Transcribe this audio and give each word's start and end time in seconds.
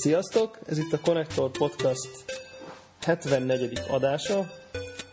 Sziasztok! 0.00 0.58
Ez 0.66 0.78
itt 0.78 0.92
a 0.92 1.00
Connector 1.00 1.50
Podcast 1.50 2.24
74. 3.02 3.80
adása. 3.88 4.52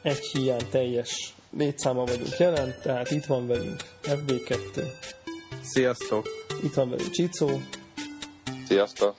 Egy 0.02 0.20
hiány 0.20 0.70
teljes 0.70 1.34
létszáma 1.58 2.04
vagyunk 2.04 2.38
jelen, 2.38 2.76
tehát 2.82 3.12
itt 3.12 3.26
van 3.26 3.48
velünk 3.48 3.82
FB2. 4.04 4.84
Sziasztok! 5.62 6.28
Itt 6.64 6.74
van 6.74 6.90
velünk 6.90 7.10
Csicó. 7.10 7.62
Sziasztok! 8.68 9.16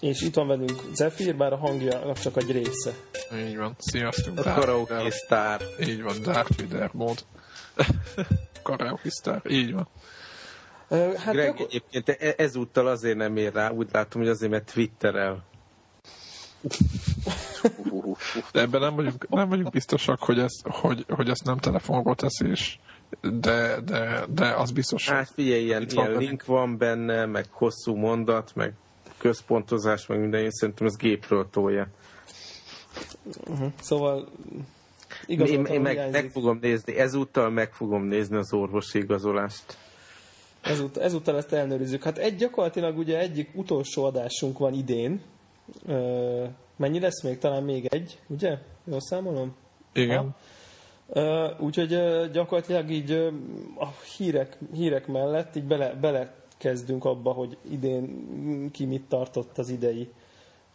És 0.00 0.20
itt 0.20 0.34
van 0.34 0.46
velünk 0.46 0.82
Zephyr, 0.94 1.36
bár 1.36 1.52
a 1.52 1.56
hangjának 1.56 2.18
csak 2.18 2.36
egy 2.36 2.50
része. 2.50 2.94
Így 3.36 3.56
van. 3.56 3.74
Sziasztok. 3.78 4.38
A 4.38 4.42
karaoke 4.42 5.10
sztár. 5.10 5.60
Így 5.80 6.02
van, 6.02 6.22
Darth 6.22 6.62
Vader 6.62 6.90
mód. 6.92 7.24
karaoke 8.62 9.10
sztár. 9.10 9.42
Így 9.48 9.72
van. 9.72 9.88
Hát 10.90 11.32
Greg 11.32 11.46
gyakor... 11.46 11.66
egyébként 11.66 12.08
e- 12.08 12.34
ezúttal 12.36 12.86
azért 12.86 13.16
nem 13.16 13.36
ér 13.36 13.52
rá, 13.52 13.70
úgy 13.70 13.88
látom, 13.92 14.22
hogy 14.22 14.30
azért, 14.30 14.50
mert 14.50 14.72
Twitterel. 14.72 15.44
De 18.52 18.60
ebben 18.60 18.80
nem 18.80 18.94
vagyunk, 18.94 19.28
nem 19.28 19.48
vagyunk 19.48 19.70
biztosak, 19.70 20.20
hogy, 20.20 20.38
ez, 20.38 20.52
hogy, 20.62 21.04
hogy 21.08 21.28
ezt 21.28 21.44
nem 21.44 21.58
telefonról 21.58 22.14
teszi, 22.14 22.48
és 22.48 22.78
de, 23.20 23.80
de, 23.80 24.24
de 24.28 24.54
az 24.54 24.70
biztos. 24.70 25.08
Hát 25.08 25.30
figyelj, 25.34 25.62
ilyen, 25.62 25.86
ilyen 25.90 26.12
van 26.12 26.18
link 26.18 26.44
van 26.44 26.78
benne, 26.78 27.26
meg 27.26 27.46
hosszú 27.50 27.94
mondat, 27.94 28.54
meg 28.54 28.72
központozás, 29.18 30.06
meg 30.06 30.20
minden, 30.20 30.40
én 30.40 30.50
szerintem 30.50 30.86
ez 30.86 30.96
gépről 30.96 31.48
tolja. 31.50 31.86
Uh-huh. 33.46 33.72
Szóval 33.80 34.28
én, 35.26 35.64
én 35.64 35.80
meg, 35.80 36.10
meg 36.10 36.30
fogom 36.30 36.58
nézni, 36.60 36.96
ezúttal 36.96 37.50
meg 37.50 37.72
fogom 37.72 38.04
nézni 38.04 38.36
az 38.36 38.52
orvosi 38.52 38.98
igazolást. 38.98 39.76
Ezút, 40.60 40.96
ezúttal 40.96 41.36
ezt 41.36 41.52
elnőrizzük. 41.52 42.02
Hát 42.02 42.18
egy 42.18 42.36
gyakorlatilag 42.36 42.98
ugye 42.98 43.18
egyik 43.18 43.50
utolsó 43.54 44.04
adásunk 44.04 44.58
van 44.58 44.74
idén. 44.74 45.20
Ö, 45.86 46.44
mennyi 46.76 47.00
lesz 47.00 47.22
még? 47.22 47.38
Talán 47.38 47.62
még 47.62 47.86
egy, 47.86 48.18
ugye? 48.26 48.58
Jól 48.84 49.00
számolom? 49.00 49.56
Igen. 49.92 50.34
Ö, 51.08 51.48
úgyhogy 51.58 51.98
gyakorlatilag 52.32 52.90
így 52.90 53.10
a 53.78 53.86
hírek, 54.16 54.58
hírek 54.72 55.06
mellett 55.06 55.56
így 55.56 55.64
bele, 55.64 55.94
bele 55.94 56.34
kezdünk 56.58 57.04
abba, 57.04 57.32
hogy 57.32 57.56
idén 57.70 58.70
ki 58.72 58.84
mit 58.84 59.04
tartott 59.08 59.58
az 59.58 59.68
idei 59.68 60.10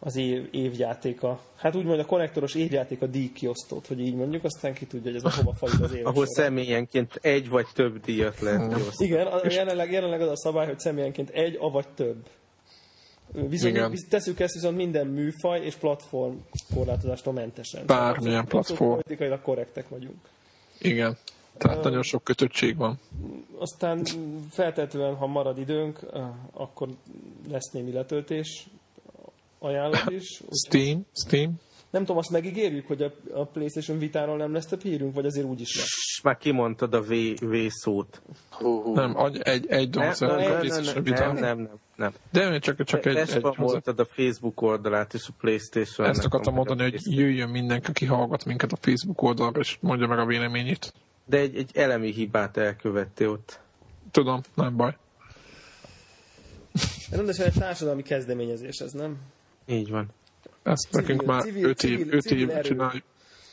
az 0.04 0.16
év, 0.16 0.48
évjátéka. 0.50 1.40
Hát 1.56 1.76
úgymond 1.76 1.98
a 1.98 2.04
konnektoros 2.04 2.54
évjátéka 2.54 3.06
díjkiosztót, 3.06 3.86
hogy 3.86 4.00
így 4.00 4.14
mondjuk, 4.14 4.44
aztán 4.44 4.74
ki 4.74 4.86
tudja, 4.86 5.10
hogy 5.10 5.20
ez 5.24 5.32
a 5.32 5.36
hova 5.36 5.52
fajul 5.52 5.84
az 5.84 5.94
év. 5.98 6.06
Ahol 6.06 6.26
személyenként 6.26 7.18
egy 7.22 7.48
vagy 7.48 7.66
több 7.74 8.00
díjat 8.00 8.40
lehet 8.40 8.74
kiosztani. 8.74 9.08
Igen, 9.10 9.26
a, 9.26 9.40
jelenleg, 9.48 9.92
jelenleg 9.92 10.20
az 10.20 10.28
a 10.28 10.36
szabály, 10.36 10.66
hogy 10.66 10.78
személyenként 10.78 11.30
egy, 11.30 11.56
avagy 11.60 11.88
több. 11.94 12.26
Viszont 13.32 13.74
Igen. 13.74 13.94
teszük 14.08 14.40
ezt 14.40 14.54
viszont 14.54 14.76
minden 14.76 15.06
műfaj 15.06 15.64
és 15.64 15.74
platform 15.74 16.34
korlátozástól 16.74 17.32
mentesen. 17.32 17.86
Bármilyen 17.86 18.44
platform. 18.44 18.90
Politikailag 18.90 19.42
korrektek 19.42 19.88
vagyunk. 19.88 20.16
Igen. 20.78 21.16
Tehát 21.58 21.76
uh, 21.76 21.84
nagyon 21.84 22.02
sok 22.02 22.24
kötöttség 22.24 22.76
van. 22.76 22.98
Aztán 23.58 24.04
feltétlenül, 24.50 25.14
ha 25.14 25.26
marad 25.26 25.58
időnk, 25.58 26.06
akkor 26.52 26.88
lesz 27.48 27.70
némi 27.72 27.92
letöltés, 27.92 28.66
ajánlott 29.64 30.10
is. 30.10 30.42
Steam, 30.66 31.06
Steam. 31.12 31.60
Nem 31.90 32.02
tudom, 32.02 32.16
azt 32.18 32.30
megígérjük, 32.30 32.86
hogy 32.86 33.02
a, 33.02 33.12
a 33.34 33.44
PlayStation 33.44 33.98
Vitáról 33.98 34.36
nem 34.36 34.52
lesz 34.52 34.66
több 34.66 34.82
hírünk, 34.82 35.14
vagy 35.14 35.26
azért 35.26 35.46
úgy 35.46 35.60
is 35.60 35.76
lesz? 35.76 36.20
Már 36.22 36.36
kimondtad 36.36 36.94
a 36.94 37.00
V, 37.00 37.12
v 37.40 37.66
szót. 37.68 38.22
Nem, 38.94 39.16
egy, 39.38 39.66
egy 39.66 39.90
dolog 39.90 40.14
nem, 40.18 40.28
nem, 40.28 40.66
nem, 40.66 41.02
nem, 41.04 41.34
nem, 41.34 41.58
nem, 41.58 41.78
nem. 41.96 42.12
De 42.32 42.58
csak, 42.58 42.84
csak 42.84 43.06
egy... 43.06 43.16
egy 43.16 43.44
mondtad 43.56 43.98
a 44.00 44.04
Facebook 44.04 44.62
oldalát 44.62 45.14
és 45.14 45.28
a 45.28 45.32
Playstation. 45.40 46.08
Ezt 46.08 46.24
akartam 46.24 46.54
mondani, 46.54 46.82
hogy 46.82 47.00
jöjjön 47.04 47.48
mindenki, 47.48 47.90
aki 47.90 48.04
hallgat 48.04 48.44
minket 48.44 48.72
a 48.72 48.76
Facebook 48.80 49.22
oldalra, 49.22 49.60
és 49.60 49.76
mondja 49.80 50.06
meg 50.06 50.18
a 50.18 50.26
véleményét. 50.26 50.92
De 51.26 51.38
egy, 51.38 51.56
egy 51.56 51.70
elemi 51.74 52.12
hibát 52.12 52.56
elkövettél 52.56 53.28
ott. 53.28 53.60
Tudom, 54.10 54.40
nem 54.54 54.76
baj. 54.76 54.96
Rendesen 57.10 57.46
egy 57.46 57.54
társadalmi 57.58 58.02
kezdeményezés 58.02 58.78
ez, 58.78 58.92
nem? 58.92 59.16
Így 59.66 59.90
van. 59.90 60.08
Ezt 60.62 60.82
civil, 60.90 61.00
nekünk 61.00 61.24
már 61.24 61.42
civil, 61.42 61.64
öt, 61.64 61.82
év, 61.82 61.90
civil, 61.98 62.14
öt 62.14 62.22
civil 62.22 62.48
éve 62.48 62.60
csináljuk. 62.60 63.04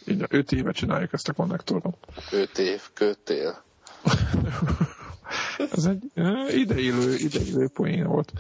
Így, 0.05 0.25
öt 0.29 0.51
éve 0.51 0.71
csináljuk 0.71 1.13
ezt 1.13 1.27
a 1.27 1.33
konnektoron. 1.33 1.95
Öt 2.31 2.57
év, 2.57 2.81
kötél. 2.93 3.63
Ez 5.75 5.85
egy 5.85 6.11
ideillő, 6.59 7.15
ideillő 7.15 7.67
poén 7.73 8.07
volt. 8.07 8.31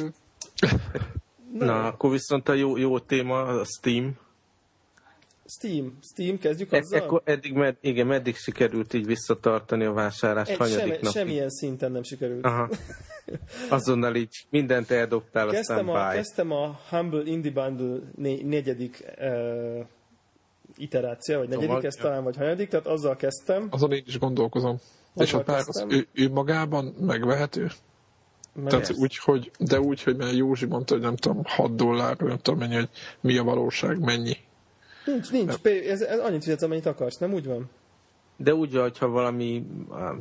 Mm. 0.00 0.06
Na, 1.58 1.86
akkor 1.86 2.10
viszont 2.10 2.48
a 2.48 2.52
jó, 2.52 2.76
jó 2.76 2.98
téma 2.98 3.42
a 3.42 3.64
Steam. 3.64 4.16
Steam, 5.46 5.98
Steam, 6.02 6.38
kezdjük 6.38 6.72
e- 6.72 6.78
azzal? 6.78 7.00
Ekkor, 7.00 7.22
eddig, 7.24 7.52
med, 7.52 7.76
igen, 7.80 8.06
meddig 8.06 8.36
sikerült 8.36 8.94
így 8.94 9.06
visszatartani 9.06 9.84
a 9.84 9.92
vásárlást? 9.92 10.50
Egy, 10.50 10.68
semmi, 10.68 10.98
semmilyen 11.12 11.50
szinten 11.50 11.92
nem 11.92 12.02
sikerült. 12.02 12.44
Aha. 12.44 12.68
Azonnal 13.70 14.14
így 14.14 14.46
mindent 14.50 14.90
eldobtál, 14.90 15.48
kezdtem 15.48 15.88
aztán 15.88 16.08
a, 16.08 16.12
Kezdtem 16.12 16.50
a 16.52 16.80
Humble 16.88 17.22
Indie 17.24 17.52
Bundle 17.52 17.98
né- 18.14 18.44
negyedik 18.44 19.04
uh, 19.18 19.86
iteráció, 20.76 21.38
vagy 21.38 21.48
negyedik, 21.48 21.68
szóval, 21.68 21.86
ez 21.86 21.94
talán, 21.94 22.24
vagy 22.24 22.36
hanyadik, 22.36 22.68
tehát 22.68 22.86
azzal 22.86 23.16
kezdtem. 23.16 23.68
Azon 23.70 23.92
én 23.92 24.02
is 24.06 24.18
gondolkozom. 24.18 24.78
Azzal 25.14 25.26
És 25.26 25.32
a 25.34 25.42
pár, 25.42 25.62
az, 25.66 25.84
ő, 25.88 26.06
ő, 26.12 26.30
magában 26.30 26.84
megvehető? 26.84 27.70
Meg 28.54 28.66
Tehát 28.66 28.92
úgy, 28.96 29.16
hogy, 29.16 29.50
de 29.58 29.80
úgy, 29.80 30.02
hogy 30.02 30.16
mert 30.16 30.36
Józsi 30.36 30.66
mondta, 30.66 30.94
hogy 30.94 31.02
nem 31.02 31.16
tudom, 31.16 31.42
6 31.44 31.74
dollár, 31.74 32.16
nem 32.16 32.38
tudom 32.38 32.58
mennyi, 32.58 32.74
hogy 32.74 32.88
mi 33.20 33.36
a 33.36 33.42
valóság, 33.42 34.00
mennyi. 34.00 34.36
Nincs, 35.04 35.30
nincs. 35.30 35.54
Ez, 35.62 36.00
ez 36.00 36.18
annyit 36.18 36.42
fizetsz, 36.42 36.62
amennyit 36.62 36.86
akarsz, 36.86 37.18
nem 37.18 37.32
úgy 37.32 37.46
van? 37.46 37.70
De 38.36 38.54
úgy, 38.54 38.76
hogyha 38.76 39.08
valami, 39.08 39.66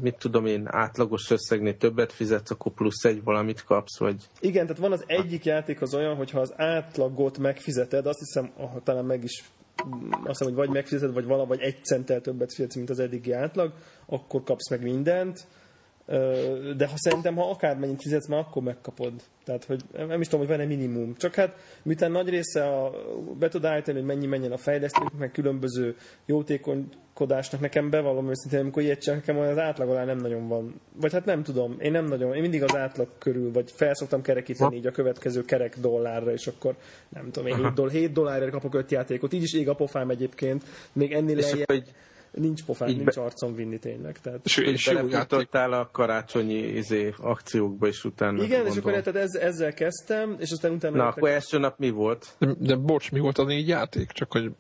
mit 0.02 0.16
tudom 0.16 0.46
én, 0.46 0.68
átlagos 0.68 1.32
összegnél 1.32 1.78
többet 1.78 2.12
fizetsz, 2.12 2.52
akkor 2.52 2.72
plusz 2.72 3.04
egy 3.04 3.24
valamit 3.24 3.64
kapsz, 3.64 4.00
vagy... 4.00 4.30
Igen, 4.40 4.66
tehát 4.66 4.82
van 4.82 4.92
az 4.92 5.04
egyik 5.08 5.46
játék 5.46 5.82
az 5.82 5.94
olyan, 5.94 6.16
hogyha 6.16 6.40
az 6.40 6.54
átlagot 6.56 7.38
megfizeted, 7.38 8.06
azt 8.06 8.20
hiszem, 8.20 8.52
ah, 8.58 8.84
talán 8.84 9.06
meg 9.06 9.24
is 9.24 9.44
azt 10.12 10.28
hiszem, 10.28 10.48
hogy 10.48 10.56
vagy 10.56 10.70
megfizeted, 10.70 11.14
vagy 11.14 11.26
valahogy 11.26 11.60
egy 11.60 11.84
centtel 11.84 12.22
többet 12.22 12.54
fizetsz, 12.54 12.76
mint 12.76 12.90
az 12.90 13.00
eddigi 13.00 13.32
átlag, 13.32 13.74
akkor 14.06 14.44
kapsz 14.44 14.70
meg 14.70 14.82
mindent 14.82 15.48
de 16.78 16.88
ha 16.88 16.94
szerintem, 16.96 17.36
ha 17.36 17.50
akármennyit 17.50 18.02
fizetsz, 18.02 18.28
már 18.28 18.40
akkor 18.40 18.64
megkapod. 18.64 19.14
Tehát, 19.44 19.66
hogy 19.66 19.82
nem 19.94 20.22
is 20.22 20.28
tudom, 20.28 20.46
hogy 20.46 20.56
van-e 20.58 20.68
minimum. 20.68 21.16
Csak 21.16 21.36
hát, 21.36 21.56
miután 21.84 22.12
nagy 22.12 22.30
része 22.30 22.64
a, 22.64 22.92
be 23.40 23.48
tud 23.48 23.66
állítani, 23.66 23.98
hogy 23.98 24.08
mennyi 24.08 24.26
menjen 24.26 24.52
a 24.52 24.58
fejlesztők, 24.58 25.18
meg 25.18 25.32
különböző 25.32 25.96
jótékonykodásnak 26.26 27.62
nekem 27.62 27.90
bevallom 27.90 28.30
őszintén, 28.30 28.60
amikor 28.60 28.82
ilyet 28.84 29.02
csak 29.02 29.16
nekem 29.16 29.38
az 29.38 29.58
átlag 29.58 29.90
alá 29.90 30.06
nem 30.06 30.18
nagyon 30.18 30.48
van. 30.48 30.82
Vagy 30.96 31.12
hát 31.12 31.26
nem 31.26 31.44
tudom, 31.44 31.76
én 31.80 31.92
nem 31.92 32.06
nagyon, 32.06 32.36
én 32.36 32.42
mindig 32.42 32.64
az 32.64 32.76
átlag 32.76 33.10
körül, 33.18 33.52
vagy 33.52 33.72
felszoktam 33.72 34.22
kerekíteni 34.22 34.76
így 34.76 34.88
a 34.88 34.92
következő 34.92 35.42
kerek 35.42 35.80
dollárra, 35.80 36.32
és 36.32 36.48
akkor 36.48 36.76
nem 37.10 37.32
tudom, 37.32 37.48
én 37.48 37.56
7, 37.56 37.74
doll, 37.74 37.90
7 37.90 38.12
dollárért 38.12 38.52
kapok 38.52 38.76
5 38.76 38.92
játékot, 38.92 39.34
így 39.34 39.44
is 39.44 39.54
ég 39.54 39.70
a 39.70 39.76
pofám 39.76 40.10
egyébként, 40.10 40.64
még 40.94 41.14
ennél 41.14 41.36
lejjebb. 41.36 41.68
Hogy 41.68 41.94
nincs 42.34 42.64
pofán, 42.64 42.90
így 42.90 42.96
nincs 42.96 43.16
be... 43.16 43.22
arcom 43.22 43.56
vinni 43.56 43.80
tényleg. 43.80 44.20
Tehát... 44.22 44.40
És, 44.44 44.58
és 44.58 44.86
belefutottál 44.94 45.74
a 45.74 45.90
karácsonyi 45.92 46.58
izé, 46.58 47.14
akciókba 47.18 47.88
is 47.88 48.04
utána. 48.04 48.44
Igen, 48.44 48.66
és 48.66 48.78
akkor 48.78 48.92
tehát 48.92 49.16
ez, 49.16 49.34
ezzel 49.34 49.74
kezdtem, 49.74 50.36
és 50.40 50.52
aztán 50.52 50.72
utána... 50.72 50.96
Na, 50.96 51.08
akkor 51.08 51.30
első 51.30 51.58
nap 51.58 51.78
mi 51.78 51.90
volt? 51.90 52.36
De, 52.40 52.48
de 52.60 52.76
bocs, 52.76 53.12
mi 53.12 53.20
volt 53.20 53.38
a 53.38 53.44
négy 53.44 53.68
játék? 53.68 54.12
Csak 54.12 54.32
hogy 54.32 54.52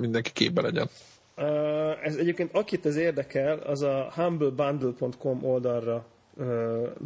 mindenki 0.00 0.30
képbe 0.32 0.62
legyen. 0.62 0.88
Uh, 1.36 2.06
ez 2.06 2.16
egyébként, 2.16 2.50
akit 2.52 2.86
ez 2.86 2.96
érdekel, 2.96 3.58
az 3.58 3.82
a 3.82 4.12
humblebundle.com 4.14 5.44
oldalra 5.44 6.06
uh, 6.36 6.46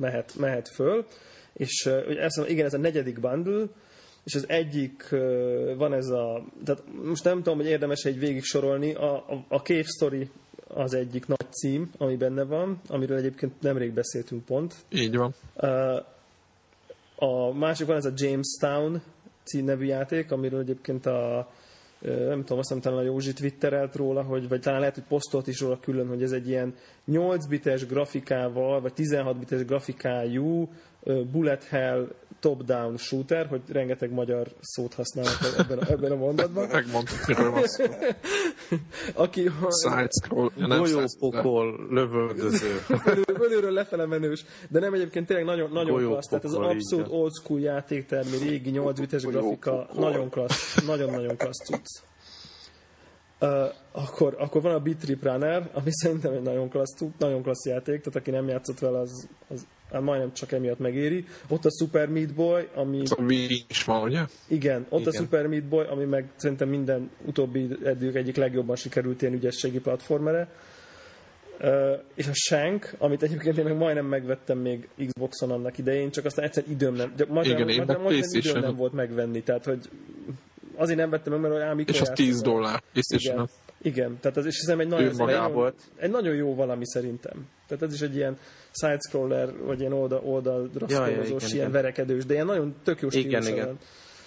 mehet, 0.00 0.32
mehet 0.38 0.68
föl, 0.68 1.06
és 1.52 1.86
uh, 1.86 2.24
ez, 2.24 2.48
igen, 2.48 2.66
ez 2.66 2.74
a 2.74 2.78
negyedik 2.78 3.20
bundle, 3.20 3.64
és 4.26 4.34
az 4.34 4.48
egyik 4.48 5.08
van 5.76 5.92
ez 5.92 6.08
a, 6.08 6.44
tehát 6.64 6.82
most 7.04 7.24
nem 7.24 7.36
tudom, 7.36 7.56
hogy 7.56 7.66
érdemes 7.66 8.04
egy 8.04 8.18
végig 8.18 8.42
sorolni, 8.42 8.94
a, 8.94 9.14
a, 9.14 9.44
a 9.48 9.56
Cave 9.56 9.82
Story 9.82 10.30
az 10.68 10.94
egyik 10.94 11.26
nagy 11.26 11.46
cím, 11.50 11.90
ami 11.98 12.16
benne 12.16 12.44
van, 12.44 12.80
amiről 12.88 13.16
egyébként 13.16 13.60
nemrég 13.60 13.92
beszéltünk 13.92 14.44
pont. 14.44 14.74
Így 14.88 15.16
van. 15.16 15.34
A 17.16 17.52
másik 17.52 17.86
van 17.86 17.96
ez 17.96 18.04
a 18.04 18.12
Jamestown 18.14 19.02
nevű 19.52 19.84
játék, 19.84 20.32
amiről 20.32 20.60
egyébként 20.60 21.06
a 21.06 21.50
nem 22.00 22.40
tudom, 22.40 22.58
azt 22.58 22.72
hiszem 22.72 22.94
a 22.94 23.02
Józsi 23.02 23.32
twitterelt 23.32 23.96
róla, 23.96 24.22
hogy, 24.22 24.48
vagy 24.48 24.60
talán 24.60 24.80
lehet, 24.80 24.94
hogy 24.94 25.04
posztolt 25.08 25.46
is 25.46 25.60
róla 25.60 25.80
külön, 25.80 26.08
hogy 26.08 26.22
ez 26.22 26.32
egy 26.32 26.48
ilyen 26.48 26.74
8 27.04 27.46
bites 27.46 27.86
grafikával, 27.86 28.80
vagy 28.80 28.92
16 28.92 29.38
bites 29.38 29.64
grafikájú 29.64 30.68
bullet 31.30 31.64
hell 31.64 32.08
top-down 32.40 32.96
shooter, 32.96 33.46
hogy 33.46 33.60
rengeteg 33.68 34.12
magyar 34.12 34.48
szót 34.60 34.94
használnak 34.94 35.38
ebben 35.58 35.78
a, 35.78 35.90
ebben 35.90 36.12
a 36.12 36.16
mondatban. 36.16 36.68
Megmondtuk, 36.72 37.26
miről 37.26 37.50
van 37.50 37.66
szó. 37.66 37.84
Aki... 39.24 39.50
Side-scroll. 39.82 40.50
Golyópokol, 40.56 41.86
lövöldöző. 41.90 42.80
Belülről 43.38 43.72
lefele 43.72 44.06
menős. 44.06 44.44
De 44.68 44.80
nem 44.80 44.94
egyébként 44.94 45.26
tényleg 45.26 45.44
nagyon, 45.44 45.70
nagyon 45.72 46.04
klassz. 46.04 46.28
Tehát 46.28 46.44
ez 46.44 46.52
az 46.52 46.66
abszolút 46.66 47.06
old 47.08 47.32
school 47.42 47.60
játék, 47.60 48.06
tehát 48.06 48.24
mi 48.30 48.48
régi 48.48 48.70
8 48.70 49.00
bites 49.00 49.22
grafika. 49.22 49.88
Nagyon 49.94 50.30
klassz. 50.30 50.84
Nagyon-nagyon 50.86 51.36
klassz 51.36 51.64
cucc. 51.64 51.86
Uh, 53.40 53.48
akkor, 53.92 54.34
akkor 54.38 54.62
van 54.62 54.74
a 54.74 54.80
Beat 54.80 54.96
Trip 54.96 55.22
Runner, 55.22 55.70
ami 55.72 55.90
szerintem 55.90 56.32
egy 56.32 56.42
nagyon 56.42 56.68
klassz, 56.68 57.02
nagyon 57.18 57.42
klassz 57.42 57.66
játék, 57.66 58.00
tehát 58.00 58.16
aki 58.16 58.30
nem 58.30 58.48
játszott 58.48 58.78
vele, 58.78 58.98
az, 58.98 59.28
az 59.48 59.66
majdnem 59.90 60.32
csak 60.32 60.52
emiatt 60.52 60.78
megéri. 60.78 61.24
Ott 61.48 61.64
a 61.64 61.70
Super 61.78 62.08
Meat 62.08 62.34
Boy, 62.34 62.68
ami... 62.74 63.02
A 63.16 63.22
Wii 63.22 63.64
is 63.68 63.84
van, 63.84 64.02
ugye? 64.02 64.20
Igen, 64.48 64.86
ott 64.88 65.00
igen. 65.00 65.12
a 65.12 65.16
Super 65.16 65.46
Meat 65.46 65.64
Boy, 65.64 65.84
ami 65.84 66.04
meg 66.04 66.28
szerintem 66.36 66.68
minden 66.68 67.10
utóbbi 67.24 67.68
eddig 67.84 68.16
egyik 68.16 68.36
legjobban 68.36 68.76
sikerült 68.76 69.22
ilyen 69.22 69.34
ügyességi 69.34 69.80
platformere. 69.80 70.48
Uh, 71.60 72.02
és 72.14 72.26
a 72.26 72.34
Shank, 72.34 72.94
amit 72.98 73.22
egyébként 73.22 73.58
én 73.58 73.64
meg 73.64 73.76
majdnem 73.76 74.06
megvettem 74.06 74.58
még 74.58 74.88
Xboxon 75.06 75.50
annak 75.50 75.78
idején, 75.78 76.10
csak 76.10 76.24
aztán 76.24 76.44
egyszer 76.44 76.64
időm 76.68 76.94
nem, 76.94 77.12
de 77.16 77.24
magyar, 77.28 77.60
Igen, 77.60 77.86
meg 77.86 78.00
magyar 78.00 78.24
időm 78.32 78.60
nem 78.60 78.76
volt 78.76 78.92
megvenni, 78.92 79.42
tehát 79.42 79.64
hogy 79.64 79.88
azért 80.74 80.98
nem 80.98 81.10
vettem 81.10 81.32
meg, 81.32 81.42
mert 81.42 81.54
olyan 81.54 81.78
És 81.86 82.00
az 82.00 82.10
10 82.14 82.40
dollár, 82.40 82.82
Igen. 82.92 83.48
Igen, 83.82 84.18
tehát 84.20 84.36
az, 84.36 84.46
és 84.46 84.58
hiszem 84.58 84.80
egy 84.80 84.88
nagyon, 84.88 85.28
egy, 85.30 85.52
volt. 85.52 85.80
egy 85.96 86.10
nagyon 86.10 86.34
jó 86.34 86.54
valami 86.54 86.86
szerintem. 86.86 87.48
Tehát 87.66 87.84
ez 87.84 87.92
is 87.92 88.00
egy 88.00 88.16
ilyen 88.16 88.36
side-scroller, 88.80 89.56
vagy 89.64 89.80
ilyen 89.80 89.92
oldal, 89.92 90.20
oldalra 90.24 90.86
Ja, 90.88 91.06
ja, 91.06 91.22
igen, 91.22 91.26
ilyen 91.26 91.40
igen. 91.50 91.70
verekedős, 91.70 92.26
de 92.26 92.34
ilyen 92.34 92.46
nagyon 92.46 92.74
tök 92.84 93.00
jó 93.00 93.08
Igen, 93.12 93.46
igen. 93.46 93.66
van. 93.66 93.78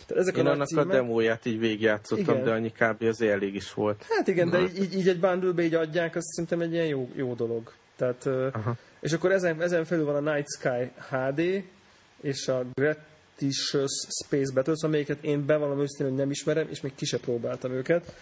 Tehát 0.09 0.23
ezek 0.23 0.37
Én 0.37 0.45
a 0.45 0.49
annak 0.51 0.69
nagy 0.69 0.79
a 0.79 0.81
címek, 0.81 1.01
demóját 1.01 1.45
így 1.45 1.59
végigjátszottam, 1.59 2.33
Igen. 2.33 2.43
de 2.45 2.51
annyi 2.51 2.71
kb. 2.71 3.03
az 3.03 3.21
elég 3.21 3.55
is 3.55 3.73
volt. 3.73 4.05
Hát 4.09 4.27
igen, 4.27 4.49
de 4.49 4.59
így, 4.59 4.95
így 4.95 5.07
egy 5.07 5.19
bundle 5.19 5.63
így 5.63 5.73
adják, 5.73 6.15
azt 6.15 6.27
szerintem 6.27 6.61
egy 6.61 6.73
ilyen 6.73 6.85
jó, 6.85 7.09
jó 7.15 7.33
dolog. 7.33 7.71
Tehát, 7.95 8.25
Aha. 8.55 8.75
és 8.99 9.13
akkor 9.13 9.31
ezen, 9.31 9.61
ezen 9.61 9.85
felül 9.85 10.05
van 10.05 10.27
a 10.27 10.33
Night 10.33 10.47
Sky 10.57 10.91
HD, 11.09 11.63
és 12.21 12.47
a 12.47 12.65
Gratious 12.73 13.91
Space 14.23 14.53
Battles, 14.53 14.81
amelyiket 14.81 15.17
én 15.21 15.45
bevallom 15.45 15.79
őszintén, 15.79 16.07
hogy 16.07 16.17
nem 16.17 16.29
ismerem, 16.29 16.67
és 16.69 16.81
még 16.81 16.95
ki 16.95 17.05
se 17.05 17.17
próbáltam 17.17 17.71
őket. 17.71 18.13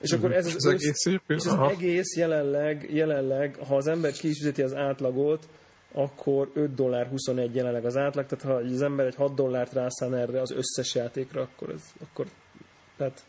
És 0.00 0.12
akkor 0.12 0.32
ez 0.32 0.46
az, 0.46 0.54
Az 0.54 0.66
egész 0.66 1.04
és 1.26 1.46
az 1.46 1.70
egész 1.70 2.16
jelenleg, 2.16 2.88
jelenleg, 2.92 3.56
ha 3.68 3.76
az 3.76 3.86
ember 3.86 4.12
ki 4.12 4.28
is 4.28 4.62
az 4.62 4.74
átlagot, 4.74 5.48
akkor 5.94 6.50
5 6.54 6.74
dollár 6.74 7.06
21 7.06 7.54
jelenleg 7.54 7.84
az 7.84 7.96
átlag, 7.96 8.26
tehát 8.26 8.44
ha 8.44 8.72
az 8.72 8.82
ember 8.82 9.06
egy 9.06 9.14
6 9.14 9.34
dollárt 9.34 9.72
rászán 9.72 10.14
erre 10.14 10.40
az 10.40 10.50
összes 10.50 10.94
játékra, 10.94 11.40
akkor 11.40 11.70
ez, 11.70 11.82
akkor, 12.10 12.26
tehát 12.96 13.24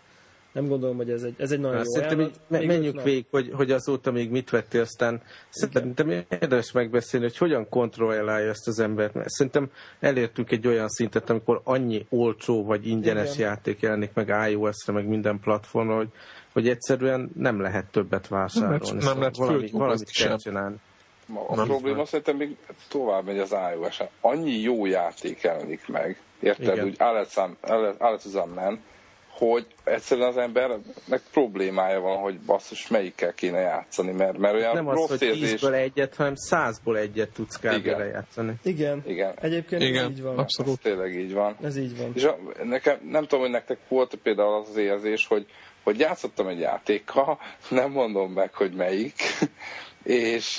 nem 0.52 0.68
gondolom, 0.68 0.96
hogy 0.96 1.10
ez 1.10 1.24
egy, 1.24 1.36
ez 1.38 1.52
egy 1.52 1.60
nagyon 1.60 1.76
Hát 1.78 1.86
jó 1.86 1.92
szerintem 1.92 2.20
így 2.20 2.32
me- 2.48 2.60
Még 2.60 2.68
menjük 2.68 2.88
öt 2.88 2.94
nap. 2.96 3.04
végig, 3.04 3.26
hogy, 3.32 3.52
hogy 3.54 3.72
azóta 3.72 4.12
még 4.12 4.30
mit 4.32 4.50
vettél, 4.50 4.82
aztán 4.82 5.22
szerintem 5.50 6.10
érdemes 6.10 6.72
megbeszélni, 6.72 7.26
hogy 7.26 7.38
hogyan 7.38 7.70
kontrollálja 7.70 8.50
ezt 8.50 8.68
az 8.68 8.80
embert. 8.80 9.14
Mert 9.14 9.30
szerintem 9.30 9.72
elértünk 10.00 10.52
egy 10.52 10.68
olyan 10.68 10.90
szintet, 10.90 11.30
amikor 11.30 11.62
annyi 11.64 12.06
olcsó 12.10 12.64
vagy 12.64 12.88
ingyenes 12.88 13.36
Igen. 13.36 13.48
játék 13.50 13.80
jelenik 13.80 14.14
meg 14.14 14.50
iOS-re, 14.50 14.94
meg 14.94 15.08
minden 15.08 15.40
platformra, 15.40 15.96
hogy, 15.96 16.10
hogy 16.54 16.68
egyszerűen 16.68 17.32
nem 17.38 17.62
lehet 17.62 17.92
többet 17.92 18.28
vásárolni. 18.28 18.78
Nem 18.86 18.92
nem 18.94 19.00
Szóval 19.02 19.20
lehet 19.20 19.38
valami, 19.38 19.70
valamit 19.72 20.10
sem. 20.10 20.28
kell 20.28 20.38
csinálni. 20.38 20.76
A 21.48 21.56
Nem. 21.56 21.66
probléma 21.66 22.06
szerintem 22.06 22.36
még 22.36 22.56
tovább 22.88 23.26
megy 23.26 23.40
az 23.40 23.56
iOS-en. 23.74 24.10
Annyi 24.22 24.60
jó 24.60 24.86
játék 24.86 25.42
jelenik 25.42 25.88
meg, 25.88 26.18
érted? 26.40 26.74
Igen. 26.74 26.86
Úgy 26.86 26.96
Alex 27.00 27.38
hogy 29.38 29.66
egyszerűen 29.84 30.28
az 30.28 30.38
embernek 30.38 31.22
problémája 31.32 32.00
van, 32.00 32.18
hogy 32.18 32.40
basszus 32.40 32.88
melyikkel 32.88 33.34
kéne 33.34 33.60
játszani, 33.60 34.12
mert, 34.12 34.38
mert 34.38 34.54
olyan 34.54 34.76
Nem 34.76 34.88
az, 34.88 34.96
rossz 34.96 35.10
hogy 35.10 35.22
érzés. 35.22 35.50
tízből 35.50 35.74
egyet, 35.74 36.16
hanem 36.16 36.36
százból 36.36 36.98
egyet 36.98 37.30
tudsz 37.30 37.56
kb. 37.60 37.74
Igen. 37.74 38.00
lejátszani. 38.00 38.54
Igen, 38.64 39.04
Igen, 39.08 39.34
egyébként 39.42 39.82
ez 39.82 39.88
Igen, 39.88 40.12
így 40.12 40.22
van. 40.22 40.34
ez 40.34 40.40
abszolút. 40.40 40.82
tényleg 40.82 41.16
így 41.16 41.34
van. 41.34 41.56
Ez 41.62 41.78
így 41.78 41.98
van. 41.98 42.12
És 42.16 42.24
a, 42.24 42.38
nekem, 42.64 42.98
nem 43.10 43.22
tudom, 43.22 43.40
hogy 43.40 43.50
nektek 43.50 43.78
volt 43.88 44.16
például 44.16 44.54
az 44.54 44.70
az 44.70 44.78
érzés, 44.78 45.28
hogy, 45.28 45.46
hogy 45.84 46.00
játszottam 46.00 46.48
egy 46.48 46.60
játékkal, 46.60 47.40
nem 47.70 47.92
mondom 47.92 48.32
meg, 48.32 48.54
hogy 48.54 48.74
melyik, 48.74 49.16
és 50.04 50.56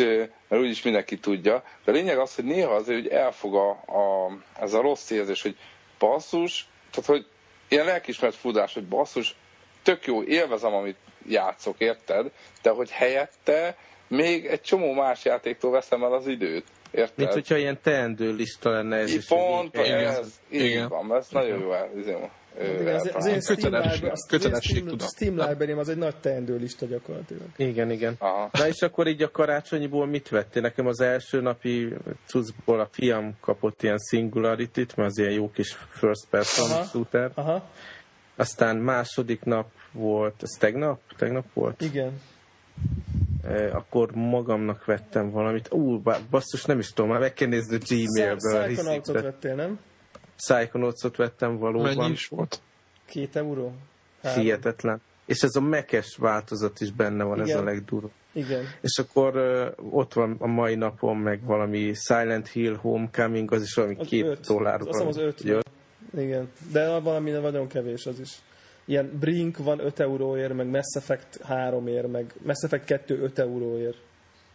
mert 0.48 0.62
úgyis 0.62 0.82
mindenki 0.82 1.18
tudja, 1.18 1.62
de 1.84 1.90
a 1.90 1.94
lényeg 1.94 2.18
az, 2.18 2.34
hogy 2.34 2.44
néha 2.44 2.74
azért 2.74 3.00
hogy 3.02 3.10
elfog 3.10 3.54
a, 3.54 3.70
a, 3.70 4.30
ez 4.60 4.72
a 4.72 4.80
rossz 4.80 5.10
érzés, 5.10 5.42
hogy 5.42 5.56
basszus, 5.98 6.68
tehát 6.90 7.10
hogy 7.10 7.26
ilyen 7.68 7.84
lelkismert 7.84 8.34
furdás, 8.34 8.74
hogy 8.74 8.84
basszus, 8.84 9.34
tök 9.82 10.06
jó, 10.06 10.22
élvezem, 10.22 10.74
amit 10.74 10.96
játszok, 11.28 11.74
érted? 11.78 12.30
De 12.62 12.70
hogy 12.70 12.90
helyette 12.90 13.76
még 14.08 14.46
egy 14.46 14.60
csomó 14.60 14.92
más 14.92 15.24
játéktól 15.24 15.70
veszem 15.70 16.04
el 16.04 16.12
az 16.12 16.26
időt. 16.26 16.64
Érted? 16.90 17.16
Mint 17.16 17.32
hogyha 17.32 17.56
ilyen 17.56 17.78
teendő 17.82 18.32
lista 18.32 18.70
lenne 18.70 18.96
ez 18.96 19.10
Így 19.10 19.16
is. 19.16 19.26
pont, 19.26 19.78
így- 19.78 19.84
ez, 19.84 20.40
így 20.50 20.64
Igen. 20.64 20.88
van, 20.88 21.14
ez 21.14 21.28
nagyon 21.30 21.60
jó 21.60 21.72
el, 21.72 21.90
Igen, 22.60 22.94
az, 22.94 23.10
az 23.14 23.26
én 23.26 23.40
Kötelesség- 23.40 24.12
kötelesség 24.28 24.84
Steam, 25.14 25.34
library 25.48 25.72
az 25.72 25.88
egy 25.88 25.96
nagy 25.96 26.16
teendő 26.16 26.56
lista 26.56 26.86
gyakorlatilag. 26.86 27.42
Igen, 27.56 27.90
igen. 27.90 28.14
Aha. 28.18 28.50
Na 28.52 28.66
és 28.68 28.82
akkor 28.82 29.06
így 29.06 29.22
a 29.22 29.30
karácsonyiból 29.30 30.06
mit 30.06 30.28
vettél? 30.28 30.62
Nekem 30.62 30.86
az 30.86 31.00
első 31.00 31.40
napi 31.40 31.94
cuccból 32.26 32.80
a 32.80 32.88
fiam 32.90 33.36
kapott 33.40 33.82
ilyen 33.82 33.98
singularity-t, 34.10 34.96
mert 34.96 35.10
az 35.10 35.18
ilyen 35.18 35.32
jó 35.32 35.50
kis 35.50 35.76
first 35.90 36.26
person 36.30 36.70
Aha. 36.70 36.84
shooter. 36.84 37.30
Aha, 37.34 37.68
Aztán 38.36 38.76
második 38.76 39.44
nap 39.44 39.66
volt, 39.92 40.34
ez 40.42 40.50
tegnap? 40.58 41.00
Tegnap 41.16 41.44
volt? 41.52 41.80
igen. 41.80 42.20
E, 43.44 43.70
akkor 43.76 44.10
magamnak 44.12 44.84
vettem 44.84 45.30
valamit. 45.30 45.72
Ú, 45.72 46.02
basszus, 46.30 46.64
nem 46.64 46.78
is 46.78 46.92
tudom, 46.92 47.10
már 47.10 47.20
meg 47.20 47.32
kell 47.32 47.48
nézni 47.48 47.76
a 47.76 47.78
Gmailből. 47.88 48.66
receiptet. 48.66 49.22
vettél, 49.22 49.54
nem? 49.54 49.78
Psychonauts-ot 50.36 51.16
vettem 51.16 51.56
valóban. 51.56 51.94
Mennyi 51.96 52.12
is 52.12 52.26
volt? 52.28 52.60
Két 53.06 53.36
euró? 53.36 53.72
Három. 54.22 54.42
Hihetetlen. 54.42 55.00
És 55.26 55.42
ez 55.42 55.56
a 55.56 55.60
mekes 55.60 56.16
változat 56.16 56.80
is 56.80 56.90
benne 56.90 57.24
van, 57.24 57.40
ez 57.40 57.46
Igen. 57.48 57.58
a 57.58 57.64
legdurvább. 57.64 58.10
Igen. 58.32 58.64
És 58.80 58.98
akkor 58.98 59.36
uh, 59.36 59.94
ott 59.94 60.12
van 60.12 60.36
a 60.38 60.46
mai 60.46 60.74
napon 60.74 61.16
meg 61.16 61.44
valami 61.44 61.92
Silent 61.94 62.48
Hill 62.48 62.74
Homecoming, 62.74 63.52
az 63.52 63.62
is 63.62 63.74
valami 63.74 63.96
Az 63.98 64.06
két 64.06 64.24
öt. 64.24 64.46
dollár. 64.46 64.80
Azt 64.80 64.88
hiszem 64.88 65.06
az 65.06 65.16
öt. 65.16 65.40
Jött. 65.42 65.70
Igen. 66.16 66.50
De 66.72 66.98
valami 66.98 67.30
nagyon 67.30 67.66
kevés 67.66 68.06
az 68.06 68.18
is. 68.18 68.38
Ilyen 68.84 69.18
Brink 69.20 69.58
van 69.58 69.78
5 69.80 70.00
euróért, 70.00 70.54
meg 70.54 70.66
Mass 70.66 70.96
Effect 70.96 71.42
3 71.42 71.86
ér, 71.86 72.06
meg 72.06 72.34
Mass 72.42 72.62
Effect 72.62 72.84
2 72.84 73.22
5 73.22 73.38
euróért. 73.38 73.96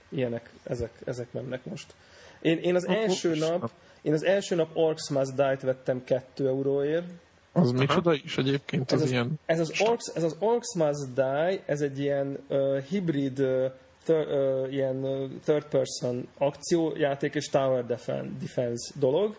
Ilyenek, 0.10 0.50
ezek, 0.64 0.92
ezek 1.06 1.32
mennek 1.32 1.66
most. 1.66 1.94
Én, 2.42 2.58
én 2.58 2.76
az 2.76 2.88
első 2.88 3.36
nap, 3.36 3.72
én 4.02 4.14
az 4.14 4.24
első 4.24 4.56
nap 4.56 4.70
Orcs 4.74 5.10
Must 5.10 5.36
Die-t 5.36 5.62
vettem 5.62 6.04
2 6.04 6.48
euróért. 6.48 7.06
Az 7.52 7.72
micsoda 7.72 8.14
is 8.14 8.38
egyébként, 8.38 8.92
Ez 8.92 8.98
az 8.98 9.04
az, 9.04 9.12
ilyen... 9.12 9.40
ez 9.46 9.60
az, 9.60 9.74
Orcs, 9.80 10.10
ez 10.14 10.24
az 10.24 10.36
Orcs 10.40 10.74
Must 10.76 11.14
Die, 11.14 11.64
ez 11.66 11.82
egy 11.82 12.00
ilyen 12.00 12.38
uh, 12.48 12.78
hibrid 12.78 13.40
uh, 13.40 13.66
thir, 14.04 14.28
uh, 14.28 14.74
ilyen 14.74 14.96
uh, 15.04 15.30
third 15.44 15.66
person 15.66 16.28
akciójáték 16.38 17.36
és 17.36 17.46
tower 17.46 17.86
defen- 17.86 18.38
defense 18.40 18.94
dolog. 19.00 19.36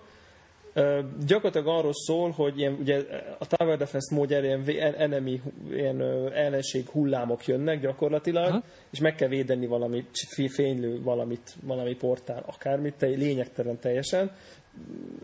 Gyakorlatilag 1.26 1.66
arról 1.66 1.92
szól, 1.94 2.30
hogy 2.30 2.58
ilyen, 2.58 2.72
ugye 2.72 3.02
a 3.38 3.46
Tower 3.46 3.78
Defense 3.78 4.14
módjára 4.14 4.46
ilyen 4.46 4.94
enemy, 4.94 5.40
ilyen 5.70 6.00
ellenség 6.32 6.88
hullámok 6.88 7.46
jönnek 7.46 7.80
gyakorlatilag, 7.80 8.48
Aha. 8.48 8.62
és 8.90 9.00
meg 9.00 9.14
kell 9.14 9.28
védeni 9.28 9.66
valami 9.66 10.04
fénylő 10.48 11.02
valamit, 11.02 11.54
valami 11.62 11.94
portál, 11.94 12.44
akármit, 12.46 12.94
te, 12.94 13.06
lényegtelen 13.06 13.78
teljesen. 13.78 14.30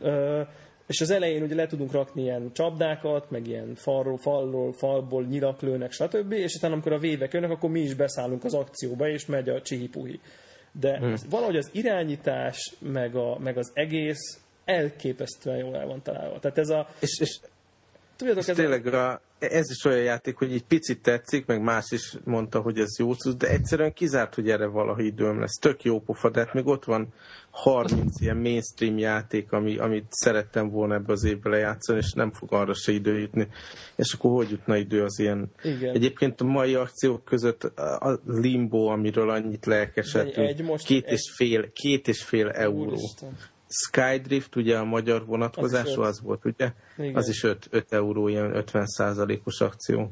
Uh, 0.03 0.47
és 0.87 1.01
az 1.01 1.11
elején 1.11 1.43
ugye 1.43 1.55
le 1.55 1.67
tudunk 1.67 1.93
rakni 1.93 2.23
ilyen 2.23 2.51
csapdákat, 2.53 3.31
meg 3.31 3.47
ilyen 3.47 3.75
falról, 3.75 4.17
falról, 4.17 4.73
falból 4.73 5.25
nyirak 5.25 5.61
lőnek, 5.61 5.93
stb. 5.93 6.33
És 6.33 6.55
utána, 6.55 6.73
amikor 6.73 6.93
a 6.93 6.99
vévek 6.99 7.33
jönnek, 7.33 7.51
akkor 7.51 7.71
mi 7.71 7.81
is 7.81 7.95
beszállunk 7.95 8.45
az 8.45 8.55
akcióba, 8.55 9.09
és 9.09 9.27
megy 9.27 9.49
a 9.49 9.63
csihipuhi. 9.63 10.21
De 10.73 10.99
hmm. 10.99 11.15
valahogy 11.31 11.57
az 11.57 11.71
irányítás, 11.73 12.75
meg, 12.79 13.15
a, 13.15 13.39
meg 13.39 13.57
az 13.57 13.71
egész 13.75 14.46
elképesztően 14.67 15.57
jól 15.57 15.77
el 15.77 15.87
van 15.87 16.03
találva. 16.03 16.39
Tehát 16.39 16.59
ez 16.59 16.69
a... 16.69 16.89
És, 16.99 17.19
és, 17.21 17.39
Tudjátok, 18.17 18.43
és 18.43 18.49
ez 18.49 18.57
tényleg 18.57 18.87
a, 18.87 19.21
ez 19.39 19.71
is 19.71 19.85
olyan 19.85 20.03
játék, 20.03 20.37
hogy 20.37 20.53
egy 20.53 20.65
picit 20.65 21.03
tetszik, 21.03 21.47
meg 21.47 21.61
más 21.63 21.85
is 21.91 22.15
mondta, 22.25 22.61
hogy 22.61 22.79
ez 22.79 22.99
jó 22.99 23.13
cucc, 23.13 23.37
de 23.37 23.49
egyszerűen 23.49 23.93
kizárt, 23.93 24.35
hogy 24.35 24.51
erre 24.51 24.67
valaha 24.67 25.01
időm 25.01 25.41
lesz. 25.41 25.59
Tök 25.59 25.83
jó 25.83 26.01
pofa, 26.01 26.31
de 26.31 26.41
hát 26.41 26.55
még 26.55 26.67
ott 26.67 26.85
van 26.85 27.09
30 27.51 28.21
ilyen 28.21 28.37
mainstream 28.37 28.99
játék, 28.99 29.53
ami, 29.53 29.79
amit 29.79 30.07
szerettem 30.11 30.69
volna 30.71 30.95
ebbe 30.95 31.13
az 31.13 31.25
évbe 31.25 31.49
lejátszani, 31.51 31.99
és 31.99 32.13
nem 32.13 32.33
fog 32.33 32.53
arra 32.53 32.75
se 32.75 32.93
idő 32.93 33.19
jutni. 33.19 33.49
És 33.97 34.13
akkor 34.13 34.31
hogy 34.31 34.51
jutna 34.51 34.77
idő 34.77 35.03
az 35.03 35.19
ilyen... 35.19 35.51
Igen. 35.63 35.95
Egyébként 35.95 36.41
a 36.41 36.45
mai 36.45 36.75
akciók 36.75 37.25
között 37.25 37.65
a 37.79 38.21
Limbo, 38.27 38.87
amiről 38.87 39.31
annyit 39.31 39.63
Egy 39.63 39.67
lelkesedtünk, 39.67 40.63
most- 40.69 40.87
két, 40.87 41.05
egy- 41.05 41.13
és 41.13 41.33
fél, 41.37 41.73
két 41.73 42.09
és 42.09 42.23
fél 42.25 42.49
euró. 42.49 42.85
Úristen. 42.85 43.37
Skydrift, 43.69 44.57
ugye 44.57 44.79
a 44.79 44.85
magyar 44.85 45.27
vonatkozású 45.27 46.01
az, 46.01 46.09
az 46.09 46.21
volt, 46.23 46.45
ugye? 46.45 46.73
Igen. 46.99 47.15
Az 47.15 47.29
is 47.29 47.43
5, 47.43 47.67
5 47.71 47.93
euró, 47.93 48.29
ilyen 48.29 48.57
50 48.57 48.87
százalékos 48.87 49.61
akció. 49.61 50.11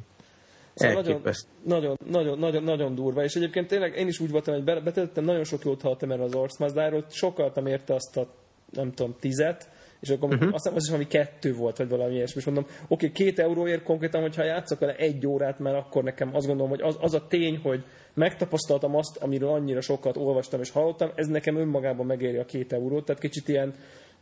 Szóval 0.75 1.03
nagyon, 1.03 1.23
nagyon, 1.65 1.99
nagyon, 2.11 2.39
nagyon, 2.39 2.63
nagyon 2.63 2.95
durva, 2.95 3.25
és 3.25 3.35
egyébként 3.35 3.69
tényleg 3.69 3.97
én 3.97 4.07
is 4.07 4.21
úgy 4.21 4.31
voltam, 4.31 4.55
hogy 4.55 4.65
betöltöttem, 4.65 5.25
nagyon 5.25 5.45
sok 5.45 5.65
jót 5.65 5.83
hallottam 5.83 6.11
erre 6.11 6.23
az 6.23 6.35
Orcs 6.35 6.59
Mazdáról, 6.59 7.05
sokaltam 7.11 7.67
érte 7.67 7.95
azt 7.95 8.17
a, 8.17 8.27
nem 8.71 8.93
tudom, 8.93 9.17
tizet, 9.21 9.69
és 10.05 10.11
akkor 10.11 10.29
uh-huh. 10.29 10.55
azt 10.55 10.63
hiszem, 10.63 10.75
az 10.77 10.83
is 10.83 10.91
valami 10.91 11.07
kettő 11.07 11.55
volt, 11.55 11.77
vagy 11.77 11.89
valami 11.89 12.15
ilyesmi, 12.15 12.41
és 12.41 12.47
mondom, 12.47 12.65
oké, 12.65 12.77
okay, 12.89 13.13
két 13.13 13.39
euróért 13.39 13.83
konkrétan, 13.83 14.21
hogyha 14.21 14.45
játszok 14.45 14.79
vele 14.79 14.95
egy 14.97 15.27
órát, 15.27 15.59
mert 15.59 15.77
akkor 15.77 16.03
nekem 16.03 16.35
azt 16.35 16.47
gondolom, 16.47 16.71
hogy 16.71 16.81
az, 16.81 16.97
az 17.01 17.15
a 17.15 17.27
tény, 17.27 17.59
hogy 17.59 17.85
megtapasztaltam 18.15 18.95
azt, 18.97 19.17
amiről 19.17 19.49
annyira 19.49 19.81
sokat 19.81 20.17
olvastam 20.17 20.61
és 20.61 20.71
hallottam, 20.71 21.11
ez 21.15 21.27
nekem 21.27 21.57
önmagában 21.57 22.07
megéri 22.07 22.37
a 22.37 22.45
két 22.45 22.73
eurót, 22.73 23.05
tehát 23.05 23.21
kicsit 23.21 23.49
ilyen 23.49 23.75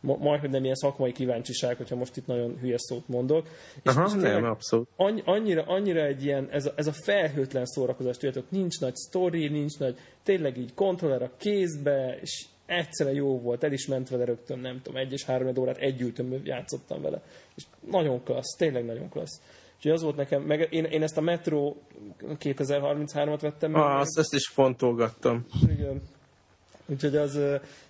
majd, 0.03 0.39
hogy 0.39 0.49
nem 0.49 0.63
ilyen 0.63 0.75
szakmai 0.75 1.11
kíváncsiság, 1.11 1.77
hogyha 1.77 1.95
most 1.95 2.17
itt 2.17 2.27
nagyon 2.27 2.57
hülye 2.59 2.77
szót 2.77 3.07
mondok. 3.07 3.47
És 3.83 3.95
Aha, 3.95 4.15
nem, 4.15 4.43
abszolút. 4.43 4.87
Annyira, 5.25 5.63
annyira 5.63 6.05
egy 6.05 6.23
ilyen, 6.23 6.47
ez 6.51 6.65
a, 6.65 6.73
ez 6.75 6.87
a 6.87 6.91
felhőtlen 6.91 7.65
szórakozás, 7.65 8.17
tudjátok, 8.17 8.51
nincs 8.51 8.79
nagy 8.79 8.95
sztori, 8.95 9.47
nincs 9.47 9.79
nagy, 9.79 9.97
tényleg 10.23 10.57
így 10.57 10.73
kontroller 10.73 11.21
a 11.21 11.31
kézbe, 11.37 12.17
és 12.21 12.45
egyszerűen 12.65 13.15
jó 13.15 13.39
volt, 13.39 13.63
el 13.63 13.71
is 13.71 13.87
ment 13.87 14.09
vele 14.09 14.25
rögtön, 14.25 14.59
nem 14.59 14.81
tudom, 14.81 14.99
egy 14.99 15.11
és 15.11 15.23
három 15.23 15.57
órát 15.57 15.77
együtt 15.77 16.21
játszottam 16.43 17.01
vele. 17.01 17.21
És 17.55 17.63
nagyon 17.91 18.23
klassz, 18.23 18.55
tényleg 18.57 18.85
nagyon 18.85 19.09
klassz. 19.09 19.41
Úgyhogy 19.75 19.91
az 19.91 20.01
volt 20.01 20.15
nekem, 20.15 20.41
meg 20.41 20.67
én, 20.71 20.83
én 20.83 21.03
ezt 21.03 21.17
a 21.17 21.21
Metro 21.21 21.75
2033-at 22.21 23.37
vettem 23.41 23.71
meg. 23.71 23.81
Ah, 23.81 23.99
azt, 23.99 24.17
azt 24.17 24.33
is 24.33 24.47
fontolgattam. 24.47 25.45
Igen. 25.69 26.01
Úgyhogy 26.85 27.15
az... 27.15 27.39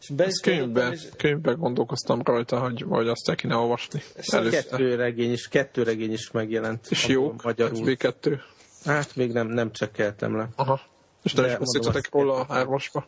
És 0.01 0.10
be 0.10 0.25
is 0.25 0.39
könyvben, 0.39 0.92
és... 0.92 1.10
könyvben 1.18 1.60
gondolkoztam 1.60 2.22
rajta, 2.24 2.60
hogy 2.60 2.86
vagy 2.86 3.08
azt 3.08 3.30
el 3.30 3.36
kéne 3.36 3.56
olvasni. 3.56 4.01
Kettő 4.50 4.96
regény 4.96 5.32
is, 5.32 5.48
kettő 5.48 5.84
regény 5.84 6.12
is 6.12 6.32
megjelent. 6.32 6.88
És 6.89 7.08
jó? 7.08 7.34
Magyarul. 7.44 7.96
kettő. 7.96 8.42
Hát 8.86 9.15
még 9.15 9.32
nem, 9.32 9.48
nem 9.48 9.72
csekkeltem 9.72 10.38
le. 10.38 10.50
Aha. 10.56 10.82
És 11.24 11.34
te 11.34 11.48
is 11.48 11.58
beszéltetek 11.58 12.10
róla 12.12 12.34
a 12.34 12.53
hármasba? 12.53 13.06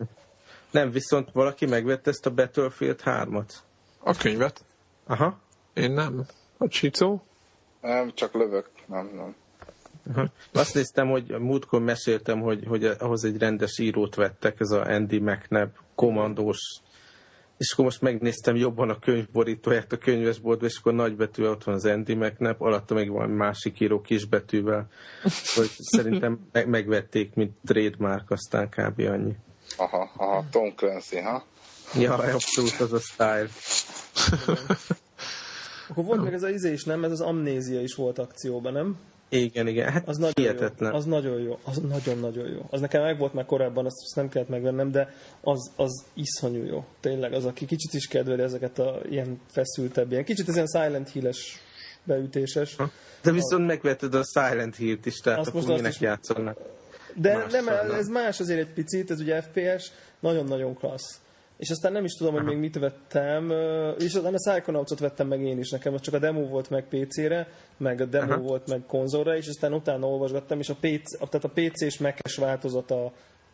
Nem, 0.76 0.92
viszont 0.92 1.30
valaki 1.32 1.66
megvette 1.66 2.10
ezt 2.10 2.26
a 2.26 2.34
Battlefield 2.34 3.02
3-at. 3.06 3.54
A 4.00 4.16
könyvet? 4.16 4.66
Aha. 5.08 5.40
Én 5.74 5.92
nem. 5.92 6.26
A 6.58 6.68
Csicó? 6.68 7.24
Nem, 7.82 8.14
csak 8.14 8.34
lövök. 8.34 8.70
Nem, 8.86 9.12
nem. 9.16 9.36
Aha. 10.14 10.28
Azt 10.54 10.74
néztem, 10.74 11.08
hogy 11.08 11.40
múltkor 11.40 11.82
meséltem, 11.82 12.42
hogy, 12.42 12.64
hogy 12.68 12.86
ahhoz 12.86 13.24
egy 13.24 13.38
rendes 13.38 13.80
írót 13.80 14.16
vettek, 14.16 14.60
ez 14.60 14.72
a 14.72 14.86
Andy 14.86 15.20
McNabb, 15.20 15.72
komandós 15.96 16.60
és 17.58 17.72
akkor 17.72 17.86
most 17.86 18.02
megnéztem 18.02 18.56
jobban 18.56 18.90
a 18.90 19.00
könyvborítóját 19.00 19.92
a 19.92 19.98
könyvesboltban, 19.98 20.70
és 20.70 20.78
akkor 20.78 20.94
nagybetűvel 20.94 21.52
ott 21.52 21.64
van 21.64 21.76
az 21.76 21.86
Andy 21.86 22.14
McNabb, 22.14 22.62
alatta 22.62 22.94
meg 22.94 23.10
van 23.10 23.30
másik 23.30 23.80
író 23.80 24.02
kisbetűvel, 24.02 24.88
hogy 25.56 25.70
szerintem 25.78 26.40
megvették, 26.52 27.34
mint 27.34 27.54
trademark, 27.66 28.32
aztán 28.32 28.70
kb. 28.70 29.00
annyi. 29.00 29.36
Aha, 29.78 30.12
aha, 30.18 30.44
Tom 30.52 30.76
Clancy, 30.76 31.20
ha? 31.20 31.46
Ja, 32.00 32.14
abszolút 32.14 32.80
az 32.80 32.94
a 32.94 33.00
style. 33.00 33.48
Akkor 35.90 36.04
volt 36.04 36.24
még 36.24 36.34
ez 36.34 36.44
az 36.44 36.50
izé 36.50 36.72
is, 36.72 36.84
nem? 36.84 37.04
Ez 37.04 37.12
az 37.12 37.22
amnézia 37.22 37.82
is 37.82 37.96
volt 37.96 38.20
akcióban, 38.20 38.74
nem? 38.74 38.98
Igen, 39.30 39.68
igen, 39.68 39.92
hát 39.92 40.08
az 40.08 40.18
nagyon 40.18 40.34
hihetetlen. 40.36 40.92
Jó. 40.92 40.98
Az 40.98 41.06
nagyon 41.06 41.42
jó, 41.42 41.60
az 41.64 41.78
nagyon-nagyon 41.78 42.50
jó. 42.50 42.68
Az 42.70 42.82
nekem 42.82 43.02
meg 43.02 43.18
volt 43.18 43.34
már 43.34 43.46
korábban, 43.46 43.86
azt, 43.86 44.02
azt 44.04 44.16
nem 44.16 44.30
kellett 44.30 44.50
megvennem, 44.50 44.92
de 44.92 45.14
az, 45.42 45.72
az 45.76 46.04
iszonyú 46.14 46.64
jó. 46.64 46.86
Tényleg 47.00 47.34
az, 47.34 47.46
aki 47.46 47.66
kicsit 47.66 47.94
is 47.94 48.08
kedveli 48.08 48.42
ezeket 48.42 48.80
a 48.80 49.00
ilyen 49.10 49.42
feszültebb, 49.52 50.12
ilyen 50.12 50.24
kicsit 50.24 50.48
ez 50.48 50.54
ilyen 50.54 50.68
Silent 50.68 51.10
Hill-es 51.10 51.60
beütéses. 52.04 52.76
De 53.22 53.32
viszont 53.32 53.64
a... 53.64 53.66
megvetted 53.66 54.14
a 54.14 54.24
Silent 54.24 54.76
Hill-t 54.76 55.06
is, 55.06 55.16
tehát 55.16 55.40
azt 55.40 55.50
akkor 55.50 55.64
minek 55.68 55.92
is... 55.92 56.00
játszanak. 56.00 56.58
De 57.16 57.38
más 57.38 57.52
nem, 57.52 57.68
ez 57.92 58.08
más 58.08 58.40
azért 58.40 58.60
egy 58.60 58.74
picit, 58.74 59.12
ez 59.12 59.20
ugye 59.20 59.42
FPS, 59.42 59.92
nagyon-nagyon 60.20 60.76
klassz. 60.76 61.20
És 61.58 61.70
aztán 61.70 61.92
nem 61.92 62.04
is 62.04 62.14
tudom, 62.14 62.34
hogy 62.34 62.44
még 62.44 62.58
mit 62.58 62.80
vettem, 62.80 63.52
és 64.00 64.14
aztán 64.14 64.34
a 64.34 64.52
Psychonauts-ot 64.52 65.00
vettem 65.00 65.28
meg 65.28 65.42
én 65.42 65.60
is, 65.60 65.70
nekem 65.70 66.00
csak 66.00 66.14
a 66.14 66.20
demo 66.20 66.48
volt 66.48 66.70
meg 66.70 66.88
PC-re, 66.88 67.48
meg 67.78 68.02
a 68.02 68.06
demo 68.06 68.32
Aha. 68.32 68.42
volt 68.42 68.68
meg 68.68 68.82
konzolra, 68.88 69.36
és 69.36 69.48
aztán 69.48 69.74
utána 69.74 70.08
olvasgattam, 70.08 70.60
és 70.60 70.70
a 70.70 70.76
PC, 70.80 71.18
tehát 71.18 71.44
a 71.44 71.52
PC-s 71.54 71.98
Mac-es 72.00 72.36
változata 72.36 73.12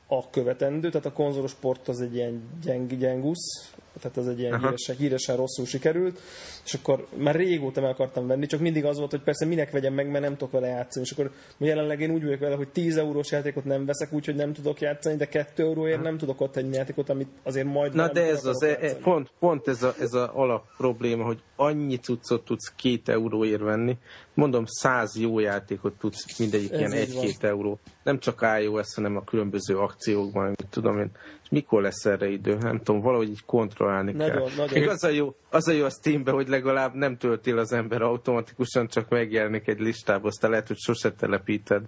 a 0.07 0.29
követendő, 0.29 0.89
tehát 0.89 1.05
a 1.05 1.11
konzolos 1.11 1.53
port 1.53 1.87
az 1.87 2.01
egy 2.01 2.15
ilyen 2.15 2.41
gyeng, 2.63 2.97
gyengusz, 2.97 3.73
tehát 4.01 4.17
az 4.17 4.27
egy 4.27 4.39
ilyen 4.39 4.59
híresen, 4.59 4.95
híresen 4.95 5.35
rosszul 5.35 5.65
sikerült, 5.65 6.19
és 6.65 6.73
akkor 6.73 7.07
már 7.15 7.35
régóta 7.35 7.81
meg 7.81 7.89
akartam 7.89 8.27
venni, 8.27 8.45
csak 8.45 8.59
mindig 8.59 8.85
az 8.85 8.97
volt, 8.97 9.11
hogy 9.11 9.21
persze 9.21 9.45
minek 9.45 9.71
vegyem 9.71 9.93
meg, 9.93 10.09
mert 10.09 10.23
nem 10.23 10.37
tudok 10.37 10.51
vele 10.51 10.67
játszani, 10.67 11.05
és 11.05 11.11
akkor 11.11 11.31
jelenleg 11.57 12.01
én 12.01 12.11
úgy 12.11 12.23
vagyok 12.23 12.39
vele, 12.39 12.55
hogy 12.55 12.69
10 12.69 12.97
eurós 12.97 13.31
játékot 13.31 13.65
nem 13.65 13.85
veszek, 13.85 14.13
úgyhogy 14.13 14.35
nem 14.35 14.53
tudok 14.53 14.79
játszani, 14.81 15.15
de 15.15 15.25
2 15.25 15.63
euróért 15.63 16.01
nem 16.01 16.17
tudok 16.17 16.41
ott 16.41 16.55
egy 16.55 16.73
játékot, 16.73 17.09
amit 17.09 17.29
azért 17.43 17.67
majd 17.67 17.93
Na 17.93 18.11
de 18.11 18.25
ez 18.25 18.45
az, 18.45 18.63
e, 18.63 18.95
pont, 18.95 19.29
pont 19.39 19.67
ez 19.67 19.83
a, 19.83 19.93
ez 19.99 20.13
a 20.13 20.31
alap 20.35 20.63
probléma, 20.77 21.23
hogy 21.23 21.39
annyi 21.55 21.95
cuccot 21.97 22.45
tudsz 22.45 22.73
2 22.75 23.11
euróért 23.11 23.61
venni, 23.61 23.97
mondom, 24.33 24.63
100 24.65 25.15
jó 25.15 25.39
játékot 25.39 25.93
tudsz 25.93 26.39
mindegyik 26.39 26.71
ez 26.71 26.79
ilyen 26.79 27.07
1-2 27.07 27.43
euró. 27.43 27.79
Nem 28.03 28.19
csak 28.19 28.45
iOS, 28.61 28.95
hanem 28.95 29.15
a 29.15 29.23
különböző 29.23 29.77
akciókban, 29.77 30.55
tudom 30.69 30.99
én 30.99 31.11
mikor 31.49 31.81
lesz 31.81 32.05
erre 32.05 32.29
idő? 32.29 32.57
Nem 32.57 32.77
tudom, 32.77 33.01
valahogy 33.01 33.29
így 33.29 33.45
kontrollálni 33.45 34.11
nagyon, 34.11 34.35
kell. 34.35 34.55
Nagyon. 34.57 34.79
Még 34.79 34.87
az 34.87 35.03
a, 35.03 35.09
jó, 35.09 35.35
az 35.51 35.67
a 35.67 35.71
jó 35.71 35.85
a 35.85 35.89
Steamben, 35.89 36.33
hogy 36.33 36.47
legalább 36.47 36.93
nem 36.93 37.17
töltél 37.17 37.57
az 37.57 37.71
ember 37.71 38.01
automatikusan, 38.01 38.87
csak 38.87 39.09
megjelenik 39.09 39.67
egy 39.67 39.79
listába, 39.79 40.27
aztán 40.27 40.49
lehet, 40.49 40.67
hogy 40.67 40.77
sose 40.77 41.11
telepíted. 41.11 41.83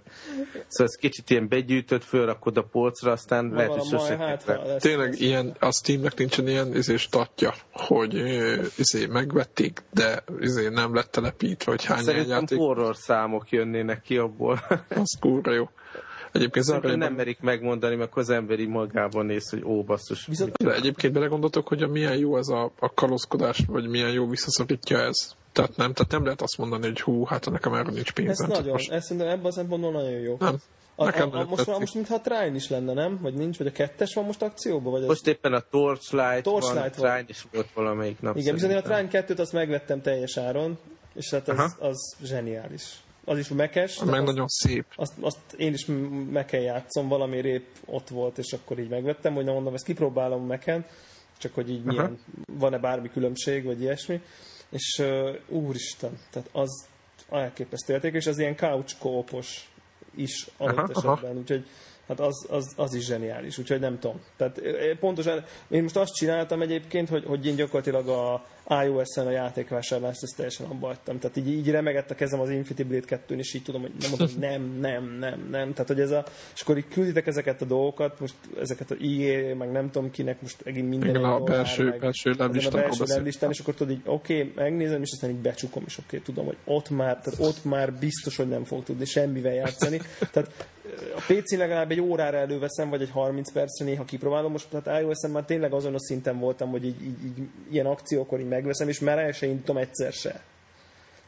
Szóval 0.68 0.86
ez 0.92 0.94
kicsit 0.94 1.30
ilyen 1.30 1.48
begyűjtött, 1.48 2.04
fölrakod 2.04 2.56
a 2.56 2.62
polcra, 2.62 3.12
aztán 3.12 3.44
Ma 3.44 3.54
lehet, 3.56 3.70
hogy 3.70 3.88
sose 3.88 4.16
hát, 4.16 4.60
Tényleg 4.78 5.08
lesz. 5.08 5.20
ilyen, 5.20 5.56
a 5.60 5.72
Steamnek 5.72 6.14
nincsen 6.16 6.48
ilyen 6.48 6.74
izé 6.76 6.96
statja, 6.96 7.54
hogy 7.72 8.14
izé 8.76 9.06
megvették, 9.06 9.82
de 9.92 10.24
izé 10.40 10.68
nem 10.68 10.94
lett 10.94 11.10
telepítve, 11.10 11.70
hogy 11.70 11.84
hány 11.84 12.02
Szerintem 12.02 12.30
játék. 12.40 12.58
horror 12.58 12.96
számok 12.96 13.50
jönnének 13.50 14.02
ki 14.02 14.16
abból. 14.16 14.60
az 14.88 15.16
kurva 15.20 15.52
jó. 15.52 15.68
Egyébként 16.34 16.64
Szerintem 16.64 16.98
nem 16.98 17.14
merik 17.14 17.40
megmondani, 17.40 17.94
mert 17.94 18.16
az 18.16 18.30
emberi 18.30 18.66
magában 18.66 19.26
néz, 19.26 19.50
hogy 19.50 19.64
ó, 19.64 19.82
basszus. 19.82 20.26
Viszont 20.26 20.52
de 20.52 20.74
egyébként 20.74 21.12
belegondoltok, 21.12 21.68
hogy 21.68 21.82
a 21.82 21.88
milyen 21.88 22.16
jó 22.16 22.36
ez 22.36 22.48
a, 22.48 22.72
a 22.78 22.94
kalózkodás, 22.94 23.62
vagy 23.66 23.88
milyen 23.88 24.12
jó 24.12 24.28
visszaszorítja 24.28 24.98
ez. 24.98 25.34
Tehát 25.52 25.76
nem, 25.76 25.92
tehát 25.92 26.12
nem 26.12 26.24
lehet 26.24 26.42
azt 26.42 26.58
mondani, 26.58 26.86
hogy 26.86 27.00
hú, 27.00 27.24
hát 27.24 27.50
nekem 27.50 27.74
erre 27.74 27.90
nincs 27.90 28.12
pénzem. 28.12 28.50
Ez 28.50 28.56
nagyon, 28.56 28.72
most... 28.72 28.90
ez 28.90 29.04
szerintem 29.04 29.28
ebben 29.32 29.44
a 29.44 29.52
szempontból 29.52 29.92
nagyon 29.92 30.10
jó. 30.10 30.36
Nem. 30.38 30.56
A, 30.94 31.20
a, 31.20 31.28
a, 31.32 31.44
most, 31.44 31.66
már, 31.66 31.78
most 31.78 31.94
mintha 31.94 32.14
a 32.14 32.20
Trine 32.20 32.54
is 32.54 32.68
lenne, 32.68 32.92
nem? 32.92 33.18
Vagy 33.22 33.34
nincs? 33.34 33.58
Vagy 33.58 33.66
a 33.66 33.72
kettes 33.72 34.14
van 34.14 34.24
most 34.24 34.42
akcióban? 34.42 34.92
Vagy 34.92 35.06
most 35.06 35.26
éppen 35.26 35.52
a 35.52 35.60
Torchlight, 35.70 36.42
Torchlight 36.42 36.96
van, 36.96 37.10
a 37.10 37.12
Trine 37.12 37.24
is 37.28 37.46
volt 37.52 37.68
valamelyik 37.74 38.20
nap. 38.20 38.36
Igen, 38.36 38.54
bizony 38.54 38.74
a 38.74 38.82
Trine 38.82 39.08
2-t 39.10 39.38
azt 39.38 39.52
megvettem 39.52 40.00
teljes 40.00 40.36
áron, 40.36 40.78
és 41.14 41.30
hát 41.30 41.48
az, 41.48 41.76
az 41.78 42.16
zseniális 42.22 43.03
az 43.24 43.38
is 43.38 43.48
mekes. 43.48 43.98
Meg 43.98 44.14
azt, 44.14 44.24
nagyon 44.24 44.48
szép. 44.48 44.84
Azt, 44.96 45.12
azt, 45.20 45.52
én 45.56 45.72
is 45.72 45.86
meken 46.30 46.60
játszom, 46.60 47.08
valami 47.08 47.40
rép 47.40 47.66
ott 47.84 48.08
volt, 48.08 48.38
és 48.38 48.52
akkor 48.52 48.78
így 48.78 48.88
megvettem, 48.88 49.34
hogy 49.34 49.44
nem 49.44 49.54
mondom, 49.54 49.74
ezt 49.74 49.84
kipróbálom 49.84 50.46
meken, 50.46 50.86
csak 51.38 51.54
hogy 51.54 51.70
így 51.70 51.84
milyen, 51.84 52.18
van-e 52.46 52.78
bármi 52.78 53.10
különbség, 53.10 53.64
vagy 53.64 53.80
ilyesmi. 53.80 54.20
És 54.70 54.98
uh, 54.98 55.36
úristen, 55.48 56.18
tehát 56.30 56.48
az 56.52 56.86
elképesztő 57.30 57.92
érték, 57.92 58.14
és 58.14 58.26
az 58.26 58.38
ilyen 58.38 58.56
couch 58.56 58.98
koopos 58.98 59.70
is 60.14 60.46
adott 60.56 60.96
esetben, 60.96 61.36
úgyhogy 61.36 61.66
hát 62.08 62.20
az, 62.20 62.46
az, 62.50 62.72
az 62.76 62.94
is 62.94 63.04
zseniális, 63.04 63.58
úgyhogy 63.58 63.80
nem 63.80 63.98
tudom. 63.98 64.20
Tehát 64.36 64.60
pontosan, 65.00 65.44
én 65.68 65.82
most 65.82 65.96
azt 65.96 66.14
csináltam 66.14 66.62
egyébként, 66.62 67.08
hogy, 67.08 67.24
hogy 67.24 67.46
én 67.46 67.56
gyakorlatilag 67.56 68.08
a, 68.08 68.44
iOS-en 68.68 69.26
a 69.26 69.30
játékvásárlást, 69.30 70.22
ezt 70.22 70.36
teljesen 70.36 70.66
abba 70.66 70.86
hagytam. 70.86 71.18
Tehát 71.18 71.36
így, 71.36 71.48
így 71.48 71.70
remegett 71.70 72.10
a 72.10 72.14
kezem 72.14 72.40
az 72.40 72.50
Infinity 72.50 72.82
Blade 72.82 73.06
2 73.06 73.36
és 73.36 73.54
így 73.54 73.62
tudom, 73.62 73.80
hogy 73.80 73.92
nem 74.00 74.08
mondom, 74.10 74.28
hogy 74.28 74.38
nem, 74.38 74.78
nem, 74.80 75.16
nem, 75.18 75.48
nem. 75.50 75.72
Tehát, 75.72 75.88
hogy 75.88 76.00
ez 76.00 76.10
a, 76.10 76.24
és 76.54 76.60
akkor 76.60 76.76
így 76.76 76.88
külditek 76.88 77.26
ezeket 77.26 77.62
a 77.62 77.64
dolgokat, 77.64 78.20
most 78.20 78.34
ezeket 78.60 78.90
a 78.90 78.94
IE, 78.98 79.54
meg 79.54 79.72
nem 79.72 79.90
tudom 79.90 80.10
kinek, 80.10 80.40
most 80.40 80.64
megint 80.64 80.88
minden 80.88 81.08
Igen, 81.08 81.24
a 81.24 81.40
belső, 81.40 81.84
meg, 81.84 82.00
belső 82.00 82.34
leblistán, 82.38 82.80
a 82.80 82.82
belső 82.82 83.04
leblistán, 83.06 83.50
és 83.50 83.58
akkor 83.58 83.74
tudod 83.74 83.92
így, 83.92 84.02
oké, 84.04 84.40
okay, 84.40 84.52
megnézem, 84.54 85.02
és 85.02 85.10
aztán 85.12 85.30
így 85.30 85.36
becsukom, 85.36 85.82
és 85.86 85.98
oké, 85.98 86.06
okay, 86.06 86.20
tudom, 86.20 86.44
hogy 86.46 86.56
ott 86.64 86.90
már, 86.90 87.20
tehát 87.20 87.40
ott 87.40 87.64
már 87.64 87.92
biztos, 87.92 88.36
hogy 88.36 88.48
nem 88.48 88.64
fog 88.64 88.82
tudni 88.82 89.04
semmivel 89.04 89.54
játszani. 89.54 90.00
Tehát 90.32 90.66
a 91.16 91.20
PC 91.26 91.56
legalább 91.56 91.90
egy 91.90 92.00
órára 92.00 92.36
előveszem, 92.36 92.88
vagy 92.90 93.02
egy 93.02 93.10
30 93.10 93.52
percre 93.52 93.84
néha 93.84 94.04
kipróbálom. 94.04 94.52
Most 94.52 94.68
tehát 94.68 95.02
iOS-en 95.02 95.30
már 95.30 95.44
tényleg 95.44 95.72
azon 95.72 95.94
a 95.94 96.00
szinten 96.00 96.38
voltam, 96.38 96.70
hogy 96.70 96.84
így, 96.84 97.02
így, 97.02 97.24
így 97.24 97.48
ilyen 97.70 97.86
akciókor 97.86 98.40
így 98.40 98.48
megveszem, 98.48 98.88
és 98.88 99.00
már 99.00 99.18
el 99.18 99.32
se 99.32 99.46
indítom 99.46 99.76
egyszer 99.76 100.12
se. 100.12 100.42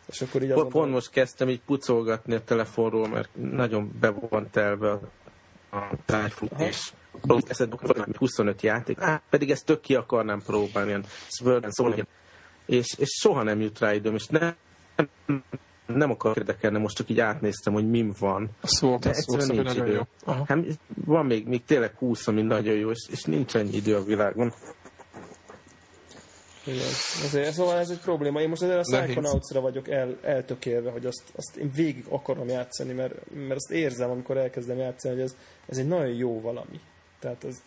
És 0.06 0.20
akkor 0.20 0.42
így 0.42 0.52
pont, 0.52 0.72
pont 0.72 0.92
most 0.92 1.10
kezdtem 1.10 1.48
így 1.48 1.60
pucolgatni 1.66 2.34
a 2.34 2.44
telefonról, 2.44 3.08
mert 3.08 3.28
nagyon 3.34 3.96
be 4.00 4.10
van 4.10 4.50
telve 4.50 4.90
a, 4.90 5.00
a 5.76 5.90
tájfutás 6.04 6.92
eszed 7.46 7.74
25 8.18 8.62
játék, 8.62 9.00
á, 9.00 9.22
pedig 9.30 9.50
ezt 9.50 9.64
tök 9.64 9.80
ki 9.80 9.94
akarnám 9.94 10.42
próbálni, 10.42 10.88
ilyen 10.88 11.04
szól, 11.28 12.06
és, 12.66 12.94
és 12.98 13.08
soha 13.20 13.42
nem 13.42 13.60
jut 13.60 13.78
rá 13.78 13.94
időm, 13.94 14.14
és 14.14 14.26
nem, 14.26 14.54
nem 15.86 16.10
akar 16.10 16.36
érdekelni, 16.36 16.78
most 16.78 16.96
csak 16.96 17.08
így 17.08 17.20
átnéztem, 17.20 17.72
hogy 17.72 17.90
mim 17.90 18.14
van. 18.18 18.50
Szóval, 18.62 18.98
de 18.98 19.08
egyszerűen 19.08 19.64
nincs 19.64 19.74
idő. 19.74 19.92
Jó. 19.92 20.34
Hát, 20.44 20.58
van 21.04 21.26
még, 21.26 21.46
még 21.46 21.64
tényleg 21.64 21.94
20, 21.98 22.28
ami 22.28 22.42
nagyon 22.42 22.74
jó, 22.74 22.90
és, 22.90 23.06
és 23.10 23.22
nincs 23.22 23.56
ennyi 23.56 23.76
idő 23.76 23.96
a 23.96 24.04
világon. 24.04 24.52
Igen. 26.66 26.86
Ezért, 27.24 27.52
szóval 27.52 27.78
ez 27.78 27.90
egy 27.90 28.00
probléma. 28.00 28.40
Én 28.40 28.48
most 28.48 28.62
azért 28.62 28.78
a 28.78 29.02
Psychonauts-ra 29.02 29.60
vagyok 29.60 29.88
el, 29.88 30.18
eltökélve, 30.22 30.90
hogy 30.90 31.06
azt, 31.06 31.22
azt 31.36 31.56
én 31.56 31.70
végig 31.74 32.04
akarom 32.08 32.48
játszani, 32.48 32.92
mert, 32.92 33.14
mert 33.34 33.54
azt 33.54 33.70
érzem, 33.70 34.10
amikor 34.10 34.36
elkezdem 34.36 34.78
játszani, 34.78 35.14
hogy 35.14 35.22
ez, 35.22 35.36
ez 35.66 35.78
egy 35.78 35.88
nagyon 35.88 36.14
jó 36.14 36.40
valami. 36.40 36.80
Tehát 37.18 37.44
ez, 37.44 37.62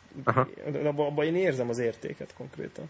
abban 0.85 1.05
abba 1.05 1.23
én 1.23 1.35
érzem 1.35 1.69
az 1.69 1.79
értéket 1.79 2.33
konkrétan. 2.33 2.89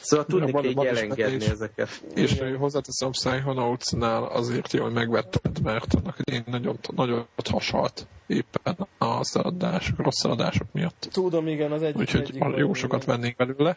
Szóval 0.00 0.26
tudni 0.26 0.52
kell 0.52 0.64
így 0.64 0.78
elengedni 0.86 1.44
ezeket. 1.44 2.02
És 2.14 2.32
Igen. 2.32 2.56
hozzáteszem 2.56 3.10
Psychonauts-nál 3.10 4.24
azért 4.24 4.72
jó, 4.72 4.82
hogy 4.82 4.92
megvetted, 4.92 5.62
mert 5.62 5.94
annak 5.94 6.18
én 6.32 6.42
nagyon, 6.46 6.78
nagyon 6.94 7.26
hasalt 7.50 8.06
éppen 8.26 8.76
a 8.98 9.24
szaladások, 9.24 9.98
rossz 9.98 10.18
szaladások 10.20 10.66
miatt. 10.72 11.08
Tudom, 11.12 11.48
igen, 11.48 11.72
az 11.72 11.82
egyik. 11.82 11.96
Úgyhogy 12.00 12.20
egyik 12.20 12.44
jó 12.56 12.74
sokat 12.74 13.02
igen. 13.02 13.16
vennénk 13.16 13.36
belőle. 13.36 13.76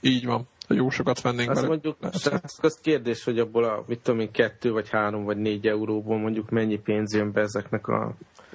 Így 0.00 0.26
van. 0.26 0.48
Jó 0.68 0.90
sokat 0.90 1.20
vennénk 1.20 1.50
Azt 1.50 1.60
belőle. 1.60 1.80
mondjuk, 1.82 2.14
az, 2.14 2.40
az 2.62 2.78
kérdés, 2.82 3.24
hogy 3.24 3.38
abból 3.38 3.64
a, 3.64 3.84
mit 3.86 4.00
tudom 4.00 4.20
én, 4.20 4.30
kettő 4.30 4.72
vagy 4.72 4.88
három 4.88 5.24
vagy 5.24 5.36
négy 5.36 5.66
euróból 5.66 6.18
mondjuk 6.18 6.50
mennyi 6.50 6.78
pénz 6.78 7.14
jön 7.14 7.32
be 7.32 7.40
ezeknek 7.40 7.88
a 7.88 8.14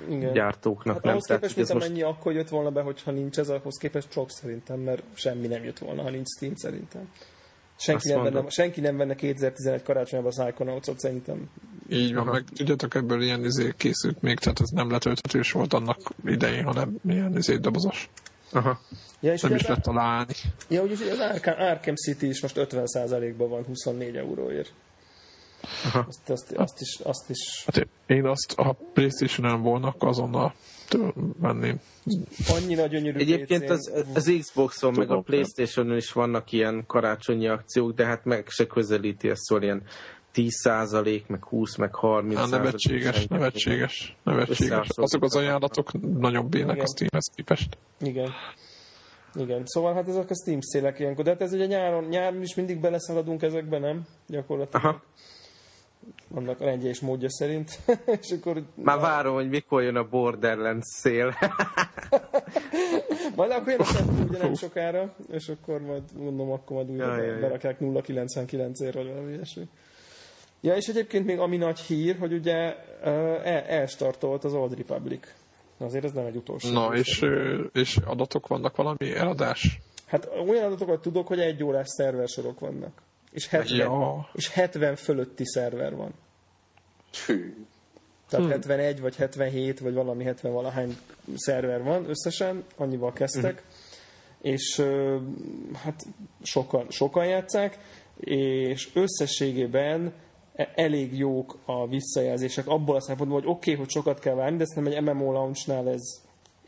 igen. 0.10 0.33
gyártóknak. 0.33 0.93
Hát 0.93 1.03
nem? 1.03 1.12
ahhoz 1.12 1.25
képest, 1.25 1.55
mint 1.55 1.74
most... 1.74 1.86
amennyi 1.86 2.01
akkor 2.01 2.33
jött 2.33 2.50
volna 2.50 2.69
be, 2.69 2.81
hogyha 2.81 3.12
nincs 3.12 3.38
ez, 3.38 3.50
ahhoz 3.50 3.77
képest 3.77 4.12
sok 4.12 4.31
szerintem, 4.31 4.79
mert 4.79 5.03
semmi 5.13 5.48
nem 5.48 5.63
jött 5.63 5.79
volna, 5.79 6.01
ha 6.01 6.10
nincs 6.10 6.27
Steam 6.27 6.55
szerintem. 6.55 7.10
Senki 7.77 8.10
nem, 8.10 8.24
venne, 8.24 8.50
senki 8.50 8.81
nem 8.81 8.98
venne 8.98 9.15
2011 9.15 9.83
karácsonyában 9.83 10.31
a 10.36 10.41
Psychonauts-ot 10.43 11.00
szerintem. 11.00 11.50
Így 11.89 12.13
van, 12.13 12.25
meg 12.25 12.43
tudjátok, 12.55 12.95
ebből 12.95 13.21
ilyen 13.21 13.45
izé 13.45 13.74
készült 13.77 14.21
még, 14.21 14.39
tehát 14.39 14.60
ez 14.60 14.69
nem 14.69 14.91
letölthetős 14.91 15.51
volt 15.51 15.74
annak 15.74 15.98
idején, 16.25 16.63
hanem 16.63 16.95
ilyen 17.05 17.38
izé 17.38 17.55
dobozos. 17.55 18.10
Aha. 18.51 18.79
Ja, 19.19 19.33
és 19.33 19.41
nem 19.41 19.55
is 19.55 19.67
lehet 19.67 19.83
találni. 19.83 20.33
Ja, 20.67 20.81
úgyis 20.81 21.00
az 21.01 21.19
Arkham, 21.19 21.60
Arkham 21.60 21.95
City 21.95 22.27
is 22.27 22.41
most 22.41 22.55
50%-ban 22.60 23.50
van 23.50 23.63
24 23.63 24.15
euróért. 24.15 24.74
Aha. 25.86 26.06
Azt, 26.08 26.30
azt, 26.30 26.51
azt, 26.51 26.82
is, 26.82 27.00
azt 27.03 27.30
is... 27.30 27.63
Hát 27.65 27.88
én 28.06 28.25
azt, 28.25 28.53
ha 28.58 28.75
Playstation-en 28.94 29.62
volna, 29.62 29.96
azonnal 30.00 30.53
venném. 31.39 31.80
Annyira 32.48 32.86
gyönyörű 32.86 33.20
Egyébként 33.20 33.70
az, 33.70 33.91
az 34.13 34.34
Xboxon 34.39 34.94
meg 34.98 35.12
a 35.12 35.22
Playstation-on 35.22 35.98
is 35.98 36.12
vannak 36.12 36.51
ilyen 36.51 36.84
karácsonyi 36.88 37.48
akciók, 37.48 37.94
de 37.94 38.06
hát 38.06 38.25
meg 38.25 38.48
se 38.50 38.68
közelíti 38.68 39.30
ezt 39.30 39.41
szóval 39.41 39.63
ilyen 39.63 39.84
10 40.32 40.53
meg 41.27 41.44
20, 41.44 41.75
meg 41.75 41.89
30% 42.01 42.34
hát 42.36 42.50
nevetséges, 42.50 43.27
nevetséges, 43.27 44.15
nevetséges. 44.24 44.88
Azok 44.89 45.24
az 45.24 45.36
ajánlatok 45.36 46.18
nagyon 46.20 46.50
bének 46.50 46.82
a 46.82 46.88
Steamhez 46.88 47.32
képest. 47.36 47.77
Igen. 48.00 48.30
Igen, 49.36 49.62
szóval 49.65 49.94
hát 49.94 50.08
ezek 50.08 50.30
a 50.30 50.36
Steam 50.36 50.60
szélek 50.62 51.00
ilyenkor, 51.00 51.24
de 51.24 51.30
hát 51.30 51.41
ez 51.41 51.53
ugye 51.53 51.65
nyáron, 51.65 52.03
nyáron 52.03 52.41
is 52.41 52.56
mindig 52.56 52.80
beleszaladunk 52.80 53.41
ezekbe, 53.41 53.80
nem? 53.80 54.06
Gyakorlatilag. 54.27 54.86
Aha 54.86 55.01
annak 56.34 56.60
rendje 56.60 56.89
és 56.89 57.00
módja 57.00 57.29
szerint. 57.29 57.79
és 58.22 58.31
akkor, 58.31 58.63
Már 58.75 58.98
a... 58.98 59.00
várom, 59.00 59.34
hogy 59.34 59.50
mikor 59.50 59.84
jön 59.84 59.96
a 59.96 60.08
Borderlands 60.10 60.86
szél. 60.88 61.34
majd 63.36 63.51
akkor 63.51 63.67
jön 63.67 63.79
a 63.79 63.93
kettő 63.93 64.24
ugye 64.29 64.38
nem 64.38 64.53
sokára, 64.53 65.15
és 65.31 65.50
akkor 65.50 65.81
majd 65.81 66.03
mondom, 66.17 66.51
akkor 66.51 66.75
majd 66.75 66.89
újra 66.89 67.24
ja, 67.24 67.39
berakják 67.39 67.79
0,99 67.79 68.91
vagy 68.93 69.08
valami 69.08 69.34
ilyesmi. 69.34 69.67
Ja, 70.62 70.75
és 70.75 70.88
egyébként 70.88 71.25
még 71.25 71.39
ami 71.39 71.58
nagy 71.58 71.79
hír, 71.79 72.17
hogy 72.17 72.34
ugye 72.34 72.75
el, 73.03 73.63
elstartolt 73.67 74.43
az 74.43 74.54
Old 74.54 74.78
Republic. 74.78 75.34
Azért 75.78 76.04
ez 76.04 76.12
nem 76.12 76.25
egy 76.25 76.36
utolsó. 76.36 76.71
Na, 76.71 76.95
és, 76.95 77.25
és 77.73 77.97
adatok 78.06 78.47
vannak 78.47 78.75
valami 78.75 79.15
eladás? 79.15 79.80
Hát 80.06 80.30
olyan 80.47 80.65
adatokat 80.65 81.02
tudok, 81.02 81.28
hogy 81.28 81.39
egy 81.39 81.63
órás 81.63 81.88
szerversorok 81.88 82.60
vannak. 82.60 83.02
És 83.32 83.48
70, 83.48 83.78
ja. 83.78 84.30
és 84.34 84.50
70 84.50 84.96
fölötti 84.96 85.46
szerver 85.46 85.96
van. 85.96 86.13
Hű. 87.26 87.65
Tehát 88.30 88.46
hmm. 88.46 88.54
71 88.54 89.02
vagy 89.02 89.15
77 89.15 89.80
vagy 89.80 89.94
valami 89.94 90.24
70 90.24 90.52
valahány 90.52 90.98
szerver 91.36 91.84
van 91.84 92.10
összesen, 92.10 92.63
annyival 92.78 93.13
kezdtek. 93.13 93.62
Hmm. 93.62 94.52
És 94.52 94.86
hát 95.74 96.06
sokan, 96.41 96.89
sokan 96.89 97.26
játszák, 97.26 97.78
és 98.20 98.89
összességében 98.94 100.13
e, 100.54 100.72
elég 100.76 101.17
jók 101.17 101.58
a 101.65 101.88
visszajelzések 101.88 102.67
abból 102.67 102.96
a 102.96 103.02
szempontból, 103.02 103.39
hogy 103.39 103.50
oké, 103.50 103.72
okay, 103.72 103.84
hogy 103.84 103.91
sokat 103.91 104.20
kell 104.20 104.36
várni, 104.36 104.58
de 104.58 104.65
szerintem 104.65 104.94
egy 104.94 105.15
MMO 105.15 105.32
launch-nál 105.32 105.89
ez 105.89 106.02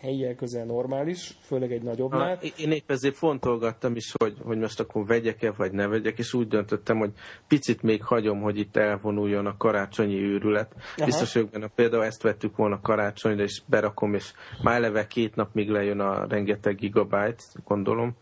helyiek 0.03 0.35
közel 0.35 0.65
normális, 0.65 1.33
főleg 1.41 1.71
egy 1.71 1.81
nagyobbnál. 1.81 2.35
Ha, 2.35 2.47
én 2.57 2.71
épp 2.71 2.91
ezért 2.91 3.15
fontolgattam 3.15 3.95
is, 3.95 4.13
hogy, 4.17 4.35
hogy 4.43 4.57
most 4.57 4.79
akkor 4.79 5.05
vegyek-e, 5.05 5.51
vagy 5.51 5.71
ne 5.71 5.87
vegyek, 5.87 6.17
és 6.17 6.33
úgy 6.33 6.47
döntöttem, 6.47 6.97
hogy 6.97 7.11
picit 7.47 7.81
még 7.81 8.03
hagyom, 8.03 8.41
hogy 8.41 8.57
itt 8.57 8.75
elvonuljon 8.75 9.45
a 9.45 9.57
karácsonyi 9.57 10.21
őrület. 10.21 10.73
Aha. 10.97 11.05
Biztos 11.05 11.33
hogy 11.33 11.49
benne, 11.49 11.67
például 11.67 12.03
ezt 12.03 12.21
vettük 12.21 12.55
volna 12.55 12.81
karácsonyra, 12.81 13.43
és 13.43 13.61
berakom, 13.65 14.13
és 14.13 14.33
már 14.61 14.75
eleve 14.75 15.07
két 15.07 15.35
nap 15.35 15.53
még 15.53 15.69
lejön 15.69 15.99
a 15.99 16.27
rengeteg 16.27 16.75
gigabyte, 16.75 17.43
gondolom 17.65 18.15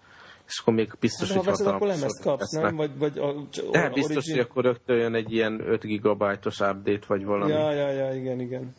és 0.47 0.59
akkor 0.59 0.73
még 0.73 0.91
biztos, 0.99 1.27
hát, 1.27 1.37
hogy 1.37 1.45
ha 1.45 1.51
veszed, 1.51 1.67
akkor 1.67 1.87
lemezt 1.87 2.21
kapsz, 2.21 2.51
nem? 2.51 2.75
Vagy, 2.75 2.97
vagy 2.97 3.17
a, 3.17 3.33
De 3.71 3.89
biztos, 3.89 4.15
origin... 4.15 4.35
hogy 4.35 4.45
akkor 4.49 4.63
rögtön 4.63 4.97
jön 4.97 5.15
egy 5.15 5.33
ilyen 5.33 5.61
5 5.67 5.81
gigabajtos 5.81 6.59
update, 6.59 7.05
vagy 7.07 7.25
valami. 7.25 7.51
Ja, 7.51 7.71
ja, 7.71 7.91
ja, 7.91 8.13
igen, 8.13 8.39
igen 8.39 8.73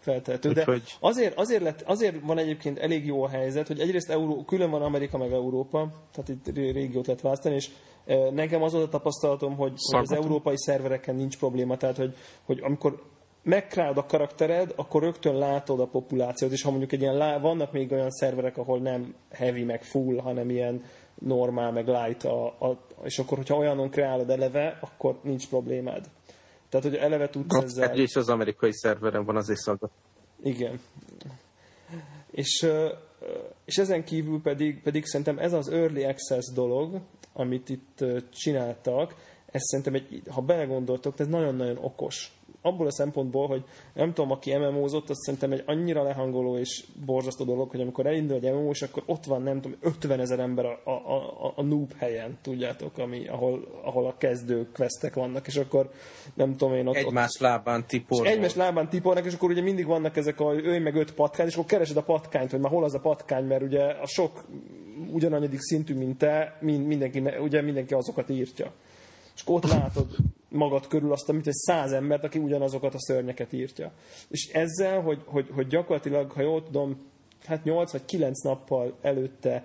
feltehető. 0.00 0.52
De 0.52 0.60
Úgyhogy... 0.60 0.82
azért, 1.00 1.38
azért, 1.38 1.62
lett, 1.62 1.82
azért 1.82 2.20
van 2.22 2.38
egyébként 2.38 2.78
elég 2.78 3.06
jó 3.06 3.22
a 3.22 3.28
helyzet, 3.28 3.66
hogy 3.66 3.80
egyrészt 3.80 4.10
Euró, 4.10 4.44
külön 4.44 4.70
van 4.70 4.82
Amerika 4.82 5.18
meg 5.18 5.32
Európa, 5.32 5.92
tehát 6.12 6.28
itt 6.28 6.56
régiót 6.72 7.06
lehet 7.06 7.22
választani, 7.22 7.54
és 7.54 7.70
e, 8.06 8.30
nekem 8.30 8.62
az 8.62 8.72
volt 8.72 8.84
a 8.84 8.88
tapasztalatom, 8.88 9.56
hogy, 9.56 9.72
hogy 9.90 10.00
az 10.00 10.12
európai 10.12 10.56
szervereken 10.56 11.14
nincs 11.14 11.38
probléma, 11.38 11.76
tehát 11.76 11.96
hogy, 11.96 12.14
hogy 12.44 12.60
amikor 12.62 13.02
megkrád 13.42 13.96
a 13.96 14.06
karaktered, 14.06 14.72
akkor 14.76 15.02
rögtön 15.02 15.38
látod 15.38 15.80
a 15.80 15.86
populációt, 15.86 16.52
és 16.52 16.62
ha 16.62 16.70
mondjuk 16.70 16.92
egy 16.92 17.00
ilyen, 17.00 17.40
vannak 17.40 17.72
még 17.72 17.92
olyan 17.92 18.10
szerverek, 18.10 18.56
ahol 18.56 18.78
nem 18.78 19.14
heavy, 19.30 19.64
meg 19.64 19.82
full, 19.82 20.18
hanem 20.18 20.50
ilyen 20.50 20.82
normál, 21.14 21.72
meg 21.72 21.86
light, 21.86 22.24
a, 22.24 22.46
a, 22.46 22.78
és 23.04 23.18
akkor, 23.18 23.36
hogyha 23.36 23.56
olyanon 23.56 23.90
kreálod 23.90 24.30
eleve, 24.30 24.78
akkor 24.80 25.18
nincs 25.22 25.48
problémád. 25.48 26.06
Tehát, 26.70 26.86
hogy 26.86 26.96
eleve 26.96 27.28
tudsz 27.28 27.54
a, 27.54 27.62
ezzel... 27.62 27.96
És 27.96 28.16
az 28.16 28.28
amerikai 28.28 28.72
szerveren 28.72 29.24
van 29.24 29.36
azért 29.36 29.58
szaggat. 29.58 29.90
Igen. 30.42 30.80
És, 32.30 32.66
és 33.64 33.78
ezen 33.78 34.04
kívül 34.04 34.40
pedig, 34.40 34.82
pedig 34.82 35.04
szerintem 35.04 35.38
ez 35.38 35.52
az 35.52 35.68
early 35.68 36.04
access 36.04 36.52
dolog, 36.54 37.00
amit 37.32 37.68
itt 37.68 38.04
csináltak, 38.32 39.14
ez 39.46 39.62
szerintem, 39.62 39.94
egy, 39.94 40.22
ha 40.30 40.40
belegondoltok, 40.40 41.18
ez 41.18 41.26
nagyon-nagyon 41.26 41.76
okos 41.76 42.32
abból 42.62 42.86
a 42.86 42.90
szempontból, 42.90 43.46
hogy 43.46 43.64
nem 43.94 44.12
tudom, 44.12 44.30
aki 44.30 44.56
MMO-zott, 44.56 45.10
azt 45.10 45.20
szerintem 45.20 45.52
egy 45.52 45.62
annyira 45.66 46.02
lehangoló 46.02 46.58
és 46.58 46.84
borzasztó 47.04 47.44
dolog, 47.44 47.70
hogy 47.70 47.80
amikor 47.80 48.06
elindul 48.06 48.36
egy 48.36 48.52
MMO, 48.52 48.70
és 48.70 48.82
akkor 48.82 49.02
ott 49.06 49.24
van, 49.24 49.42
nem 49.42 49.60
tudom, 49.60 49.78
50 49.80 50.20
ezer 50.20 50.38
ember 50.38 50.64
a, 50.64 50.80
a, 50.84 50.90
a, 50.90 51.52
a 51.56 51.62
noob 51.62 51.92
helyen, 51.96 52.38
tudjátok, 52.42 52.98
ami, 52.98 53.26
ahol, 53.26 53.80
ahol 53.84 54.06
a 54.06 54.16
kezdő 54.18 54.68
questek 54.74 55.14
vannak, 55.14 55.46
és 55.46 55.56
akkor 55.56 55.90
nem 56.34 56.56
tudom 56.56 56.74
én 56.74 56.86
ott... 56.86 56.94
Egymás 56.94 57.30
ott, 57.34 57.40
lábán 57.40 57.86
tipornak. 57.86 58.32
Egymás 58.32 58.54
lábán 58.54 58.88
tipornak, 58.88 59.24
és 59.24 59.34
akkor 59.34 59.50
ugye 59.50 59.62
mindig 59.62 59.86
vannak 59.86 60.16
ezek 60.16 60.40
a 60.40 60.54
ő 60.54 60.80
meg 60.80 60.94
öt 60.94 61.14
patkány, 61.14 61.46
és 61.46 61.54
akkor 61.54 61.66
keresed 61.66 61.96
a 61.96 62.02
patkányt, 62.02 62.50
hogy 62.50 62.60
már 62.60 62.72
hol 62.72 62.84
az 62.84 62.94
a 62.94 63.00
patkány, 63.00 63.44
mert 63.44 63.62
ugye 63.62 63.84
a 63.84 64.06
sok 64.06 64.44
ugyanannyidik 65.12 65.60
szintű, 65.60 65.94
mint 65.94 66.18
te, 66.18 66.58
mindenki, 66.60 67.22
ugye 67.40 67.62
mindenki 67.62 67.94
azokat 67.94 68.30
írtja. 68.30 68.72
És 69.34 69.42
ott 69.44 69.64
látod 69.64 70.06
magad 70.50 70.86
körül 70.86 71.12
azt, 71.12 71.28
amit 71.28 71.46
egy 71.46 71.54
száz 71.54 71.92
embert, 71.92 72.24
aki 72.24 72.38
ugyanazokat 72.38 72.94
a 72.94 73.00
szörnyeket 73.00 73.52
írtja. 73.52 73.92
És 74.28 74.48
ezzel, 74.52 75.00
hogy, 75.00 75.22
hogy, 75.26 75.48
hogy 75.54 75.66
gyakorlatilag, 75.66 76.30
ha 76.30 76.42
jól 76.42 76.62
tudom, 76.62 76.96
hát 77.46 77.64
8 77.64 77.92
vagy 77.92 78.04
9 78.04 78.42
nappal 78.42 78.98
előtte 79.00 79.64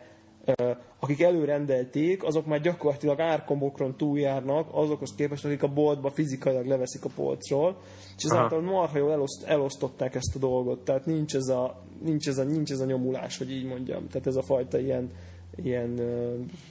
akik 1.00 1.21
előrendelték, 1.21 2.24
azok 2.24 2.45
már 2.45 2.62
gyakorlatilag 2.62 3.19
árkombokron 3.19 3.95
túljárnak 3.98 4.67
azokhoz 4.71 5.15
képest, 5.15 5.45
akik 5.45 5.63
a 5.63 5.74
boltba 5.74 6.12
fizikailag 6.12 6.65
leveszik 6.65 7.06
a 7.06 7.10
polcról, 7.15 7.78
és 8.17 8.24
ezáltal 8.24 8.62
marha 8.62 8.98
jól 8.98 9.12
eloszt, 9.12 9.43
elosztották 9.43 10.15
ezt 10.15 10.36
a 10.36 10.39
dolgot, 10.39 10.84
tehát 10.84 11.06
nincs 11.06 11.36
ez, 11.36 11.48
a, 11.48 11.84
nincs, 12.04 12.28
ez 12.28 12.38
a, 12.38 12.43
nincs 12.43 12.71
ez 12.71 12.80
a 12.80 12.86
nyomulás, 12.86 13.38
hogy 13.38 13.52
így 13.52 13.65
mondjam, 13.65 14.08
tehát 14.08 14.28
ez 14.28 14.36
a 14.36 14.41
fajta 14.41 14.80
ilyen, 14.80 15.12
ilyen 15.56 16.00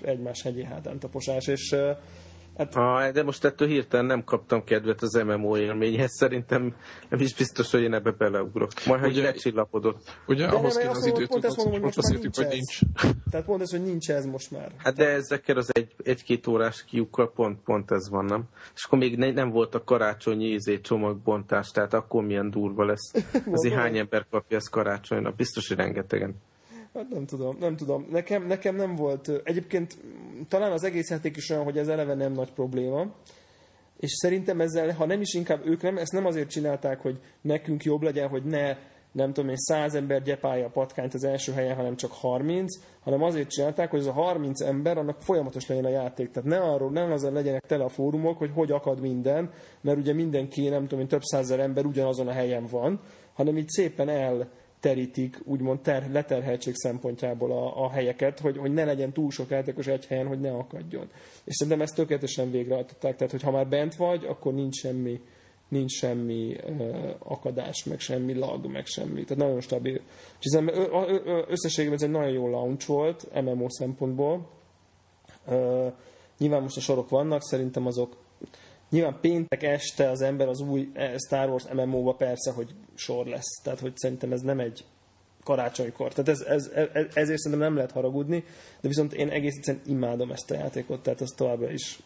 egymás 0.03 0.43
hegyi 0.43 0.65
hátán 0.65 0.99
taposás, 0.99 1.47
és 1.47 1.77
Hát... 2.57 2.77
Ah, 2.77 3.13
de 3.13 3.23
most 3.23 3.45
ettől 3.45 3.69
hirtelen 3.69 4.07
nem 4.07 4.25
kaptam 4.25 4.65
kedvet 4.65 5.03
az 5.03 5.13
MMO 5.13 5.57
élményhez. 5.57 6.11
Szerintem 6.11 6.75
nem 7.09 7.21
is 7.21 7.35
biztos, 7.35 7.71
hogy 7.71 7.83
én 7.83 7.95
ebbe 7.95 8.11
beleugrok. 8.11 8.71
Majd, 8.87 9.01
ha 9.01 9.07
ugye, 9.07 9.23
lecsillapodott. 9.23 10.19
Ugye 10.27 10.47
de 10.47 10.53
ahhoz 10.53 10.77
kéne 10.77 10.91
az 10.91 11.07
időt, 11.07 11.29
pont 11.29 11.45
ezt 11.45 11.57
mondom, 11.57 11.73
hogy 11.73 11.83
most, 11.83 11.97
most 11.97 12.09
már 12.09 12.21
nincs, 12.21 12.37
hogy 12.37 12.47
nincs. 12.49 12.79
Tehát 13.31 13.47
pont 13.47 13.63
ez, 13.63 13.71
hogy 13.71 13.83
nincs 13.83 14.11
ez 14.11 14.25
most 14.25 14.51
már. 14.51 14.73
Hát 14.77 14.95
de 14.95 15.09
ezekkel 15.09 15.57
az 15.57 15.71
egy, 15.73 15.95
egy-két 16.03 16.47
órás 16.47 16.85
kiukkal 16.85 17.33
pont, 17.33 17.59
pont 17.65 17.91
ez 17.91 18.09
van, 18.11 18.25
nem? 18.25 18.45
És 18.75 18.85
akkor 18.85 18.99
még 18.99 19.17
ne, 19.17 19.33
nem 19.33 19.51
volt 19.51 19.75
a 19.75 19.85
karácsonyi 19.85 20.45
ízé 20.45 20.81
csomagbontás, 20.81 21.71
tehát 21.71 21.95
akkor 21.95 22.25
milyen 22.25 22.51
durva 22.51 22.85
lesz. 22.85 23.13
Azért 23.53 23.75
hány 23.75 23.99
ember 23.99 24.27
kapja 24.31 24.57
ezt 24.57 24.71
karácsonyra? 24.71 25.31
Biztos, 25.31 25.69
hogy 25.69 25.77
rengetegen. 25.77 26.35
Hát 26.95 27.09
nem 27.09 27.27
tudom, 27.27 27.57
nem 27.61 27.77
tudom. 27.77 28.07
Nekem, 28.11 28.47
nekem 28.47 28.77
nem 28.77 28.95
volt. 28.95 29.29
Egyébként 29.45 29.97
talán 30.49 30.73
az 30.73 30.85
egész 30.85 31.11
játék 31.11 31.37
is 31.37 31.51
olyan, 31.51 31.65
hogy 31.65 31.79
ez 31.79 31.89
eleve 31.89 32.15
nem 32.15 32.33
nagy 32.33 32.53
probléma. 32.53 33.15
És 34.01 34.11
szerintem 34.11 34.61
ezzel, 34.61 34.93
ha 34.93 35.07
nem 35.07 35.21
is 35.21 35.35
inkább 35.35 35.67
ők 35.67 35.83
nem, 35.83 35.97
ezt 35.97 36.13
nem 36.13 36.27
azért 36.27 36.51
csinálták, 36.51 37.01
hogy 37.01 37.19
nekünk 37.41 37.85
jobb 37.85 38.03
legyen, 38.03 38.29
hogy 38.29 38.45
ne 38.45 38.77
nem 39.15 39.33
tudom 39.33 39.51
én, 39.51 39.57
száz 39.57 39.95
ember 39.95 40.23
gyepálja 40.23 40.67
a 40.67 40.71
patkányt 40.71 41.15
az 41.15 41.25
első 41.25 41.53
helyen, 41.53 41.77
hanem 41.77 41.97
csak 41.97 42.13
30, 42.13 42.77
hanem 43.01 43.23
azért 43.23 43.49
csinálták, 43.49 43.91
hogy 43.91 44.01
ez 44.01 44.07
a 44.07 44.13
30 44.13 44.61
ember, 44.61 44.99
annak 44.99 45.23
folyamatos 45.23 45.67
legyen 45.67 45.85
a 45.85 45.89
játék. 45.89 46.31
Tehát 46.31 46.49
ne 46.49 46.59
arról, 46.59 46.91
nem 46.91 47.13
azon 47.13 47.33
legyenek 47.33 47.67
tele 47.67 47.85
a 47.85 47.89
fórumok, 47.89 48.39
hogy 48.39 48.51
hogy 48.55 48.71
akad 48.71 49.01
minden, 49.01 49.51
mert 49.81 49.99
ugye 49.99 50.13
mindenki, 50.13 50.69
nem 50.69 50.83
tudom 50.83 51.01
én, 51.01 51.09
több 51.09 51.23
százezer 51.23 51.61
ember 51.61 51.85
ugyanazon 51.85 52.29
a 52.29 52.33
helyen 52.33 52.67
van, 52.71 53.01
hanem 53.35 53.57
így 53.57 53.69
szépen 53.69 54.09
el 54.09 54.49
terítik 54.85 55.41
úgymond 55.45 55.81
ter, 55.81 56.11
leterheltség 56.11 56.75
szempontjából 56.75 57.53
a, 57.53 57.85
a 57.85 57.91
helyeket, 57.91 58.41
hogy, 58.41 58.57
hogy 58.57 58.73
ne 58.73 58.85
legyen 58.85 59.13
túl 59.13 59.31
sok 59.31 59.51
játékos 59.51 59.87
egy 59.87 60.07
helyen, 60.07 60.27
hogy 60.27 60.41
ne 60.41 60.53
akadjon. 60.53 61.11
És 61.45 61.55
szerintem 61.55 61.83
ezt 61.83 61.95
tökéletesen 61.95 62.51
végrehajtották, 62.51 63.17
tehát 63.17 63.33
hogy 63.33 63.43
ha 63.43 63.51
már 63.51 63.69
bent 63.69 63.95
vagy, 63.95 64.25
akkor 64.25 64.55
nincs 64.55 64.77
semmi, 64.77 65.21
nincs 65.69 65.93
semmi 65.93 66.57
uh, 66.65 67.15
akadás, 67.19 67.85
meg 67.85 68.01
semmi 68.01 68.35
lag, 68.35 68.67
meg 68.67 68.87
semmi. 68.87 69.25
Tehát 69.25 69.43
nagyon 69.43 69.61
stabil. 69.61 70.01
Hiszen 70.41 70.71
összességében 71.49 71.97
ez 71.97 72.03
egy 72.03 72.11
nagyon 72.11 72.33
jó 72.33 72.49
launch 72.49 72.87
volt 72.87 73.43
MMO 73.43 73.67
szempontból. 73.69 74.49
Uh, 75.47 75.93
nyilván 76.39 76.63
most 76.63 76.77
a 76.77 76.81
sorok 76.81 77.09
vannak, 77.09 77.43
szerintem 77.43 77.87
azok 77.87 78.17
Nyilván 78.91 79.19
péntek 79.21 79.63
este 79.63 80.11
az 80.11 80.21
ember 80.21 80.49
az 80.49 80.61
új 80.61 80.91
eh, 80.93 81.15
Star 81.27 81.49
Wars 81.49 81.65
MMO-ba 81.73 82.13
persze, 82.13 82.53
hogy 82.53 82.75
sor 82.95 83.27
lesz. 83.27 83.61
Tehát, 83.63 83.81
hogy 83.81 83.97
szerintem 83.97 84.33
ez 84.33 84.41
nem 84.41 84.61
egy 84.61 84.85
karácsonykor. 85.45 86.13
Tehát 86.13 86.29
ez, 86.29 86.41
ez, 86.41 86.71
ez, 86.75 87.07
ezért 87.15 87.39
szerintem 87.39 87.69
nem 87.69 87.75
lehet 87.75 87.93
haragudni, 87.93 88.45
de 88.81 88.89
viszont 88.89 89.13
én 89.13 89.29
egész 89.29 89.57
egyszerűen 89.57 89.85
imádom 89.87 90.31
ezt 90.31 90.51
a 90.51 90.55
játékot, 90.55 91.03
tehát 91.03 91.21
az 91.21 91.35
továbbra 91.37 91.71
is 91.71 91.99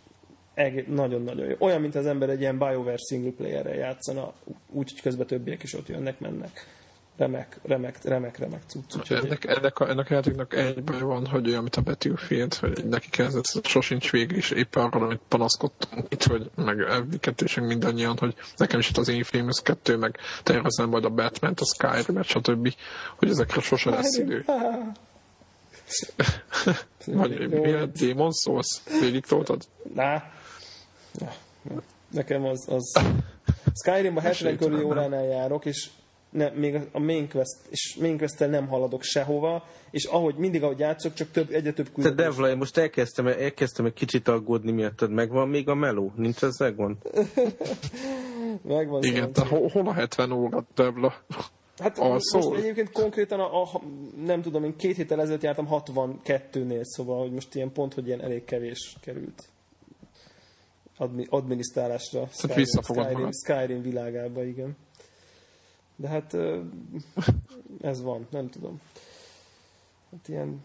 nagyon-nagyon 0.87 1.48
jó. 1.48 1.55
Olyan, 1.59 1.81
mint 1.81 1.94
az 1.94 2.07
ember 2.07 2.29
egy 2.29 2.40
ilyen 2.40 2.59
BioWare 2.59 2.96
single 3.09 3.31
player-rel 3.31 3.74
játszana, 3.74 4.33
úgy, 4.70 4.90
hogy 4.90 5.01
közben 5.01 5.27
többiek 5.27 5.62
is 5.62 5.74
ott 5.74 5.88
jönnek, 5.88 6.18
mennek 6.18 6.66
remek, 7.19 7.59
remek, 7.63 8.05
remek, 8.05 8.39
remek 8.39 8.63
cucc. 8.67 9.11
Ennek, 9.11 9.45
ennek, 9.45 9.79
a, 9.79 9.89
ennek 9.89 10.11
a 10.11 10.15
játéknak 10.15 10.55
egy 10.55 10.83
baj 10.85 11.01
van, 11.01 11.27
hogy 11.27 11.49
olyan, 11.49 11.61
mint 11.61 11.77
a 11.77 11.81
Battlefield, 11.81 12.55
hogy 12.55 12.85
neki 12.85 13.09
kezdett 13.11 13.67
sosincs 13.67 14.11
végig, 14.11 14.37
és 14.37 14.51
éppen 14.51 14.85
arra, 14.85 15.05
amit 15.05 15.21
panaszkodtunk 15.29 16.07
itt, 16.09 16.25
hogy 16.25 16.51
meg 16.55 16.77
kettősünk 17.21 17.67
mindannyian, 17.67 18.17
hogy 18.19 18.35
nekem 18.57 18.79
is 18.79 18.89
itt 18.89 18.97
az 18.97 19.09
Infamous 19.09 19.63
2, 19.63 19.97
meg 19.97 20.19
tervezem 20.43 20.89
majd 20.89 21.05
a 21.05 21.11
batman 21.11 21.55
a 21.57 21.65
Skyrim-et, 21.65 22.25
stb., 22.25 22.75
hogy 23.17 23.29
ezekre 23.29 23.61
sose 23.61 23.91
lesz 23.91 24.17
idő. 24.17 24.45
Vagy 27.07 27.49
milyen 27.49 27.93
Demon 28.01 28.33
Souls? 28.33 28.81
Végig 29.01 29.27
toltad? 29.27 29.63
Na. 29.95 30.23
Nekem 32.11 32.45
az, 32.45 32.67
az 32.69 33.01
Skyrim 33.83 34.17
a 34.17 34.21
70 34.21 34.57
körüli 34.57 34.83
óránál 34.83 35.25
járok, 35.25 35.65
és 35.65 35.89
ne, 36.31 36.49
még 36.49 36.81
a 36.93 36.99
main 36.99 37.29
quest, 37.29 37.57
és 37.69 37.97
main 38.01 38.17
quest 38.19 38.38
nem 38.38 38.67
haladok 38.67 39.03
sehova, 39.03 39.67
és 39.91 40.05
ahogy 40.05 40.35
mindig, 40.35 40.62
ahogy 40.62 40.79
játszok, 40.79 41.14
csak 41.14 41.31
több, 41.31 41.51
egyre 41.51 41.73
több 41.73 41.93
küldetés. 41.93 42.17
Te 42.17 42.23
Devla, 42.23 42.49
én 42.49 42.57
most 42.57 42.77
elkezdtem, 42.77 43.27
elkezdtem 43.27 43.87
egy 43.87 43.93
kicsit 43.93 44.29
aggódni 44.29 44.73
miattad. 44.73 45.11
Megvan 45.11 45.49
még 45.49 45.69
a 45.69 45.75
meló? 45.75 46.12
Nincs 46.17 46.43
ez 46.43 46.57
gond? 46.77 46.97
Megvan. 48.62 49.03
Igen, 49.03 49.33
de 49.33 49.45
hol, 49.45 49.69
hol 49.69 49.88
a 49.88 49.93
70 49.93 50.33
óra, 50.33 50.67
Devla? 50.75 51.14
Hát 51.79 51.99
a, 51.99 52.09
most 52.09 52.25
szól. 52.25 52.57
egyébként 52.57 52.91
konkrétan 52.93 53.41
a, 53.41 53.62
a, 53.62 53.83
nem 54.25 54.43
tudom, 54.43 54.64
én 54.64 54.77
két 54.77 54.97
héttel 54.97 55.21
ezelőtt 55.21 55.43
jártam 55.43 55.69
62-nél, 55.71 56.83
szóval 56.83 57.21
hogy 57.21 57.33
most 57.33 57.55
ilyen 57.55 57.73
pont, 57.73 57.95
hogy 57.95 58.07
ilyen 58.07 58.23
elég 58.23 58.45
kevés 58.45 58.97
került 59.01 59.49
admi, 60.99 61.27
adminisztrálásra 61.29 62.29
Skyrim, 62.33 62.64
Skyrim, 62.64 63.29
Skyrim 63.33 63.83
világába, 63.83 64.45
igen. 64.45 64.77
De 66.01 66.09
hát 66.09 66.37
ez 67.81 68.03
van, 68.03 68.27
nem 68.31 68.51
tudom. 68.51 68.81
Hát 70.11 70.29
ilyen, 70.29 70.65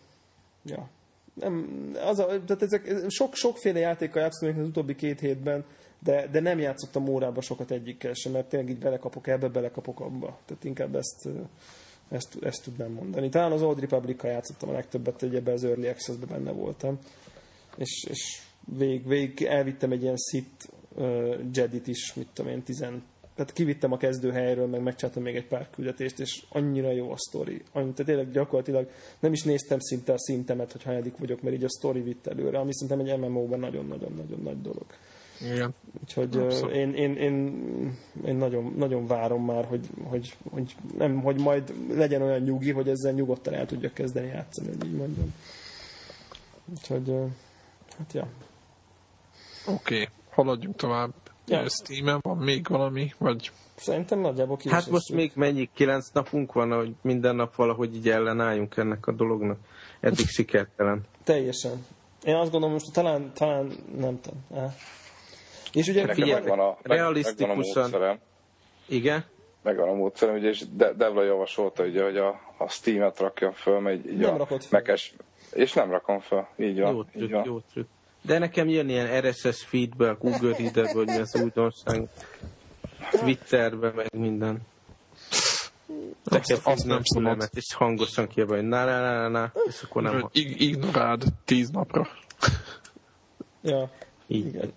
ja. 0.64 0.90
Nem, 1.34 1.92
az 2.02 2.20
a, 2.20 2.26
tehát 2.26 2.62
ezek, 2.62 3.10
sok, 3.10 3.36
sokféle 3.36 3.80
játékkal 3.80 4.22
játszottam 4.22 4.62
az 4.62 4.68
utóbbi 4.68 4.96
két 4.96 5.20
hétben, 5.20 5.66
de, 6.00 6.28
de 6.28 6.40
nem 6.40 6.60
játszottam 6.60 7.08
órába 7.08 7.42
sokat 7.42 7.72
egyikkel 7.72 8.14
sem, 8.14 8.32
mert 8.32 8.50
tényleg 8.50 8.70
így 8.70 8.80
belekapok 8.80 9.28
ebbe, 9.28 9.48
belekapok 9.48 10.00
abba. 10.00 10.38
Tehát 10.46 10.64
inkább 10.64 10.96
ezt, 10.96 11.30
ezt, 12.10 12.38
ezt 12.42 12.64
tudnám 12.64 12.92
mondani. 12.92 13.30
Talán 13.30 13.52
az 13.52 13.62
Old 13.62 13.80
republic 13.80 14.24
játszottam 14.24 14.70
a 14.70 14.74
legtöbbet, 14.74 15.20
hogy 15.20 15.36
ebbe 15.36 15.52
az 15.52 15.64
Early 15.64 15.88
Access-be 15.88 16.26
benne 16.26 16.52
voltam. 16.52 17.00
És, 17.78 18.06
és 18.10 18.42
végig, 18.78 19.08
végig 19.08 19.42
elvittem 19.42 19.92
egy 19.92 20.02
ilyen 20.02 20.18
Sith 20.18 20.70
uh, 20.96 21.40
Jedit 21.54 21.88
is, 21.88 22.14
mit 22.14 22.28
tudom 22.34 22.52
én, 22.52 22.64
tehát 23.36 23.54
kivittem 23.54 23.92
a 23.92 23.98
kezdőhelyről, 23.98 24.68
meg 24.68 24.82
megcsináltam 24.82 25.24
még 25.24 25.36
egy 25.36 25.48
pár 25.48 25.70
küldetést, 25.70 26.20
és 26.20 26.44
annyira 26.50 26.92
jó 26.92 27.12
a 27.12 27.18
sztori. 27.18 27.62
Annyi, 27.72 27.92
tehát 27.92 28.06
tényleg 28.06 28.32
gyakorlatilag 28.32 28.90
nem 29.20 29.34
is 29.34 29.44
néztem 29.44 29.80
szinte 29.80 30.14
a 30.14 30.20
szintemet, 30.20 30.72
hogy 30.72 30.84
hanyadik 30.84 31.18
vagyok, 31.18 31.42
mert 31.42 31.56
így 31.56 31.64
a 31.64 31.70
sztori 31.70 32.02
vitt 32.02 32.28
előre, 32.28 32.60
ami 32.60 32.74
szerintem 32.74 33.08
egy 33.08 33.20
MMO-ban 33.20 33.60
nagyon-nagyon-nagyon 33.60 34.40
nagy 34.44 34.62
dolog. 34.62 34.86
Igen. 35.42 35.74
Úgyhogy 36.02 36.36
uh, 36.36 36.76
én, 36.76 36.94
én, 36.94 37.16
én, 37.16 37.34
én 38.26 38.36
nagyon, 38.36 38.74
nagyon 38.78 39.08
várom 39.08 39.46
már, 39.46 39.66
hogy, 39.66 39.90
hogy, 40.04 40.36
hogy, 40.50 40.76
nem, 40.98 41.22
hogy 41.22 41.42
majd 41.42 41.74
legyen 41.90 42.22
olyan 42.22 42.42
nyugi, 42.42 42.72
hogy 42.72 42.90
ezzel 42.90 43.12
nyugodtan 43.12 43.54
el 43.54 43.66
tudjak 43.66 43.94
kezdeni 43.94 44.28
játszani, 44.28 44.68
hogy 44.68 44.86
így 44.86 44.96
mondjam. 44.96 45.34
Úgyhogy, 46.66 47.14
hát 47.98 48.14
ja. 48.14 48.28
Oké, 49.68 49.96
okay. 49.96 50.08
haladjunk 50.30 50.76
tovább. 50.76 51.14
Ja. 51.48 51.70
Steam-en 51.70 52.20
van 52.22 52.38
még 52.38 52.68
valami, 52.68 53.14
vagy... 53.18 53.52
Szerintem 53.76 54.20
nagyjából 54.20 54.58
ki 54.58 54.70
Hát 54.70 54.90
most 54.90 55.12
még 55.12 55.32
mennyi, 55.36 55.70
kilenc 55.74 56.10
napunk 56.10 56.54
van, 56.54 56.72
hogy 56.72 56.92
minden 57.02 57.36
nap 57.36 57.56
valahogy 57.56 57.96
így 57.96 58.10
ellenálljunk 58.10 58.78
ennek 58.78 59.08
a 59.08 59.12
dolognak. 59.12 59.58
Eddig 60.00 60.28
sikertelen. 60.28 61.02
Teljesen. 61.24 61.86
Én 62.24 62.36
azt 62.36 62.52
gondolom, 62.52 62.74
most 62.76 62.94
talán, 62.94 63.32
talán 63.34 63.72
nem 63.98 64.20
tudom. 64.22 64.46
Eh. 64.54 64.74
És 65.74 65.88
ugye... 65.88 66.02
Nekem 66.02 66.16
figyelj, 66.16 66.34
megvan 66.34 66.60
a, 66.60 66.78
realisztikusan... 66.82 67.90
Megvan 67.90 68.10
a 68.10 68.18
Igen? 68.88 69.26
Megvan 69.62 69.90
a 69.90 69.94
módszerem, 69.94 70.36
ugye, 70.36 70.50
és 70.50 70.64
De- 70.76 70.94
Devla 70.94 71.24
javasolta, 71.24 71.84
ugye, 71.84 72.04
hogy 72.04 72.18
a, 72.18 72.40
a 72.58 72.70
Steam-et 72.70 73.20
rakja 73.20 73.52
föl, 73.52 73.80
mert 73.80 74.06
így 74.06 74.18
nem 74.18 74.34
a 74.34 74.38
rakod 74.38 74.62
föl. 74.62 74.80
Mekes, 74.80 75.14
és 75.52 75.74
nem 75.74 75.92
rakom 75.92 76.20
föl, 76.20 76.46
így 76.58 76.80
van. 76.80 76.94
Jó 76.94 77.04
trükk, 77.04 77.24
így 77.24 77.32
van. 77.32 77.44
jó 77.46 77.60
trükk. 77.60 77.90
De 78.26 78.40
nekem 78.40 78.68
jön 78.68 78.90
ilyen 78.90 79.22
RSS 79.22 79.64
feedbe, 79.66 80.16
Google 80.20 80.58
Reader, 80.58 80.88
hogy 80.94 81.06
mi 81.06 81.18
az 81.18 81.36
újdonság. 81.36 82.08
Twitterbe, 83.12 83.92
meg 83.96 84.08
minden. 84.18 84.62
Te 86.24 86.40
kell 86.40 86.58
azt 86.64 86.86
nem 86.86 87.04
szabad. 87.04 87.50
És 87.54 87.74
hangosan 87.74 88.28
kiabálni, 88.28 88.62
hogy 88.62 88.72
na, 88.72 88.86
na, 88.86 89.00
na, 89.00 89.22
na, 89.22 89.28
na, 89.28 89.52
és 89.68 89.82
akkor 89.82 90.02
nem... 90.02 90.30
Ig- 90.32 90.60
ignoráld 90.60 91.24
tíz 91.46 91.70
napra. 91.70 92.08
Ja. 93.62 93.90
Így. 94.28 94.46
Igen. 94.46 94.74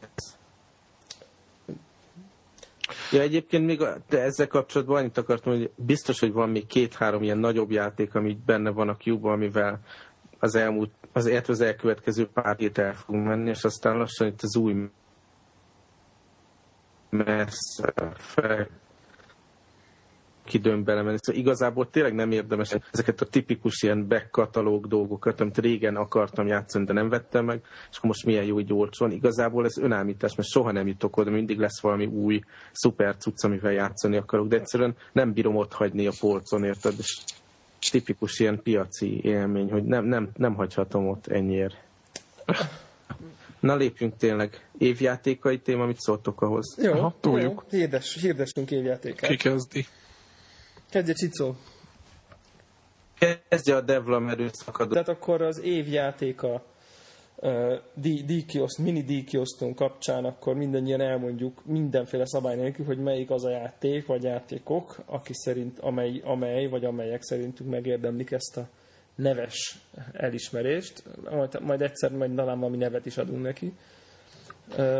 Ja, 3.12 3.20
egyébként 3.20 3.66
még 3.66 3.82
a, 3.82 3.96
de 4.08 4.20
ezzel 4.22 4.46
kapcsolatban 4.46 4.96
annyit 4.96 5.18
akartam, 5.18 5.52
hogy 5.52 5.70
biztos, 5.74 6.20
hogy 6.20 6.32
van 6.32 6.48
még 6.48 6.66
két-három 6.66 7.22
ilyen 7.22 7.38
nagyobb 7.38 7.70
játék, 7.70 8.14
ami 8.14 8.38
benne 8.46 8.70
van 8.70 8.88
a 8.88 8.96
cube 8.96 9.30
amivel 9.30 9.80
az 10.38 10.54
elmúlt, 10.54 10.90
az, 11.16 11.42
az 11.46 11.60
elkövetkező 11.60 12.28
pár 12.28 12.56
hét 12.56 12.78
el 12.78 12.94
fogunk 12.94 13.26
menni, 13.26 13.48
és 13.48 13.64
aztán 13.64 13.96
lassan 13.96 14.26
itt 14.26 14.42
az 14.42 14.56
új 14.56 14.90
messze 17.10 17.92
fel 18.14 18.68
kidőn 20.44 20.84
belemenni. 20.84 21.16
Szóval 21.20 21.40
igazából 21.40 21.90
tényleg 21.90 22.14
nem 22.14 22.30
érdemes 22.30 22.76
ezeket 22.92 23.20
a 23.20 23.26
tipikus 23.26 23.82
ilyen 23.82 24.08
back 24.08 24.30
katalóg 24.30 24.86
dolgokat, 24.86 25.40
amit 25.40 25.58
régen 25.58 25.96
akartam 25.96 26.46
játszani, 26.46 26.84
de 26.84 26.92
nem 26.92 27.08
vettem 27.08 27.44
meg, 27.44 27.60
és 27.90 27.96
akkor 27.96 28.08
most 28.08 28.24
milyen 28.24 28.44
jó, 28.44 28.54
hogy 28.54 28.72
olcsón. 28.72 29.10
Igazából 29.10 29.64
ez 29.64 29.78
önállítás, 29.78 30.34
mert 30.34 30.48
soha 30.48 30.72
nem 30.72 30.86
jutok 30.86 31.16
oda, 31.16 31.30
mindig 31.30 31.58
lesz 31.58 31.80
valami 31.80 32.06
új 32.06 32.40
szuper 32.72 33.16
cucc, 33.16 33.44
amivel 33.44 33.72
játszani 33.72 34.16
akarok, 34.16 34.48
de 34.48 34.56
egyszerűen 34.56 34.96
nem 35.12 35.32
bírom 35.32 35.56
ott 35.56 35.72
hagyni 35.72 36.06
a 36.06 36.12
polcon, 36.20 36.64
érted? 36.64 36.94
És 36.98 37.22
tipikus 37.90 38.38
ilyen 38.38 38.62
piaci 38.62 39.20
élmény, 39.24 39.70
hogy 39.70 39.84
nem, 39.84 40.04
nem, 40.04 40.30
nem 40.36 40.54
hagyhatom 40.54 41.08
ott 41.08 41.26
ennyiért. 41.26 41.76
Na 43.60 43.74
lépjünk 43.74 44.16
tényleg. 44.16 44.68
Évjátékai 44.78 45.58
téma, 45.58 45.86
mit 45.86 46.00
szóltok 46.00 46.42
ahhoz? 46.42 46.76
Jó, 46.82 46.92
Aha, 46.92 47.14
toljuk. 47.20 47.64
jó. 47.70 47.78
Hirdes, 47.78 48.14
hirdessünk 48.20 48.70
évjátékát. 48.70 49.30
Ki 49.30 49.36
kezdi? 49.36 49.86
Kezdje 50.90 51.14
Csicó. 51.14 51.56
Kezdje 53.48 53.76
a 53.76 53.80
Devla 53.80 54.30
erőszakadó. 54.30 54.92
Tehát 54.92 55.08
akkor 55.08 55.42
az 55.42 55.60
évjátéka 55.60 56.64
díj- 57.94 58.24
díjkioszt, 58.24 58.78
mini 58.78 59.02
díjkiosztunk 59.02 59.76
kapcsán 59.76 60.24
akkor 60.24 60.54
mindannyian 60.54 61.00
elmondjuk 61.00 61.64
mindenféle 61.64 62.26
szabály 62.26 62.56
nélkül, 62.56 62.84
hogy 62.86 62.98
melyik 62.98 63.30
az 63.30 63.44
a 63.44 63.50
játék 63.50 64.06
vagy 64.06 64.22
játékok, 64.22 64.96
aki 65.06 65.32
szerint, 65.34 65.78
amely, 65.78 66.20
amely 66.24 66.68
vagy 66.68 66.84
amelyek 66.84 67.22
szerintünk 67.22 67.70
megérdemlik 67.70 68.30
ezt 68.30 68.56
a 68.56 68.68
neves 69.14 69.78
elismerést. 70.12 71.02
Majd, 71.30 71.60
majd 71.62 71.82
egyszer 71.82 72.12
majd 72.12 72.34
talán 72.34 72.58
valami 72.58 72.76
nevet 72.76 73.06
is 73.06 73.16
adunk 73.16 73.42
neki. 73.42 73.72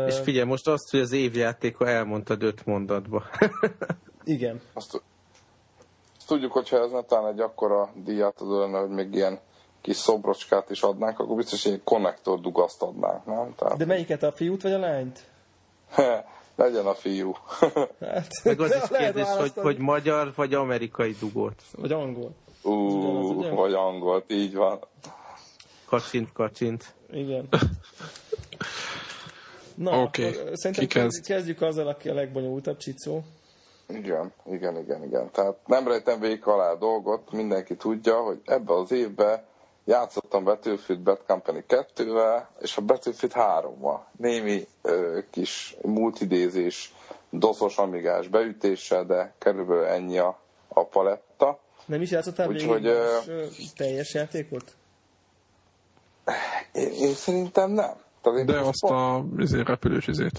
És 0.07 0.17
figyelj, 0.19 0.47
most 0.47 0.67
azt, 0.67 0.91
hogy 0.91 0.99
az 0.99 1.11
évjátéka 1.11 1.87
elmondtad 1.87 2.43
öt 2.43 2.65
mondatba. 2.65 3.23
igen. 4.23 4.61
Azt, 4.73 5.01
azt 6.17 6.27
tudjuk, 6.27 6.51
hogyha 6.51 6.77
ez 6.77 6.91
netán 6.91 7.27
egy 7.27 7.39
akkora 7.39 7.89
díjat 8.03 8.41
az 8.41 8.47
lenne, 8.47 8.79
hogy 8.79 8.89
még 8.89 9.13
ilyen 9.13 9.39
kis 9.87 9.97
szobrocskát 9.97 10.69
is 10.69 10.81
adnánk, 10.81 11.19
akkor 11.19 11.35
biztos 11.35 11.65
egy 11.65 11.81
konnektor 11.83 12.39
dugaszt 12.39 12.81
adnánk, 12.81 13.25
nem? 13.25 13.53
Tehát, 13.55 13.77
De 13.77 13.85
melyiket, 13.85 14.23
a 14.23 14.31
fiút 14.31 14.61
vagy 14.61 14.71
a 14.71 14.79
lányt? 14.79 15.19
legyen 16.55 16.85
a 16.85 16.93
fiú. 16.93 17.35
Hát, 17.99 18.27
Meg 18.43 18.59
az 18.59 18.75
is 18.75 18.97
kérdés, 18.97 19.27
hogy, 19.27 19.51
hogy 19.55 19.77
magyar 19.77 20.33
vagy 20.35 20.53
amerikai 20.53 21.15
dugót. 21.19 21.61
Vagy 21.75 21.91
angol. 21.91 22.31
Ú, 22.61 22.71
Ugyanaz, 22.71 23.29
ugye? 23.29 23.49
vagy 23.49 23.73
angolt, 23.73 24.31
így 24.31 24.55
van. 24.55 24.79
Kacsint, 25.85 26.31
kacsint. 26.33 26.93
Igen. 27.11 27.47
Na, 29.75 30.01
Oké, 30.01 30.27
akkor 30.27 30.49
szerintem 30.53 30.87
ki 30.87 30.99
kezd? 30.99 31.15
kezd? 31.15 31.25
kezdjük 31.25 31.61
azzal, 31.61 31.87
aki 31.87 32.09
a 32.09 32.13
legbonyolultabb 32.13 32.77
csicó. 32.77 33.23
Igen, 33.87 34.33
igen, 34.45 34.77
igen, 34.77 35.03
igen. 35.03 35.31
Tehát 35.31 35.55
nem 35.65 35.87
rejtem 35.87 36.19
végig 36.19 36.47
alá 36.47 36.71
a 36.71 36.77
dolgot, 36.77 37.31
mindenki 37.31 37.75
tudja, 37.75 38.15
hogy 38.21 38.39
ebbe 38.45 38.73
az 38.73 38.91
évben 38.91 39.45
játszottam 39.87 40.43
Battlefield 40.43 41.01
Bad 41.01 41.19
Company 41.27 41.63
2-vel, 41.67 42.43
és 42.61 42.77
a 42.77 42.81
Battlefield 42.81 43.33
3-mal. 43.37 43.99
Némi 44.17 44.67
ö, 44.81 45.19
kis 45.31 45.75
multidézés, 45.81 46.93
doszos 47.29 47.77
amigás 47.77 48.27
beütéssel, 48.27 49.05
de 49.05 49.33
körülbelül 49.37 49.83
ennyi 49.83 50.17
a, 50.17 50.39
a 50.67 50.83
paletta. 50.85 51.59
Nem 51.85 52.01
is 52.01 52.11
játszottál 52.11 52.47
végig 52.47 52.67
Úgyhogy, 52.69 52.83
más, 52.83 53.27
ö, 53.27 53.45
teljes 53.75 54.13
játékot? 54.13 54.75
Én, 56.71 56.91
én 56.91 57.13
szerintem 57.13 57.71
nem. 57.71 57.93
Tehát 58.21 58.39
én 58.39 58.45
De 58.45 58.61
most 58.61 58.67
azt 58.67 58.93
pont- 58.93 59.37
a 59.37 59.41
izé, 59.41 59.61
repülős 59.61 60.07
izét. 60.07 60.37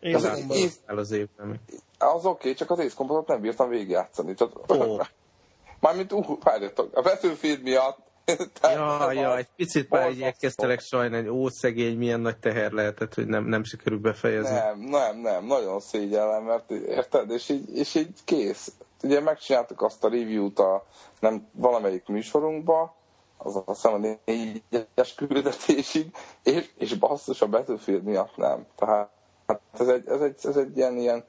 Én 0.00 0.14
Az- 0.14 0.80
El 0.86 0.98
az 0.98 1.10
évben. 1.10 1.60
Az 1.98 2.24
oké, 2.26 2.28
okay, 2.28 2.54
csak 2.54 2.70
az 2.70 2.94
Combatot 2.94 3.26
nem 3.26 3.40
bírtam 3.40 3.68
végigjátszani. 3.68 4.34
Tehát, 4.34 4.70
Ó. 4.70 4.96
Mármint, 5.80 6.12
uh, 6.12 6.26
várjatok, 6.42 6.96
a 6.96 7.02
Battlefield 7.02 7.62
miatt. 7.62 8.03
Tehát 8.60 9.14
Ja, 9.14 9.36
egy 9.36 9.48
picit 9.56 9.90
már 9.90 10.10
így 10.10 10.22
elkezdtelek 10.22 10.80
sajnálni, 10.80 11.28
ó, 11.28 11.48
szegény, 11.48 11.98
milyen 11.98 12.20
nagy 12.20 12.38
teher 12.38 12.72
lehetett, 12.72 13.14
hogy 13.14 13.26
nem, 13.26 13.44
nem 13.44 13.64
sikerül 13.64 13.98
befejezni. 13.98 14.54
Nem, 14.54 14.78
nem, 14.78 15.18
nem, 15.18 15.44
nagyon 15.44 15.80
szégyellem, 15.80 16.42
mert 16.42 16.70
érted, 16.70 17.30
és 17.30 17.48
így, 17.48 17.76
és 17.76 17.94
így 17.94 18.18
kész. 18.24 18.72
Ugye 19.02 19.20
megcsináltuk 19.20 19.82
azt 19.82 20.04
a 20.04 20.08
review-t 20.08 20.58
a 20.58 20.86
nem, 21.20 21.48
valamelyik 21.52 22.06
műsorunkba, 22.06 22.94
az 23.36 23.56
azt 23.56 23.66
hiszem 23.66 23.92
a 23.92 24.18
négyes 24.24 25.14
küldetésig, 25.14 26.14
és, 26.42 26.70
és 26.78 26.94
basszus 26.94 27.42
a 27.42 27.46
Battlefield 27.46 28.02
miatt 28.02 28.36
nem. 28.36 28.66
Tehát 28.76 29.10
hát 29.46 29.60
ez 29.78 29.88
egy, 29.88 30.08
ez 30.08 30.20
egy, 30.20 30.36
ez 30.42 30.56
egy 30.56 30.76
ilyen, 30.76 30.96
ilyen 30.96 31.24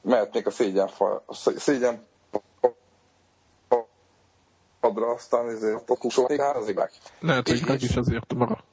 mehetnék 0.00 0.46
a 0.46 0.50
szégyen, 0.50 0.88
fa, 0.88 1.22
a 1.26 1.34
szégyen 1.34 2.06
padra, 4.84 5.10
aztán 5.10 5.48
ezért 5.48 5.90
a 5.90 5.96
kussolték 5.96 6.40
házig 6.40 6.74
meg. 6.76 6.90
Lehet, 7.20 7.48
hogy 7.48 7.62
meg 7.66 7.82
is 7.82 7.96
azért 7.96 8.34
mara. 8.34 8.64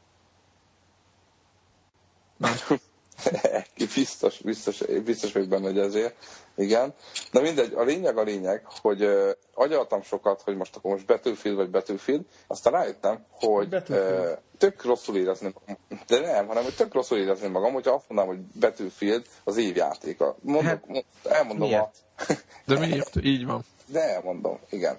biztos, 3.96 4.38
biztos, 4.40 4.82
biztos 5.06 5.32
vagyok 5.34 5.50
benne, 5.50 5.66
hogy 5.68 5.80
ezért. 5.80 6.16
Igen. 6.56 6.94
Na 7.32 7.42
mindegy, 7.42 7.74
a 7.74 7.84
lényeg 7.84 8.18
a 8.18 8.22
lényeg, 8.22 8.64
hogy 8.82 9.04
uh, 9.04 9.30
agyaltam 9.54 10.02
sokat, 10.02 10.42
hogy 10.42 10.56
most 10.56 10.76
akkor 10.76 10.92
most 10.92 11.06
Battlefield 11.06 11.58
vagy 11.58 11.70
Battlefield, 11.70 12.26
aztán 12.48 12.74
rájöttem, 12.74 13.26
hogy 13.30 13.76
uh, 13.90 14.30
tök 14.58 14.84
rosszul 14.84 15.18
érezném 15.18 15.54
magam. 15.54 15.78
De 16.08 16.20
nem, 16.20 16.48
hanem 16.48 16.64
hogy 16.64 16.76
tök 16.76 16.94
rosszul 16.94 17.18
érezném 17.18 17.52
magam, 17.52 17.74
hogyha 17.74 17.92
azt 17.94 18.06
mondanám, 18.10 18.36
hogy 18.36 18.60
Battlefield 18.60 19.26
az 19.44 19.58
évjátéka. 19.58 20.36
Mondok, 20.42 20.66
Hát, 20.66 21.06
elmondom 21.24 21.68
miért? 21.68 21.96
a... 22.18 22.34
De 22.68 22.80
miért? 22.80 23.16
Így 23.24 23.46
van. 23.46 23.64
De 23.86 24.14
elmondom, 24.14 24.60
igen. 24.70 24.98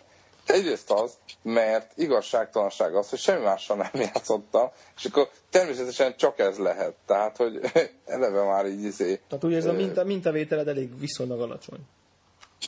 Egyrészt 0.53 0.91
az, 0.91 1.13
mert 1.43 1.93
igazságtalanság 1.97 2.95
az, 2.95 3.09
hogy 3.09 3.19
semmi 3.19 3.45
mással 3.45 3.77
nem 3.77 4.03
játszottam, 4.03 4.71
és 4.97 5.05
akkor 5.05 5.29
természetesen 5.51 6.17
csak 6.17 6.39
ez 6.39 6.59
lehet. 6.59 6.95
Tehát, 7.07 7.37
hogy 7.37 7.61
eleve 8.05 8.43
már 8.45 8.67
így 8.67 8.85
izé... 8.85 9.21
Tehát 9.29 9.45
úgy 9.45 9.53
érzem, 9.53 9.75
ö, 9.75 9.77
minta, 9.77 10.05
mintavételed 10.05 10.69
elég 10.69 10.99
viszonylag 10.99 11.41
alacsony. 11.41 11.81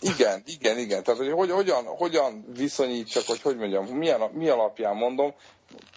Igen, 0.01 0.43
igen, 0.47 0.79
igen. 0.79 1.03
Tehát, 1.03 1.21
hogy, 1.21 1.31
hogy 1.31 1.51
hogyan, 1.51 1.85
hogyan 1.85 2.45
viszonyítsak, 2.57 3.27
hogy 3.27 3.41
hogy 3.43 3.57
mondjam, 3.57 3.85
milyen, 3.85 4.21
mi 4.33 4.49
alapján 4.49 4.97
mondom, 4.97 5.35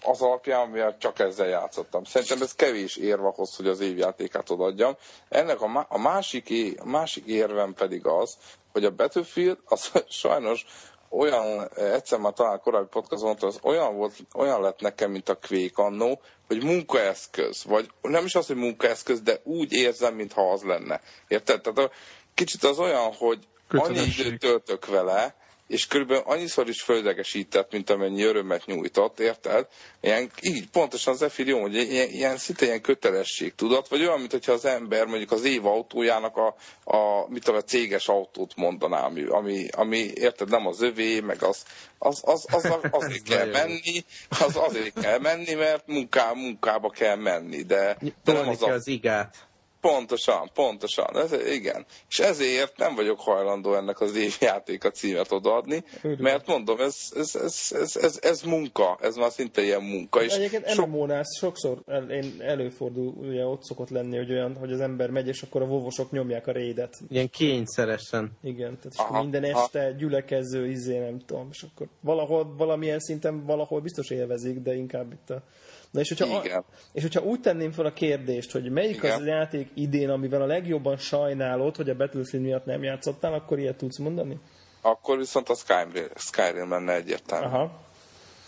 az 0.02 0.20
alapján, 0.20 0.68
mert 0.68 0.98
csak 0.98 1.18
ezzel 1.18 1.48
játszottam. 1.48 2.04
Szerintem 2.04 2.42
ez 2.42 2.54
kevés 2.54 2.96
érv 2.96 3.24
ahhoz, 3.24 3.56
hogy 3.56 3.68
az 3.68 3.80
évjátékát 3.80 4.50
odaadjam. 4.50 4.96
Ennek 5.28 5.60
a, 5.60 5.66
má- 5.66 5.86
a, 5.90 5.98
másik, 5.98 6.50
é- 6.50 6.80
a 6.80 6.86
másik 6.86 7.26
érvem 7.26 7.74
pedig 7.74 8.06
az, 8.06 8.36
hogy 8.72 8.84
a 8.84 8.90
Battlefield 8.90 9.58
az 9.64 9.90
sajnos 10.08 10.66
olyan, 11.10 11.68
egyszer 11.74 12.18
már 12.18 12.32
talán 12.32 12.60
korábbi 12.60 12.88
podcast 12.90 13.22
mondta, 13.22 13.46
az 13.46 13.58
olyan, 13.62 13.96
volt, 13.96 14.14
olyan 14.34 14.60
lett 14.60 14.80
nekem, 14.80 15.10
mint 15.10 15.28
a 15.28 15.38
Quake 15.48 15.82
annó, 15.82 16.20
hogy 16.46 16.64
munkaeszköz, 16.64 17.64
vagy 17.64 17.90
nem 18.02 18.24
is 18.24 18.34
az, 18.34 18.46
hogy 18.46 18.56
munkaeszköz, 18.56 19.20
de 19.20 19.40
úgy 19.44 19.72
érzem, 19.72 20.14
mintha 20.14 20.52
az 20.52 20.62
lenne. 20.62 21.00
Érted? 21.28 21.60
Tehát 21.60 21.78
a, 21.78 21.94
kicsit 22.34 22.64
az 22.64 22.78
olyan, 22.78 23.12
hogy 23.12 23.38
annyi 23.68 23.82
Kötelesség. 23.82 24.26
időt 24.26 24.40
töltök 24.40 24.86
vele, 24.86 25.34
és 25.68 25.86
körülbelül 25.86 26.22
annyiszor 26.26 26.68
is 26.68 26.82
földlegesített, 26.82 27.72
mint 27.72 27.90
amennyi 27.90 28.22
örömet 28.22 28.66
nyújtott, 28.66 29.20
érted? 29.20 29.66
Ilyen, 30.00 30.30
így, 30.40 30.68
pontosan 30.70 31.16
az 31.20 31.32
jó, 31.36 31.60
hogy 31.60 31.74
ilyen, 31.74 32.08
ilyen 32.08 32.36
szinte 32.36 32.64
ilyen 32.64 32.80
kötelesség 32.80 33.54
tudat, 33.54 33.88
vagy 33.88 34.00
olyan, 34.00 34.18
mint 34.18 34.30
hogyha 34.30 34.52
az 34.52 34.64
ember 34.64 35.06
mondjuk 35.06 35.30
az 35.30 35.44
év 35.44 35.66
autójának 35.66 36.36
a, 36.36 36.46
a 36.84 37.28
mit 37.28 37.44
tudom, 37.44 37.60
a 37.60 37.64
céges 37.64 38.08
autót 38.08 38.56
mondaná, 38.56 39.04
ami, 39.04 39.24
ami, 39.24 39.68
ami, 39.70 40.10
érted, 40.14 40.48
nem 40.48 40.66
az 40.66 40.82
övé, 40.82 41.20
meg 41.20 41.42
az, 41.42 41.62
az, 41.98 42.20
az, 42.24 42.46
az, 42.50 42.64
az 42.64 42.80
azért 43.02 43.22
kell 43.22 43.46
jó. 43.46 43.52
menni, 43.52 44.04
az 44.28 44.56
azért 44.56 45.00
kell 45.00 45.18
menni, 45.18 45.54
mert 45.54 45.86
munká, 45.86 46.32
munkába 46.32 46.90
kell 46.90 47.16
menni, 47.16 47.62
de, 47.62 47.96
de 48.24 48.32
nem 48.32 48.48
az 48.48 48.62
az 48.62 48.86
igát. 48.86 49.47
Pontosan, 49.80 50.50
pontosan. 50.54 51.16
Ez, 51.16 51.32
igen. 51.52 51.86
És 52.08 52.18
ezért 52.18 52.76
nem 52.76 52.94
vagyok 52.94 53.20
hajlandó 53.20 53.74
ennek 53.74 54.00
az 54.00 54.16
évjátéka 54.16 54.90
címet 54.90 55.32
odaadni, 55.32 55.84
Örülök. 56.02 56.18
mert 56.18 56.46
mondom, 56.46 56.80
ez, 56.80 56.94
ez, 57.16 57.34
ez, 57.34 57.68
ez, 57.70 57.96
ez, 57.96 58.18
ez 58.22 58.42
munka, 58.42 58.98
ez 59.02 59.16
már 59.16 59.30
szinte 59.30 59.62
ilyen 59.62 59.82
munka. 59.82 60.22
És 60.22 60.34
Egyébként 60.34 60.68
sok, 60.68 60.86
MMO-nál 60.86 61.22
sokszor 61.38 61.82
el, 61.86 62.10
én 62.10 62.34
előfordul, 62.38 63.06
ugye 63.06 63.44
ott 63.44 63.62
szokott 63.62 63.90
lenni, 63.90 64.16
hogy 64.16 64.30
olyan, 64.30 64.56
hogy 64.56 64.72
az 64.72 64.80
ember 64.80 65.10
megy, 65.10 65.28
és 65.28 65.42
akkor 65.42 65.62
a 65.62 65.66
vovosok 65.66 66.10
nyomják 66.10 66.46
a 66.46 66.52
rédet. 66.52 66.96
Ilyen 67.08 67.30
kényszeresen. 67.30 68.32
Igen, 68.42 68.76
tehát 68.76 68.92
és 68.92 68.98
Aha, 68.98 69.08
akkor 69.08 69.20
minden 69.20 69.44
aha. 69.44 69.62
este 69.62 69.92
gyülekező, 69.92 70.70
izé, 70.70 70.98
nem 70.98 71.18
tudom, 71.26 71.48
és 71.52 71.62
akkor 71.72 71.86
valahol, 72.00 72.54
valamilyen 72.56 73.00
szinten 73.00 73.44
valahol 73.44 73.80
biztos 73.80 74.10
élvezik, 74.10 74.58
de 74.58 74.74
inkább 74.74 75.12
itt 75.12 75.30
a... 75.30 75.42
Na 75.90 76.00
és 76.00 76.08
hogyha, 76.08 76.44
Igen. 76.44 76.64
és 76.92 77.02
hogyha 77.02 77.22
úgy 77.22 77.40
tenném 77.40 77.72
fel 77.72 77.84
a 77.86 77.92
kérdést, 77.92 78.52
hogy 78.52 78.70
melyik 78.70 78.96
Igen. 78.96 79.14
az 79.14 79.20
a 79.20 79.26
játék 79.26 79.70
idén, 79.74 80.10
amivel 80.10 80.42
a 80.42 80.46
legjobban 80.46 80.96
sajnálod, 80.96 81.76
hogy 81.76 81.90
a 81.90 81.96
Battlefield 81.96 82.44
miatt 82.44 82.64
nem 82.64 82.82
játszottál, 82.82 83.32
akkor 83.32 83.58
ilyet 83.58 83.76
tudsz 83.76 83.98
mondani? 83.98 84.40
akkor 84.80 85.16
viszont 85.18 85.48
a 85.48 85.54
Skyrim, 85.54 86.08
Skyrim 86.14 86.70
lenne 86.70 86.94
egyértelmű. 86.94 87.46
Aha. 87.46 87.70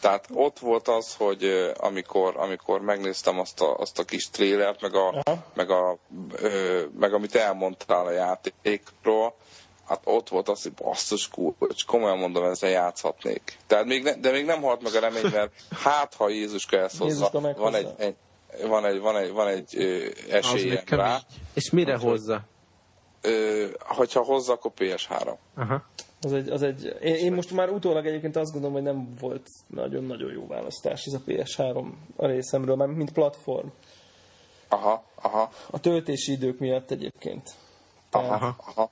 Tehát 0.00 0.29
ott 0.33 0.59
volt 0.59 0.88
az, 0.88 1.14
hogy 1.16 1.72
amikor, 1.76 2.37
amikor 2.37 2.81
megnéztem 2.81 3.38
azt 3.38 3.61
a, 3.61 3.76
azt 3.76 3.98
a 3.98 4.05
kis 4.05 4.31
trélert, 4.31 4.81
meg, 4.81 4.94
a, 4.94 5.09
Aha. 5.09 5.44
meg, 5.55 5.70
a, 5.70 5.98
ö, 6.33 6.83
meg 6.98 7.14
amit 7.14 7.35
elmondtál 7.35 8.07
a 8.07 8.11
játékról, 8.11 9.35
hát 9.90 10.00
ott 10.05 10.29
volt 10.29 10.48
az, 10.48 10.62
hogy 10.62 10.72
basszus 10.72 11.29
kulcs, 11.29 11.85
komolyan 11.87 12.18
mondom, 12.18 12.44
ezzel 12.44 12.70
játszhatnék. 12.70 13.57
Tehát 13.66 13.85
még 13.85 14.03
ne, 14.03 14.14
de 14.14 14.31
még 14.31 14.44
nem 14.44 14.62
halt 14.62 14.83
meg 14.83 14.94
a 14.94 15.00
remény, 15.00 15.31
mert 15.33 15.53
hát, 15.70 16.14
ha 16.14 16.29
Jézuska 16.29 16.76
ezt 16.76 16.98
hozza, 16.98 17.31
van 17.57 17.74
egy, 17.74 17.88
egy, 17.98 18.14
van 18.66 18.85
egy, 18.85 19.00
van 19.00 19.16
egy, 19.16 19.31
van 19.33 19.48
egy 19.48 19.76
ö, 19.76 20.07
esélyem 20.31 20.85
rá. 20.88 21.18
És 21.55 21.70
mire 21.70 21.94
Úgyhogy- 21.94 22.11
hozza? 22.11 22.40
Ö, 23.22 23.66
hogyha 23.79 24.22
hozza, 24.24 24.53
akkor 24.53 24.72
PS3. 24.79 25.35
Aha. 25.57 25.83
Az 26.20 26.33
egy, 26.33 26.48
az 26.48 26.62
egy, 26.62 26.96
én, 27.03 27.14
én 27.14 27.33
most 27.33 27.50
már 27.50 27.68
utólag 27.70 28.07
egyébként 28.07 28.37
azt 28.37 28.53
gondolom, 28.53 28.74
hogy 28.74 28.85
nem 28.85 29.14
volt 29.20 29.46
nagyon-nagyon 29.66 30.33
jó 30.33 30.46
választás 30.46 31.05
ez 31.05 31.12
a 31.12 31.20
PS3 31.26 31.85
a 32.16 32.26
részemről, 32.26 32.76
már 32.76 32.88
mint 32.88 33.12
platform. 33.12 33.68
Aha, 34.68 35.05
aha, 35.14 35.50
A 35.70 35.81
töltési 35.81 36.33
idők 36.33 36.59
miatt 36.59 36.90
egyébként. 36.90 37.50
aha, 38.11 38.57
aha. 38.66 38.90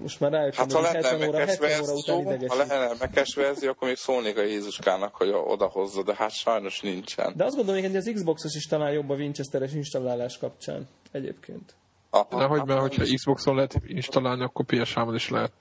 Most 0.00 0.20
már 0.20 0.30
rájöttem, 0.30 0.58
Hát 0.58 0.72
ha 0.72 0.78
hogy 0.78 0.92
lenne 0.92 1.08
70 1.08 1.28
óra, 1.28 1.38
mekes 1.38 1.56
70 1.58 1.80
óra 1.80 1.92
után 1.92 2.24
verzió, 2.24 2.30
ha 2.30 2.34
idegesít. 2.34 2.68
lenne 2.68 2.94
mekes 2.98 3.34
verzió, 3.34 3.68
akkor 3.70 3.88
még 3.88 3.96
szólnék 3.96 4.38
a 4.38 4.42
Jézuskának, 4.42 5.14
hogy 5.14 5.28
odahozza, 5.28 6.02
de 6.02 6.14
hát 6.14 6.30
sajnos 6.30 6.80
nincsen. 6.80 7.32
De 7.36 7.44
azt 7.44 7.56
gondolom, 7.56 7.82
hogy 7.82 7.96
az 7.96 8.10
Xboxos 8.14 8.54
is 8.54 8.66
talán 8.66 8.92
jobb 8.92 9.10
a 9.10 9.14
Winchesteres 9.14 9.72
installálás 9.72 10.38
kapcsán 10.38 10.88
egyébként. 11.12 11.74
Aha, 12.10 12.38
De 12.38 12.44
hogy 12.44 12.62
mert 12.64 12.80
hogyha 12.80 13.14
Xboxon 13.14 13.54
lehet 13.54 13.80
installálni, 13.86 14.42
akkor 14.44 14.64
PS3-on 14.68 15.12
is 15.14 15.28
lehet. 15.28 15.52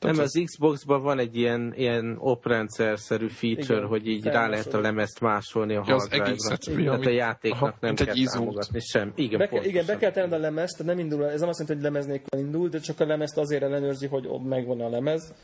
Nem, 0.00 0.12
Tehát 0.12 0.26
az 0.34 0.40
Xboxban 0.44 1.02
van 1.02 1.18
egy 1.18 1.36
ilyen, 1.36 1.72
ilyen 1.76 2.16
oprendszer-szerű 2.18 3.28
feature, 3.28 3.74
Igen, 3.76 3.86
hogy 3.88 4.06
így 4.08 4.24
rá 4.24 4.46
lehet 4.48 4.74
a 4.74 4.80
lemezt 4.80 5.20
másolni 5.20 5.74
a 5.76 5.84
Ja, 5.86 5.94
az 5.94 6.08
egészet, 6.10 6.60
Tehát 6.66 6.88
ami- 6.90 7.06
a 7.06 7.10
játéknak 7.10 7.62
aha, 7.62 7.76
nem 7.80 7.94
kell 7.94 8.16
izót. 8.16 8.32
támogatni 8.32 8.80
sem. 8.80 9.12
Igen, 9.14 9.38
Be 9.38 9.48
kell, 9.48 9.64
igen, 9.64 9.86
be 9.86 9.96
kell 9.96 10.10
tenned 10.10 10.32
a 10.32 10.38
lemezt, 10.38 10.76
tehát 10.76 10.94
nem 10.94 11.04
indul, 11.04 11.24
ez 11.26 11.40
nem 11.40 11.48
azt 11.48 11.58
jelenti, 11.58 11.82
hogy 11.86 11.92
lemez 11.92 12.06
nélkül 12.06 12.40
indul, 12.40 12.68
de 12.68 12.78
csak 12.78 13.00
a 13.00 13.06
lemezt 13.06 13.38
azért 13.38 13.62
ellenőrzi, 13.62 14.06
hogy 14.06 14.28
megvan 14.44 14.80
a 14.80 14.88
lemez, 14.88 15.34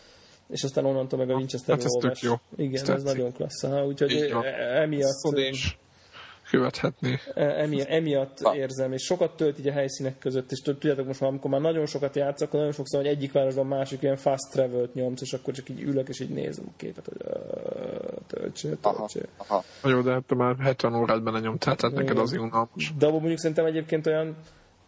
és 0.48 0.62
aztán 0.62 0.84
onnantól 0.84 1.18
meg 1.18 1.30
a 1.30 1.34
Winchester 1.34 1.74
Hát 1.76 1.84
ez 1.84 1.90
tök 1.90 2.02
olvas. 2.02 2.22
jó. 2.22 2.34
Igen, 2.56 2.82
Ez 2.82 2.88
ez, 2.88 3.02
nagyon 3.02 3.32
klassz. 3.32 3.62
Ha, 3.66 3.86
úgyhogy 3.86 4.30
van. 4.32 4.44
e- 4.44 4.80
emiatt, 4.82 5.20
Sony 5.22 5.54
is 6.46 6.50
követhetné. 6.50 7.18
e- 7.34 7.62
emiatt, 7.62 7.88
emiatt 7.88 8.40
érzem, 8.54 8.92
és 8.92 9.02
sokat 9.02 9.36
tölt 9.36 9.58
így 9.58 9.68
a 9.68 9.72
helyszínek 9.72 10.18
között, 10.18 10.50
és 10.50 10.60
tudjátok 10.60 11.06
most 11.06 11.20
már, 11.20 11.30
amikor 11.30 11.50
már 11.50 11.60
nagyon 11.60 11.86
sokat 11.86 12.16
játszok, 12.16 12.48
akkor 12.48 12.58
nagyon 12.58 12.74
sokszor, 12.74 13.00
hogy 13.00 13.08
egyik 13.08 13.32
városban 13.32 13.66
másik 13.66 14.02
ilyen 14.02 14.16
fast 14.16 14.50
travel-t 14.50 14.94
nyomsz, 14.94 15.20
és 15.20 15.32
akkor 15.32 15.54
csak 15.54 15.68
így 15.68 15.82
ülök, 15.82 16.08
és 16.08 16.20
így 16.20 16.30
nézem 16.30 16.64
a 16.68 16.72
képet, 16.76 17.06
hogy 17.06 17.16
aha. 19.36 19.64
Na 19.82 19.90
Jó, 19.90 20.00
de 20.00 20.12
hát 20.12 20.24
te 20.24 20.34
már 20.34 20.56
70 20.58 20.94
órát 20.94 21.22
benne 21.22 21.40
nyomtál, 21.40 21.76
tehát 21.76 21.96
neked 21.96 22.18
az 22.18 22.32
unalmas. 22.32 22.92
De 22.98 23.06
abban 23.06 23.18
mondjuk 23.18 23.38
szerintem 23.38 23.64
egyébként 23.64 24.06
olyan, 24.06 24.36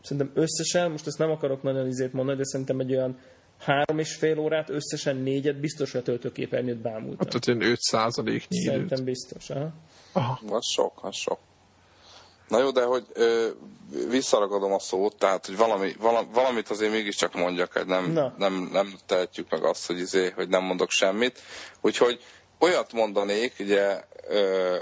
szerintem 0.02 0.30
összesen, 0.34 0.90
most 0.90 1.06
ezt 1.06 1.18
nem 1.18 1.30
akarok 1.30 1.62
nagyon 1.62 1.86
izét 1.86 2.12
mondani, 2.12 2.36
de 2.36 2.44
szerintem 2.44 2.80
egy 2.80 2.90
olyan 2.90 3.18
három 3.58 3.98
és 3.98 4.14
fél 4.14 4.38
órát, 4.38 4.70
összesen 4.70 5.16
négyet 5.16 5.60
biztos, 5.60 5.92
hogy 5.92 6.00
a 6.00 6.04
töltőképernyőt 6.04 6.80
bámultam. 6.80 7.16
Hát 7.18 7.28
tehát 7.28 7.46
ilyen 7.46 7.72
5 7.72 7.80
százaléknyi. 7.80 8.58
Szerintem 8.58 9.04
biztos, 9.04 9.50
aha. 9.50 9.72
Aha. 10.12 10.40
Az 10.50 10.66
sok, 10.66 10.92
az 11.02 11.16
sok. 11.16 11.38
Na 12.48 12.58
jó, 12.58 12.70
de 12.70 12.84
hogy 12.84 13.06
ö, 13.12 13.48
visszaragadom 14.08 14.72
a 14.72 14.78
szót, 14.78 15.16
tehát 15.16 15.46
hogy 15.46 15.56
valami, 15.56 15.94
valami, 15.98 16.28
valamit 16.32 16.70
azért 16.70 16.92
mégiscsak 16.92 17.34
mondjak, 17.34 17.72
hogy 17.72 17.86
nem, 17.86 18.12
Na. 18.12 18.34
nem, 18.38 18.68
nem 18.72 18.94
tehetjük 19.06 19.50
meg 19.50 19.64
azt, 19.64 19.86
hogy, 19.86 19.98
izé, 19.98 20.30
hogy 20.30 20.48
nem 20.48 20.64
mondok 20.64 20.90
semmit. 20.90 21.40
Úgyhogy 21.80 22.22
olyat 22.58 22.92
mondanék, 22.92 23.54
ugye 23.58 24.04
ö, 24.28 24.76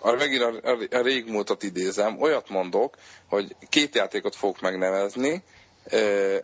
a, 0.00 0.12
megint 0.12 0.42
a, 0.42 0.70
a, 0.70 0.96
a 0.96 1.02
régmúltat 1.02 1.62
idézem, 1.62 2.20
olyat 2.20 2.48
mondok, 2.48 2.96
hogy 3.28 3.56
két 3.68 3.94
játékot 3.94 4.36
fogok 4.36 4.60
megnevezni, 4.60 5.42
ö, 5.90 6.36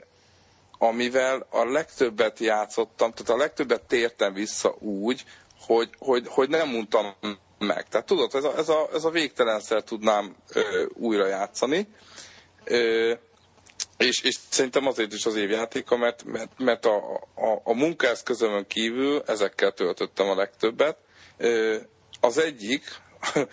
amivel 0.78 1.46
a 1.50 1.64
legtöbbet 1.64 2.38
játszottam, 2.38 3.12
tehát 3.12 3.30
a 3.30 3.36
legtöbbet 3.44 3.82
tértem 3.82 4.32
vissza 4.32 4.74
úgy, 4.78 5.24
hogy, 5.66 5.90
hogy, 5.98 6.26
hogy 6.28 6.48
nem 6.48 6.68
mondtam 6.68 7.14
meg. 7.58 7.88
Tehát 7.88 8.06
tudod, 8.06 8.34
ez 8.34 8.44
a, 8.44 8.56
ez 8.56 8.68
a, 8.68 8.88
ez 8.92 9.04
a 9.04 9.10
végtelenszer 9.10 9.82
tudnám 9.82 10.36
ö, 10.52 10.84
újra 10.94 11.26
játszani. 11.26 11.88
Ö, 12.64 13.12
és, 13.96 14.22
és 14.22 14.36
szerintem 14.50 14.86
azért 14.86 15.12
is 15.12 15.26
az 15.26 15.36
évjátéka, 15.36 15.96
mert, 15.96 16.24
mert, 16.24 16.50
mert 16.58 16.86
a, 16.86 16.96
a, 17.34 17.60
a 17.64 17.72
munkaeszközömön 17.74 18.66
kívül 18.66 19.22
ezekkel 19.26 19.72
töltöttem 19.72 20.28
a 20.28 20.34
legtöbbet. 20.34 20.96
Ö, 21.36 21.76
az 22.20 22.38
egyik, 22.38 22.84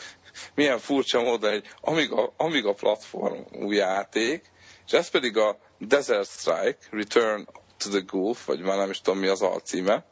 milyen 0.56 0.80
furcsa 0.80 1.22
módon 1.22 1.52
egy 1.52 1.68
Amiga, 1.82 2.34
Amiga 2.38 2.74
platformú 2.74 3.72
játék, 3.72 4.44
és 4.86 4.92
ez 4.92 5.10
pedig 5.10 5.38
a 5.38 5.58
Desert 5.80 6.30
Strike, 6.30 6.78
Return 6.90 7.48
to 7.78 7.90
the 7.90 8.04
Gulf, 8.06 8.46
vagy 8.46 8.60
már 8.60 8.78
nem 8.78 8.90
is 8.90 9.02
tudom 9.02 9.20
mi 9.20 9.28
az 9.28 9.42
alcíme, 9.42 10.06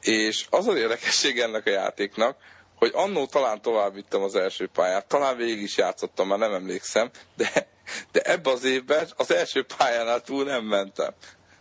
és 0.00 0.46
az 0.50 0.66
az 0.68 0.76
érdekesség 0.76 1.40
ennek 1.40 1.66
a 1.66 1.70
játéknak, 1.70 2.36
hogy 2.84 2.92
annó 2.94 3.26
talán 3.26 3.60
tovább 3.62 3.94
vittem 3.94 4.22
az 4.22 4.34
első 4.34 4.66
pályát, 4.66 5.06
talán 5.06 5.36
végig 5.36 5.62
is 5.62 5.76
játszottam, 5.76 6.28
már 6.28 6.38
nem 6.38 6.52
emlékszem, 6.54 7.10
de, 7.36 7.68
de 8.12 8.20
ebbe 8.20 8.50
az 8.50 8.64
évben 8.64 9.08
az 9.16 9.30
első 9.30 9.64
pályánál 9.76 10.20
túl 10.20 10.44
nem 10.44 10.64
mentem. 10.64 11.12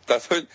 Tehát, 0.06 0.26
hogy 0.26 0.48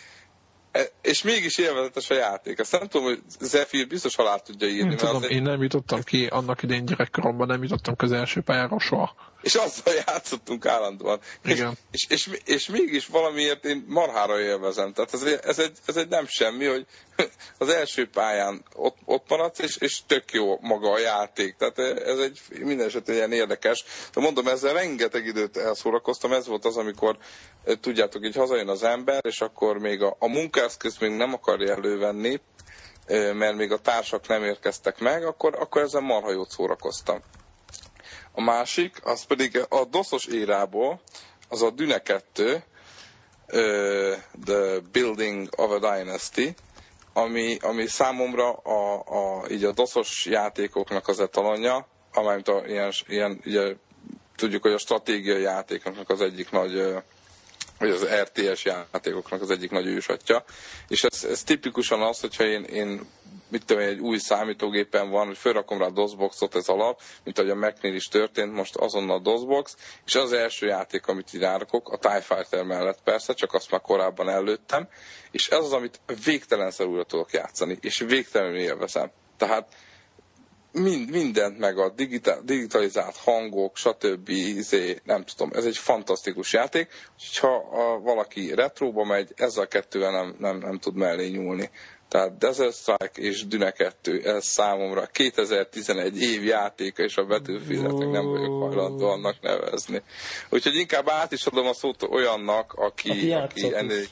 és 1.02 1.22
mégis 1.22 1.58
élvezetes 1.58 2.10
a 2.10 2.14
játék. 2.14 2.58
Ezt 2.58 2.72
nem 2.72 2.88
tudom, 2.88 3.06
hogy 3.06 3.22
Zephyr 3.40 3.86
biztos 3.86 4.16
alá 4.16 4.36
tudja 4.36 4.68
írni. 4.68 4.88
Nem 4.88 4.96
tudom, 4.96 5.16
azért- 5.16 5.32
én 5.32 5.42
nem 5.42 5.62
jutottam 5.62 6.02
ki 6.02 6.26
annak 6.26 6.62
idén 6.62 6.84
gyerekkoromban, 6.84 7.46
nem 7.46 7.62
jutottam 7.62 7.96
köz 7.96 8.12
első 8.12 8.40
pályára 8.40 8.78
soha. 8.78 9.14
És 9.42 9.54
azzal 9.54 9.94
játszottunk 10.06 10.66
állandóan. 10.66 11.20
Igen. 11.44 11.78
És, 11.90 12.06
és, 12.08 12.26
és, 12.26 12.40
és 12.44 12.68
mégis 12.68 13.06
valamiért 13.06 13.64
én 13.64 13.84
marhára 13.88 14.40
élvezem. 14.40 14.92
Tehát 14.92 15.14
ez, 15.14 15.22
egy- 15.22 15.40
ez, 15.42 15.58
egy, 15.58 15.72
ez 15.86 15.96
egy 15.96 16.08
nem 16.08 16.26
semmi, 16.26 16.64
hogy 16.66 16.86
az 17.58 17.68
első 17.68 18.08
pályán 18.08 18.64
ott, 18.74 18.96
ott 19.04 19.24
maradsz, 19.28 19.58
és, 19.58 19.76
és 19.76 19.98
tök 20.06 20.32
jó 20.32 20.58
maga 20.60 20.90
a 20.92 20.98
játék. 20.98 21.56
Tehát 21.56 21.78
ez 21.98 22.18
egy 22.18 22.40
minden 22.60 22.86
esetben 22.86 23.14
ilyen 23.14 23.32
érdekes. 23.32 23.84
De 24.14 24.20
mondom, 24.20 24.48
ezzel 24.48 24.72
rengeteg 24.72 25.26
időt 25.26 25.56
elszórakoztam. 25.56 26.32
Ez 26.32 26.46
volt 26.46 26.64
az, 26.64 26.76
amikor 26.76 27.16
eh, 27.64 27.74
tudjátok, 27.80 28.24
így 28.26 28.36
hazajön 28.36 28.68
az 28.68 28.82
ember, 28.82 29.20
és 29.26 29.40
akkor 29.40 29.78
még 29.78 30.02
a, 30.02 30.16
a 30.18 30.28
munkaeszköz 30.68 30.98
még 30.98 31.16
nem 31.16 31.32
akarja 31.32 31.74
elővenni, 31.74 32.40
mert 33.32 33.56
még 33.56 33.72
a 33.72 33.78
társak 33.78 34.28
nem 34.28 34.44
érkeztek 34.44 34.98
meg, 34.98 35.24
akkor, 35.24 35.56
akkor 35.60 35.82
ezzel 35.82 36.00
marha 36.00 36.30
jót 36.32 36.50
szórakoztam. 36.50 37.20
A 38.32 38.40
másik, 38.40 39.00
az 39.04 39.22
pedig 39.24 39.60
a 39.68 39.84
doszos 39.84 40.26
érából, 40.26 41.00
az 41.48 41.62
a 41.62 41.70
Düne 41.70 42.02
2, 42.02 42.52
uh, 42.52 44.16
The 44.44 44.78
Building 44.92 45.48
of 45.56 45.70
a 45.70 45.78
Dynasty, 45.78 46.54
ami, 47.12 47.56
ami 47.60 47.86
számomra 47.86 48.52
a, 48.52 48.94
a, 48.94 49.50
így 49.50 49.64
a 49.64 49.72
doszos 49.72 50.26
játékoknak 50.26 51.08
az 51.08 51.20
etalonja, 51.20 51.86
amelyet 52.14 52.48
a, 52.48 52.62
ilyen, 52.66 52.92
ilyen 53.06 53.40
ugye, 53.46 53.74
tudjuk, 54.36 54.62
hogy 54.62 54.72
a 54.72 54.78
stratégiai 54.78 55.42
játékoknak 55.42 56.10
az 56.10 56.20
egyik 56.20 56.50
nagy 56.50 56.94
vagy 57.78 57.90
az 57.90 58.06
RTS 58.22 58.64
játékoknak 58.64 59.40
az 59.42 59.50
egyik 59.50 59.70
nagy 59.70 59.86
ősatja. 59.86 60.44
És 60.88 61.04
ez, 61.04 61.24
ez 61.24 61.42
tipikusan 61.42 62.02
az, 62.02 62.20
hogyha 62.20 62.44
én, 62.44 62.62
én 62.62 63.00
mit 63.50 63.64
tudom, 63.64 63.82
egy 63.82 63.98
új 63.98 64.18
számítógépen 64.18 65.10
van, 65.10 65.26
hogy 65.26 65.36
felrakom 65.38 65.78
rá 65.78 65.86
a 65.86 65.90
DOSBoxot, 65.90 66.54
ez 66.54 66.68
alap, 66.68 67.00
mint 67.24 67.38
ahogy 67.38 67.50
a 67.50 67.54
Mac-nél 67.54 67.94
is 67.94 68.08
történt, 68.08 68.52
most 68.52 68.76
azonnal 68.76 69.16
a 69.16 69.20
DOSBox, 69.20 69.76
és 70.06 70.14
az 70.14 70.32
első 70.32 70.66
játék, 70.66 71.06
amit 71.06 71.34
így 71.34 71.42
a 71.42 71.98
TIE 72.00 72.20
Fighter 72.20 72.64
mellett 72.64 73.02
persze, 73.04 73.32
csak 73.34 73.54
azt 73.54 73.70
már 73.70 73.80
korábban 73.80 74.28
előttem, 74.28 74.88
és 75.30 75.48
ez 75.48 75.58
az, 75.64 75.72
amit 75.72 76.00
végtelenszer 76.24 76.86
újra 76.86 77.04
tudok 77.04 77.32
játszani, 77.32 77.78
és 77.80 77.98
végtelenül 77.98 78.58
élvezem. 78.58 79.10
Tehát 79.36 79.74
mind, 80.78 81.10
mindent 81.10 81.58
meg 81.58 81.78
a 81.78 81.88
digitál, 81.90 82.40
digitalizált 82.44 83.16
hangok, 83.16 83.76
stb. 83.76 84.28
Izé, 84.28 85.00
nem 85.04 85.24
tudom, 85.24 85.50
ez 85.54 85.64
egy 85.64 85.76
fantasztikus 85.76 86.52
játék, 86.52 86.88
hogyha 87.18 87.54
a, 87.56 88.00
valaki 88.00 88.54
retróba 88.54 89.04
megy, 89.04 89.32
ezzel 89.36 89.62
a 89.62 89.66
kettővel 89.66 90.10
nem, 90.10 90.36
nem, 90.38 90.58
nem 90.58 90.78
tud 90.78 90.94
mellé 90.94 91.28
nyúlni. 91.28 91.70
Tehát 92.08 92.38
Desert 92.38 92.74
Strike 92.74 93.20
és 93.20 93.46
Düne 93.46 93.70
2, 93.70 94.20
ez 94.24 94.44
számomra 94.44 95.06
2011 95.06 96.22
év 96.22 96.44
játéka, 96.44 97.02
és 97.02 97.16
a 97.16 97.24
meg 97.26 98.10
nem 98.10 98.26
vagyok 98.26 98.62
hajlandó 98.62 99.06
annak 99.06 99.40
nevezni. 99.40 100.02
Úgyhogy 100.50 100.74
inkább 100.74 101.08
át 101.08 101.32
is 101.32 101.46
adom 101.46 101.66
a 101.66 101.74
szót 101.74 102.02
olyannak, 102.02 102.72
aki, 102.72 103.10
Aki 103.10 103.32
aki, 103.32 103.74
ennél, 103.74 104.04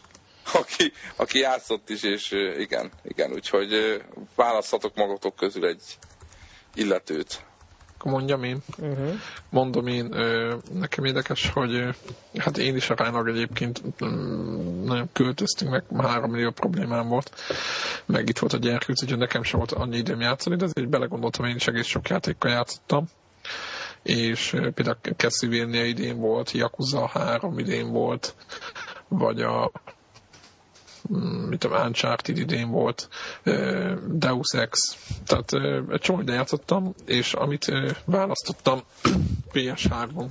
aki, 0.53 0.93
aki 1.17 1.39
játszott 1.39 1.91
is, 1.91 2.03
és 2.03 2.31
igen, 2.59 2.91
igen, 3.03 3.33
úgyhogy 3.33 4.03
választhatok 4.35 4.95
magatok 4.95 5.37
közül 5.37 5.67
egy 5.67 5.83
illetőt. 6.77 7.45
Mondjam 8.05 8.43
én. 8.43 8.59
Uh-huh. 8.79 9.13
Mondom 9.51 9.87
én, 9.87 10.15
nekem 10.73 11.05
érdekes, 11.05 11.49
hogy 11.49 11.95
hát 12.37 12.59
én 12.59 12.77
is 12.77 12.91
aránylag 12.91 13.29
egyébként 13.29 13.83
mm, 14.05 14.85
nagyon 14.85 15.09
költöztünk, 15.13 15.71
meg 15.71 15.85
3 16.07 16.31
millió 16.31 16.51
problémám 16.51 17.09
volt, 17.09 17.35
meg 18.07 18.29
itt 18.29 18.39
volt 18.39 18.53
a 18.53 18.57
gyerkőc, 18.57 19.03
úgyhogy 19.03 19.19
nekem 19.19 19.43
sem 19.43 19.59
volt 19.59 19.73
annyi 19.73 19.97
időm 19.97 20.21
játszani, 20.21 20.57
de 20.57 20.65
azért 20.65 20.89
belegondoltam, 20.89 21.45
én 21.45 21.57
is 21.57 21.67
egész 21.67 21.87
sok 21.87 22.09
játékkal 22.09 22.51
játszottam 22.51 23.09
és 24.07 24.51
például 24.75 24.97
Castlevania 25.17 25.85
idén 25.85 26.19
volt, 26.19 26.51
Yakuza 26.51 27.07
3 27.07 27.59
idén 27.59 27.93
volt, 27.93 28.35
vagy 29.09 29.43
a 29.43 29.73
mit 31.49 31.59
tudom, 31.59 31.81
Uncharted 31.87 32.39
idén 32.39 32.71
volt, 32.71 33.09
Deus 34.07 34.53
Ex, 34.53 34.97
tehát 35.27 35.53
egy 35.91 36.01
csomó 36.01 36.21
ide 36.21 36.33
játszottam, 36.33 36.95
és 37.05 37.33
amit 37.33 37.73
választottam 38.05 38.83
PS3-on, 39.53 40.27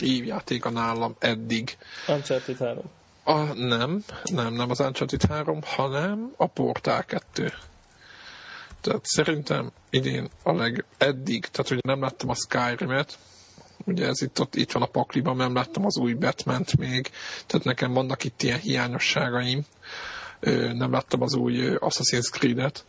évjátéka 0.00 0.70
nálam 0.70 1.16
eddig, 1.18 1.76
Uncharted 2.08 2.56
3. 2.56 2.82
a, 3.24 3.38
nem, 3.54 4.04
nem, 4.24 4.54
nem 4.54 4.70
az 4.70 4.80
Uncharted 4.80 5.22
3, 5.22 5.60
hanem 5.64 6.32
a 6.36 6.46
Portal 6.46 7.02
2. 7.02 7.52
Tehát 8.80 9.04
szerintem 9.04 9.70
idén 9.90 10.28
a 10.42 10.52
leg 10.52 10.84
eddig, 10.98 11.46
tehát 11.46 11.68
hogy 11.68 11.84
nem 11.84 12.00
láttam 12.00 12.28
a 12.28 12.34
Skyrim-et, 12.34 13.18
ugye 13.84 14.06
ez 14.06 14.22
itt, 14.22 14.40
ott, 14.40 14.54
itt 14.54 14.72
van 14.72 14.82
a 14.82 14.86
pakliban, 14.86 15.36
nem 15.36 15.54
láttam 15.54 15.84
az 15.84 15.96
új 15.96 16.12
batman 16.12 16.64
még, 16.78 17.10
tehát 17.46 17.66
nekem 17.66 17.92
vannak 17.92 18.24
itt 18.24 18.42
ilyen 18.42 18.58
hiányosságaim, 18.58 19.64
nem 20.74 20.92
láttam 20.92 21.22
az 21.22 21.34
új 21.34 21.54
Assassin's 21.60 22.30
Creed-et, 22.30 22.84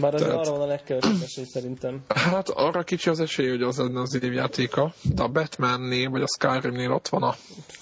bár 0.00 0.12
Tehát, 0.12 0.34
arra 0.34 0.50
van 0.50 0.60
a 0.60 0.66
legkevesebb 0.66 1.22
esély 1.22 1.44
szerintem. 1.44 2.02
Hát 2.08 2.48
arra 2.48 2.82
kicsi 2.82 3.08
az 3.08 3.20
esély, 3.20 3.48
hogy 3.48 3.62
az 3.62 3.78
lenne 3.78 4.00
az 4.00 4.22
évjátéka, 4.22 4.94
de 5.14 5.22
a 5.22 5.28
Batman-nél 5.28 6.10
vagy 6.10 6.22
a 6.22 6.26
Skyrim-nél 6.26 6.92
ott 6.92 7.08
van 7.08 7.22
a... 7.22 7.34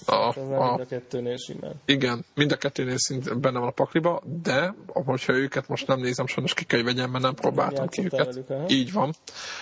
a, 0.07 0.15
a, 0.15 0.35
mind 0.37 0.81
a 0.81 0.87
kettőnél 0.89 1.37
simán. 1.37 1.75
Igen, 1.85 2.25
mind 2.35 2.53
a 2.53 2.57
kettőnél 2.57 2.99
szint 2.99 3.41
benne 3.41 3.59
van 3.59 3.69
a 3.69 3.73
pakliba, 3.73 4.23
de 4.43 4.75
hogyha 4.87 5.33
őket 5.33 5.69
most 5.69 5.87
nem 5.87 6.01
nézem, 6.01 6.27
sajnos 6.27 6.55
ki 6.55 6.65
kell 6.65 6.83
vegyem, 6.83 7.11
mert 7.11 7.25
nem 7.25 7.35
próbáltam 7.35 7.87
ki 7.87 8.05
őket. 8.05 8.45
Velük, 8.47 8.71
Így 8.71 8.93
van. 8.93 9.15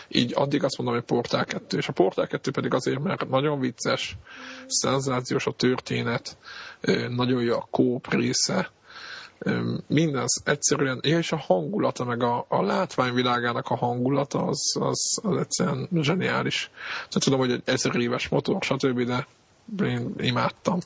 Így 0.09 0.33
addig 0.35 0.65
azt 0.65 0.77
mondom, 0.77 0.97
hogy 0.97 1.05
Portál 1.05 1.45
2. 1.45 1.77
És 1.77 1.89
a 1.89 1.93
Portál 1.93 2.27
2 2.27 2.51
pedig 2.51 2.75
azért, 2.75 3.03
mert 3.03 3.29
nagyon 3.29 3.61
vicces, 3.61 4.17
szenzációs 4.67 5.47
a 5.47 5.53
történet, 5.53 6.37
nagyon 7.09 7.43
jó 7.43 7.55
a 7.55 7.69
kóp 7.71 8.13
része, 8.13 8.71
minden 9.87 10.25
egyszerűen, 10.45 11.01
ja, 11.03 11.19
és 11.19 11.33
a 11.33 11.37
hangulata, 11.37 12.05
meg 12.05 12.23
a, 12.23 12.45
a 12.49 12.63
látványvilágának 12.63 13.69
a 13.69 13.77
hangulata, 13.77 14.47
az, 14.47 14.77
az, 14.81 15.19
az 15.23 15.37
egyszerűen 15.37 15.89
zseniális. 16.01 16.71
Tehát 16.95 17.25
tudom, 17.25 17.39
hogy 17.39 17.51
egy 17.51 17.63
ezer 17.65 17.97
éves 17.97 18.29
motor, 18.29 18.63
stb., 18.63 19.03
de 19.03 19.27
én 19.85 20.15
imádtam. 20.19 20.79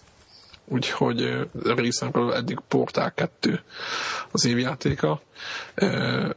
Úgyhogy 0.65 1.49
részemről 1.63 2.33
eddig 2.33 2.59
Portál 2.69 3.13
2 3.15 3.61
az 4.31 4.45
évjátéka, 4.45 5.21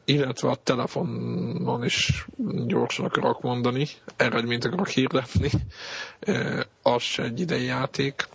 illetve 0.06 0.50
a 0.50 0.56
telefonon 0.56 1.84
is 1.84 2.26
gyorsan 2.66 3.06
akarok 3.06 3.42
mondani, 3.42 3.88
eredményt 4.16 4.66
akarok 4.66 4.88
hirdetni, 4.88 5.50
az 6.82 7.02
se 7.02 7.24
egy 7.24 7.40
idei 7.40 7.64
játék, 7.64 8.28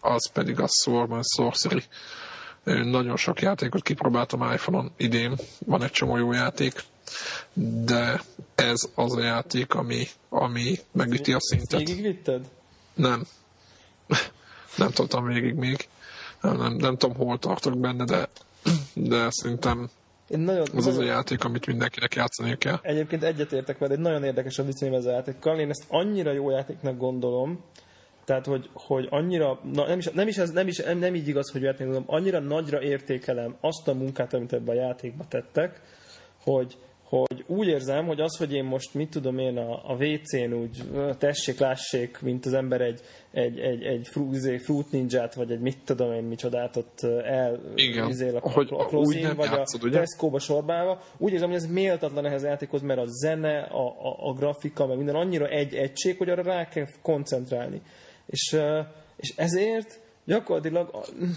az 0.00 0.30
pedig 0.30 0.60
a 0.60 0.66
Sword 0.82 1.24
Sorcery 1.34 1.82
nagyon 2.74 3.16
sok 3.16 3.40
játékot 3.40 3.82
kipróbáltam 3.82 4.52
iPhone-on 4.52 4.92
idén, 4.96 5.34
van 5.66 5.82
egy 5.82 5.90
csomó 5.90 6.16
jó 6.16 6.32
játék, 6.32 6.84
de 7.84 8.20
ez 8.54 8.88
az 8.94 9.16
a 9.16 9.22
játék, 9.22 9.74
ami, 9.74 10.06
ami 10.28 10.78
megüti 10.92 11.32
a 11.32 11.40
szintet. 11.40 11.78
Végigvitted? 11.78 12.44
Nem. 12.94 13.26
nem 14.76 14.90
tudtam 14.90 15.24
végig 15.24 15.54
még. 15.54 15.88
Nem, 16.40 16.56
nem, 16.56 16.72
nem 16.72 16.96
tudom, 16.96 17.16
hol 17.16 17.38
tartok 17.38 17.78
benne, 17.78 18.04
de, 18.04 18.28
de 18.94 19.26
szerintem 19.30 19.90
én 20.28 20.38
nagyon, 20.38 20.60
az 20.60 20.72
nagyon, 20.72 20.88
az 20.88 20.98
a 20.98 21.04
játék, 21.04 21.44
amit 21.44 21.66
mindenkinek 21.66 22.14
játszani 22.14 22.58
kell. 22.58 22.78
Egyébként 22.82 23.22
egyetértek 23.22 23.78
veled, 23.78 23.96
egy 23.96 24.02
nagyon 24.02 24.24
érdekes 24.24 24.58
a 24.58 24.64
viszonyom 24.64 24.94
ezzel 24.94 25.12
a 25.12 25.14
játékkal. 25.14 25.58
Én 25.58 25.70
ezt 25.70 25.84
annyira 25.88 26.32
jó 26.32 26.50
játéknak 26.50 26.98
gondolom, 26.98 27.64
tehát, 28.26 28.46
hogy, 28.46 28.70
hogy 28.72 29.06
annyira, 29.10 29.60
na, 29.72 29.86
nem, 29.86 29.98
is, 29.98 30.04
nem, 30.06 30.28
is 30.28 30.36
ez, 30.36 30.50
nem, 30.50 30.68
is, 30.68 30.76
nem, 30.76 30.98
nem 30.98 31.14
így 31.14 31.28
igaz, 31.28 31.50
hogy 31.50 31.60
vettem, 31.60 32.02
annyira 32.06 32.38
nagyra 32.38 32.82
értékelem 32.82 33.56
azt 33.60 33.88
a 33.88 33.94
munkát, 33.94 34.34
amit 34.34 34.52
ebben 34.52 34.76
a 34.76 34.80
játékba 34.80 35.24
tettek, 35.28 35.80
hogy, 36.42 36.76
hogy 37.08 37.44
úgy 37.46 37.66
érzem, 37.66 38.06
hogy 38.06 38.20
az, 38.20 38.36
hogy 38.36 38.52
én 38.52 38.64
most 38.64 38.94
mit 38.94 39.10
tudom 39.10 39.38
én 39.38 39.56
a, 39.56 39.90
a 39.90 39.94
WC-n 39.94 40.52
úgy 40.52 40.82
tessék, 41.18 41.58
lássék, 41.58 42.20
mint 42.20 42.46
az 42.46 42.52
ember 42.52 42.80
egy, 42.80 43.00
egy, 43.32 43.58
egy, 43.58 43.82
egy 43.82 44.08
izé, 44.32 44.58
fruit 44.58 44.92
ninját, 44.92 45.34
vagy 45.34 45.50
egy 45.50 45.60
mit 45.60 45.78
tudom 45.84 46.12
én 46.12 46.22
micsodát 46.22 46.76
ott 46.76 47.02
el 47.24 47.60
Igen, 47.74 48.08
izél 48.08 48.36
a, 48.36 48.50
hogy 48.50 48.68
a 48.70 48.84
klózin, 48.84 49.34
vagy 49.36 49.50
játszod, 49.50 49.84
a 49.84 49.90
Tesco-ba 49.90 50.38
sorbálva. 50.38 51.00
Úgy 51.18 51.32
érzem, 51.32 51.48
hogy 51.48 51.56
ez 51.56 51.66
méltatlan 51.66 52.26
ehhez 52.26 52.42
a 52.42 52.46
játékhoz, 52.46 52.82
mert 52.82 53.00
a 53.00 53.06
zene, 53.06 53.58
a, 53.58 53.86
a, 53.86 54.28
a 54.28 54.32
grafika, 54.32 54.86
meg 54.86 54.96
minden 54.96 55.14
annyira 55.14 55.46
egy 55.46 55.74
egység, 55.74 56.18
hogy 56.18 56.28
arra 56.28 56.42
rá 56.42 56.68
kell 56.68 56.86
koncentrálni. 57.02 57.82
És, 58.26 58.56
és 59.16 59.34
ezért 59.36 60.00
gyakorlatilag 60.26 60.90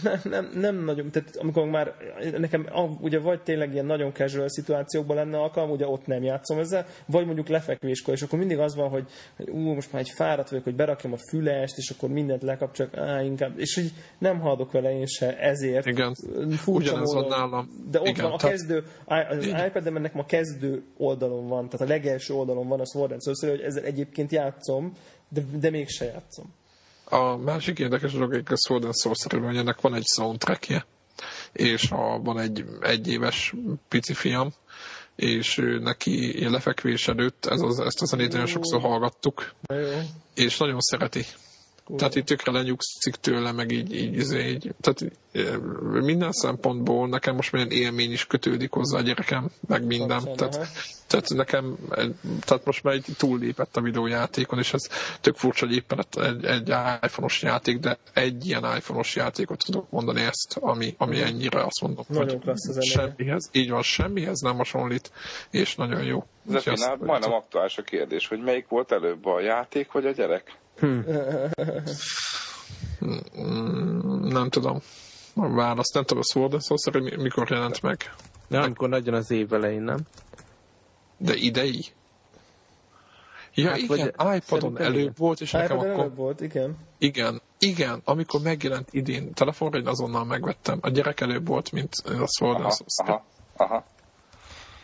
nem, 0.03 0.19
nem, 0.23 0.49
nem 0.53 0.83
nagyon, 0.83 1.11
tehát 1.11 1.35
amikor 1.35 1.67
már 1.67 1.95
nekem 2.37 2.67
ugye 3.01 3.19
vagy 3.19 3.41
tényleg 3.41 3.73
ilyen 3.73 3.85
nagyon 3.85 4.13
casual 4.13 4.49
szituációkban 4.49 5.15
lenne 5.15 5.37
alkalom, 5.37 5.69
ugye 5.69 5.87
ott 5.87 6.05
nem 6.05 6.23
játszom 6.23 6.59
ezzel, 6.59 6.85
vagy 7.05 7.25
mondjuk 7.25 7.47
lefekvéskor, 7.47 8.13
és 8.13 8.21
akkor 8.21 8.39
mindig 8.39 8.59
az 8.59 8.75
van, 8.75 8.89
hogy, 8.89 9.07
hogy 9.37 9.49
ú, 9.49 9.73
most 9.73 9.91
már 9.91 10.01
egy 10.01 10.09
fáradt 10.09 10.49
vagyok, 10.49 10.63
hogy 10.63 10.75
berakjam 10.75 11.13
a 11.13 11.17
fülest, 11.29 11.77
és 11.77 11.89
akkor 11.89 12.09
mindent 12.09 12.41
lekapcsolok, 12.41 12.97
á, 12.97 13.21
inkább, 13.21 13.59
és 13.59 13.77
így 13.77 13.91
nem 14.17 14.39
haladok 14.39 14.71
vele 14.71 14.91
én 14.91 15.05
se 15.05 15.37
ezért. 15.37 15.85
Igen, 15.85 16.15
ugyanez 16.65 17.13
van 17.13 17.27
nálam. 17.27 17.69
De 17.91 17.99
ott 17.99 18.07
Igen, 18.07 18.23
van 18.23 18.33
a 18.33 18.37
kezdő, 18.37 18.83
az 19.05 19.45
iPad-en 19.45 19.93
nekem 19.93 20.19
a 20.19 20.25
kezdő 20.25 20.83
oldalon 20.97 21.47
van, 21.47 21.69
tehát 21.69 21.87
a 21.87 21.89
legelső 21.89 22.33
oldalon 22.33 22.67
van 22.67 22.79
a 22.79 22.85
Sword 22.85 23.11
and 23.11 23.21
Sorcery, 23.21 23.51
hogy 23.51 23.65
ezzel 23.65 23.83
egyébként 23.83 24.31
játszom, 24.31 24.93
de, 25.29 25.41
de 25.59 25.69
mégse 25.69 26.05
játszom. 26.05 26.57
A 27.09 27.37
másik 27.37 27.79
érdekes 27.79 28.11
dolog, 28.11 28.29
hogy 28.31 28.43
a 28.45 28.57
Sword 28.57 28.83
and 28.83 28.95
Sorcery, 28.95 29.43
hogy 29.43 29.57
ennek 29.57 29.81
van 29.81 29.93
egy 29.93 30.05
soundtrackje, 30.15 30.85
és 31.51 31.91
a, 31.91 32.19
van 32.23 32.39
egy 32.39 32.65
egyéves 32.81 33.53
pici 33.87 34.13
fiam, 34.13 34.53
és 35.15 35.61
neki 35.81 36.49
lefekvés 36.49 37.07
előtt 37.07 37.45
ez 37.45 37.61
az, 37.61 37.79
ezt 37.79 38.01
a 38.01 38.05
zenét 38.05 38.31
nagyon 38.31 38.47
sokszor 38.47 38.81
hallgattuk, 38.81 39.51
és 40.35 40.57
nagyon 40.57 40.79
szereti. 40.79 41.25
Tehát 41.97 42.15
itt 42.15 42.25
tökre 42.25 42.51
lenyugszik 42.51 43.15
tőle, 43.15 43.51
meg 43.51 43.71
így, 43.71 43.93
így, 43.93 44.03
így, 44.03 44.15
izé, 44.15 44.49
így 44.49 44.73
tehát 44.81 45.11
minden 45.91 46.31
szempontból 46.31 47.07
nekem 47.07 47.35
most 47.35 47.51
minden 47.51 47.71
élmény 47.71 48.11
is 48.11 48.27
kötődik 48.27 48.71
hozzá 48.71 48.97
a 48.97 49.01
gyerekem, 49.01 49.49
meg 49.67 49.85
minden. 49.85 50.35
Tehát, 50.35 50.67
tehát 51.07 51.29
nekem, 51.29 51.77
tehát 52.45 52.65
most 52.65 52.83
már 52.83 52.93
egy 52.93 53.05
túllépett 53.17 53.77
a 53.77 53.81
videójátékon, 53.81 54.59
és 54.59 54.73
ez 54.73 54.87
tök 55.21 55.35
furcsa, 55.35 55.65
hogy 55.65 55.75
éppen 55.75 56.05
egy, 56.11 56.45
egy 56.45 56.67
iPhone-os 57.01 57.41
játék, 57.41 57.79
de 57.79 57.97
egy 58.13 58.45
ilyen 58.45 58.63
iPhone-os 58.63 59.15
játékot 59.15 59.65
tudok 59.65 59.89
mondani 59.89 60.21
ezt, 60.21 60.57
ami, 60.59 60.95
ami 60.97 61.21
ennyire 61.21 61.63
azt 61.63 61.81
mondom, 61.81 62.05
nagyon 62.07 62.41
hogy 62.45 62.83
semmihez, 62.83 63.49
így 63.51 63.69
van, 63.69 63.81
semmihez 63.81 64.39
nem 64.39 64.57
hasonlít, 64.57 65.11
és 65.51 65.75
nagyon 65.75 66.03
jó. 66.03 66.23
Zepinál, 66.45 66.97
majdnem 66.99 67.33
aktuális 67.33 67.77
a 67.77 67.81
kérdés, 67.81 68.27
hogy 68.27 68.39
melyik 68.39 68.67
volt 68.67 68.91
előbb, 68.91 69.25
a 69.25 69.39
játék 69.39 69.91
vagy 69.91 70.05
a 70.05 70.11
gyerek? 70.11 70.57
Hmm. 70.79 71.03
nem 74.23 74.49
tudom. 74.49 74.79
A 75.35 75.49
választ 75.49 75.93
nem 75.93 76.03
tudom, 76.03 76.23
a 76.27 76.31
Sword 76.31 76.53
and 76.53 76.63
Sorcery 76.63 77.15
mikor 77.15 77.51
jelent 77.51 77.81
meg? 77.81 78.13
Nem, 78.47 78.61
amikor 78.61 78.89
nagyon 78.89 79.13
az 79.13 79.31
év 79.31 79.53
elején, 79.53 79.81
nem? 79.81 79.99
De 81.17 81.35
idei? 81.35 81.85
Ja, 83.53 83.69
hát, 83.69 83.77
igen, 83.77 84.13
iPodon 84.35 84.79
előbb 84.79 85.17
volt, 85.17 85.41
és 85.41 85.51
nekem 85.51 85.77
akkor... 85.77 85.89
előbb 85.89 86.15
volt, 86.15 86.41
igen. 86.41 86.77
Igen, 86.97 87.41
igen, 87.59 88.01
amikor 88.03 88.41
megjelent 88.41 88.87
idén 88.91 89.33
telefonra, 89.33 89.77
én 89.77 89.87
azonnal 89.87 90.25
megvettem. 90.25 90.77
A 90.81 90.89
gyerek 90.89 91.21
előbb 91.21 91.47
volt, 91.47 91.71
mint 91.71 91.93
a 92.05 92.27
Sword 92.27 92.59
and 92.59 92.73
Sorcery. 92.73 93.09
Aha, 93.09 93.23
aha. 93.55 93.85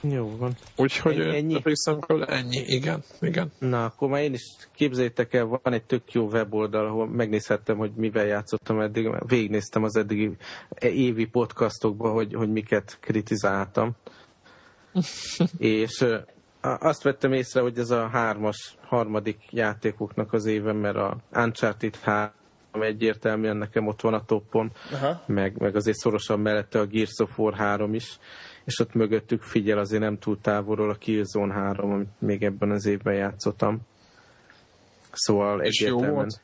Jó 0.01 0.37
van. 0.37 0.55
Úgyhogy 0.75 1.19
ennyi? 1.19 1.61
részemről 1.63 2.23
ennyi, 2.23 2.57
igen, 2.57 3.03
igen. 3.21 3.51
Na, 3.59 3.85
akkor 3.85 4.09
már 4.09 4.21
én 4.21 4.33
is 4.33 4.55
képzeljétek 4.75 5.33
el, 5.33 5.45
van 5.45 5.73
egy 5.73 5.83
tök 5.83 6.11
jó 6.11 6.27
weboldal, 6.27 6.85
ahol 6.85 7.07
megnézhettem, 7.07 7.77
hogy 7.77 7.91
mivel 7.95 8.25
játszottam 8.25 8.79
eddig, 8.79 9.09
végignéztem 9.27 9.83
az 9.83 9.95
eddigi 9.95 10.31
évi 10.79 11.25
podcastokba, 11.25 12.11
hogy, 12.11 12.33
hogy 12.33 12.51
miket 12.51 12.97
kritizáltam. 12.99 13.91
és 15.57 16.05
azt 16.79 17.03
vettem 17.03 17.33
észre, 17.33 17.61
hogy 17.61 17.77
ez 17.77 17.89
a 17.89 18.07
hármas, 18.07 18.75
harmadik 18.81 19.41
játékoknak 19.49 20.33
az 20.33 20.45
éve, 20.45 20.73
mert 20.73 20.95
a 20.95 21.17
Uncharted 21.33 21.95
3 21.95 22.31
egyértelműen 22.71 23.57
nekem 23.57 23.87
ott 23.87 24.01
van 24.01 24.13
a 24.13 24.25
toppon, 24.25 24.71
meg, 25.25 25.57
meg 25.57 25.75
azért 25.75 25.97
szorosan 25.97 26.39
mellette 26.39 26.79
a 26.79 26.85
Gears 26.85 27.19
of 27.19 27.39
War 27.39 27.53
3 27.53 27.93
is 27.93 28.19
és 28.65 28.79
ott 28.79 28.93
mögöttük 28.93 29.41
figyel 29.41 29.77
azért 29.77 30.01
nem 30.01 30.19
túl 30.19 30.37
távolról 30.41 30.89
a 30.89 30.95
Killzone 30.95 31.53
3, 31.53 31.91
amit 31.91 32.07
még 32.19 32.43
ebben 32.43 32.71
az 32.71 32.85
évben 32.85 33.13
játszottam. 33.13 33.79
Szóval 35.11 35.61
és 35.61 35.79
egyértelműen... 35.79 36.09
Jó 36.09 36.15
volt? 36.15 36.43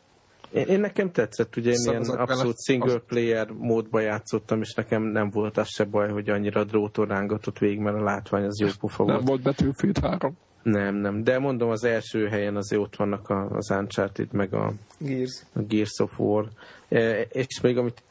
Én, 0.51 0.65
én 0.65 0.79
nekem 0.79 1.11
tetszett, 1.11 1.55
ugye 1.55 1.71
én 1.71 1.77
ilyen 1.81 2.01
abszolút 2.03 2.63
single 2.63 2.99
player 2.99 3.51
módba 3.51 3.99
játszottam, 3.99 4.61
és 4.61 4.73
nekem 4.73 5.03
nem 5.03 5.29
volt 5.29 5.57
az 5.57 5.67
se 5.67 5.83
baj, 5.83 6.09
hogy 6.09 6.29
annyira 6.29 6.63
dróton 6.63 7.07
rángatott 7.07 7.57
végig, 7.57 7.79
mert 7.79 7.97
a 7.97 8.03
látvány 8.03 8.43
az 8.43 8.59
jó 8.59 8.67
pofa 8.79 9.03
volt. 9.03 9.15
Nem 9.17 9.25
volt 9.25 9.41
Battlefield 9.41 9.97
3. 9.97 10.37
Nem, 10.63 10.95
nem. 10.95 11.23
De 11.23 11.39
mondom, 11.39 11.69
az 11.69 11.83
első 11.83 12.27
helyen 12.27 12.55
azért 12.55 12.81
ott 12.81 12.95
vannak 12.95 13.29
az 13.29 13.69
Uncharted, 13.69 14.33
meg 14.33 14.53
a 14.53 14.73
Gears, 14.97 15.43
a 15.53 15.59
Gears 15.59 15.99
of 15.99 16.19
War. 16.19 16.47
E, 16.89 17.21
és 17.21 17.61
még 17.61 17.77
amit 17.77 18.03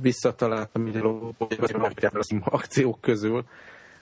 visszataláltam 0.00 0.86
így 0.86 0.96
a 0.96 1.32
akciók 2.44 3.00
közül, 3.00 3.44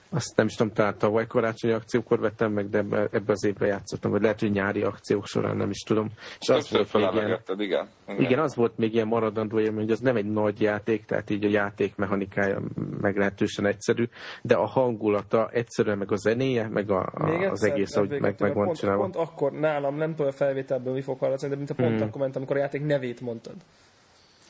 azt 0.09 0.35
nem 0.35 0.45
is 0.45 0.55
tudom, 0.55 0.73
talán 0.73 0.97
tavaly 0.97 1.27
karácsonyi 1.27 1.73
akciókor 1.73 2.19
vettem 2.19 2.51
meg, 2.51 2.69
de 2.69 2.77
ebbe, 2.77 3.07
ebbe 3.11 3.31
az 3.31 3.43
évbe 3.43 3.65
játszottam, 3.65 4.11
vagy 4.11 4.21
lehet, 4.21 4.39
hogy 4.39 4.51
nyári 4.51 4.81
akciók 4.81 5.25
során, 5.25 5.57
nem 5.57 5.69
is 5.69 5.79
tudom. 5.79 6.09
És 6.39 6.49
az 6.49 6.69
volt 6.69 6.93
még 6.93 7.07
ilyen, 7.13 7.41
igen, 7.57 7.59
igen. 7.59 7.87
igen, 8.19 8.39
az 8.39 8.55
volt 8.55 8.77
még 8.77 8.93
ilyen 8.93 9.07
maradandó 9.07 9.59
élmény, 9.59 9.83
hogy 9.83 9.91
az 9.91 9.99
nem 9.99 10.15
egy 10.15 10.31
nagy 10.31 10.61
játék, 10.61 11.05
tehát 11.05 11.29
így 11.29 11.45
a 11.45 11.49
játék 11.49 11.95
mechanikája 11.95 12.61
meglehetősen 13.01 13.65
egyszerű, 13.65 14.09
de 14.41 14.55
a 14.55 14.65
hangulata 14.65 15.49
egyszerűen, 15.51 15.97
meg 15.97 16.11
a 16.11 16.15
zenéje, 16.15 16.67
meg 16.67 16.89
a, 16.89 17.09
a, 17.13 17.25
Még 17.25 17.47
az 17.47 17.63
egész, 17.63 17.95
ahogy 17.95 18.09
meg, 18.09 18.35
meg 18.39 18.53
van 18.53 18.65
pont, 18.65 18.77
csinálva. 18.77 19.01
pont 19.01 19.15
akkor 19.15 19.51
nálam, 19.51 19.95
nem 19.95 20.09
tudom 20.15 20.27
a 20.27 20.31
felvételből 20.31 20.93
mi 20.93 21.01
fog 21.01 21.19
hallatni, 21.19 21.47
de 21.47 21.55
mint 21.55 21.69
a 21.69 21.73
pont 21.73 21.93
Hmm. 21.95 22.07
akkor 22.07 22.21
ment, 22.21 22.35
amikor 22.35 22.55
a 22.55 22.59
játék 22.59 22.85
nevét 22.85 23.21
mondtad. 23.21 23.55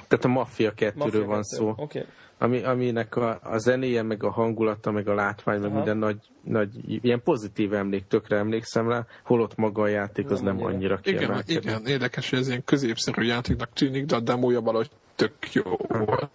Tehát 0.08 0.26
a 0.26 0.28
Mafia 0.28 0.74
2-ről 0.78 0.94
Mafia 0.94 1.26
van 1.26 1.44
szó. 1.44 1.74
Okay. 1.78 2.06
ami, 2.38 2.64
aminek 2.64 3.16
a, 3.16 3.40
a 3.44 3.58
zenéje, 3.58 4.02
meg 4.02 4.24
a 4.24 4.32
hangulata, 4.32 4.92
meg 4.92 5.08
a 5.08 5.14
látvány, 5.14 5.60
meg 5.60 5.70
Aha. 5.70 5.76
minden 5.76 5.98
nagy, 5.98 6.18
nagy, 6.42 7.04
ilyen 7.06 7.22
pozitív 7.24 7.74
emlék, 7.74 8.08
tökre 8.08 8.38
emlékszem 8.38 8.90
rá, 8.90 9.06
holott 9.24 9.56
maga 9.56 9.82
a 9.82 9.88
játék 9.88 10.30
az 10.30 10.42
Nem 10.42 10.56
nem, 10.56 10.66
annyira. 10.66 10.76
annyira 10.76 11.00
Igen, 11.04 11.20
kiemelkedő. 11.20 11.60
igen, 11.60 11.86
érdekes, 11.86 12.30
hogy 12.30 12.40
ez 12.40 12.48
ilyen 12.48 12.64
középszerű 12.64 13.26
játéknak 13.26 13.74
tűnik, 13.74 14.06
de 14.06 14.16
a 14.16 14.20
demója 14.20 14.62
valahogy 14.62 14.90
tök 15.16 15.54
jó 15.54 15.78
volt. 15.88 16.30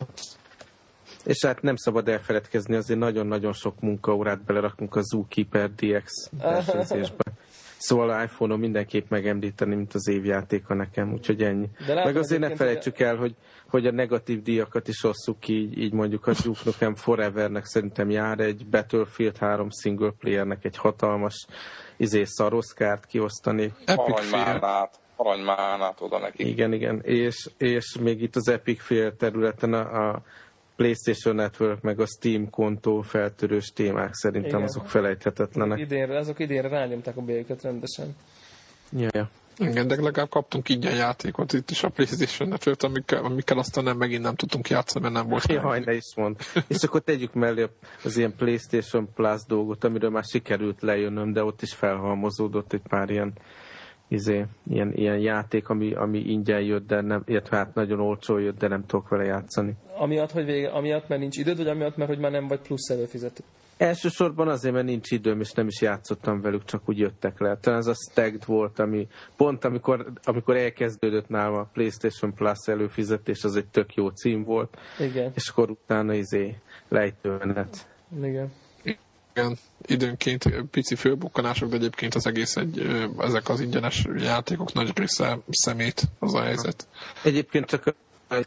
És 1.25 1.45
hát 1.45 1.63
nem 1.63 1.77
szabad 1.77 2.09
elfeledkezni, 2.09 2.75
azért 2.75 2.99
nagyon-nagyon 2.99 3.53
sok 3.53 3.81
munkaórát 3.81 4.45
belerakunk 4.45 4.97
a 4.97 5.01
Zookeeper 5.03 5.71
DX 5.71 6.31
versenyzésbe. 6.39 7.25
Szóval 7.81 8.11
a 8.11 8.23
iPhone-on 8.23 8.59
mindenképp 8.59 9.11
megemlíteni, 9.11 9.75
mint 9.75 9.95
az 9.95 10.09
évjátéka 10.09 10.75
nekem, 10.75 11.13
úgyhogy 11.13 11.43
ennyi. 11.43 11.69
De 11.87 11.95
látod 11.95 12.13
Meg 12.13 12.23
azért 12.23 12.41
ne 12.41 12.55
felejtsük 12.55 12.99
el, 12.99 13.17
hogy, 13.17 13.35
hogy 13.69 13.87
a 13.87 13.91
negatív 13.91 14.43
díjakat 14.43 14.89
is 14.89 15.05
osszuk 15.05 15.41
ki, 15.41 15.53
így, 15.53 15.79
így 15.79 15.93
mondjuk 15.93 16.27
a 16.27 16.33
Duke 16.45 16.61
Nukem 16.65 16.95
Forevernek 16.95 17.65
szerintem 17.65 18.11
jár 18.11 18.41
egy 18.41 18.67
Battlefield 18.67 19.37
3 19.37 19.69
single 19.71 20.13
playernek 20.19 20.65
egy 20.65 20.77
hatalmas 20.77 21.47
izé 21.97 22.25
szaroszkárt 22.25 23.07
kiosztani. 23.07 23.73
Aranymánát, 23.87 25.01
aranymánát 25.17 26.01
oda 26.01 26.19
neki. 26.19 26.49
Igen, 26.49 26.73
igen. 26.73 27.01
És, 27.03 27.51
és 27.59 27.97
még 28.01 28.23
itt 28.23 28.37
az 28.37 28.49
Epic 28.49 28.83
Fail 28.83 29.17
területen 29.17 29.73
a, 29.73 30.09
a 30.09 30.23
PlayStation 30.81 31.35
Network 31.35 31.83
meg 31.83 32.01
a 32.01 32.07
Steam 32.07 32.51
kontó 32.51 33.01
feltörős 33.01 33.67
témák 33.75 34.15
szerintem 34.15 34.51
Igen. 34.51 34.63
azok 34.63 34.87
felejthetetlenek. 34.87 35.79
Idénre, 35.79 36.19
azok 36.19 36.39
idénre 36.39 36.69
rányomták 36.69 37.17
a 37.17 37.21
bélyüket 37.21 37.63
rendesen. 37.63 38.17
Ja, 38.93 39.09
ja. 39.13 39.31
Igen, 39.57 39.87
de 39.87 40.03
legalább 40.03 40.29
kaptunk 40.29 40.69
ingyen 40.69 40.95
játékot 40.95 41.53
itt 41.53 41.71
is 41.71 41.83
a 41.83 41.89
Playstation 41.89 42.49
Network, 42.49 42.83
amikkel, 42.83 43.25
amikkel 43.25 43.59
aztán 43.59 43.85
nem, 43.85 43.97
megint 43.97 44.23
nem 44.23 44.35
tudtunk 44.35 44.69
játszani, 44.69 45.05
mert 45.05 45.15
nem 45.15 45.29
volt 45.29 45.53
Jaj, 45.53 45.81
ne 45.81 45.95
is 45.95 46.15
mond. 46.17 46.37
És 46.69 46.83
akkor 46.83 47.01
tegyük 47.01 47.35
mellé 47.35 47.67
az 48.05 48.17
ilyen 48.17 48.35
PlayStation 48.37 49.09
Plus 49.15 49.41
dolgot, 49.47 49.85
amiről 49.85 50.11
már 50.11 50.25
sikerült 50.25 50.83
lejönnöm, 50.83 51.33
de 51.33 51.45
ott 51.45 51.63
is 51.63 51.75
felhalmozódott 51.75 52.73
egy 52.73 52.83
pár 52.89 53.11
ilyen, 53.11 53.33
izé, 54.11 54.45
ilyen, 54.71 54.93
ilyen 54.95 55.19
játék, 55.19 55.69
ami, 55.69 55.95
ami 55.95 56.19
ingyen 56.19 56.61
jött, 56.61 56.87
de 56.87 57.01
nem, 57.01 57.23
illetve 57.27 57.57
hát 57.57 57.75
nagyon 57.75 58.01
olcsó 58.01 58.39
jött, 58.39 58.59
de 58.59 58.69
nem 58.69 58.87
tudok 58.87 59.09
vele 59.09 59.25
játszani. 59.25 59.75
Amiatt, 59.99 60.31
hogy 60.31 60.45
vége, 60.45 60.69
amiatt, 60.69 61.09
mert 61.09 61.21
nincs 61.21 61.37
időd, 61.37 61.57
vagy 61.57 61.69
amiatt, 61.69 61.97
mert 61.97 62.11
hogy 62.11 62.19
már 62.19 62.31
nem 62.31 62.47
vagy 62.47 62.61
plusz 62.61 62.91
előfizető. 62.91 63.43
Elsősorban 63.77 64.49
azért, 64.49 64.75
mert 64.75 64.87
nincs 64.87 65.11
időm, 65.11 65.41
és 65.41 65.53
nem 65.53 65.67
is 65.67 65.81
játszottam 65.81 66.41
velük, 66.41 66.65
csak 66.65 66.83
úgy 66.89 66.99
jöttek 66.99 67.39
le. 67.41 67.57
Talán 67.61 67.79
ez 67.79 67.87
a 67.87 67.95
Stagged 68.11 68.45
volt, 68.45 68.79
ami 68.79 69.07
pont 69.37 69.65
amikor, 69.65 70.13
amikor 70.23 70.57
elkezdődött 70.57 71.29
nálam 71.29 71.55
a 71.55 71.69
PlayStation 71.73 72.35
Plus 72.35 72.59
előfizetés, 72.67 73.45
az 73.45 73.57
egy 73.57 73.67
tök 73.67 73.95
jó 73.95 74.09
cím 74.09 74.45
volt, 74.45 74.77
Igen, 74.99 75.33
és 75.35 75.49
akkor 75.49 75.71
utána 75.71 76.15
izé 76.15 76.55
lejtőmenet. 76.89 77.89
igen. 78.23 78.53
Igen, 79.35 79.59
időnként 79.87 80.65
pici 80.71 80.95
fölbukkanások, 80.95 81.69
de 81.69 81.77
egyébként 81.77 82.15
az 82.15 82.27
egész 82.27 82.57
egy, 82.57 82.87
ezek 83.19 83.49
az 83.49 83.61
ingyenes 83.61 84.07
játékok 84.17 84.73
nagy 84.73 84.99
része 84.99 85.39
szemét 85.51 86.03
az 86.19 86.35
a 86.35 86.43
helyzet. 86.43 86.87
Egyébként 87.25 87.67
csak 87.67 87.95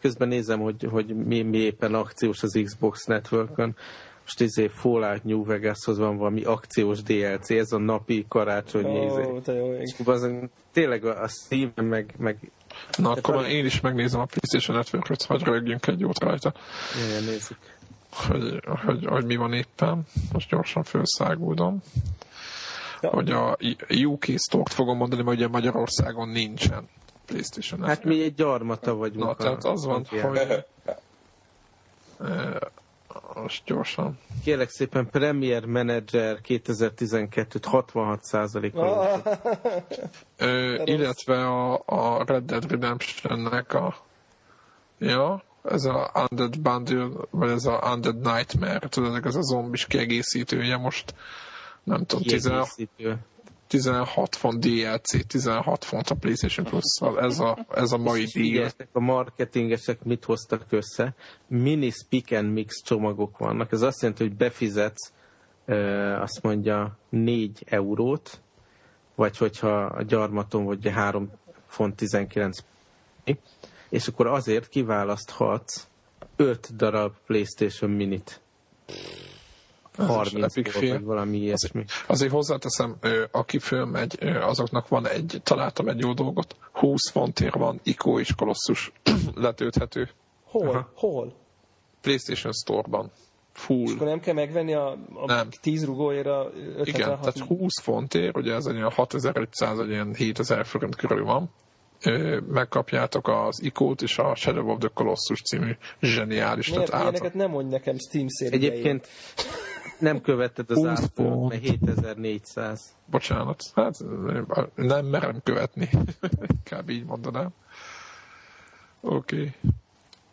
közben 0.01 0.27
nézem, 0.27 0.59
hogy, 0.59 0.87
hogy 0.91 1.05
mi, 1.05 1.41
mi 1.41 1.57
éppen 1.57 1.93
akciós 1.93 2.43
az 2.43 2.59
Xbox 2.63 3.05
Networkön. 3.05 3.75
Most 4.21 4.41
izé 4.41 4.67
Fallout 4.67 5.23
New 5.23 5.45
Vegashoz 5.45 5.97
van 5.97 6.17
valami 6.17 6.43
akciós 6.43 7.01
DLC, 7.01 7.49
ez 7.49 7.71
a 7.71 7.77
napi 7.77 8.25
karácsonyi 8.29 8.99
Ó, 8.99 9.05
izé. 9.05 10.03
azon 10.05 10.51
tényleg 10.71 11.05
a 11.05 11.23
a 11.23 11.27
Steam 11.27 11.71
meg, 11.75 12.13
meg 12.17 12.51
Na, 12.97 13.11
akkor 13.11 13.35
már 13.35 13.49
én 13.49 13.65
is 13.65 13.81
megnézem 13.81 14.19
a 14.19 14.25
PlayStation 14.25 14.77
Network-öt, 14.77 15.23
hogy 15.23 15.43
rögjünk 15.43 15.87
egy 15.87 15.99
jót 15.99 16.19
rajta, 16.19 16.53
Jaj, 17.09 17.25
nézzük. 17.25 17.57
Hogy, 18.13 18.59
hogy, 18.85 19.05
hogy 19.05 19.25
mi 19.25 19.35
van 19.35 19.53
éppen. 19.53 20.03
Most 20.31 20.49
gyorsan 20.49 20.83
felszágúdom. 20.83 21.81
Ja. 23.01 23.09
Hogy 23.09 23.31
a 23.31 23.57
UK 24.05 24.23
Store-t 24.37 24.73
fogom 24.73 24.97
mondani, 24.97 25.23
mert 25.23 25.37
ugye 25.37 25.47
Magyarországon 25.47 26.29
nincsen 26.29 26.87
PlayStation. 27.25 27.83
Hát 27.83 28.03
mi 28.03 28.23
egy 28.23 28.33
gyarmata 28.35 28.95
vagyunk. 28.95 29.23
Na, 29.23 29.29
a- 29.29 29.35
tehát 29.35 29.63
az 29.63 29.85
van, 29.85 30.05
ilyen. 30.11 30.27
hogy... 30.27 30.65
Eh, 32.19 32.55
Most 33.35 33.63
gyorsan. 33.65 34.19
Kérlek 34.43 34.69
szépen 34.69 35.09
Premier 35.09 35.65
Manager 35.65 36.39
2012-t 36.47 37.65
66%-kal. 37.71 39.21
Ö, 40.37 40.75
rossz. 40.75 40.87
illetve 40.87 41.45
a, 41.47 41.81
a 41.85 42.23
Red 42.25 42.43
Dead 42.43 42.71
Redemption-nek 42.71 43.73
a 43.73 43.95
ja, 44.97 45.43
ez 45.63 45.83
a 45.85 46.27
Undead 46.29 46.59
Bundle, 46.59 47.09
vagy 47.29 47.49
ez 47.49 47.65
a 47.65 47.91
Undead 47.93 48.19
Nightmare, 48.19 48.87
tudod, 48.89 49.25
ez 49.25 49.35
a 49.35 49.41
zombis 49.41 49.85
kiegészítője 49.85 50.77
most 50.77 51.13
nem 51.83 52.05
tudom, 52.05 52.23
16, 52.23 52.69
Kiegészítő. 52.75 53.17
16 53.67 54.35
font 54.35 54.59
DLC, 54.59 55.25
16 55.27 55.85
font 55.85 56.09
a 56.09 56.15
PlayStation 56.15 56.65
plus 56.65 56.83
ez 57.19 57.39
a, 57.39 57.65
ez 57.75 57.91
a 57.91 57.97
mai 57.97 58.23
díj. 58.23 58.65
a 58.91 58.99
marketingesek 58.99 60.03
mit 60.03 60.25
hoztak 60.25 60.65
össze? 60.69 61.15
Mini 61.47 61.89
Speak 61.89 62.31
and 62.31 62.53
Mix 62.53 62.81
csomagok 62.83 63.37
vannak. 63.37 63.71
Ez 63.71 63.81
azt 63.81 64.01
jelenti, 64.01 64.23
hogy 64.23 64.35
befizetsz 64.35 65.11
azt 66.19 66.41
mondja 66.41 66.97
4 67.09 67.63
eurót, 67.65 68.41
vagy 69.15 69.37
hogyha 69.37 69.85
a 69.85 70.01
gyarmaton 70.01 70.63
vagy 70.65 70.89
3 70.89 71.31
font 71.67 71.95
19 71.95 72.57
és 73.93 74.07
akkor 74.07 74.27
azért 74.27 74.67
kiválaszthatsz 74.67 75.87
5 76.35 76.75
darab 76.75 77.13
PlayStation 77.25 77.91
Minit. 77.91 78.41
Ez 79.97 80.05
is 80.05 80.05
30 80.05 80.43
epic 80.43 80.73
volt, 80.73 80.85
fél. 80.85 80.93
vagy 80.93 81.03
valami 81.03 81.37
ilyesmi. 81.37 81.85
Azért 82.07 82.31
hozzáteszem, 82.31 82.95
ö, 83.01 83.23
aki 83.31 83.59
fölmegy, 83.59 84.17
azoknak 84.41 84.87
van 84.87 85.07
egy, 85.07 85.41
találtam 85.43 85.87
egy 85.87 85.99
jó 85.99 86.13
dolgot, 86.13 86.55
20 86.71 87.09
fontért 87.09 87.53
van 87.53 87.79
Ico 87.83 88.19
és 88.19 88.35
Colossus 88.35 88.91
letölthető 89.35 90.09
Hol? 90.43 90.67
Aha. 90.67 90.91
Hol? 90.95 91.35
PlayStation 92.01 92.53
Store-ban. 92.53 93.11
Full. 93.51 93.93
Akkor 93.95 94.07
nem 94.07 94.19
kell 94.19 94.33
megvenni 94.33 94.73
a, 94.73 94.91
a 95.13 95.25
Nem. 95.25 95.49
10 95.61 95.85
rugóért 95.85 96.27
a 96.27 96.51
Igen, 96.53 96.79
576 96.79 97.19
tehát 97.19 97.47
20 97.47 97.81
fontért, 97.81 98.37
ugye 98.37 98.53
ez 98.53 98.65
egy 98.65 98.75
olyan 98.75 98.91
6500, 98.91 99.77
vagy 99.77 99.89
ilyen 99.89 100.13
7000 100.13 100.65
forint 100.65 100.95
körül 100.95 101.25
van. 101.25 101.51
Megkapjátok 102.47 103.27
az 103.27 103.63
Icót 103.63 104.01
és 104.01 104.17
a 104.17 104.35
Shadow 104.35 104.69
of 104.69 104.77
the 104.77 104.89
Colossus 104.93 105.41
című 105.41 105.71
zseniális. 106.01 106.69
Miért, 106.69 106.85
tehát 106.85 107.05
át, 107.05 107.11
ilyeneket 107.11 107.33
nem 107.33 107.49
mondj 107.49 107.69
nekem 107.69 107.97
Steam 107.97 108.27
szériájén. 108.27 108.71
Egyébként 108.71 109.07
nem 109.99 110.21
követted 110.21 110.69
az 110.69 110.77
20 110.77 110.87
árfolyamot, 110.87 111.39
font. 111.39 111.49
mert 111.49 111.63
7400. 111.63 112.95
bocsánat, 113.05 113.63
hát 113.75 113.97
nem 114.75 115.05
merem 115.05 115.41
követni. 115.43 115.89
Inkább 116.57 116.89
így 116.89 117.05
mondanám. 117.05 117.49
Oké, 119.01 119.35
okay. 119.35 119.51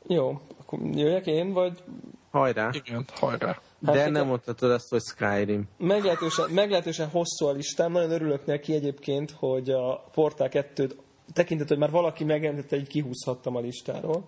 Jó, 0.07 0.41
akkor 0.61 0.79
jöjjek 0.93 1.27
én, 1.27 1.53
vagy 1.53 1.83
Hajrá! 2.31 2.71
igen, 2.73 3.05
hajrá. 3.15 3.61
Hát 3.87 3.95
De 3.95 4.09
nem 4.09 4.27
mondhatod 4.27 4.71
azt, 4.71 4.89
hogy 4.89 5.01
Skyrim. 5.03 5.69
meglehetősen, 5.79 6.51
meglehetősen 6.51 7.09
hosszú 7.09 7.47
a 7.47 7.53
listám. 7.53 7.93
Nagyon 7.93 8.11
örülök 8.11 8.47
neki 8.47 8.75
egyébként, 8.75 9.31
hogy 9.31 9.71
a 9.71 10.05
Portál 10.13 10.49
2-t 10.53 10.93
tekintet, 11.33 11.69
hogy 11.69 11.79
már 11.79 11.91
valaki 11.91 12.25
megemlítette, 12.25 12.77
így 12.77 12.89
kihúzhattam 12.89 13.57
a 13.57 13.61
listáról. 13.61 14.25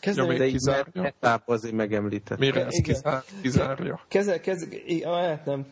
Kezdem, 0.00 0.30
Jó, 0.30 0.36
De 0.36 0.46
így 0.46 0.52
kizárja? 0.52 0.92
mert 0.94 1.14
etáp 1.20 1.48
azért 1.48 1.74
megemlített. 1.74 2.38
Mire 2.38 2.66
ez 2.66 2.80
kizár, 2.82 3.22
kizárja? 3.42 4.00
Keze, 4.08 4.40
kez, 4.40 4.68
hát 5.04 5.44
nem, 5.44 5.66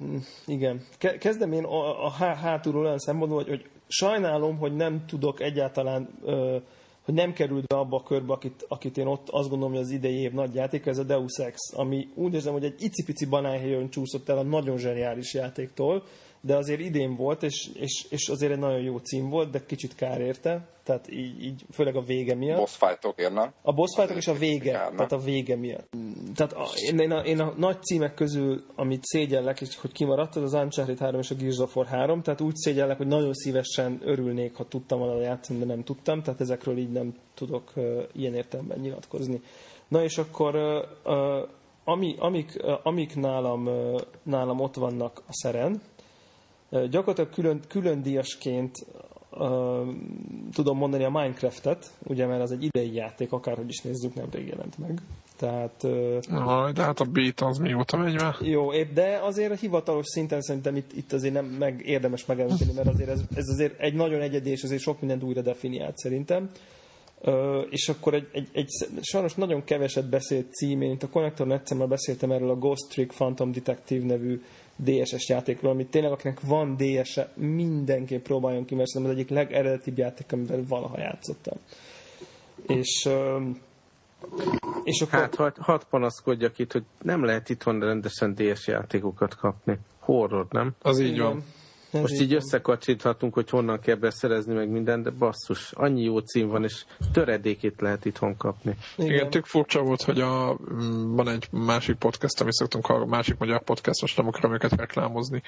igen. 0.47 0.81
Ke- 0.99 1.19
Kezdem 1.19 1.53
én 1.53 1.65
a, 1.65 2.05
a 2.05 2.11
há- 2.11 2.39
hátulról 2.39 2.85
olyan 2.85 2.99
szempontból, 2.99 3.39
hogy, 3.39 3.49
hogy 3.49 3.65
sajnálom, 3.89 4.59
hogy 4.59 4.75
nem 4.77 5.05
tudok 5.07 5.41
egyáltalán, 5.41 6.09
hogy 7.05 7.15
nem 7.15 7.33
került 7.33 7.67
be 7.67 7.77
abba 7.77 7.97
a 7.97 8.03
körbe, 8.03 8.33
akit, 8.33 8.65
akit 8.69 8.97
én 8.99 9.07
ott 9.07 9.29
azt 9.31 9.49
gondolom, 9.49 9.75
hogy 9.75 9.83
az 9.83 9.91
idei 9.91 10.21
év 10.21 10.33
nagy 10.33 10.55
játék, 10.55 10.87
ez 10.87 10.99
a 10.99 11.03
Deus 11.03 11.39
Ex, 11.39 11.57
ami 11.75 12.09
úgy 12.15 12.35
érzem, 12.35 12.53
hogy 12.53 12.65
egy 12.65 12.83
icipici 12.83 13.25
banánhéjon 13.27 13.91
csúszott 13.91 14.29
el 14.29 14.39
a 14.39 14.43
nagyon 14.43 14.79
zseniális 14.79 15.35
játéktól, 15.35 16.03
de 16.41 16.57
azért 16.57 16.81
idén 16.81 17.17
volt, 17.17 17.43
és, 17.43 17.71
és, 17.75 18.07
és 18.11 18.29
azért 18.29 18.53
egy 18.53 18.59
nagyon 18.59 18.81
jó 18.81 18.97
cím 18.99 19.29
volt, 19.29 19.51
de 19.51 19.67
kicsit 19.67 19.95
kár 19.95 20.21
érte, 20.21 20.69
tehát 20.87 21.11
így, 21.11 21.45
így 21.45 21.65
főleg 21.73 21.97
a 21.97 22.01
vége 22.01 22.35
miatt. 22.35 22.59
Boss 22.59 22.77
fightok 22.77 23.33
nem? 23.33 23.53
A 23.63 23.73
boss 23.73 23.95
fightok 23.95 24.17
és 24.17 24.27
a 24.27 24.33
vége, 24.33 24.73
Kár, 24.73 24.87
nem? 24.87 24.97
tehát 24.97 25.13
a 25.13 25.19
vége 25.19 25.57
miatt. 25.57 25.89
Tehát 26.35 26.53
a, 26.53 26.67
én, 26.89 26.99
én, 26.99 27.11
a, 27.11 27.21
én 27.21 27.41
a 27.41 27.53
nagy 27.57 27.83
címek 27.83 28.15
közül, 28.15 28.65
amit 28.75 29.05
szégyellek, 29.05 29.61
és 29.61 29.77
hogy 29.77 29.93
kimaradt, 29.93 30.37
az 30.37 30.43
az 30.43 30.63
Uncharted 30.63 30.99
3 30.99 31.21
és 31.21 31.31
a 31.31 31.35
Gears 31.35 31.59
of 31.59 31.77
War 31.77 31.87
3, 31.87 32.23
tehát 32.23 32.41
úgy 32.41 32.55
szégyellek, 32.55 32.97
hogy 32.97 33.07
nagyon 33.07 33.33
szívesen 33.35 34.01
örülnék, 34.05 34.55
ha 34.55 34.69
tudtam 34.69 34.99
volna 34.99 35.21
játszani, 35.21 35.59
de 35.59 35.65
nem 35.65 35.85
tudtam, 35.85 36.23
tehát 36.23 36.41
ezekről 36.41 36.79
így 36.79 36.91
nem 36.91 37.15
tudok 37.35 37.73
uh, 37.77 38.03
ilyen 38.13 38.35
értelemben 38.35 38.79
nyilatkozni. 38.79 39.41
Na 39.89 40.03
és 40.03 40.19
akkor 40.19 40.55
uh, 40.55 41.13
uh, 41.13 41.49
ami, 41.85 42.15
amik, 42.19 42.53
uh, 42.63 42.73
amik 42.83 43.17
nálam, 43.17 43.67
uh, 43.67 44.01
nálam 44.23 44.61
ott 44.61 44.75
vannak 44.75 45.23
a 45.27 45.33
szeren, 45.33 45.81
gyakorlatilag 46.71 47.31
külön, 47.31 47.61
külön 47.69 48.03
díjasként 48.03 48.87
uh, 49.31 49.87
tudom 50.53 50.77
mondani 50.77 51.05
a 51.05 51.11
Minecraftet, 51.11 51.91
ugye, 52.03 52.27
mert 52.27 52.43
az 52.43 52.53
egy 52.53 52.63
idei 52.63 52.95
játék, 52.95 53.33
akárhogy 53.33 53.69
is 53.69 53.81
nézzük, 53.81 54.15
nemrég 54.15 54.47
jelent 54.47 54.79
meg. 54.79 55.01
Tehát 55.37 55.83
uh, 55.83 56.49
Aj, 56.49 56.73
de 56.73 56.83
hát 56.83 57.01
a 57.01 57.05
beta 57.05 57.47
az 57.47 57.59
mióta 57.59 57.97
megy 57.97 58.15
már? 58.15 58.37
jó, 58.41 58.73
épp, 58.73 58.93
de 58.93 59.21
azért 59.23 59.53
a 59.53 59.55
hivatalos 59.55 60.07
szinten 60.07 60.41
szerintem 60.41 60.77
itt, 60.77 60.93
itt 60.93 61.13
azért 61.13 61.35
nem 61.35 61.45
meg 61.45 61.83
érdemes 61.85 62.27
megemlíteni, 62.27 62.73
mert 62.73 62.89
azért 62.89 63.09
ez, 63.09 63.21
ez 63.35 63.49
azért 63.49 63.81
egy 63.81 63.95
nagyon 63.95 64.21
egyedi, 64.21 64.51
és 64.51 64.63
azért 64.63 64.81
sok 64.81 65.01
mindent 65.01 65.23
újra 65.23 65.41
definiált 65.41 65.97
szerintem. 65.97 66.51
Ö, 67.21 67.61
és 67.61 67.89
akkor 67.89 68.15
egy, 68.15 68.29
egy, 68.33 68.49
egy, 68.53 68.69
sajnos 69.01 69.35
nagyon 69.35 69.65
keveset 69.65 70.09
beszélt 70.09 70.53
cím, 70.53 70.83
én 70.83 70.91
itt 70.91 71.03
a 71.03 71.09
Connector 71.09 71.47
net 71.47 71.89
beszéltem 71.89 72.31
erről 72.31 72.51
a 72.51 72.57
Ghost 72.57 72.89
Trick 72.89 73.15
Phantom 73.15 73.53
Detective 73.53 74.07
nevű 74.07 74.41
DSS 74.77 75.29
játékról, 75.29 75.71
amit 75.71 75.91
tényleg 75.91 76.13
akinek 76.13 76.41
van 76.41 76.77
DS-e, 76.77 77.33
mindenképp 77.35 78.25
próbáljon 78.25 78.65
ki, 78.65 78.75
mert 78.75 78.89
szerintem 78.89 79.17
az 79.17 79.21
egyik 79.23 79.33
legeredetibb 79.37 79.99
játék, 79.99 80.33
amivel 80.33 80.63
valaha 80.69 80.99
játszottam. 80.99 81.59
És, 82.67 83.09
és 84.85 85.01
akkor... 85.01 85.19
Hát, 85.19 85.35
hadd 85.35 85.53
had 85.59 85.85
panaszkodjak 85.85 86.59
itt, 86.59 86.73
hogy 86.73 86.85
nem 87.03 87.25
lehet 87.25 87.49
itthon 87.49 87.81
rendesen 87.81 88.35
DS 88.35 88.67
játékokat 88.67 89.35
kapni. 89.37 89.79
Horror, 89.99 90.47
nem? 90.51 90.75
Az 90.83 91.01
így 91.01 91.13
Igen. 91.13 91.25
van. 91.25 91.45
Most 92.01 92.21
így 92.21 92.35
összekacsíthatunk, 92.35 93.35
hogy 93.35 93.51
honnan 93.51 93.81
kell 93.81 93.95
beszerezni 93.95 94.55
meg 94.55 94.69
minden, 94.69 95.03
de 95.03 95.11
basszus, 95.11 95.73
annyi 95.73 96.03
jó 96.03 96.19
cím 96.19 96.49
van, 96.49 96.65
és 96.65 96.85
töredékét 97.13 97.81
lehet 97.81 98.05
itthon 98.05 98.37
kapni. 98.37 98.77
Igen, 98.97 99.11
Igen 99.11 99.31
tök 99.31 99.45
furcsa 99.45 99.83
volt, 99.83 100.03
hogy 100.03 100.21
a, 100.21 100.59
mm, 100.73 101.15
van 101.15 101.29
egy 101.29 101.49
másik 101.51 101.97
podcast, 101.97 102.41
amit 102.41 102.53
szoktunk 102.53 102.87
hallgatni, 102.87 103.11
másik 103.11 103.39
magyar 103.39 103.63
podcast, 103.63 104.01
most 104.01 104.17
nem 104.17 104.27
akarom 104.27 104.53
őket 104.53 104.73
reklámozni, 104.73 105.43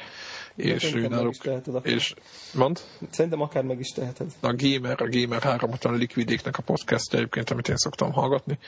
és 0.57 0.83
szerintem 0.83 1.13
ő 1.13 1.15
náluk, 1.15 1.35
és 1.83 2.15
mond? 2.55 2.81
Szerintem 3.11 3.41
akár 3.41 3.63
meg 3.63 3.79
is 3.79 3.89
teheted. 3.89 4.27
a 4.41 4.55
Gamer, 4.57 5.03
a 5.03 5.09
Gamer 5.09 5.43
3 5.43 5.71
a 5.83 5.91
Liquidéknek 5.91 6.59
a 6.59 6.63
podcastja 6.63 7.19
egyébként, 7.19 7.51
amit 7.51 7.69
én 7.69 7.77
szoktam 7.77 8.13
hallgatni, 8.13 8.59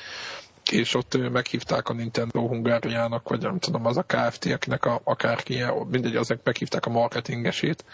és 0.70 0.94
ott 0.94 1.30
meghívták 1.32 1.88
a 1.88 1.92
Nintendo 1.92 2.48
Hungáriának, 2.48 3.28
vagy 3.28 3.40
nem 3.40 3.58
tudom, 3.58 3.86
az 3.86 3.96
a 3.96 4.02
Kft., 4.02 4.44
akinek 4.44 4.84
a, 4.84 5.00
akárki, 5.04 5.64
mindegy, 5.90 6.16
azok 6.16 6.40
meghívták 6.44 6.86
a 6.86 6.90
marketingesét, 6.90 7.84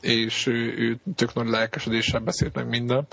és 0.00 0.46
ő, 0.46 0.74
ő 0.78 0.98
tök 1.14 1.34
nagy 1.34 1.48
lelkesedéssel 1.48 2.20
beszélt 2.20 2.54
meg 2.54 2.68
minden, 2.68 3.06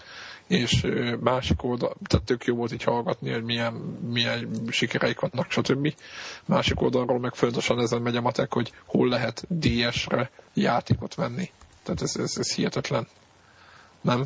és 0.48 0.88
másik 1.20 1.64
oldal, 1.64 1.96
tehát 2.08 2.26
tök 2.26 2.46
jó 2.46 2.56
volt 2.56 2.72
így 2.72 2.84
hallgatni, 2.84 3.32
hogy 3.32 3.44
milyen, 3.44 3.74
milyen 4.12 4.50
sikereik 4.70 5.20
vannak, 5.20 5.52
stb. 5.52 5.94
Másik 6.46 6.82
oldalról 6.82 7.20
meg 7.20 7.34
folyamatosan 7.34 7.80
ezen 7.80 8.02
megy 8.02 8.16
a 8.16 8.22
matek, 8.22 8.54
hogy 8.54 8.72
hol 8.86 9.08
lehet 9.10 9.46
DS-re 9.50 10.30
játékot 10.54 11.16
venni. 11.16 11.50
Tehát 11.84 12.02
ez, 12.02 12.16
ez, 12.16 12.38
ez 12.38 12.54
hihetetlen. 12.54 13.08
Nem? 14.02 14.26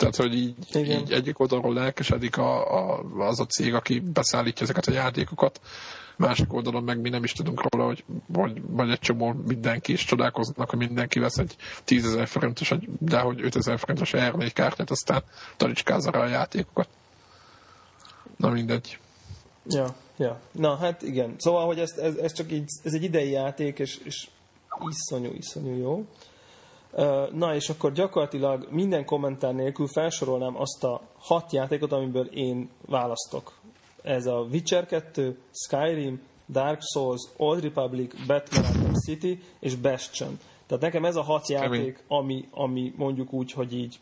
Tehát, 0.00 0.16
hogy 0.16 0.34
így, 0.34 0.54
Igen. 0.72 1.00
így 1.00 1.12
egyik 1.12 1.38
oldalról 1.38 1.74
lelkesedik 1.74 2.36
a, 2.36 2.74
a, 2.74 3.02
az 3.18 3.40
a 3.40 3.46
cég, 3.46 3.74
aki 3.74 3.98
beszállítja 3.98 4.62
ezeket 4.62 4.86
a 4.86 4.92
játékokat, 4.92 5.60
másik 6.16 6.52
oldalon 6.52 6.82
meg 6.82 7.00
mi 7.00 7.08
nem 7.08 7.24
is 7.24 7.32
tudunk 7.32 7.62
róla, 7.68 7.86
hogy 7.86 8.04
vagy, 8.26 8.62
vagy 8.66 8.90
egy 8.90 8.98
csomó 8.98 9.32
mindenki 9.46 9.92
is 9.92 10.04
csodálkoznak, 10.04 10.70
hogy 10.70 10.78
mindenki 10.78 11.18
vesz 11.18 11.38
egy 11.38 11.56
10 11.84 12.04
ezer 12.04 12.26
forintos, 12.26 12.74
de 12.98 13.18
hogy 13.18 13.40
5 13.44 13.56
ezer 13.56 13.78
forintos 13.78 14.10
R4 14.14 14.50
kártyát, 14.54 14.90
aztán 14.90 15.22
talicskázza 15.56 16.10
rá 16.10 16.20
a 16.20 16.26
játékokat. 16.26 16.88
Na 18.36 18.50
mindegy. 18.50 18.98
Ja, 19.66 19.94
ja. 20.16 20.40
Na, 20.52 20.76
hát 20.76 21.02
igen. 21.02 21.34
Szóval, 21.38 21.66
hogy 21.66 21.78
ez, 21.78 21.90
ez, 21.90 22.14
ez 22.14 22.32
csak 22.32 22.52
így, 22.52 22.68
ez 22.84 22.94
egy 22.94 23.02
idei 23.02 23.30
játék, 23.30 23.78
és, 23.78 24.00
és 24.04 24.28
iszonyú, 24.88 25.32
iszonyú 25.32 25.80
jó. 25.80 26.04
Na, 27.32 27.54
és 27.54 27.68
akkor 27.68 27.92
gyakorlatilag 27.92 28.66
minden 28.70 29.04
kommentár 29.04 29.54
nélkül 29.54 29.86
felsorolnám 29.86 30.56
azt 30.60 30.84
a 30.84 31.00
hat 31.18 31.52
játékot, 31.52 31.92
amiből 31.92 32.26
én 32.26 32.70
választok. 32.86 33.52
Ez 34.02 34.26
a 34.26 34.46
Witcher 34.50 34.86
2, 34.86 35.38
Skyrim, 35.50 36.20
Dark 36.48 36.80
Souls, 36.92 37.22
Old 37.36 37.62
Republic, 37.62 38.26
Batman 38.26 38.64
Arkham 38.64 38.94
City 38.94 39.42
és 39.60 39.74
Bastion. 39.74 40.38
Tehát 40.66 40.82
nekem 40.82 41.04
ez 41.04 41.16
a 41.16 41.22
hat 41.22 41.48
játék, 41.48 42.02
ami, 42.08 42.48
ami 42.50 42.92
mondjuk 42.96 43.32
úgy, 43.32 43.52
hogy 43.52 43.74
így 43.74 43.98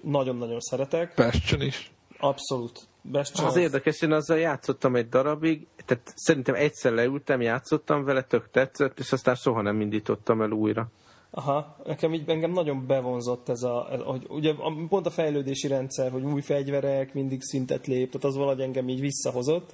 nagyon-nagyon 0.00 0.60
szeretek. 0.60 1.12
Bastion 1.16 1.60
is. 1.60 1.90
Abszolút. 2.18 2.88
Bastion 3.10 3.46
Az 3.46 3.56
érdekes, 3.56 4.00
én 4.02 4.12
azzal 4.12 4.38
játszottam 4.38 4.96
egy 4.96 5.08
darabig, 5.08 5.66
tehát 5.84 6.12
szerintem 6.16 6.54
egyszer 6.54 6.92
leültem, 6.92 7.40
játszottam 7.40 8.04
vele, 8.04 8.22
tök 8.22 8.50
tetszett, 8.50 8.98
és 8.98 9.12
aztán 9.12 9.34
soha 9.34 9.62
nem 9.62 9.80
indítottam 9.80 10.42
el 10.42 10.50
újra. 10.50 10.88
Aha, 11.30 11.76
nekem 11.84 12.14
így 12.14 12.28
engem 12.28 12.50
nagyon 12.52 12.86
bevonzott 12.86 13.48
ez 13.48 13.62
a, 13.62 13.88
ez, 13.92 14.00
hogy 14.00 14.26
ugye 14.28 14.50
a- 14.50 14.86
pont 14.88 15.06
a 15.06 15.10
fejlődési 15.10 15.68
rendszer, 15.68 16.10
hogy 16.10 16.22
új 16.22 16.40
fegyverek, 16.40 17.14
mindig 17.14 17.42
szintet 17.42 17.86
lép, 17.86 18.10
tehát 18.10 18.26
az 18.26 18.36
valahogy 18.36 18.60
engem 18.60 18.88
így 18.88 19.00
visszahozott. 19.00 19.72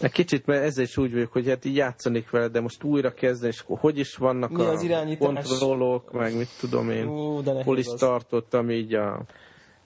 Egy 0.00 0.12
kicsit, 0.12 0.46
mert 0.46 0.62
ezzel 0.64 0.84
is 0.84 0.96
úgy 0.96 1.12
vagyok, 1.12 1.32
hogy 1.32 1.48
hát 1.48 1.64
így 1.64 1.76
játszanék 1.76 2.30
vele, 2.30 2.48
de 2.48 2.60
most 2.60 2.84
újra 2.84 3.14
kezdeni, 3.14 3.52
és 3.52 3.64
hogy 3.66 3.98
is 3.98 4.16
vannak 4.16 4.50
Mi 4.50 4.62
a 4.62 4.70
az 4.70 4.82
irányítás? 4.82 5.46
kontrollok, 5.48 6.12
meg 6.12 6.36
mit 6.36 6.48
tudom 6.60 6.90
én, 6.90 7.06
Ú, 7.08 7.42
de 7.42 7.62
hol 7.64 7.78
is 7.78 7.86
tartottam 7.86 8.70
így 8.70 8.94
a 8.94 9.22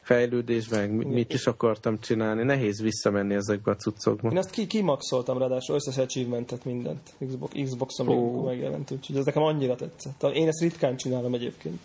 fejlődésben, 0.07 0.81
meg 0.81 0.93
mi- 0.93 1.15
mit 1.15 1.33
is 1.33 1.47
akartam 1.47 2.01
csinálni. 2.01 2.43
Nehéz 2.43 2.81
visszamenni 2.83 3.35
ezekbe 3.35 3.71
a 3.71 3.77
cuccokba. 3.77 4.31
Én 4.31 4.37
ezt 4.37 4.51
ki, 4.51 4.67
kimaxoltam 4.67 5.39
ráadásul 5.39 5.75
összes 5.75 5.99
achievementet, 5.99 6.65
mindent 6.65 7.15
Xbox, 7.65 7.99
Ó. 7.99 8.05
amikor 8.05 8.45
megjelent, 8.45 8.91
úgyhogy 8.91 9.17
ez 9.17 9.25
nekem 9.25 9.43
annyira 9.43 9.75
tetszett. 9.75 10.23
Én 10.23 10.49
ezt 10.49 10.61
ritkán 10.61 10.97
csinálom 10.97 11.35
egyébként. 11.35 11.81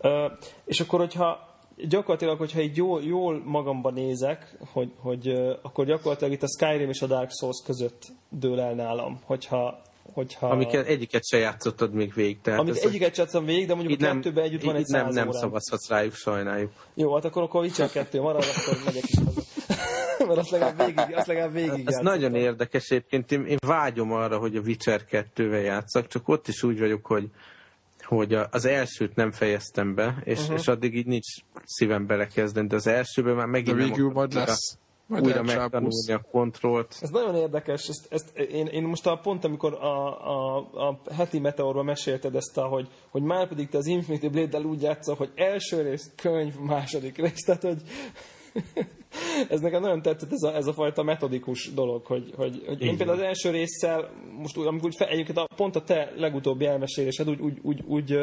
Ö, 0.00 0.26
és 0.64 0.80
akkor, 0.80 0.98
hogyha 0.98 1.56
gyakorlatilag, 1.88 2.38
hogyha 2.38 2.60
így 2.60 2.76
jól, 2.76 3.02
jól 3.02 3.42
magamba 3.44 3.90
nézek, 3.90 4.56
hogy, 4.72 4.92
hogy 4.98 5.28
akkor 5.62 5.86
gyakorlatilag 5.86 6.32
itt 6.32 6.42
a 6.42 6.48
Skyrim 6.48 6.88
és 6.88 7.02
a 7.02 7.06
Dark 7.06 7.30
Souls 7.40 7.62
között 7.64 8.02
dől 8.28 8.60
el 8.60 8.74
nálam, 8.74 9.20
hogyha, 9.24 9.82
hogyha 10.12 10.48
Amiket 10.48 10.86
egyiket 10.86 11.24
se 11.26 11.38
játszottad 11.38 11.92
még 11.92 12.14
végig. 12.14 12.40
Tehát 12.40 12.60
Amit 12.60 12.76
egyiket 12.76 13.16
játszottam 13.16 13.44
végig, 13.44 13.66
de 13.66 13.74
mondjuk 13.74 14.00
így 14.00 14.06
a 14.06 14.12
kettőben 14.12 14.44
együtt 14.44 14.62
van 14.62 14.76
egy 14.76 14.86
nem, 14.86 15.08
nem 15.08 15.28
órám. 15.28 15.40
szavazhatsz 15.40 15.88
rájuk, 15.88 16.14
sajnáljuk. 16.14 16.72
Jó, 16.94 17.14
hát 17.14 17.24
akkor, 17.24 17.42
akkor 17.42 17.62
Witcher 17.62 17.90
2 17.90 18.20
marad, 18.20 18.44
akkor 18.56 18.78
megyek 18.84 19.02
is 19.02 19.18
haza. 19.24 19.42
Mert 20.26 20.38
azt 20.38 20.50
legalább 20.50 20.76
végig, 20.76 21.14
azt 21.16 21.26
legalább 21.26 21.52
végig 21.52 21.70
Ez 21.70 21.78
játszottam. 21.78 22.04
nagyon 22.04 22.34
érdekes 22.34 22.88
egyébként. 22.88 23.32
Én, 23.32 23.44
én 23.44 23.56
vágyom 23.66 24.12
arra, 24.12 24.38
hogy 24.38 24.56
a 24.56 24.60
Witcher 24.60 25.04
2-vel 25.10 25.64
játszak, 25.64 26.06
csak 26.06 26.28
ott 26.28 26.48
is 26.48 26.62
úgy 26.62 26.78
vagyok, 26.78 27.06
hogy 27.06 27.28
hogy 28.04 28.34
a- 28.34 28.48
az 28.50 28.64
elsőt 28.64 29.14
nem 29.14 29.30
fejeztem 29.32 29.94
be, 29.94 30.22
és, 30.24 30.40
uh-huh. 30.40 30.58
és 30.58 30.68
addig 30.68 30.94
így 30.94 31.06
nincs 31.06 31.26
szívem 31.64 32.06
belekezdeni, 32.06 32.66
de 32.66 32.74
az 32.76 32.86
elsőben 32.86 33.34
már 33.34 33.46
megint 33.46 33.76
nem 33.76 33.86
végül 33.86 34.10
majd 34.10 34.32
lesz. 34.32 34.78
Majd 35.20 35.26
újra 35.26 35.42
megtanulni 35.42 36.12
a 36.12 36.26
kontrollt. 36.30 36.96
Ez 37.00 37.10
nagyon 37.10 37.34
érdekes, 37.34 37.88
ezt, 37.88 38.06
ezt 38.10 38.38
én, 38.38 38.66
én 38.66 38.82
most 38.82 39.06
a 39.06 39.16
pont, 39.16 39.44
amikor 39.44 39.72
a, 39.72 40.26
a, 40.28 40.56
a 40.88 41.00
heti 41.14 41.38
meteorban 41.38 41.84
mesélted 41.84 42.34
ezt, 42.34 42.58
a, 42.58 42.66
hogy, 42.66 42.88
hogy 43.10 43.22
már 43.22 43.48
pedig 43.48 43.68
te 43.68 43.78
az 43.78 43.86
Infinity 43.86 44.28
Blade-del 44.28 44.64
úgy 44.64 44.82
játszol, 44.82 45.14
hogy 45.14 45.30
első 45.34 45.82
rész, 45.82 46.10
könyv, 46.16 46.58
második 46.58 47.16
rész, 47.16 47.44
tehát 47.44 47.62
hogy 47.62 47.82
ez 49.48 49.60
nekem 49.60 49.80
nagyon 49.80 50.02
tetszett 50.02 50.32
ez 50.32 50.42
a, 50.42 50.54
ez 50.54 50.66
a 50.66 50.72
fajta 50.72 51.02
metodikus 51.02 51.72
dolog, 51.74 52.06
hogy, 52.06 52.32
hogy, 52.36 52.62
hogy 52.66 52.82
én 52.82 52.96
például 52.96 53.18
az 53.18 53.24
első 53.24 53.50
résszel, 53.50 54.10
most 54.38 54.56
úgy, 54.56 54.66
amikor 54.66 54.86
úgy 54.86 54.96
fe, 54.96 55.08
egyébként 55.08 55.38
a, 55.38 55.48
pont 55.56 55.76
a 55.76 55.82
te 55.82 56.12
legutóbbi 56.16 56.66
elmesélésed 56.66 57.28
úgy, 57.28 57.40
úgy, 57.40 57.58
úgy, 57.62 57.84
úgy 57.86 58.18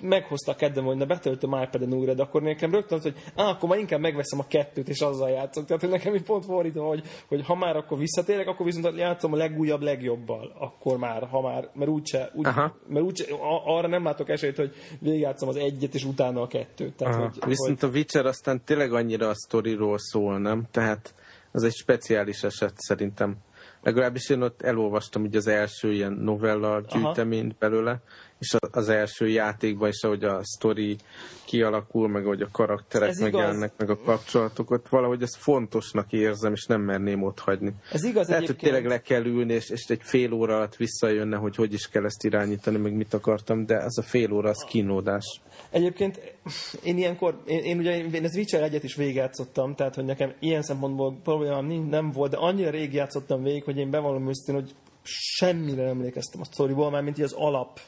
meghozta 0.00 0.52
a 0.52 0.54
kedvem, 0.54 0.84
hogy 0.84 0.96
na 0.96 1.06
betöltöm 1.06 1.62
iPad-en 1.62 1.94
újra, 1.94 2.14
de 2.14 2.22
akkor 2.22 2.42
nekem 2.42 2.70
rögtön 2.70 3.00
hogy 3.00 3.14
á, 3.36 3.48
akkor 3.48 3.68
már 3.68 3.78
inkább 3.78 4.00
megveszem 4.00 4.38
a 4.38 4.46
kettőt, 4.46 4.88
és 4.88 5.00
azzal 5.00 5.30
játszok. 5.30 5.64
Tehát, 5.64 5.82
hogy 5.82 5.90
nekem 5.90 6.14
így 6.14 6.22
pont 6.22 6.44
fordítva, 6.44 6.86
hogy, 6.86 7.02
hogy 7.28 7.44
ha 7.44 7.54
már 7.54 7.76
akkor 7.76 7.98
visszatérek, 7.98 8.48
akkor 8.48 8.66
viszont 8.66 8.96
játszom 8.96 9.32
a 9.32 9.36
legújabb, 9.36 9.82
legjobbal. 9.82 10.52
Akkor 10.58 10.98
már, 10.98 11.28
ha 11.28 11.40
már, 11.40 11.70
mert 11.74 11.90
úgyse, 11.90 12.30
úgy, 12.34 12.46
Aha. 12.46 12.76
mert 12.86 13.04
úgyse, 13.04 13.24
arra 13.64 13.88
nem 13.88 14.04
látok 14.04 14.28
esélyt, 14.28 14.56
hogy 14.56 14.74
végigjátszom 15.00 15.48
az 15.48 15.56
egyet, 15.56 15.94
és 15.94 16.04
utána 16.04 16.40
a 16.40 16.46
kettőt. 16.46 16.96
Tehát, 16.96 17.14
Aha. 17.14 17.22
hogy, 17.22 17.48
Viszont 17.48 17.82
a 17.82 17.88
Witcher 17.88 18.26
aztán 18.26 18.62
tényleg 18.64 18.92
annyira 18.92 19.28
a 19.28 19.34
sztoriról 19.34 19.98
szól, 19.98 20.27
nem? 20.36 20.66
Tehát 20.70 21.14
az 21.52 21.62
egy 21.62 21.74
speciális 21.74 22.42
eset 22.42 22.72
szerintem. 22.76 23.36
Legalábbis 23.82 24.28
én 24.28 24.42
ott 24.42 24.62
elolvastam 24.62 25.24
így 25.24 25.36
az 25.36 25.46
első 25.46 25.92
ilyen 25.92 26.12
novella 26.12 26.80
gyűjteményt 26.80 27.58
belőle, 27.58 28.00
és 28.38 28.56
az 28.70 28.88
első 28.88 29.28
játékban 29.28 29.88
is, 29.88 30.02
ahogy 30.02 30.24
a 30.24 30.40
sztori 30.44 30.96
kialakul, 31.44 32.08
meg 32.08 32.24
ahogy 32.24 32.42
a 32.42 32.48
karakterek 32.52 33.08
Ez 33.08 33.18
megjelennek, 33.18 33.72
igaz. 33.74 33.88
meg 33.88 33.90
a 33.90 34.02
kapcsolatokat, 34.04 34.88
valahogy 34.88 35.22
ezt 35.22 35.36
fontosnak 35.36 36.12
érzem, 36.12 36.52
és 36.52 36.66
nem 36.66 36.80
merném 36.80 37.22
ott 37.22 37.38
hagyni. 37.38 37.74
Ez 37.92 38.04
igaz 38.04 38.28
Lehet, 38.28 38.42
egyébként... 38.42 38.60
hogy 38.60 38.70
tényleg 38.70 38.86
le 38.86 39.00
kell 39.00 39.24
ülni, 39.24 39.52
és, 39.52 39.70
és 39.70 39.84
egy 39.86 40.00
fél 40.02 40.32
óra 40.32 40.56
alatt 40.56 40.76
visszajönne, 40.76 41.36
hogy 41.36 41.56
hogy 41.56 41.72
is 41.72 41.88
kell 41.88 42.04
ezt 42.04 42.24
irányítani, 42.24 42.76
meg 42.76 42.92
mit 42.92 43.14
akartam, 43.14 43.66
de 43.66 43.76
az 43.76 43.98
a 43.98 44.02
fél 44.02 44.32
óra 44.32 44.48
az 44.48 44.64
kínódás. 44.68 45.40
Egyébként 45.70 46.36
én 46.82 46.98
ilyenkor, 46.98 47.42
én, 47.46 47.58
én 47.58 47.78
ugye 47.78 47.96
én 47.98 48.24
ez 48.24 48.36
Witcher 48.36 48.62
egyet 48.62 48.84
is 48.84 48.94
végigjátszottam, 48.94 49.74
tehát 49.74 49.94
hogy 49.94 50.04
nekem 50.04 50.32
ilyen 50.40 50.62
szempontból 50.62 51.18
problémám 51.22 51.66
nem 51.66 52.10
volt, 52.10 52.30
de 52.30 52.36
annyira 52.36 52.70
rég 52.70 52.92
játszottam 52.92 53.42
végig, 53.42 53.64
hogy 53.64 53.78
én 53.78 53.90
bevallom 53.90 54.28
őszintén, 54.28 54.54
hogy 54.54 54.74
semmire 55.02 55.82
emlékeztem 55.82 56.40
a 56.40 56.44
sztoriból, 56.44 56.90
már 56.90 57.02
mint 57.02 57.18
az 57.18 57.32
alap 57.32 57.80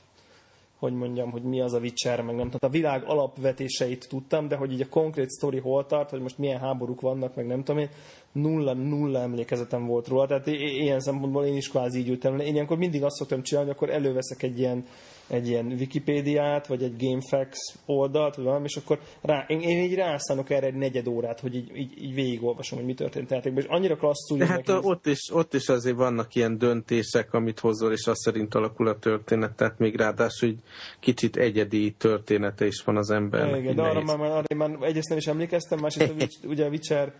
hogy 0.80 0.92
mondjam, 0.92 1.30
hogy 1.30 1.42
mi 1.42 1.60
az 1.60 1.72
a 1.72 1.78
Witcher, 1.78 2.20
meg 2.22 2.34
nem 2.34 2.50
tudom. 2.50 2.70
A 2.70 2.72
világ 2.72 3.02
alapvetéseit 3.06 4.08
tudtam, 4.08 4.48
de 4.48 4.56
hogy 4.56 4.72
így 4.72 4.80
a 4.80 4.88
konkrét 4.88 5.30
sztori 5.30 5.58
hol 5.58 5.86
tart, 5.86 6.10
hogy 6.10 6.20
most 6.20 6.38
milyen 6.38 6.60
háborúk 6.60 7.00
vannak, 7.00 7.34
meg 7.34 7.46
nem 7.46 7.64
tudom 7.64 7.80
én, 7.80 7.88
nulla, 8.32 8.72
nulla 8.72 9.20
emlékezetem 9.20 9.86
volt 9.86 10.08
róla. 10.08 10.26
Tehát 10.26 10.46
ilyen 10.46 11.00
szempontból 11.00 11.44
én 11.44 11.56
is 11.56 11.68
kvázi 11.68 11.98
így 11.98 12.08
ültem. 12.08 12.38
Én 12.38 12.54
ilyenkor 12.54 12.76
mindig 12.76 13.04
azt 13.04 13.16
szoktam 13.16 13.42
csinálni, 13.42 13.68
hogy 13.68 13.76
akkor 13.78 13.94
előveszek 13.94 14.42
egy 14.42 14.58
ilyen 14.58 14.84
egy 15.30 15.48
ilyen 15.48 15.66
Wikipédiát, 15.66 16.66
vagy 16.66 16.82
egy 16.82 16.96
GameFAQs 16.98 17.58
oldalt, 17.86 18.36
vagy 18.36 18.44
valami, 18.44 18.64
és 18.64 18.76
akkor 18.76 18.98
rá, 19.20 19.44
én, 19.48 19.60
én 19.60 19.82
így 19.82 19.94
rászánok 19.94 20.50
erre 20.50 20.66
egy 20.66 20.74
negyed 20.74 21.06
órát, 21.06 21.40
hogy 21.40 21.54
így, 21.54 21.76
így, 21.76 22.02
így 22.02 22.14
végigolvasom, 22.14 22.78
hogy 22.78 22.86
mi 22.86 22.94
történt 22.94 23.30
játékban, 23.30 23.62
és 23.62 23.68
annyira 23.68 23.96
klasszul. 23.96 24.38
De 24.38 24.46
hát 24.46 24.68
ott 24.68 25.06
is, 25.06 25.30
ott 25.32 25.54
is 25.54 25.68
azért 25.68 25.96
vannak 25.96 26.34
ilyen 26.34 26.58
döntések, 26.58 27.32
amit 27.32 27.60
hozol, 27.60 27.92
és 27.92 28.06
azt 28.06 28.20
szerint 28.20 28.54
alakul 28.54 28.88
a 28.88 28.98
történet, 28.98 29.56
tehát 29.56 29.78
még 29.78 29.96
ráadásul 29.96 30.48
hogy 30.50 30.58
kicsit 31.00 31.36
egyedi 31.36 31.92
története 31.92 32.66
is 32.66 32.82
van 32.84 32.96
az 32.96 33.10
embernek. 33.10 33.60
Igen, 33.60 33.76
de 33.76 33.82
arra 33.82 34.02
már, 34.02 34.20
arra 34.20 34.56
már 34.56 34.78
egyrészt 34.80 35.08
nem 35.08 35.18
is 35.18 35.26
emlékeztem, 35.26 35.78
másrészt 35.78 36.44
ugye 36.52 36.64
a 36.64 36.68
Witcher 36.68 37.12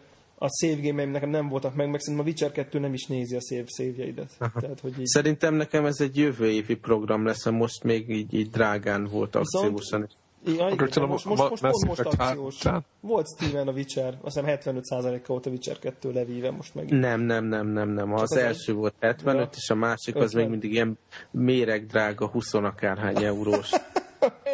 a 0.43 0.49
save 0.61 0.80
game 0.80 1.05
nekem 1.05 1.28
nem 1.28 1.49
voltak 1.49 1.74
meg, 1.74 1.91
meg 1.91 2.01
szerintem 2.01 2.26
a 2.26 2.28
Witcher 2.28 2.53
2 2.53 2.78
nem 2.78 2.93
is 2.93 3.07
nézi 3.07 3.36
a 3.36 3.41
save 3.41 3.64
szévjeidet. 3.66 4.30
Tehát, 4.38 4.80
hogy 4.80 4.99
így... 4.99 5.07
Szerintem 5.07 5.55
nekem 5.55 5.84
ez 5.84 6.01
egy 6.01 6.16
jövő 6.16 6.51
évi 6.51 6.76
program 6.76 7.24
lesz, 7.26 7.49
most 7.49 7.84
még 7.84 8.09
így, 8.09 8.34
így 8.34 8.51
drágán 8.51 9.05
volt 9.05 9.36
akciósan. 9.36 10.09
Ja, 10.45 10.53
igen, 10.53 11.09
most, 11.09 11.24
most, 11.24 11.24
most, 11.24 11.62
most, 11.62 11.86
most 11.86 12.01
akciós. 12.01 12.62
Volt 13.01 13.26
Steven 13.36 13.68
a 13.68 13.72
Witcher, 13.72 14.18
azt 14.20 14.41
hiszem 14.41 14.59
75%-a 14.61 15.26
volt 15.26 15.47
a 15.47 15.51
Witcher 15.51 15.78
2 15.78 16.12
levíve 16.12 16.51
most 16.51 16.74
meg. 16.74 16.91
Nem, 16.91 17.20
nem, 17.20 17.45
nem, 17.45 17.66
nem, 17.66 17.88
nem. 17.88 18.12
Az, 18.12 18.22
az 18.22 18.36
első 18.36 18.72
egy... 18.72 18.78
volt 18.78 18.95
75, 19.01 19.43
ja. 19.43 19.49
és 19.57 19.70
a 19.70 19.74
másik 19.74 20.14
50. 20.14 20.22
az 20.22 20.32
még 20.32 20.49
mindig 20.49 20.72
ilyen 20.72 20.99
méreg 21.30 21.86
drága 21.86 22.26
20 22.26 22.55
akárhány 22.55 23.22
eurós. 23.24 23.70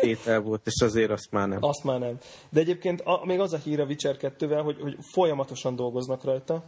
tétel 0.01 0.41
volt, 0.41 0.67
és 0.67 0.83
azért 0.83 1.11
azt 1.11 1.31
már 1.31 1.49
nem. 1.49 1.59
Azt 1.61 1.85
már 1.85 1.99
nem. 1.99 2.19
De 2.51 2.61
egyébként 2.61 3.01
a, 3.01 3.25
még 3.25 3.41
az 3.41 3.53
a 3.53 3.57
hír 3.57 3.81
a 3.81 3.85
Witcher 3.85 4.17
2-vel, 4.21 4.61
hogy, 4.65 4.81
hogy 4.81 4.97
folyamatosan 5.01 5.77
dolgoznak 5.77 6.25
rajta, 6.25 6.65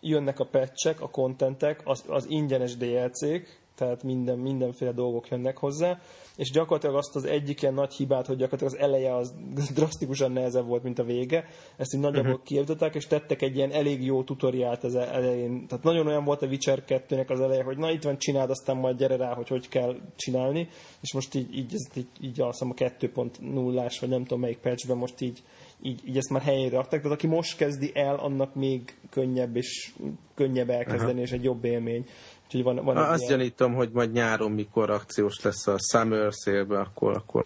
jönnek 0.00 0.40
a 0.40 0.44
patchek, 0.44 1.00
a 1.00 1.10
kontentek, 1.10 1.80
az, 1.84 2.04
az 2.06 2.26
ingyenes 2.28 2.76
DLC-k, 2.76 3.60
tehát 3.82 4.02
minden, 4.02 4.38
mindenféle 4.38 4.92
dolgok 4.92 5.28
jönnek 5.28 5.58
hozzá, 5.58 5.98
és 6.36 6.50
gyakorlatilag 6.50 6.96
azt 6.96 7.16
az 7.16 7.24
egyik 7.24 7.62
ilyen 7.62 7.74
nagy 7.74 7.92
hibát, 7.94 8.26
hogy 8.26 8.36
gyakorlatilag 8.36 8.72
az 8.72 8.88
eleje 8.88 9.16
az 9.16 9.32
drasztikusan 9.74 10.32
nehezebb 10.32 10.66
volt, 10.66 10.82
mint 10.82 10.98
a 10.98 11.04
vége, 11.04 11.44
ezt 11.76 11.94
így 11.94 12.00
nagyjából 12.00 12.30
uh-huh. 12.30 12.46
kijavították, 12.46 12.94
és 12.94 13.06
tettek 13.06 13.42
egy 13.42 13.56
ilyen 13.56 13.70
elég 13.70 14.04
jó 14.04 14.22
tutoriált 14.22 14.84
az 14.84 14.94
elején. 14.94 15.66
Tehát 15.66 15.84
nagyon 15.84 16.06
olyan 16.06 16.24
volt 16.24 16.42
a 16.42 16.46
Witcher 16.46 16.82
2-nek 16.88 17.26
az 17.26 17.40
eleje, 17.40 17.62
hogy 17.62 17.76
na 17.76 17.90
itt 17.90 18.02
van, 18.02 18.18
csináld, 18.18 18.50
aztán 18.50 18.76
majd 18.76 18.98
gyere 18.98 19.16
rá, 19.16 19.34
hogy 19.34 19.48
hogy 19.48 19.68
kell 19.68 19.96
csinálni, 20.16 20.68
és 21.00 21.12
most 21.12 21.34
így, 21.34 21.56
így, 21.56 21.72
így, 21.72 21.86
így, 21.94 22.06
így 22.20 22.42
hiszem 22.44 22.70
a 22.70 22.74
2.0-ás, 22.74 24.00
vagy 24.00 24.08
nem 24.08 24.22
tudom 24.22 24.40
melyik 24.40 24.58
patchben 24.58 24.96
most 24.96 25.20
így, 25.20 25.42
így, 25.82 26.00
így 26.08 26.16
ezt 26.16 26.30
már 26.30 26.42
helyére 26.42 26.76
rakták, 26.76 27.02
tehát 27.02 27.16
aki 27.16 27.26
most 27.26 27.56
kezdi 27.56 27.90
el, 27.94 28.14
annak 28.14 28.54
még 28.54 28.94
könnyebb 29.10 29.56
és 29.56 29.92
könnyebb 30.34 30.70
elkezdeni, 30.70 31.10
uh-huh. 31.10 31.22
és 31.22 31.32
egy 31.32 31.44
jobb 31.44 31.64
élmény. 31.64 32.06
Úgyhogy 32.54 32.74
van, 32.74 32.84
van 32.84 32.96
Azt 32.96 33.22
ilyen... 33.22 33.38
gyanítom, 33.38 33.74
hogy 33.74 33.90
majd 33.92 34.12
nyáron, 34.12 34.50
mikor 34.50 34.90
akciós 34.90 35.42
lesz 35.42 35.66
a 35.66 35.76
Summer 35.78 36.32
sale 36.32 36.80
akkor, 36.80 37.16
akkor 37.16 37.44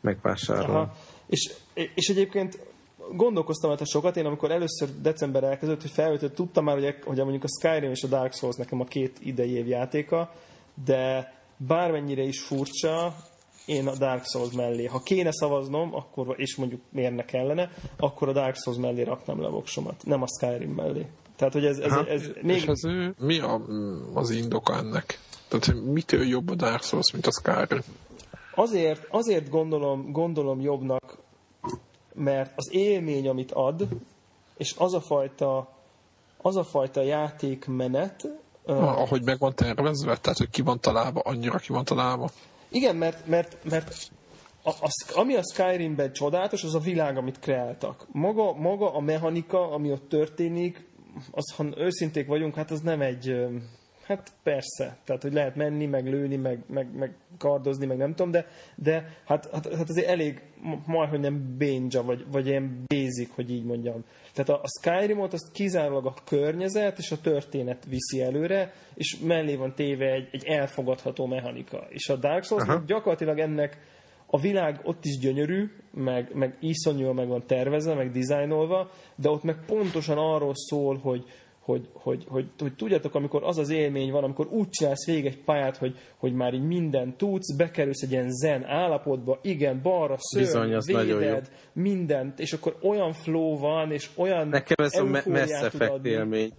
megvásárolom. 0.00 0.76
Aha. 0.76 0.92
És, 1.26 1.52
és 1.94 2.08
egyébként 2.08 2.58
gondolkoztam 3.12 3.70
hát 3.70 3.86
sokat, 3.86 4.16
én 4.16 4.26
amikor 4.26 4.50
először 4.50 4.88
december 5.00 5.44
elkezdett, 5.44 5.80
hogy 5.80 5.90
felvetett, 5.90 6.34
tudtam 6.34 6.64
már, 6.64 6.74
hogy, 6.74 6.94
hogy 7.04 7.16
mondjuk 7.16 7.44
a 7.44 7.48
Skyrim 7.48 7.90
és 7.90 8.02
a 8.02 8.06
Dark 8.06 8.32
Souls 8.32 8.56
nekem 8.56 8.80
a 8.80 8.84
két 8.84 9.18
idei 9.20 9.50
év 9.50 9.66
játéka, 9.66 10.32
de 10.84 11.32
bármennyire 11.56 12.22
is 12.22 12.42
furcsa, 12.42 13.14
én 13.66 13.86
a 13.86 13.96
Dark 13.96 14.24
Souls 14.24 14.52
mellé, 14.52 14.84
ha 14.84 15.02
kéne 15.02 15.32
szavaznom, 15.32 15.94
akkor, 15.94 16.34
és 16.36 16.56
mondjuk 16.56 16.80
miért 16.90 17.14
ne 17.14 17.24
kellene, 17.24 17.70
akkor 17.96 18.28
a 18.28 18.32
Dark 18.32 18.56
Souls 18.56 18.78
mellé 18.78 19.02
raknám 19.02 19.40
le 19.40 19.46
a 19.46 19.50
voksomat, 19.50 20.02
nem 20.04 20.22
a 20.22 20.26
Skyrim 20.26 20.70
mellé. 20.70 21.06
Tehát, 21.36 21.52
hogy 21.52 21.64
ez, 21.64 21.78
ez, 21.78 21.92
ez, 21.92 22.06
ez 22.06 22.30
még... 22.42 22.56
És 22.56 22.64
ez, 22.64 22.80
mi 23.18 23.38
a, 23.38 23.60
az 24.14 24.30
indoka 24.30 24.76
ennek? 24.76 25.18
Tehát, 25.48 25.64
hogy 25.64 25.84
mitől 25.84 26.26
jobb 26.26 26.50
a 26.50 26.54
Dark 26.54 26.82
Souls, 26.82 27.12
mint 27.12 27.26
a 27.26 27.30
Skyrim? 27.30 27.82
Azért, 28.54 29.06
azért 29.10 29.48
gondolom, 29.48 30.12
gondolom 30.12 30.60
jobbnak, 30.60 31.18
mert 32.14 32.52
az 32.56 32.72
élmény, 32.72 33.28
amit 33.28 33.52
ad, 33.52 33.88
és 34.56 34.74
az 34.78 34.94
a 34.94 35.00
fajta, 35.00 35.68
az 36.42 36.56
a 36.56 36.64
fajta 36.64 37.02
játékmenet... 37.02 38.28
Ah, 38.64 39.00
ahogy 39.00 39.24
meg 39.24 39.38
van 39.38 39.54
tervezve, 39.54 40.16
tehát 40.16 40.38
hogy 40.38 40.50
ki 40.50 40.62
van 40.62 40.80
találva, 40.80 41.20
annyira 41.20 41.58
ki 41.58 41.72
van 41.72 41.84
találva. 41.84 42.30
Igen, 42.68 42.96
mert, 42.96 43.26
mert, 43.26 43.56
mert 43.64 44.10
a, 44.62 44.70
a, 44.70 44.88
ami 45.14 45.34
a 45.34 45.42
Skyrimben 45.52 46.12
csodálatos, 46.12 46.64
az 46.64 46.74
a 46.74 46.78
világ, 46.78 47.16
amit 47.16 47.38
kreáltak. 47.38 48.06
Maga, 48.12 48.52
maga 48.52 48.94
a 48.94 49.00
mechanika, 49.00 49.70
ami 49.70 49.92
ott 49.92 50.08
történik, 50.08 50.84
az, 51.30 51.54
ha 51.56 51.64
őszinték 51.76 52.26
vagyunk, 52.26 52.54
hát 52.54 52.70
az 52.70 52.80
nem 52.80 53.00
egy, 53.00 53.46
hát 54.06 54.32
persze, 54.42 54.98
tehát 55.04 55.22
hogy 55.22 55.32
lehet 55.32 55.56
menni, 55.56 55.86
meg 55.86 56.06
lőni, 56.06 56.36
meg, 56.36 56.64
meg, 56.66 56.96
meg 56.96 57.14
kardozni, 57.38 57.86
meg 57.86 57.96
nem 57.96 58.14
tudom, 58.14 58.30
de, 58.30 58.46
de 58.74 58.92
hát, 59.24 59.48
hát, 59.52 59.74
hát 59.74 59.88
azért 59.88 60.08
elég 60.08 60.42
majdhogy 60.86 61.20
nem 61.20 61.54
bénja, 61.58 62.02
vagy, 62.02 62.24
vagy 62.30 62.46
ilyen 62.46 62.84
basic, 62.86 63.34
hogy 63.34 63.50
így 63.50 63.64
mondjam. 63.64 64.04
Tehát 64.32 64.48
a, 64.48 64.60
a 64.62 64.68
Skyrimot 64.80 65.32
azt 65.32 65.52
kizárólag 65.52 66.06
a 66.06 66.14
környezet 66.24 66.98
és 66.98 67.10
a 67.10 67.20
történet 67.20 67.84
viszi 67.84 68.22
előre, 68.22 68.72
és 68.94 69.18
mellé 69.18 69.54
van 69.54 69.74
téve 69.74 70.12
egy, 70.12 70.28
egy 70.32 70.44
elfogadható 70.44 71.26
mechanika. 71.26 71.86
És 71.88 72.08
a 72.08 72.16
Dark 72.16 72.44
Souls 72.44 72.84
gyakorlatilag 72.86 73.38
ennek 73.38 73.78
a 74.26 74.40
világ 74.40 74.80
ott 74.82 75.04
is 75.04 75.18
gyönyörű, 75.18 75.70
meg, 75.92 76.30
meg 76.34 76.56
iszonyúan 76.60 77.14
meg 77.14 77.28
van 77.28 77.46
tervezve, 77.46 77.94
meg 77.94 78.10
dizájnolva, 78.10 78.90
de 79.14 79.30
ott 79.30 79.42
meg 79.42 79.64
pontosan 79.66 80.18
arról 80.18 80.52
szól, 80.54 80.96
hogy, 80.96 81.24
hogy, 81.60 81.88
hogy, 81.92 82.24
hogy, 82.28 82.48
hogy 82.58 82.74
tudjátok, 82.74 83.14
amikor 83.14 83.44
az 83.44 83.58
az 83.58 83.70
élmény 83.70 84.10
van, 84.10 84.24
amikor 84.24 84.46
úgy 84.50 84.68
csinálsz 84.68 85.06
végig 85.06 85.26
egy 85.26 85.42
pályát, 85.44 85.76
hogy, 85.76 85.98
hogy 86.16 86.32
már 86.32 86.54
így 86.54 86.66
mindent 86.66 87.16
tudsz, 87.16 87.56
bekerülsz 87.56 88.02
egy 88.02 88.10
ilyen 88.10 88.30
zen 88.30 88.64
állapotba, 88.64 89.38
igen, 89.42 89.80
balra 89.82 90.16
szörny, 90.18 90.76
véded, 90.86 91.50
mindent, 91.72 92.38
és 92.38 92.52
akkor 92.52 92.76
olyan 92.82 93.12
flow 93.12 93.58
van, 93.58 93.92
és 93.92 94.10
olyan 94.16 94.48
Nekem 94.48 94.86
ez 94.86 94.94
a 94.94 95.04
Mass 95.04 95.50
Effect 95.50 96.04
élmény 96.04 96.52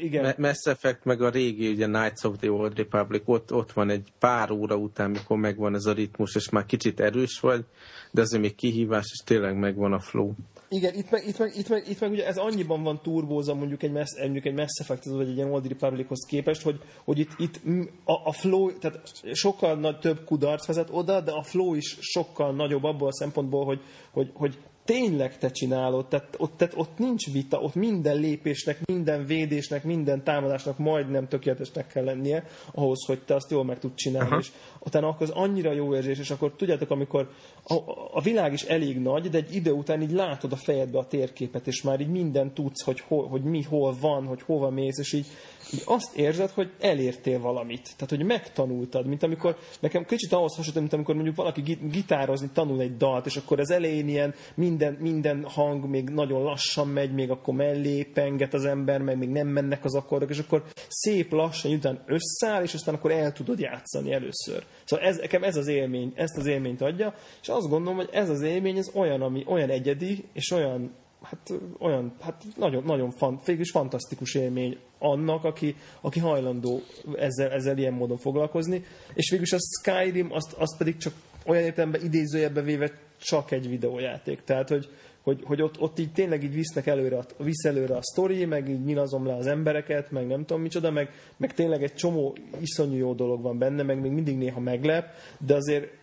igen. 0.00 0.34
Mass 0.38 0.66
Effect 0.66 1.04
meg 1.04 1.22
a 1.22 1.30
régi, 1.30 1.68
ugye 1.68 1.86
Knights 1.86 2.24
of 2.24 2.36
the 2.38 2.50
Old 2.50 2.76
Republic, 2.76 3.22
ott, 3.24 3.52
ott 3.52 3.72
van 3.72 3.90
egy 3.90 4.12
pár 4.18 4.50
óra 4.50 4.76
után, 4.76 5.10
mikor 5.10 5.36
megvan 5.36 5.74
ez 5.74 5.86
a 5.86 5.92
ritmus, 5.92 6.34
és 6.34 6.48
már 6.48 6.66
kicsit 6.66 7.00
erős 7.00 7.40
vagy, 7.40 7.64
de 8.10 8.20
azért 8.20 8.42
még 8.42 8.54
kihívás, 8.54 9.06
és 9.12 9.24
tényleg 9.24 9.58
megvan 9.58 9.92
a 9.92 10.00
flow. 10.00 10.32
Igen, 10.70 10.94
itt 10.94 11.10
meg, 11.10 11.26
itt 11.26 11.38
meg, 11.38 11.52
itt 11.56 11.68
meg, 11.68 11.88
itt 11.88 12.00
meg 12.00 12.10
ugye 12.10 12.26
ez 12.26 12.36
annyiban 12.36 12.82
van 12.82 13.00
turbóza 13.02 13.54
mondjuk 13.54 13.82
egy, 13.82 13.92
Mass, 13.92 14.18
mondjuk 14.20 14.44
egy 14.44 14.54
Mass 14.54 14.80
Effect, 14.80 15.04
vagy 15.04 15.28
egy 15.28 15.36
ilyen 15.36 15.50
Old 15.50 15.68
Republichoz 15.68 16.26
képest, 16.26 16.62
hogy, 16.62 16.80
hogy 17.04 17.18
itt, 17.18 17.30
itt 17.38 17.60
a, 18.04 18.12
a 18.24 18.32
flow, 18.32 18.78
tehát 18.78 19.00
sokkal 19.32 19.74
nagy, 19.74 19.98
több 19.98 20.24
kudarc 20.24 20.66
vezet 20.66 20.88
oda, 20.90 21.20
de 21.20 21.30
a 21.30 21.42
flow 21.42 21.74
is 21.74 21.96
sokkal 22.00 22.52
nagyobb 22.54 22.84
abból 22.84 23.08
a 23.08 23.12
szempontból, 23.12 23.64
hogy, 23.64 23.80
hogy, 24.10 24.30
hogy 24.34 24.58
tényleg 24.88 25.38
te 25.38 25.50
csinálod, 25.50 26.06
tehát 26.06 26.34
ott, 26.38 26.56
tehát 26.56 26.74
ott 26.76 26.98
nincs 26.98 27.32
vita, 27.32 27.60
ott 27.60 27.74
minden 27.74 28.16
lépésnek, 28.16 28.86
minden 28.86 29.26
védésnek, 29.26 29.84
minden 29.84 30.24
támadásnak 30.24 30.78
majdnem 30.78 31.28
tökéletesnek 31.28 31.86
kell 31.86 32.04
lennie, 32.04 32.44
ahhoz, 32.74 33.04
hogy 33.06 33.18
te 33.18 33.34
azt 33.34 33.50
jól 33.50 33.64
meg 33.64 33.78
tud 33.78 33.94
csinálni, 33.94 34.30
Aha. 34.30 34.38
és 34.38 34.50
utána 34.78 35.08
akkor 35.08 35.22
az 35.22 35.32
annyira 35.34 35.72
jó 35.72 35.94
érzés, 35.94 36.18
és 36.18 36.30
akkor 36.30 36.52
tudjátok, 36.56 36.90
amikor 36.90 37.30
a, 37.62 37.74
a 38.12 38.20
világ 38.20 38.52
is 38.52 38.62
elég 38.62 38.98
nagy, 38.98 39.28
de 39.28 39.38
egy 39.38 39.54
idő 39.54 39.70
után 39.70 40.02
így 40.02 40.12
látod 40.12 40.52
a 40.52 40.56
fejedbe 40.56 40.98
a 40.98 41.06
térképet, 41.06 41.66
és 41.66 41.82
már 41.82 42.00
így 42.00 42.10
minden 42.10 42.54
tudsz, 42.54 42.84
hogy, 42.84 43.00
hol, 43.00 43.28
hogy 43.28 43.42
mi 43.42 43.62
hol 43.62 43.96
van, 44.00 44.26
hogy 44.26 44.42
hova 44.42 44.70
mész, 44.70 44.98
és 44.98 45.12
így 45.12 45.26
így 45.72 45.82
azt 45.84 46.16
érzed, 46.16 46.50
hogy 46.50 46.70
elértél 46.80 47.40
valamit. 47.40 47.82
Tehát, 47.82 48.08
hogy 48.08 48.24
megtanultad, 48.24 49.06
mint 49.06 49.22
amikor, 49.22 49.56
nekem 49.80 50.04
kicsit 50.04 50.32
ahhoz 50.32 50.56
hasonlít, 50.56 50.80
mint 50.80 50.92
amikor 50.92 51.14
mondjuk 51.14 51.36
valaki 51.36 51.78
gitározni 51.90 52.48
tanul 52.52 52.80
egy 52.80 52.96
dalt, 52.96 53.26
és 53.26 53.36
akkor 53.36 53.60
az 53.60 53.70
elején 53.70 54.08
ilyen 54.08 54.34
minden, 54.54 54.96
minden 55.00 55.44
hang 55.44 55.88
még 55.88 56.08
nagyon 56.08 56.42
lassan 56.42 56.88
megy, 56.88 57.12
még 57.12 57.30
akkor 57.30 57.54
mellé 57.54 58.02
penget 58.02 58.54
az 58.54 58.64
ember, 58.64 59.00
meg 59.00 59.18
még 59.18 59.28
nem 59.28 59.48
mennek 59.48 59.84
az 59.84 59.94
akkordok, 59.94 60.30
és 60.30 60.38
akkor 60.38 60.64
szép 60.88 61.32
lassan 61.32 61.72
után 61.72 62.02
összeáll, 62.06 62.62
és 62.62 62.74
aztán 62.74 62.94
akkor 62.94 63.10
el 63.10 63.32
tudod 63.32 63.58
játszani 63.58 64.12
először. 64.12 64.64
Szóval 64.84 65.06
ez, 65.06 65.16
nekem 65.16 65.42
ez 65.42 65.56
az 65.56 65.66
élmény, 65.66 66.12
ezt 66.14 66.36
az 66.36 66.46
élményt 66.46 66.80
adja, 66.80 67.14
és 67.42 67.48
azt 67.48 67.68
gondolom, 67.68 67.96
hogy 67.96 68.08
ez 68.12 68.28
az 68.28 68.42
élmény, 68.42 68.76
ez 68.76 68.90
olyan, 68.94 69.22
ami 69.22 69.44
olyan 69.46 69.70
egyedi, 69.70 70.24
és 70.32 70.50
olyan 70.50 70.90
hát 71.22 71.52
olyan, 71.78 72.12
hát 72.20 72.44
nagyon, 72.56 72.84
nagyon 72.84 73.10
fan, 73.10 73.40
is 73.46 73.70
fantasztikus 73.70 74.34
élmény 74.34 74.78
annak, 74.98 75.44
aki, 75.44 75.76
aki 76.00 76.20
hajlandó 76.20 76.80
ezzel, 77.16 77.50
ezzel 77.50 77.78
ilyen 77.78 77.92
módon 77.92 78.16
foglalkozni, 78.16 78.84
és 79.14 79.30
végülis 79.30 79.52
a 79.52 79.58
Skyrim, 79.80 80.32
azt, 80.32 80.52
azt 80.52 80.76
pedig 80.78 80.96
csak 80.96 81.12
olyan 81.46 81.62
értelemben 81.62 82.04
idézőjebbe 82.04 82.62
véve 82.62 82.90
csak 83.20 83.50
egy 83.50 83.68
videójáték. 83.68 84.42
Tehát, 84.44 84.68
hogy, 84.68 84.88
hogy, 85.22 85.40
hogy 85.44 85.62
ott, 85.62 85.80
ott 85.80 85.98
így 85.98 86.12
tényleg 86.12 86.42
így 86.42 86.54
visznek 86.54 86.86
előre, 86.86 87.24
visz 87.38 87.64
előre 87.64 87.96
a 87.96 88.02
sztori, 88.02 88.44
meg 88.44 88.68
így 88.68 88.84
nyilazom 88.84 89.26
le 89.26 89.34
az 89.34 89.46
embereket, 89.46 90.10
meg 90.10 90.26
nem 90.26 90.44
tudom 90.44 90.62
micsoda, 90.62 90.90
meg, 90.90 91.10
meg 91.36 91.54
tényleg 91.54 91.82
egy 91.82 91.94
csomó 91.94 92.36
iszonyú 92.60 92.96
jó 92.96 93.14
dolog 93.14 93.42
van 93.42 93.58
benne, 93.58 93.82
meg 93.82 94.00
még 94.00 94.10
mindig 94.10 94.36
néha 94.36 94.60
meglep, 94.60 95.14
de 95.38 95.54
azért 95.54 95.97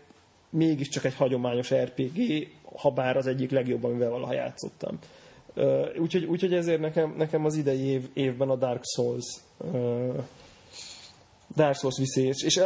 mégiscsak 0.55 1.03
egy 1.03 1.15
hagyományos 1.15 1.73
RPG, 1.73 2.47
ha 2.75 2.89
bár 2.89 3.17
az 3.17 3.27
egyik 3.27 3.51
legjobb, 3.51 3.83
amivel 3.83 4.09
valaha 4.09 4.33
játszottam. 4.33 4.99
Úgyhogy, 5.97 6.23
úgyhogy 6.23 6.53
ezért 6.53 6.79
nekem, 6.79 7.13
nekem 7.17 7.45
az 7.45 7.55
idei 7.55 7.85
év, 7.85 8.09
évben 8.13 8.49
a 8.49 8.55
Dark 8.55 8.83
Souls 8.95 9.25
Dark 11.55 11.75
Souls 11.75 11.97
viszés. 11.97 12.43
És 12.43 12.61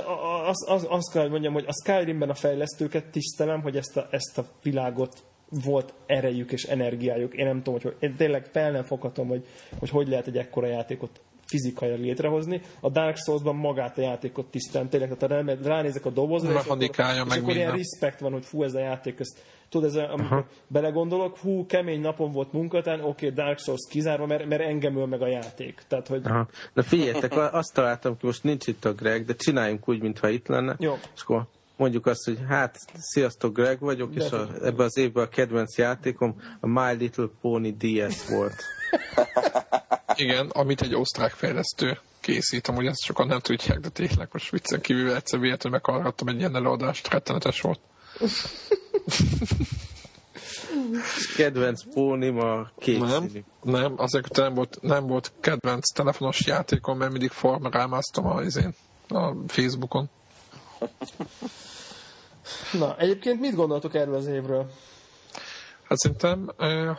azt 0.46 0.68
az, 0.68 0.88
az 0.90 1.12
kell, 1.14 1.22
hogy 1.22 1.32
mondjam, 1.32 1.54
hogy 1.54 1.66
a 1.68 1.74
Skyrimben 1.84 2.30
a 2.30 2.34
fejlesztőket 2.34 3.06
tisztelem, 3.06 3.62
hogy 3.62 3.76
ezt 3.76 3.98
a, 3.98 4.08
ezt 4.12 4.38
a 4.38 4.46
világot 4.64 5.24
volt 5.50 5.94
erejük 6.06 6.52
és 6.52 6.64
energiájuk. 6.64 7.34
Én 7.36 7.46
nem 7.46 7.64
tudom, 7.64 7.80
hogy 7.82 7.96
én 8.00 8.16
tényleg 8.16 8.46
fel 8.46 8.72
nem 8.72 8.84
foghatom, 8.84 9.28
hogy, 9.28 9.46
hogy 9.80 9.90
hogy 9.90 10.08
lehet 10.08 10.28
egy 10.28 10.38
ekkora 10.38 10.68
játékot 10.68 11.22
fizikailag 11.50 12.00
létrehozni. 12.00 12.62
A 12.80 12.90
Dark 12.90 13.18
Souls-ban 13.18 13.56
magát 13.56 13.98
a 13.98 14.02
játékot 14.02 14.46
tisztelem, 14.46 14.90
tényleg, 14.90 15.18
tehát 15.18 15.58
ránézek 15.64 16.06
a 16.06 16.10
dobozra, 16.10 16.52
és 16.52 16.58
akkor, 16.58 16.82
és 16.82 17.36
akkor 17.38 17.56
ilyen 17.56 17.76
respekt 17.76 18.20
van, 18.20 18.32
hogy 18.32 18.46
fú, 18.46 18.64
ez 18.64 18.74
a 18.74 18.80
játék, 18.80 19.20
ezt 19.20 19.42
Tudod, 19.70 19.90
ez 19.90 19.96
a, 19.96 20.12
amikor 20.12 20.38
Aha. 20.38 20.48
belegondolok, 20.68 21.38
hú, 21.38 21.66
kemény 21.66 22.02
napon 22.02 22.32
volt 22.32 22.54
munkatán, 22.54 23.00
oké, 23.00 23.08
okay, 23.08 23.46
Dark 23.46 23.60
Souls 23.60 23.88
kizárva, 23.90 24.26
mert, 24.26 24.46
mert 24.46 24.62
engem 24.62 24.98
öl 24.98 25.06
meg 25.06 25.22
a 25.22 25.28
játék. 25.28 25.82
Tehát, 25.88 26.08
hogy... 26.08 26.22
Aha. 26.26 26.48
Na 26.74 26.84
figyeljetek, 26.84 27.54
azt 27.54 27.74
találtam 27.74 28.18
ki, 28.18 28.26
most 28.26 28.44
nincs 28.44 28.68
itt 28.68 28.86
a 28.86 28.94
Greg, 28.94 29.26
de 29.26 29.36
csináljunk 29.36 29.90
úgy, 29.90 30.02
mintha 30.02 30.30
itt 30.30 30.48
lenne. 30.48 30.76
Jó. 30.80 30.98
És 31.16 31.22
akkor 31.22 31.46
mondjuk 31.78 32.06
azt, 32.06 32.26
hogy 32.26 32.40
hát, 32.48 32.78
sziasztok, 32.96 33.54
Greg 33.54 33.80
vagyok, 33.80 34.14
de 34.14 34.24
és 34.24 34.32
a, 34.32 34.48
ebben 34.64 34.86
az 34.86 34.98
évben 34.98 35.24
a 35.24 35.30
kedvenc 35.30 35.78
játékom 35.78 36.36
a 36.60 36.68
My 36.68 36.94
Little 36.98 37.30
Pony 37.42 37.78
DS 37.78 38.30
volt. 38.30 38.56
Igen, 40.16 40.50
amit 40.50 40.82
egy 40.82 40.96
osztrák 40.96 41.32
fejlesztő 41.32 42.00
készít, 42.20 42.68
amúgy 42.68 42.86
ezt 42.86 43.04
sokan 43.04 43.28
nem 43.28 43.40
tudják, 43.40 43.80
de 43.80 43.90
tényleg 43.90 44.28
most 44.32 44.50
viccen 44.52 44.82
kívül 44.82 45.14
egyszer 45.14 45.40
véletlenül 45.40 45.80
meghallgattam 45.80 46.28
egy 46.28 46.40
ilyen 46.40 46.56
előadást, 46.56 47.10
rettenetes 47.10 47.62
volt. 47.62 47.80
kedvenc 51.36 51.84
pónim 51.94 52.40
a 52.40 52.72
két 52.80 53.00
Nem, 53.00 53.30
nem, 53.64 53.94
azért 53.98 54.36
nem 54.36 54.54
volt, 54.54 54.78
nem 54.82 55.08
volt 55.08 55.32
kedvenc 55.40 55.92
telefonos 55.94 56.46
játékom, 56.46 56.98
mert 56.98 57.12
mindig 57.12 57.32
formarámáztam 57.32 58.26
a, 58.26 58.42
izén, 58.42 58.76
a 59.08 59.34
Facebookon. 59.48 60.10
Na, 62.80 62.98
egyébként 62.98 63.40
mit 63.40 63.56
gondoltok 63.56 63.96
erről 63.96 64.16
az 64.16 64.26
évről? 64.28 64.72
Hát 65.90 65.98
szerintem, 65.98 66.50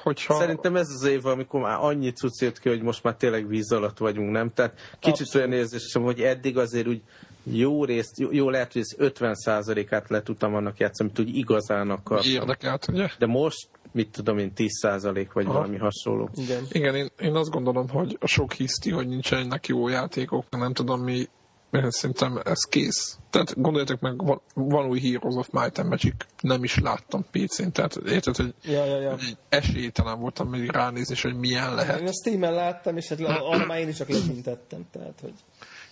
hogyha... 0.03 0.35
Szerintem 0.35 0.77
ez 0.77 0.89
az 0.89 1.05
év, 1.05 1.27
amikor 1.27 1.61
már 1.61 1.79
annyi 1.81 2.13
cucc 2.13 2.41
jött 2.41 2.59
ki, 2.59 2.69
hogy 2.69 2.83
most 2.83 3.03
már 3.03 3.15
tényleg 3.15 3.49
víz 3.49 3.73
alatt 3.73 3.99
vagyunk, 3.99 4.31
nem? 4.31 4.53
Tehát 4.55 4.97
kicsit 4.99 5.21
Abszolút. 5.21 5.47
olyan 5.47 5.59
érzésem, 5.59 6.03
hogy 6.03 6.21
eddig 6.21 6.59
azért 6.59 6.87
úgy 6.87 7.03
jó 7.45 7.85
részt, 7.85 8.19
jó, 8.19 8.29
jó 8.33 8.51
lehet, 8.51 8.73
hogy 8.73 8.83
ez 8.83 9.13
50%-át 9.15 10.09
le 10.09 10.23
tudtam 10.23 10.55
annak 10.55 10.79
játszani, 10.79 11.11
amit 11.11 11.29
úgy 11.29 11.37
igazán 11.37 11.91
akartam. 11.91 12.31
Érdekelt, 12.31 12.89
ugye? 12.89 13.09
De 13.19 13.27
most, 13.27 13.69
mit 13.93 14.11
tudom 14.11 14.39
én, 14.39 14.53
10% 14.57 15.27
vagy 15.33 15.45
Aha. 15.45 15.55
valami 15.55 15.77
hasonló. 15.77 16.29
Igen, 16.35 16.65
Igen 16.71 16.95
én, 16.95 17.09
én 17.19 17.35
azt 17.35 17.51
gondolom, 17.51 17.89
hogy 17.89 18.17
a 18.21 18.27
sok 18.27 18.53
hiszti, 18.53 18.91
hogy 18.91 19.09
nincsenek 19.09 19.67
jó 19.67 19.89
játékok, 19.89 20.45
nem 20.51 20.73
tudom 20.73 21.01
mi, 21.01 21.29
mert 21.71 21.91
szerintem 21.91 22.41
ez 22.45 22.63
kész. 22.63 23.19
Tehát 23.31 23.61
gondoljatok 23.61 24.01
meg, 24.01 24.25
van, 24.25 24.41
van 24.55 24.87
új 24.87 25.01
Heroes 25.01 25.35
of 25.35 25.49
Might 25.51 25.79
and 25.79 25.89
Magic, 25.89 26.15
nem 26.41 26.65
is 26.65 26.79
láttam 26.79 27.27
PC-n, 27.31 27.71
tehát 27.73 27.97
érted, 27.97 28.37
hogy 28.37 28.55
ja, 28.63 28.85
ja, 28.85 29.01
ja. 29.01 29.17
esélytelen 29.49 30.21
voltam 30.21 30.49
még 30.49 30.71
ránézni, 30.71 31.15
hogy 31.23 31.39
milyen 31.39 31.75
lehet. 31.75 32.01
Én 32.01 32.07
a 32.07 32.13
Steam-en 32.13 32.53
láttam, 32.53 32.97
és 32.97 33.09
hát 33.09 33.21
arra 33.21 33.67
már 33.67 33.79
én 33.79 33.89
is 33.89 33.97
csak 33.97 34.09
letintettem, 34.09 34.87
tehát 34.93 35.19
hogy 35.21 35.35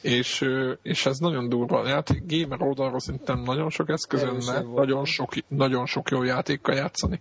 és, 0.00 0.44
és 0.82 1.06
ez 1.06 1.18
nagyon 1.18 1.48
durva. 1.48 1.80
A 1.80 1.88
játék 1.88 2.22
gamer 2.26 2.62
oldalról 2.62 3.00
szerintem 3.00 3.40
nagyon 3.40 3.70
sok 3.70 3.88
eszközön 3.88 4.64
nagyon 4.74 5.04
sok, 5.04 5.32
nagyon 5.48 5.86
sok 5.86 6.10
jó 6.10 6.22
játékkal 6.22 6.74
játszani. 6.74 7.20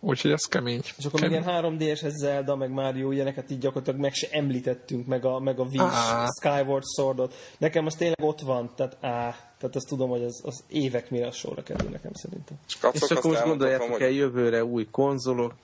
Úgyhogy 0.00 0.30
ez 0.30 0.44
kemény. 0.44 0.80
És 0.98 1.04
akkor 1.04 1.20
kemény. 1.20 1.38
még 1.38 1.48
ilyen 1.48 1.62
3D-es 1.62 2.08
Zelda, 2.08 2.56
meg 2.56 2.70
Mario 2.70 3.10
ilyeneket 3.10 3.50
így 3.50 3.58
gyakorlatilag 3.58 4.00
meg 4.00 4.14
se 4.14 4.28
említettünk, 4.30 5.06
meg 5.06 5.24
a, 5.24 5.38
meg 5.38 5.58
a 5.58 5.62
Wish, 5.62 6.26
Skyward 6.40 6.84
Swordot. 6.96 7.34
Nekem 7.58 7.86
az 7.86 7.94
tényleg 7.94 8.22
ott 8.22 8.40
van, 8.40 8.70
tehát 8.76 8.96
á, 9.00 9.36
tehát 9.58 9.76
azt 9.76 9.88
tudom, 9.88 10.08
hogy 10.08 10.22
az, 10.22 10.40
az 10.44 10.64
évek 10.68 11.10
mire 11.10 11.26
a 11.26 11.32
sorra 11.32 11.62
kerül 11.62 11.90
nekem 11.90 12.12
szerintem. 12.14 12.56
És, 12.66 12.76
és 12.92 13.10
akkor 13.10 13.30
most 13.30 13.44
gondoljátok 13.44 13.90
hogy... 13.90 14.02
el 14.02 14.10
jövőre 14.10 14.64
új 14.64 14.86
konzolok, 14.90 15.54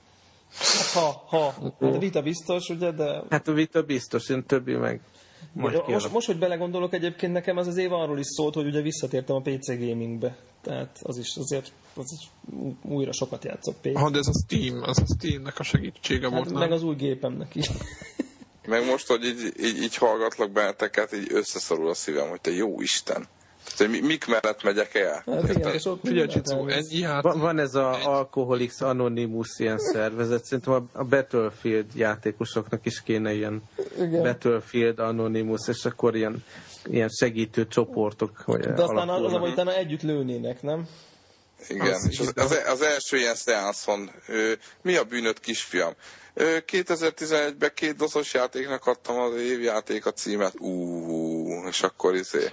Hát, 0.57 1.03
ha, 1.03 1.23
ha. 1.27 1.43
Hát 1.79 1.93
a 1.93 1.97
Vita 1.97 2.21
biztos, 2.21 2.69
ugye, 2.69 2.91
de... 2.91 3.23
Hát 3.29 3.47
a 3.47 3.53
Vita 3.53 3.83
biztos, 3.83 4.29
én 4.29 4.45
többi 4.45 4.75
meg 4.75 5.01
most, 5.55 5.87
most, 5.87 6.11
most, 6.11 6.27
hogy 6.27 6.37
belegondolok, 6.37 6.93
egyébként 6.93 7.33
nekem 7.33 7.57
az 7.57 7.67
az 7.67 7.77
év 7.77 7.93
arról 7.93 8.19
is 8.19 8.25
szólt, 8.25 8.53
hogy 8.53 8.65
ugye 8.65 8.81
visszatértem 8.81 9.35
a 9.35 9.41
PC 9.41 9.67
gamingbe. 9.67 10.35
Tehát 10.65 10.99
az 11.03 11.17
is 11.17 11.35
azért 11.35 11.71
az 11.93 12.11
is 12.19 12.29
újra 12.81 13.13
sokat 13.13 13.43
játszok 13.43 13.75
PC. 13.81 13.97
Ha, 13.97 14.09
de 14.09 14.17
ez 14.17 14.27
a 14.27 14.43
Steam, 14.43 14.83
az 14.83 14.99
a 14.99 15.05
Steamnek 15.17 15.59
a 15.59 15.63
segítsége 15.63 16.29
hát, 16.29 16.37
volt, 16.37 16.49
nem? 16.49 16.59
Meg 16.59 16.71
az 16.71 16.83
új 16.83 16.95
gépemnek 16.95 17.55
is. 17.55 17.69
Meg 18.65 18.85
most, 18.85 19.07
hogy 19.07 19.25
így, 19.25 19.53
így, 19.59 19.81
így 19.81 19.95
hallgatlak 19.95 20.51
benneteket, 20.51 21.13
így 21.13 21.27
összeszorul 21.31 21.89
a 21.89 21.93
szívem, 21.93 22.29
hogy 22.29 22.41
te 22.41 22.51
jó 22.51 22.81
Isten. 22.81 23.27
Tehát, 23.77 23.93
hogy 23.93 24.03
mik 24.03 24.25
mellett 24.25 24.63
megyek 24.63 24.95
el? 24.95 25.23
Hát 25.25 25.49
igen, 25.49 25.73
és 25.73 25.85
ott 25.85 25.99
Figyelj, 26.03 26.41
ennyi 26.67 27.01
hát... 27.01 27.23
Van, 27.23 27.39
van 27.39 27.59
ez 27.59 27.75
a 27.75 28.17
Alcoholics 28.17 28.81
Anonymous 28.81 29.47
ilyen 29.57 29.77
szervezet, 29.77 30.45
szerintem 30.45 30.89
a 30.91 31.03
Battlefield 31.03 31.85
játékosoknak 31.95 32.85
is 32.85 33.01
kéne 33.01 33.33
ilyen 33.33 33.63
igen. 33.97 34.21
Battlefield 34.21 34.99
Anonymous, 34.99 35.67
és 35.67 35.85
akkor 35.85 36.15
ilyen, 36.15 36.43
ilyen 36.85 37.09
segítő 37.09 37.67
csoportok. 37.67 38.43
De 38.47 38.83
aztán 38.83 39.09
az, 39.09 39.31
hogy 39.31 39.51
utána 39.51 39.75
együtt 39.75 40.01
lőnének, 40.01 40.61
nem? 40.61 40.87
Igen, 41.67 41.93
az, 41.93 42.07
és 42.09 42.19
az, 42.19 42.31
az, 42.35 42.61
az 42.67 42.81
első 42.81 43.17
ilyen 43.17 43.35
szeánszon, 43.35 44.11
mi 44.81 44.95
a 44.95 45.03
bűnöd 45.03 45.39
kisfiam? 45.39 45.93
2011-ben 46.35 47.71
két 47.75 47.95
doszos 47.95 48.33
játéknak 48.33 48.85
adtam 48.85 49.19
az 49.19 49.35
évjáték 49.35 50.05
a 50.05 50.13
címet, 50.13 50.59
ú, 50.59 51.67
és 51.67 51.81
akkor 51.81 52.15
izé. 52.15 52.49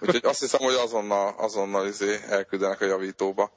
Úgyhogy 0.00 0.24
azt 0.24 0.40
hiszem, 0.40 0.60
hogy 0.60 0.74
azonnal, 0.74 1.34
azonnal 1.38 1.86
izé 1.86 2.20
elküldenek 2.28 2.80
a 2.80 2.84
javítóba. 2.84 3.50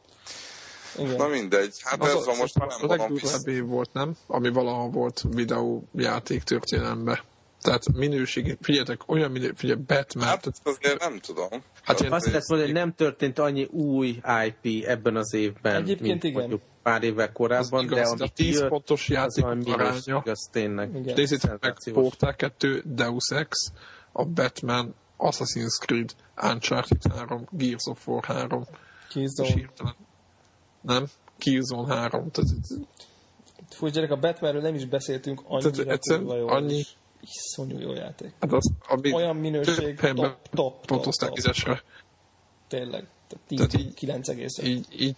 Igen. 0.98 1.16
Na 1.16 1.28
mindegy, 1.28 1.76
hát 1.84 2.02
az 2.02 2.16
ez 2.16 2.26
van 2.26 2.38
most 2.38 2.60
már 2.60 2.68
nem. 2.68 2.90
A 2.90 3.50
év 3.50 3.66
volt, 3.66 3.94
nem? 3.94 4.18
Ami 4.28 4.50
valaha 4.50 4.90
volt 4.90 5.22
videójáték 5.30 6.44
történelemben. 6.44 7.20
Tehát 7.66 7.94
minőségi, 7.94 8.58
figyeljetek, 8.62 9.10
olyan 9.10 9.32
minőségi, 9.32 9.58
figyelj, 9.58 9.80
Batman. 9.88 10.26
Hát 10.26 10.48
azért 10.64 11.00
nem 11.00 11.20
tudom. 11.20 11.64
Hát 11.84 12.00
én 12.00 12.12
azt 12.12 12.26
lehet 12.26 12.48
mondani, 12.48 12.72
hogy 12.72 12.80
nem 12.80 12.94
történt 12.94 13.40
annyi 13.40 13.64
új 13.64 14.22
IP 14.46 14.86
ebben 14.86 15.16
az 15.16 15.34
évben, 15.34 15.76
Egyébként 15.76 16.02
mint 16.02 16.24
igen. 16.24 16.40
mondjuk 16.40 16.62
pár 16.84 17.04
évvel 17.04 17.32
korábban, 17.32 17.84
igaz, 17.84 17.98
de 17.98 18.24
ami 18.24 18.30
10 18.30 18.60
jött, 18.60 18.70
pontos 18.70 19.10
játék 19.10 19.46
aránya. 19.46 20.18
Az 20.18 20.50
tényleg. 20.52 21.16
Nézzétek 21.16 21.62
meg, 21.62 21.94
Portal 21.94 22.36
2, 22.36 22.84
Deus 22.86 23.30
Ex, 23.30 23.72
a 24.12 24.26
Batman, 24.26 24.96
Assassin's 25.18 25.78
Creed, 25.86 26.12
Uncharted 26.42 27.02
3, 27.14 27.48
Gears 27.52 27.86
of 27.86 28.08
War 28.08 28.24
3. 28.24 28.66
Killzone. 29.10 29.72
Nem? 30.82 31.06
Killzone 31.38 31.96
3. 31.96 32.32
Tehát, 32.32 32.50
Fú, 33.70 33.88
gyerek, 33.88 34.12
a 34.12 34.18
Batmanről 34.18 34.62
nem 34.62 34.76
is 34.76 34.86
beszéltünk 34.86 35.42
annyira 35.48 35.70
tehát 35.70 35.92
egyszerűen. 35.92 36.48
Annyi, 36.48 36.84
iszonyú 37.26 37.80
jó 37.80 37.94
játék. 37.94 38.34
Hát 38.40 38.54
az, 38.54 38.72
ami 38.88 39.14
Olyan 39.14 39.36
minőség, 39.36 40.00
top, 40.00 40.16
top, 40.16 40.50
top, 40.50 40.86
pontozták 40.86 41.30
top, 41.32 41.54
top. 41.56 41.84
Tényleg, 42.68 43.08
tehát 43.28 43.46
10, 43.48 43.58
tehát 43.58 43.74
így, 43.74 43.94
9 43.94 44.28
egész. 44.28 44.58
Így, 44.58 44.86
így, 45.00 45.16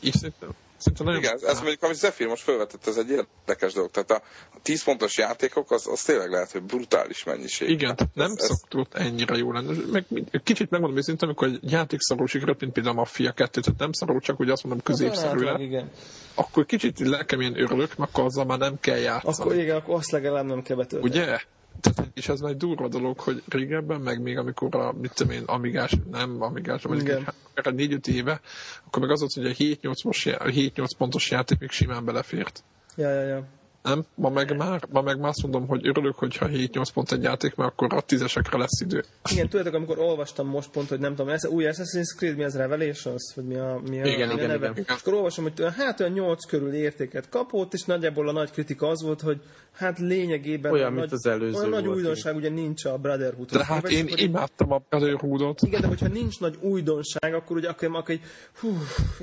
így 0.00 0.14
szerintem 0.14 0.54
Szerintem 0.80 1.06
nagyon... 1.06 1.22
Igen, 1.22 1.34
ez, 1.34 1.42
ez 1.42 1.58
mondjuk, 1.58 1.82
amit 1.82 1.96
Zephyr 1.96 2.26
most 2.26 2.42
felvetett, 2.42 2.86
ez 2.86 2.96
egy 2.96 3.10
érdekes 3.10 3.72
dolog. 3.72 3.90
Tehát 3.90 4.10
a, 4.10 4.22
a 4.54 4.58
10 4.62 4.84
pontos 4.84 5.18
játékok, 5.18 5.70
az, 5.70 5.86
az 5.86 6.02
tényleg 6.02 6.30
lehet, 6.30 6.50
hogy 6.52 6.62
brutális 6.62 7.24
mennyiség. 7.24 7.68
Igen, 7.68 7.96
Tehát 7.96 8.14
nem 8.14 8.32
ez, 8.36 8.50
ez, 8.50 8.58
szokott 8.70 8.94
ennyire 8.94 9.36
jó 9.36 9.52
lenni. 9.52 9.76
Meg, 9.90 10.04
kicsit 10.44 10.70
megmondom 10.70 10.98
őszintén, 10.98 11.28
amikor 11.28 11.48
egy 11.48 11.72
játék 11.72 12.00
szarul 12.00 12.26
sikerült, 12.26 12.60
mint 12.60 12.72
például 12.72 12.96
a 12.96 12.98
Mafia 12.98 13.32
2, 13.32 13.60
tehát 13.60 13.80
nem 13.80 13.92
szarul, 13.92 14.20
csak 14.20 14.40
úgy 14.40 14.50
azt 14.50 14.64
mondom 14.64 14.82
középszerű 14.82 15.28
Átlag, 15.28 15.58
le, 15.58 15.64
igen. 15.64 15.90
akkor 16.34 16.66
kicsit 16.66 16.98
lelkemén 16.98 17.56
örülök, 17.56 17.96
mert 17.96 18.10
akkor 18.10 18.24
azzal 18.24 18.44
már 18.44 18.58
nem 18.58 18.80
kell 18.80 18.98
játszani. 18.98 19.36
Akkor 19.38 19.62
igen, 19.62 19.76
akkor 19.76 19.94
azt 19.94 20.10
legalább 20.10 20.44
nem 20.44 20.62
kell 20.62 20.76
betölteni. 20.76 21.12
Ugye? 21.12 21.40
Tehát, 21.80 22.10
és 22.14 22.28
ez 22.28 22.40
már 22.40 22.50
egy 22.50 22.56
durva 22.56 22.88
dolog, 22.88 23.18
hogy 23.20 23.42
régebben, 23.48 24.00
meg 24.00 24.22
még 24.22 24.38
amikor 24.38 24.74
a, 24.74 24.92
mit 24.92 25.14
tudom 25.14 25.32
én, 25.32 25.42
amigás, 25.46 25.96
nem 26.10 26.42
amigás, 26.42 26.84
Igen. 26.84 27.16
egy, 27.16 27.34
akár 27.54 27.74
4-5 27.76 28.06
éve, 28.06 28.40
akkor 28.86 29.02
meg 29.02 29.10
az 29.10 29.20
volt, 29.20 29.32
hogy 29.32 29.46
a 29.46 29.54
7-8, 29.54 30.04
mos- 30.04 30.26
7-8 30.26 30.90
pontos 30.98 31.30
játék 31.30 31.58
még 31.58 31.70
simán 31.70 32.04
belefért. 32.04 32.64
Ja, 32.96 33.10
ja, 33.10 33.22
ja. 33.22 33.46
Nem? 33.82 34.04
Ma 34.14 34.28
meg 34.28 34.56
már, 34.56 34.82
ma 34.90 35.00
meg 35.00 35.18
már 35.18 35.28
azt 35.28 35.42
mondom, 35.42 35.66
hogy 35.66 35.86
örülök, 35.86 36.14
hogyha 36.14 36.48
7-8 36.48 36.84
pont 36.94 37.12
egy 37.12 37.22
játék, 37.22 37.54
mert 37.54 37.70
akkor 37.70 37.94
a 37.94 38.00
tízesekre 38.00 38.58
lesz 38.58 38.80
idő. 38.80 39.04
Igen, 39.30 39.48
tudjátok, 39.48 39.74
amikor 39.74 39.98
olvastam 39.98 40.46
most 40.46 40.70
pont, 40.70 40.88
hogy 40.88 40.98
nem 40.98 41.14
tudom, 41.14 41.32
ez 41.32 41.46
új 41.46 41.64
Assassin's 41.66 42.16
Creed, 42.16 42.36
mi 42.36 42.44
az 42.44 42.56
Revelations, 42.56 43.32
vagy 43.34 43.44
mi 43.44 43.56
a, 43.56 43.80
mi 43.88 44.00
a, 44.00 44.04
Igen, 44.06 44.26
mi 44.26 44.32
a 44.32 44.36
igen, 44.36 44.48
neve? 44.48 44.70
igen. 44.70 44.84
És 44.88 45.00
akkor 45.00 45.14
olvasom, 45.14 45.44
hogy 45.44 45.74
hát 45.76 46.00
olyan 46.00 46.12
8 46.12 46.46
körül 46.46 46.72
értéket 46.72 47.28
kapott, 47.28 47.72
és 47.72 47.84
nagyjából 47.84 48.28
a 48.28 48.32
nagy 48.32 48.50
kritika 48.50 48.88
az 48.88 49.02
volt, 49.02 49.20
hogy 49.20 49.40
hát 49.72 49.98
lényegében 49.98 50.72
Olyan, 50.72 50.92
mint 50.92 51.04
nagy, 51.04 51.12
az 51.12 51.26
előző 51.26 51.58
olyan 51.58 51.68
nagy 51.68 51.86
újdonság 51.86 52.36
ugye 52.36 52.48
nincs 52.48 52.84
a 52.84 52.96
Brotherhood. 52.96 53.50
De 53.50 53.64
hát 53.64 53.90
én 53.90 54.08
imádtam 54.14 54.72
a 54.72 54.82
Brotherhoodot. 54.88 55.62
Igen, 55.62 55.80
de 55.80 55.86
hogyha 55.86 56.08
nincs 56.08 56.40
nagy 56.40 56.56
újdonság, 56.60 57.34
akkor 57.34 57.56
ugye 57.56 57.68
akkor, 57.68 57.88
akkor 57.88 58.10
egy, 58.10 58.20
hú, 58.60 58.68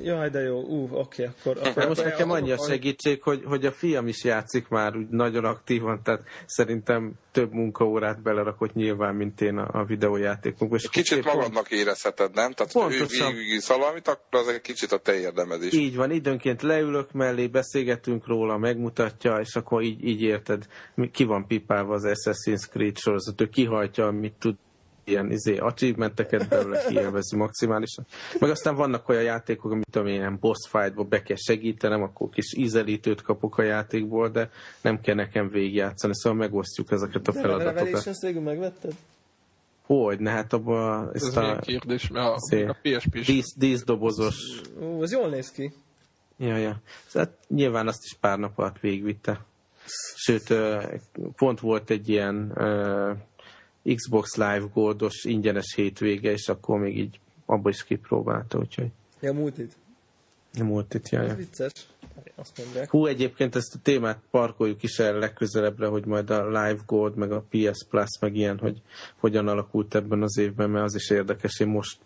jaj, 0.03 0.29
de 0.29 0.39
jó, 0.39 0.59
ú, 0.61 0.89
oké, 0.91 1.23
akkor, 1.23 1.57
akkor... 1.57 1.73
De 1.73 1.87
most 1.87 1.99
akkor 1.99 2.11
nekem 2.11 2.31
annyi 2.31 2.51
a 2.51 2.53
akkor- 2.53 2.67
segítség, 2.67 3.21
hogy, 3.21 3.43
hogy 3.45 3.65
a 3.65 3.71
fiam 3.71 4.07
is 4.07 4.23
játszik 4.47 4.67
már 4.67 4.95
úgy 4.95 5.07
nagyon 5.09 5.45
aktívan, 5.45 6.03
tehát 6.03 6.21
szerintem 6.45 7.13
több 7.31 7.51
munkaórát 7.53 8.21
belerakott 8.21 8.73
nyilván, 8.73 9.15
mint 9.15 9.41
én 9.41 9.57
a, 9.57 9.79
a 9.79 9.85
videójátékokba. 9.85 10.75
És 10.75 10.89
Kicsit 10.89 11.21
pont- 11.23 11.35
magadnak 11.35 11.71
érezheted, 11.71 12.33
nem? 12.33 12.51
Tehát, 12.51 12.71
hogy 12.71 12.93
ő 12.93 12.97
Pontosan. 12.97 13.33
végigvisz 13.33 13.67
valamit, 13.67 14.07
akkor 14.07 14.39
az 14.39 14.47
egy 14.47 14.61
kicsit 14.61 14.91
a 14.91 14.97
te 14.97 15.19
érdemed 15.19 15.63
is. 15.63 15.73
Így 15.73 15.95
van, 15.95 16.11
időnként 16.11 16.61
leülök 16.61 17.11
mellé, 17.11 17.47
beszélgetünk 17.47 18.27
róla, 18.27 18.57
megmutatja, 18.57 19.35
és 19.37 19.55
akkor 19.55 19.81
így, 19.83 20.03
így 20.07 20.21
érted, 20.21 20.65
mi- 20.95 21.11
ki 21.11 21.23
van 21.23 21.47
pipálva 21.47 21.93
az 21.93 22.03
Assassin's 22.05 22.67
Creed 22.69 22.97
sorozat, 22.97 23.41
ő 23.41 23.47
kihajtja, 23.49 24.07
amit 24.07 24.33
tud 24.39 24.55
ilyen 25.07 25.31
izé, 25.31 25.57
achievementeket 25.57 26.47
belőle 26.47 26.83
kielvezi 26.87 27.35
maximálisan. 27.35 28.05
Meg 28.39 28.49
aztán 28.49 28.75
vannak 28.75 29.09
olyan 29.09 29.23
játékok, 29.23 29.71
amit 29.71 29.87
tudom 29.91 30.07
ilyen 30.07 30.37
boss 30.39 30.67
fightba 30.69 31.03
be 31.03 31.21
kell 31.21 31.37
segítenem, 31.39 32.01
akkor 32.01 32.29
kis 32.29 32.53
ízelítőt 32.53 33.21
kapok 33.21 33.57
a 33.57 33.61
játékból, 33.63 34.29
de 34.29 34.49
nem 34.81 34.99
kell 34.99 35.15
nekem 35.15 35.49
végigjátszani, 35.49 36.13
szóval 36.15 36.39
megosztjuk 36.39 36.91
ezeket 36.91 37.27
a 37.27 37.31
De 37.31 37.39
a 37.39 37.41
feladatokat. 37.41 37.75
Revelations 37.75 38.21
végül 38.21 38.41
megvetted? 38.41 38.93
Hogy, 39.85 40.19
ne 40.19 40.31
hát 40.31 40.53
abban 40.53 41.09
Ez 41.13 41.23
ezt 41.23 41.35
milyen 41.35 41.57
a 41.57 41.59
kérdés, 41.59 42.07
mert 42.07 42.27
a, 42.27 42.39
Szé- 42.39 42.69
a 42.69 42.77
PSP 42.81 43.15
is 43.15 43.25
dísz, 43.25 43.55
díszdobozos 43.57 44.61
Ú, 44.79 45.03
ez 45.03 45.11
jól 45.11 45.29
néz 45.29 45.51
ki. 45.51 45.73
Ja, 46.37 46.57
ja. 46.57 46.81
Hát 47.13 47.31
nyilván 47.47 47.87
azt 47.87 48.03
is 48.03 48.17
pár 48.19 48.37
nap 48.37 48.59
alatt 48.59 48.79
végigvitte. 48.79 49.45
Sőt, 50.15 50.53
pont 51.35 51.59
volt 51.59 51.89
egy 51.89 52.09
ilyen 52.09 52.53
Xbox 53.95 54.35
Live 54.35 54.65
Goldos 54.73 55.23
ingyenes 55.23 55.73
hétvége, 55.75 56.31
és 56.31 56.47
akkor 56.47 56.79
még 56.79 56.97
így 56.97 57.19
abba 57.45 57.69
is 57.69 57.83
kipróbálta, 57.83 58.57
úgyhogy 58.57 58.91
Ja, 59.19 59.33
multit. 59.33 59.75
múlt 60.63 60.93
itt, 60.93 61.09
ja, 61.09 61.21
Ez 61.21 61.35
vicces. 61.35 61.71
Azt 62.35 62.57
mondják. 62.57 62.89
Hú, 62.89 63.05
egyébként 63.05 63.55
ezt 63.55 63.75
a 63.75 63.79
témát 63.83 64.19
parkoljuk 64.31 64.83
is 64.83 64.99
erre 64.99 65.17
legközelebbre, 65.17 65.87
hogy 65.87 66.05
majd 66.05 66.29
a 66.29 66.47
Live 66.47 66.79
Gold, 66.85 67.15
meg 67.15 67.31
a 67.31 67.45
PS 67.49 67.85
Plus, 67.89 68.19
meg 68.19 68.35
ilyen, 68.35 68.57
hogy 68.57 68.81
hogyan 69.19 69.47
alakult 69.47 69.95
ebben 69.95 70.21
az 70.21 70.37
évben, 70.37 70.69
mert 70.69 70.85
az 70.85 70.95
is 70.95 71.09
érdekes. 71.09 71.59
Én 71.59 71.67
most 71.67 71.99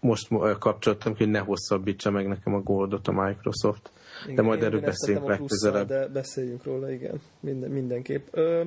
most 0.00 0.28
kapcsoltam 0.58 1.14
ki, 1.14 1.22
hogy 1.22 1.32
ne 1.32 1.38
hosszabbítsa 1.38 2.10
meg 2.10 2.26
nekem 2.28 2.54
a 2.54 2.60
Goldot 2.60 3.08
a 3.08 3.12
Microsoft. 3.12 3.90
De 4.34 4.42
majd 4.42 4.62
erről 4.62 4.80
beszélünk 4.80 5.26
legközelebb. 5.26 5.88
De 5.88 6.08
beszéljünk 6.08 6.64
róla, 6.64 6.90
igen. 6.90 7.20
Minden, 7.40 7.70
mindenképp. 7.70 8.26
Ö, 8.30 8.64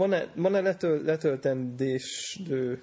van-e, 0.00 0.26
van-e 0.34 0.60
letöl, 0.60 1.02
letöltendésdő 1.04 2.82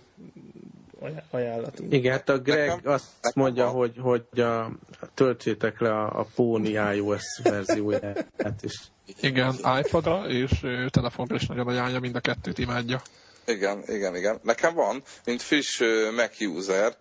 aj- 1.01 1.23
ajánlatunk? 1.29 1.93
Igen, 1.93 2.11
hát 2.11 2.29
a 2.29 2.39
Greg 2.39 2.67
Nekem- 2.67 2.85
azt 2.85 3.05
nekem 3.21 3.43
mondja, 3.43 3.63
van. 3.65 3.73
hogy, 3.73 3.95
hogy 3.99 4.39
a, 4.39 4.71
töltsétek 5.13 5.79
le 5.79 5.89
a, 5.89 6.19
a 6.19 6.27
Pony 6.35 6.65
iOS 6.65 7.23
verzióját 7.43 8.59
is. 8.61 8.73
Igen, 9.21 9.55
iPad-ra 9.85 10.27
és 10.27 10.51
telefonra 10.89 11.35
is 11.35 11.45
nagyon 11.47 11.67
ajánlja, 11.67 11.99
mind 11.99 12.15
a 12.15 12.19
kettőt 12.19 12.57
imádja. 12.57 13.01
Igen, 13.45 13.83
igen, 13.87 14.15
igen. 14.15 14.39
Nekem 14.43 14.73
van, 14.73 15.03
mint 15.25 15.41
friss 15.41 15.81
Mac 16.15 16.41
user, 16.41 16.95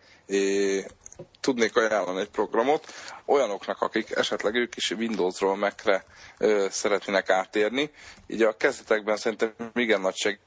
tudnék 1.41 1.77
ajánlani 1.77 2.21
egy 2.21 2.31
programot 2.31 2.87
olyanoknak, 3.27 3.81
akik 3.81 4.17
esetleg 4.17 4.55
ők 4.55 4.77
is 4.77 4.91
Windowsról 4.91 5.57
Mac-re 5.57 6.05
szeretnének 6.71 7.31
átérni. 7.31 7.91
Így 8.27 8.43
a 8.43 8.57
kezdetekben 8.57 9.17
szerintem 9.17 9.55
igen 9.75 10.01
nagy 10.01 10.39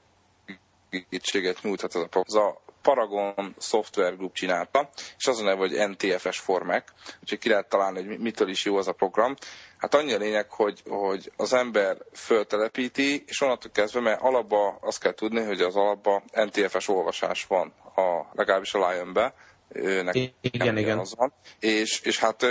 segítséget 0.89 1.61
nyújthat 1.61 1.95
ez 1.95 2.01
a 2.01 2.07
program. 2.07 2.37
Ez 2.43 2.47
a 2.47 2.61
Paragon 2.81 3.55
Software 3.59 4.15
Group 4.15 4.33
csinálta, 4.33 4.89
és 5.17 5.27
az 5.27 5.39
a 5.39 5.43
neve, 5.43 5.57
hogy 5.57 5.87
NTFS 5.89 6.39
for 6.39 6.63
Mac, 6.63 6.83
úgyhogy 7.21 7.37
ki 7.39 7.49
lehet 7.49 7.69
találni, 7.69 8.05
hogy 8.07 8.19
mitől 8.19 8.49
is 8.49 8.65
jó 8.65 8.77
az 8.77 8.87
a 8.87 8.91
program. 8.93 9.35
Hát 9.77 9.95
annyi 9.95 10.13
a 10.13 10.17
lényeg, 10.17 10.51
hogy, 10.51 10.83
hogy 10.89 11.31
az 11.37 11.53
ember 11.53 11.97
föltelepíti, 12.13 13.23
és 13.27 13.41
onnantól 13.41 13.71
kezdve, 13.71 13.99
mert 13.99 14.21
alapba 14.21 14.77
azt 14.81 14.99
kell 14.99 15.13
tudni, 15.13 15.43
hogy 15.43 15.61
az 15.61 15.75
alapba 15.75 16.23
NTFS 16.31 16.87
olvasás 16.87 17.45
van, 17.45 17.73
a, 17.95 18.25
legalábbis 18.33 18.73
a 18.73 18.89
Lion-be, 18.89 19.33
Ö, 19.69 20.01
nekem 20.03 20.29
Igen, 20.41 20.77
igen. 20.77 20.99
Az 20.99 21.15
van. 21.15 21.33
És, 21.59 22.01
és 22.01 22.19
hát 22.19 22.45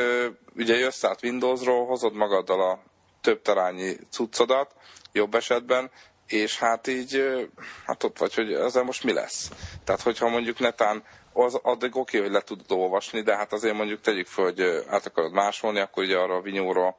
ugye 0.57 0.79
jössz 0.79 1.05
át 1.05 1.23
Windowsról, 1.23 1.87
hozod 1.87 2.15
magaddal 2.15 2.71
a 2.71 2.83
több 3.21 3.43
terányi 3.43 3.97
cuccodat, 4.11 4.75
jobb 5.13 5.35
esetben, 5.35 5.91
és 6.27 6.59
hát 6.59 6.87
így, 6.87 7.45
hát 7.87 8.03
ott 8.03 8.19
vagy, 8.19 8.35
hogy 8.35 8.53
ezzel 8.53 8.83
most 8.83 9.05
mi 9.05 9.13
lesz. 9.13 9.51
Tehát, 9.85 10.03
hogyha 10.03 10.29
mondjuk 10.29 10.59
netán 10.59 11.05
az 11.33 11.55
addig 11.63 11.97
oké, 11.97 12.17
okay, 12.17 12.21
hogy 12.21 12.31
le 12.37 12.45
tudod 12.45 12.73
olvasni, 12.73 13.23
de 13.23 13.37
hát 13.37 13.53
azért 13.53 13.75
mondjuk 13.75 14.01
tegyük 14.01 14.27
föl, 14.27 14.45
hogy 14.45 14.85
át 14.89 15.07
akarod 15.07 15.33
másolni, 15.33 15.81
akkor 15.81 16.03
ugye 16.03 16.17
arra 16.17 16.35
a 16.35 16.41
vinyóra 16.41 16.97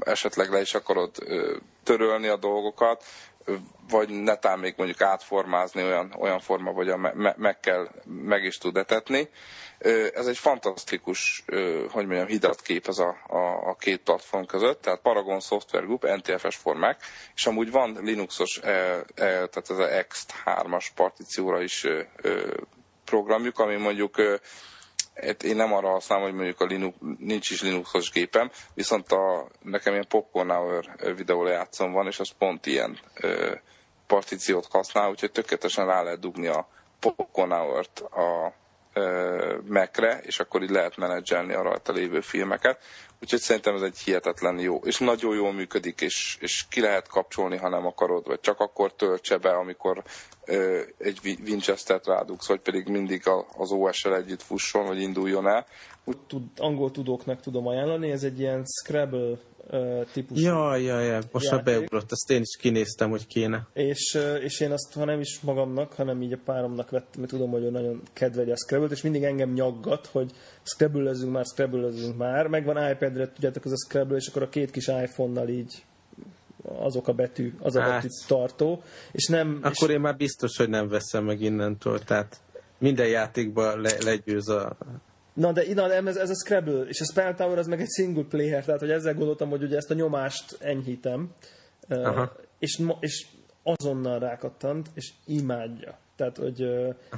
esetleg 0.00 0.50
le 0.50 0.60
is 0.60 0.74
akarod 0.74 1.10
törölni 1.82 2.28
a 2.28 2.36
dolgokat, 2.36 3.04
vagy 3.90 4.08
netán 4.08 4.58
még 4.58 4.74
mondjuk 4.76 5.00
átformázni 5.00 5.82
olyan, 5.82 6.14
olyan 6.18 6.40
forma, 6.40 6.70
hogy 6.70 6.88
a 6.88 6.96
me- 6.96 7.14
me- 7.14 7.36
meg, 7.36 7.60
kell, 7.60 7.88
meg 8.04 8.44
is 8.44 8.58
tud 8.58 8.76
etetni. 8.76 9.28
Ez 10.14 10.26
egy 10.26 10.38
fantasztikus, 10.38 11.44
hogy 11.90 12.06
mondjam, 12.06 12.26
hidat 12.26 12.60
kép 12.62 12.86
ez 12.88 12.98
a, 12.98 13.16
a, 13.26 13.68
a 13.68 13.74
két 13.74 14.00
platform 14.02 14.44
között, 14.44 14.82
tehát 14.82 15.00
Paragon 15.00 15.40
Software 15.40 15.84
Group, 15.84 16.06
NTFS 16.16 16.56
for 16.56 16.76
Mac, 16.76 16.96
és 17.34 17.46
amúgy 17.46 17.70
van 17.70 17.98
Linuxos, 18.02 18.58
e, 18.58 18.68
e, 18.70 19.02
tehát 19.14 19.70
ez 19.70 19.78
a 19.78 19.86
X3-as 19.88 20.86
partícióra 20.94 21.62
is 21.62 21.84
ö, 21.84 22.02
programjuk, 23.04 23.58
ami 23.58 23.76
mondjuk 23.76 24.16
én 25.42 25.56
nem 25.56 25.72
arra 25.72 25.90
használom, 25.90 26.24
hogy 26.24 26.34
mondjuk 26.34 26.60
a 26.60 26.64
Linux, 26.64 26.96
nincs 27.18 27.50
is 27.50 27.62
Linuxos 27.62 28.10
gépem, 28.10 28.50
viszont 28.74 29.12
a, 29.12 29.46
nekem 29.62 29.92
ilyen 29.92 30.06
Popcorn 30.08 30.50
Hour 30.50 30.84
videó 31.16 31.42
lejátszom 31.42 31.92
van, 31.92 32.06
és 32.06 32.20
az 32.20 32.30
pont 32.38 32.66
ilyen 32.66 32.98
ö, 33.14 33.54
partíciót 34.06 34.66
használ, 34.70 35.10
úgyhogy 35.10 35.32
tökéletesen 35.32 35.86
rá 35.86 36.02
lehet 36.02 36.20
dugni 36.20 36.46
a 36.46 36.68
Popcorn 37.00 37.52
Hour-t 37.52 38.00
a 38.00 38.52
ö, 38.92 39.58
Mac-re, 39.68 40.20
és 40.22 40.40
akkor 40.40 40.62
így 40.62 40.70
lehet 40.70 40.96
menedzselni 40.96 41.52
a 41.52 41.62
rajta 41.62 41.92
lévő 41.92 42.20
filmeket. 42.20 42.82
Úgyhogy 43.22 43.40
szerintem 43.40 43.74
ez 43.74 43.82
egy 43.82 43.98
hihetetlen 43.98 44.58
jó, 44.58 44.76
és 44.76 44.98
nagyon 44.98 45.34
jól 45.34 45.52
működik, 45.52 46.00
és, 46.00 46.36
és 46.40 46.64
ki 46.68 46.80
lehet 46.80 47.08
kapcsolni, 47.08 47.56
ha 47.56 47.68
nem 47.68 47.86
akarod, 47.86 48.26
vagy 48.26 48.40
csak 48.40 48.60
akkor 48.60 48.92
töltse 48.92 49.38
be, 49.38 49.50
amikor 49.50 50.02
ö, 50.44 50.80
egy 50.98 51.20
Wi- 51.24 51.40
Winchester-t 51.46 52.06
rádugsz, 52.06 52.48
vagy 52.48 52.60
pedig 52.60 52.88
mindig 52.88 53.26
a, 53.26 53.46
az 53.56 53.70
OS-sel 53.70 54.16
együtt 54.16 54.42
fusson, 54.42 54.86
vagy 54.86 55.00
induljon 55.00 55.48
el. 55.48 55.66
Tud, 56.26 56.42
angol 56.56 56.90
tudóknak 56.90 57.40
tudom 57.40 57.66
ajánlani, 57.66 58.10
ez 58.10 58.22
egy 58.22 58.40
ilyen 58.40 58.64
Scrabble 58.64 59.38
uh, 59.70 60.04
típusú. 60.12 60.42
Jaj, 60.42 60.82
jaj, 60.82 61.06
jaj, 61.06 61.20
most 61.32 61.50
Játék. 61.50 61.64
beugrott, 61.64 62.10
azt 62.10 62.30
én 62.30 62.40
is 62.40 62.56
kinéztem, 62.56 63.10
hogy 63.10 63.26
kéne. 63.26 63.66
És, 63.72 64.14
ö, 64.14 64.34
és 64.34 64.60
én 64.60 64.70
azt, 64.70 64.92
ha 64.94 65.04
nem 65.04 65.20
is 65.20 65.40
magamnak, 65.40 65.92
hanem 65.92 66.22
így 66.22 66.32
a 66.32 66.38
páromnak 66.44 66.90
vettem, 66.90 67.20
mert 67.20 67.30
tudom, 67.30 67.50
hogy 67.50 67.62
ő 67.62 67.70
nagyon 67.70 68.02
kedveli 68.12 68.50
a 68.50 68.56
scrabble 68.56 68.88
és 68.90 69.02
mindig 69.02 69.22
engem 69.22 69.52
nyaggat, 69.52 70.06
hogy 70.06 70.30
scrabble 70.62 71.26
már, 71.26 71.44
scrabble 71.44 71.90
már. 72.16 72.46
Megvan 72.46 72.90
iPad-re, 72.90 73.32
tudjátok, 73.32 73.64
az 73.64 73.72
a 73.72 73.76
Scrabble, 73.76 74.16
és 74.16 74.26
akkor 74.26 74.42
a 74.42 74.48
két 74.48 74.70
kis 74.70 74.88
iPhone-nal 74.88 75.48
így 75.48 75.84
azok 76.62 77.08
a 77.08 77.12
betű, 77.12 77.54
az 77.60 77.76
a 77.76 77.80
Hát. 77.80 77.90
betű 77.90 78.08
tartó, 78.26 78.82
és 79.12 79.26
nem... 79.26 79.58
Akkor 79.62 79.88
és, 79.88 79.94
én 79.94 80.00
már 80.00 80.16
biztos, 80.16 80.56
hogy 80.56 80.68
nem 80.68 80.88
veszem 80.88 81.24
meg 81.24 81.40
innentől, 81.40 81.98
tehát 81.98 82.40
minden 82.78 83.08
játékban 83.08 83.80
le, 83.80 83.92
legyőz 84.04 84.48
a 84.48 84.76
Na 85.32 85.52
de 85.52 85.62
na, 85.74 85.88
de 85.88 85.94
ez, 85.94 86.16
ez 86.16 86.30
a 86.30 86.34
Scrabble, 86.34 86.82
és 86.82 87.00
a 87.00 87.04
Spell 87.04 87.34
Tower 87.34 87.58
az 87.58 87.66
meg 87.66 87.80
egy 87.80 87.90
single 87.96 88.24
player, 88.28 88.64
tehát 88.64 88.80
hogy 88.80 88.90
ezzel 88.90 89.14
gondoltam, 89.14 89.48
hogy 89.48 89.62
ugye 89.62 89.76
ezt 89.76 89.90
a 89.90 89.94
nyomást 89.94 90.56
enyhítem, 90.60 91.34
Aha. 91.88 92.32
és, 92.58 92.82
és 93.00 93.26
azonnal 93.62 94.18
rákattant, 94.18 94.90
és 94.94 95.12
imádja. 95.26 95.98
Tehát, 96.16 96.36
hogy, 96.36 96.60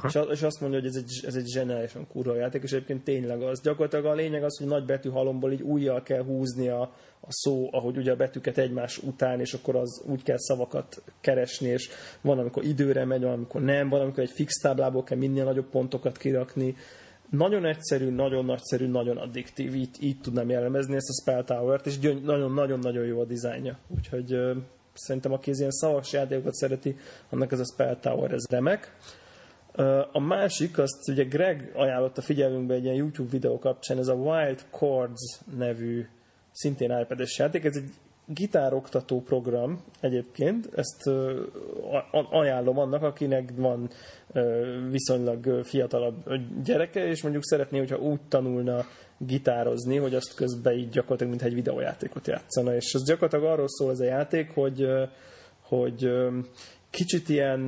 és, 0.05 0.19
és, 0.31 0.43
azt 0.43 0.61
mondja, 0.61 0.81
hogy 0.81 0.89
ez 0.89 0.97
egy, 0.97 1.25
ez 1.27 1.35
egy 1.35 1.47
zseniálisan 1.47 2.07
kurva 2.07 2.35
játék, 2.35 2.63
és 2.63 2.73
egyébként 2.73 3.05
tényleg 3.05 3.43
az. 3.43 3.61
Gyakorlatilag 3.61 4.05
a 4.05 4.15
lényeg 4.15 4.45
az, 4.45 4.59
hogy 4.59 4.67
nagy 4.67 4.85
betű 4.85 5.09
halomból 5.09 5.53
így 5.53 5.63
újjal 5.63 6.03
kell 6.03 6.25
húzni 6.25 6.69
a, 6.69 6.81
a 7.21 7.29
szó, 7.29 7.69
ahogy 7.73 7.97
ugye 7.97 8.13
a 8.13 8.17
betűket 8.17 8.59
egymás 8.59 8.99
után, 8.99 9.41
és 9.41 9.53
akkor 9.53 9.77
az 9.77 10.03
úgy 10.07 10.23
kell 10.23 10.39
szavakat 10.39 11.03
keresni, 11.21 11.69
és 11.69 11.89
van, 12.21 12.39
amikor 12.39 12.65
időre 12.65 13.05
megy, 13.05 13.23
van, 13.23 13.33
amikor 13.33 13.63
nem, 13.63 13.89
van, 13.89 14.01
amikor 14.01 14.23
egy 14.23 14.31
fix 14.31 14.59
táblából 14.59 15.05
kell 15.05 15.19
minél 15.19 15.45
nagyobb 15.45 15.71
pontokat 15.71 16.19
kirakni. 16.19 16.77
Nagyon 17.33 17.65
egyszerű, 17.65 18.11
nagyon 18.11 18.45
nagyszerű, 18.45 18.87
nagyon 18.87 19.17
addiktív, 19.17 19.75
így, 19.75 19.97
így 20.01 20.21
tudnám 20.21 20.49
jellemezni 20.49 20.95
ezt 20.95 21.09
a 21.09 21.21
Spell 21.21 21.45
Tower-t, 21.45 21.87
és 21.87 21.99
nagyon-nagyon 21.99 23.05
jó 23.05 23.21
a 23.21 23.25
dizájnja. 23.25 23.79
Úgyhogy 23.89 24.39
szerintem 24.93 25.33
aki 25.33 25.51
ilyen 25.51 25.71
szavas 25.71 26.13
játékokat 26.13 26.55
szereti, 26.55 26.97
annak 27.31 27.53
ez 27.53 27.61
a 27.61 27.65
Spell 27.65 27.97
Tower, 27.97 28.33
ez 28.33 28.45
remek. 28.51 28.97
A 30.13 30.21
másik, 30.21 30.79
azt 30.79 31.09
ugye 31.09 31.25
Greg 31.25 31.73
ajánlotta 31.75 32.21
figyelmünkbe 32.21 32.75
egy 32.75 32.85
ilyen 32.85 32.97
YouTube 32.97 33.31
videó 33.31 33.59
kapcsán, 33.59 33.99
ez 33.99 34.09
a 34.09 34.15
Wild 34.15 34.65
Chords 34.71 35.41
nevű 35.57 36.07
szintén 36.51 36.99
iPad-es 37.01 37.39
játék. 37.39 37.65
Ez 37.65 37.77
egy 37.77 37.91
gitároktató 38.35 39.21
program 39.21 39.83
egyébként, 40.01 40.69
ezt 40.75 41.11
ajánlom 42.31 42.79
annak, 42.79 43.03
akinek 43.03 43.53
van 43.57 43.91
viszonylag 44.91 45.65
fiatalabb 45.65 46.15
gyereke, 46.65 47.07
és 47.07 47.23
mondjuk 47.23 47.45
szeretné, 47.45 47.79
hogyha 47.79 47.99
úgy 47.99 48.21
tanulna 48.29 48.85
gitározni, 49.19 49.97
hogy 49.97 50.15
azt 50.15 50.35
közben 50.35 50.75
így 50.75 50.89
gyakorlatilag 50.89 51.31
mintha 51.31 51.49
egy 51.49 51.55
videójátékot 51.55 52.27
játszana. 52.27 52.75
És 52.75 52.95
az 52.95 53.05
gyakorlatilag 53.05 53.53
arról 53.53 53.69
szól 53.69 53.91
ez 53.91 54.01
a 54.01 54.05
játék, 54.05 54.51
hogy, 54.51 54.87
hogy 55.61 56.11
kicsit 56.91 57.29
ilyen, 57.29 57.61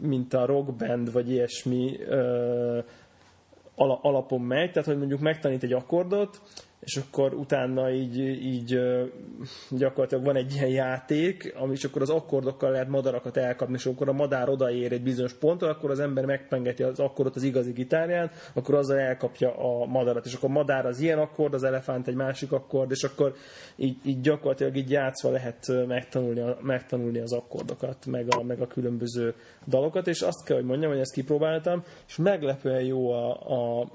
mint 0.00 0.34
a 0.34 0.46
rockband, 0.46 1.12
vagy 1.12 1.30
ilyesmi 1.30 1.98
alapon 4.02 4.40
megy, 4.40 4.70
tehát 4.72 4.88
hogy 4.88 4.98
mondjuk 4.98 5.20
megtanít 5.20 5.62
egy 5.62 5.72
akkordot, 5.72 6.40
és 6.84 6.96
akkor 6.96 7.34
utána 7.34 7.90
így, 7.90 8.18
így 8.44 8.80
gyakorlatilag 9.70 10.24
van 10.24 10.36
egy 10.36 10.52
ilyen 10.54 10.68
játék, 10.68 11.54
ami 11.56 11.72
és 11.72 11.84
akkor 11.84 12.02
az 12.02 12.10
akkordokkal 12.10 12.70
lehet 12.70 12.88
madarakat 12.88 13.36
elkapni, 13.36 13.74
és 13.74 13.86
akkor 13.86 14.08
a 14.08 14.12
madár 14.12 14.48
odaér 14.48 14.92
egy 14.92 15.02
bizonyos 15.02 15.32
pontra, 15.32 15.68
akkor 15.68 15.90
az 15.90 16.00
ember 16.00 16.24
megpengeti 16.24 16.82
az 16.82 17.00
akkordot 17.00 17.36
az 17.36 17.42
igazi 17.42 17.72
gitárján, 17.72 18.30
akkor 18.54 18.74
azzal 18.74 18.98
elkapja 18.98 19.56
a 19.56 19.86
madarat, 19.86 20.26
és 20.26 20.34
akkor 20.34 20.48
a 20.48 20.52
madár 20.52 20.86
az 20.86 21.00
ilyen 21.00 21.18
akkord, 21.18 21.54
az 21.54 21.62
elefánt 21.62 22.08
egy 22.08 22.14
másik 22.14 22.52
akkord, 22.52 22.90
és 22.90 23.02
akkor 23.02 23.34
így, 23.76 23.96
így 24.04 24.20
gyakorlatilag 24.20 24.76
így 24.76 24.90
játszva 24.90 25.30
lehet 25.30 25.86
megtanulni, 25.86 26.42
megtanulni 26.60 27.18
az 27.18 27.32
akkordokat, 27.32 28.06
meg 28.06 28.26
a, 28.28 28.42
meg 28.42 28.60
a 28.60 28.66
különböző 28.66 29.34
dalokat, 29.66 30.06
és 30.06 30.20
azt 30.20 30.44
kell, 30.44 30.56
hogy 30.56 30.66
mondjam, 30.66 30.90
hogy 30.90 31.00
ezt 31.00 31.14
kipróbáltam, 31.14 31.82
és 32.08 32.16
meglepően 32.16 32.82
jó 32.82 33.10
a, 33.10 33.30
a 33.30 33.86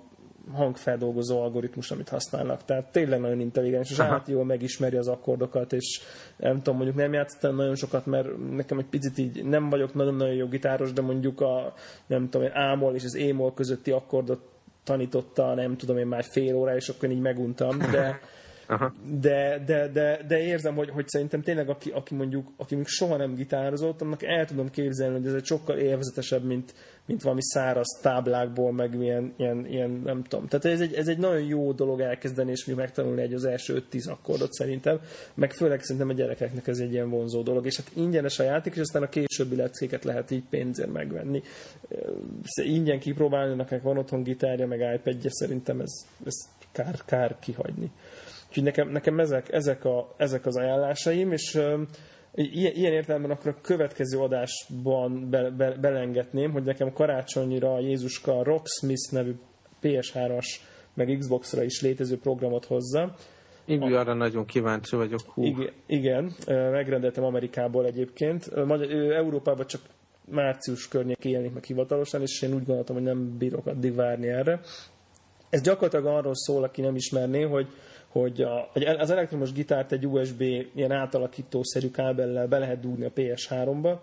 hangfeldolgozó 0.53 1.41
algoritmus, 1.41 1.91
amit 1.91 2.09
használnak. 2.09 2.65
Tehát 2.65 2.91
tényleg 2.91 3.19
nagyon 3.19 3.39
intelligens, 3.39 3.91
és 3.91 3.99
át 3.99 4.27
jól 4.27 4.45
megismeri 4.45 4.97
az 4.97 5.07
akkordokat, 5.07 5.73
és 5.73 6.01
nem 6.37 6.55
tudom, 6.55 6.75
mondjuk 6.75 6.97
nem 6.97 7.13
játszottam 7.13 7.55
nagyon 7.55 7.75
sokat, 7.75 8.05
mert 8.05 8.27
nekem 8.51 8.79
egy 8.79 8.85
picit 8.85 9.17
így 9.17 9.43
nem 9.45 9.69
vagyok 9.69 9.93
nagyon-nagyon 9.93 10.35
jó 10.35 10.47
gitáros, 10.47 10.93
de 10.93 11.01
mondjuk 11.01 11.41
a 11.41 11.73
nem 12.07 12.29
tudom, 12.29 12.47
ámol 12.53 12.95
és 12.95 13.03
az 13.03 13.15
émol 13.15 13.53
közötti 13.53 13.91
akkordot 13.91 14.39
tanította, 14.83 15.53
nem 15.53 15.77
tudom 15.77 15.97
én 15.97 16.07
már 16.07 16.23
fél 16.23 16.55
óra, 16.55 16.75
és 16.75 16.89
akkor 16.89 17.09
így 17.09 17.19
meguntam, 17.19 17.77
de 17.77 18.19
Aha. 18.69 18.93
De, 19.19 19.63
de, 19.65 19.87
de, 19.87 20.23
de 20.27 20.39
érzem, 20.39 20.75
hogy, 20.75 20.89
hogy 20.89 21.07
szerintem 21.07 21.41
tényleg 21.41 21.69
aki, 21.69 21.89
aki 21.89 22.15
mondjuk, 22.15 22.51
aki 22.57 22.75
még 22.75 22.87
soha 22.87 23.17
nem 23.17 23.33
gitározott, 23.33 24.01
annak 24.01 24.23
el 24.23 24.45
tudom 24.45 24.69
képzelni, 24.69 25.17
hogy 25.17 25.27
ez 25.27 25.33
egy 25.33 25.45
sokkal 25.45 25.77
élvezetesebb, 25.77 26.43
mint, 26.43 26.73
mint 27.05 27.21
valami 27.21 27.41
száraz 27.43 27.99
táblákból, 28.01 28.71
meg 28.71 28.93
ilyen, 28.93 29.33
ilyen, 29.37 29.65
ilyen 29.65 30.01
nem 30.05 30.23
tudom. 30.23 30.47
Tehát 30.47 30.65
ez 30.65 30.81
egy, 30.81 30.93
ez 30.93 31.07
egy 31.07 31.17
nagyon 31.17 31.41
jó 31.41 31.71
dolog 31.71 31.99
elkezdeni, 31.99 32.51
és 32.51 32.65
mi 32.65 32.73
megtanulni 32.73 33.21
egy 33.21 33.33
az 33.33 33.45
első 33.45 33.83
5-10 33.91 34.09
akkordot 34.09 34.53
szerintem, 34.53 34.99
meg 35.33 35.51
főleg 35.51 35.81
szerintem 35.81 36.09
a 36.09 36.13
gyerekeknek 36.13 36.67
ez 36.67 36.79
egy 36.79 36.91
ilyen 36.91 37.09
vonzó 37.09 37.41
dolog, 37.41 37.65
és 37.65 37.77
hát 37.77 37.91
ingyenes 37.93 38.39
a 38.39 38.43
játék, 38.43 38.73
és 38.73 38.79
aztán 38.79 39.03
a 39.03 39.09
későbbi 39.09 39.55
leckéket 39.55 40.03
lehet 40.03 40.31
így 40.31 40.43
pénzért 40.49 40.91
megvenni. 40.91 41.41
Ingyen 42.63 42.99
kipróbálni, 42.99 43.55
nekik 43.55 43.81
van 43.81 43.97
otthon 43.97 44.23
gitárja, 44.23 44.67
meg 44.67 44.79
iPad-je, 44.95 45.29
szerintem 45.31 45.79
ez, 45.79 45.91
ez 46.25 46.35
kár, 46.71 46.95
kár 47.05 47.35
kihagyni. 47.39 47.91
Úgyhogy 48.47 48.63
nekem, 48.63 48.89
nekem 48.89 49.19
ezek, 49.19 49.51
ezek, 49.51 49.85
a, 49.85 50.13
ezek 50.17 50.45
az 50.45 50.57
ajánlásaim, 50.57 51.31
és 51.31 51.53
ilyen, 52.33 52.73
ilyen 52.73 52.93
értelemben 52.93 53.31
akkor 53.31 53.51
a 53.51 53.61
következő 53.61 54.19
adásban 54.19 55.29
be, 55.29 55.49
be, 55.49 55.71
belengetném, 55.71 56.51
hogy 56.51 56.63
nekem 56.63 56.93
karácsonyra 56.93 57.79
Jézuska 57.79 58.43
Rocksmith 58.43 59.11
nevű 59.11 59.35
PS3-as 59.81 60.45
meg 60.93 61.17
Xbox-ra 61.19 61.63
is 61.63 61.81
létező 61.81 62.17
programot 62.17 62.65
hozza. 62.65 63.15
Én 63.65 63.81
a... 63.81 63.99
arra 63.99 64.13
nagyon 64.13 64.45
kíváncsi 64.45 64.95
vagyok. 64.95 65.19
Hú. 65.25 65.43
Igen, 65.43 65.73
igen, 65.85 66.33
megrendeltem 66.47 67.23
Amerikából 67.23 67.85
egyébként. 67.85 68.47
Európában 69.15 69.67
csak 69.67 69.81
március 70.31 70.87
környékén 70.87 71.31
jelenik 71.31 71.53
meg 71.53 71.63
hivatalosan, 71.63 72.21
és 72.21 72.41
én 72.41 72.53
úgy 72.53 72.65
gondoltam, 72.65 72.95
hogy 72.95 73.05
nem 73.05 73.37
bírok 73.37 73.65
addig 73.65 73.95
várni 73.95 74.27
erre. 74.27 74.59
Ez 75.49 75.61
gyakorlatilag 75.61 76.05
arról 76.05 76.35
szól, 76.35 76.63
aki 76.63 76.81
nem 76.81 76.95
ismerné, 76.95 77.41
hogy 77.41 77.67
hogy 78.19 78.41
a, 78.41 78.69
az 78.97 79.09
elektromos 79.09 79.51
gitárt 79.51 79.91
egy 79.91 80.07
USB 80.07 80.41
ilyen 80.75 80.91
átalakítószerű 80.91 81.89
kábellel 81.89 82.47
be 82.47 82.57
lehet 82.57 82.79
dugni 82.79 83.05
a 83.05 83.11
PS3-ba, 83.15 83.99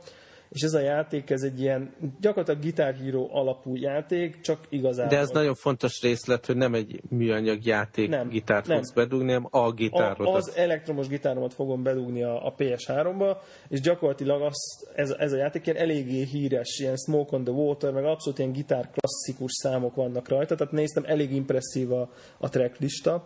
és 0.55 0.63
ez 0.63 0.75
a 0.75 0.81
játék, 0.81 1.31
ez 1.31 1.43
egy 1.43 1.61
ilyen 1.61 1.95
gyakorlatilag 2.21 2.61
gitárhíró 2.61 3.29
alapú 3.33 3.77
játék, 3.77 4.41
csak 4.41 4.59
igazából. 4.69 5.17
De 5.17 5.19
ez 5.19 5.29
nagyon 5.29 5.55
fontos 5.55 6.03
részlet, 6.03 6.47
hogy 6.47 6.57
nem 6.57 6.75
egy 6.75 7.01
műanyag 7.09 7.65
játék 7.65 8.09
nem, 8.09 8.29
gitárt 8.29 8.67
nem. 8.67 8.77
fogsz 8.77 8.93
bedugni, 8.93 9.33
hanem 9.33 9.49
a 9.51 9.73
gitárod. 9.73 10.27
A, 10.27 10.35
az 10.35 10.57
elektromos 10.57 11.09
gitáromat 11.09 11.55
fogom 11.55 11.83
bedugni 11.83 12.23
a, 12.23 12.47
a 12.47 12.55
PS3-ba, 12.55 13.37
és 13.69 13.81
gyakorlatilag 13.81 14.43
az, 14.43 14.89
ez, 14.95 15.11
ez 15.11 15.33
a 15.33 15.37
játék 15.37 15.67
ilyen 15.67 15.79
eléggé 15.79 16.23
híres, 16.23 16.79
ilyen 16.79 16.97
Smoke 16.97 17.37
on 17.37 17.45
the 17.45 17.53
Water, 17.53 17.93
meg 17.93 18.05
abszolút 18.05 18.39
ilyen 18.39 18.53
gitár 18.53 18.91
klasszikus 18.91 19.53
számok 19.53 19.95
vannak 19.95 20.29
rajta, 20.29 20.55
tehát 20.55 20.73
néztem, 20.73 21.05
elég 21.07 21.33
impresszív 21.33 21.93
a, 21.93 22.11
a 22.39 22.49
tracklista 22.49 23.25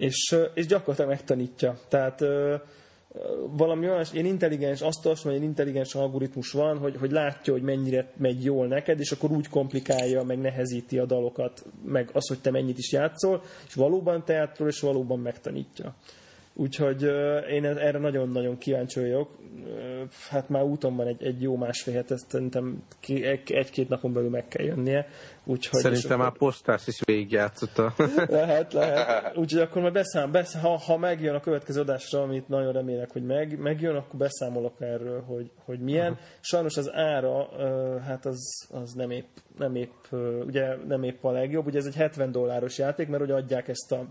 és, 0.00 0.36
és 0.54 0.66
gyakorlatilag 0.66 1.10
megtanítja. 1.10 1.78
Tehát 1.88 2.24
valami 3.56 3.88
olyan 3.88 4.04
ilyen 4.12 4.24
intelligens 4.24 4.80
asztalos, 4.80 5.22
vagy 5.22 5.34
egy 5.34 5.42
intelligens 5.42 5.94
algoritmus 5.94 6.52
van, 6.52 6.78
hogy, 6.78 6.96
hogy 6.96 7.10
látja, 7.10 7.52
hogy 7.52 7.62
mennyire 7.62 8.12
megy 8.16 8.44
jól 8.44 8.66
neked, 8.66 9.00
és 9.00 9.10
akkor 9.10 9.30
úgy 9.30 9.48
komplikálja, 9.48 10.22
meg 10.22 10.38
nehezíti 10.38 10.98
a 10.98 11.04
dalokat, 11.04 11.64
meg 11.84 12.10
az, 12.12 12.28
hogy 12.28 12.40
te 12.40 12.50
mennyit 12.50 12.78
is 12.78 12.92
játszol, 12.92 13.42
és 13.66 13.74
valóban 13.74 14.24
teátról, 14.24 14.68
és 14.68 14.80
valóban 14.80 15.18
megtanítja. 15.18 15.94
Úgyhogy 16.54 17.02
én 17.50 17.64
erre 17.64 17.98
nagyon-nagyon 17.98 18.58
kíváncsi 18.58 19.00
vagyok. 19.00 19.38
Hát 20.30 20.48
már 20.48 20.62
úton 20.62 20.96
van 20.96 21.06
egy, 21.06 21.22
egy 21.22 21.42
jó 21.42 21.56
másfél 21.56 21.94
hetet, 21.94 22.18
szerintem 22.28 22.82
egy-két 23.44 23.88
napon 23.88 24.12
belül 24.12 24.30
meg 24.30 24.48
kell 24.48 24.64
jönnie. 24.64 25.06
Úgyhogy 25.50 25.80
Szerintem 25.80 26.18
már 26.18 26.32
postás 26.32 26.86
is 26.86 27.00
végigjátszotta. 27.04 27.94
lehet, 28.28 28.72
lehet. 28.72 29.36
Úgyhogy 29.40 29.60
akkor 29.60 29.82
majd 29.82 29.94
beszám, 29.94 30.30
beszám, 30.30 30.62
ha, 30.62 30.78
ha 30.78 30.96
megjön 30.96 31.34
a 31.34 31.40
következő 31.40 31.80
adásra, 31.80 32.22
amit 32.22 32.48
nagyon 32.48 32.72
remélek, 32.72 33.12
hogy 33.12 33.22
meg, 33.22 33.58
megjön, 33.58 33.96
akkor 33.96 34.18
beszámolok 34.18 34.74
erről, 34.78 35.22
hogy, 35.22 35.50
hogy 35.64 35.80
milyen. 35.80 36.12
Aha. 36.12 36.20
Sajnos 36.40 36.76
az 36.76 36.90
ára, 36.92 37.48
hát 38.00 38.26
az, 38.26 38.68
az 38.70 38.92
nem 38.92 39.10
épp, 39.10 39.36
nem 39.58 39.74
épp, 39.74 40.12
ugye 40.46 40.76
nem 40.86 41.02
épp 41.02 41.24
a 41.24 41.30
legjobb. 41.30 41.66
Ugye 41.66 41.78
ez 41.78 41.86
egy 41.86 41.94
70 41.94 42.32
dolláros 42.32 42.78
játék, 42.78 43.08
mert 43.08 43.22
hogy 43.22 43.30
adják 43.30 43.68
ezt 43.68 43.92
a 43.92 44.06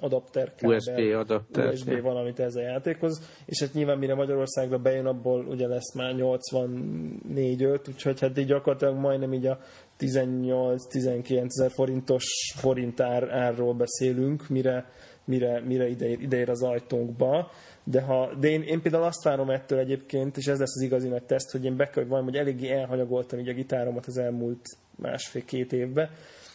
adapter 0.00 0.54
kábel, 0.54 0.76
USB 0.76 1.14
adapter. 1.14 1.72
USB 1.72 2.00
valamit 2.00 2.40
ez 2.40 2.54
a 2.54 2.60
játékhoz, 2.60 3.42
és 3.46 3.60
hát 3.60 3.72
nyilván 3.72 3.98
mire 3.98 4.14
Magyarországra 4.14 4.78
bejön, 4.78 5.06
abból 5.06 5.46
ugye 5.46 5.66
lesz 5.66 5.94
már 5.94 6.14
84-5, 6.16 7.88
úgyhogy 7.88 8.20
hát 8.20 8.38
így 8.38 8.46
gyakorlatilag 8.46 8.96
majdnem 8.96 9.32
így 9.32 9.46
a 9.46 9.58
18-19 9.98 11.44
ezer 11.44 11.70
forintos 11.70 12.24
forintár 12.56 13.28
árról 13.30 13.74
beszélünk, 13.74 14.48
mire, 14.48 14.90
mire, 15.24 15.60
mire 15.60 15.88
ideér, 15.88 16.20
ideér 16.20 16.48
az 16.48 16.62
ajtónkba. 16.62 17.50
De, 17.84 18.02
ha, 18.02 18.34
de 18.40 18.48
én, 18.48 18.62
én 18.62 18.82
például 18.82 19.04
azt 19.04 19.24
várom 19.24 19.50
ettől 19.50 19.78
egyébként, 19.78 20.36
és 20.36 20.46
ez 20.46 20.58
lesz 20.58 20.76
az 20.76 20.82
igazi 20.82 21.08
nagy 21.08 21.24
teszt, 21.24 21.50
hogy 21.50 21.64
én 21.64 21.76
be 21.76 21.84
kell, 21.84 22.02
hogy 22.02 22.08
valami, 22.08 22.30
hogy 22.30 22.38
eléggé 22.38 22.70
elhanyagoltam 22.70 23.38
így 23.38 23.48
a 23.48 23.54
gitáromat 23.54 24.06
az 24.06 24.18
elmúlt 24.18 24.64
másfél-két 24.96 25.72
évben. 25.72 26.10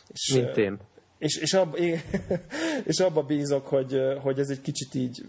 És, 0.07 0.33
Mint 0.33 0.57
én 0.57 0.77
és, 1.17 1.37
és, 1.37 1.53
ab, 1.53 1.77
és 2.91 2.99
abba 2.99 3.23
bízok, 3.23 3.67
hogy, 3.67 3.95
hogy 4.21 4.39
ez 4.39 4.49
egy 4.49 4.61
kicsit 4.61 4.95
így... 4.95 5.25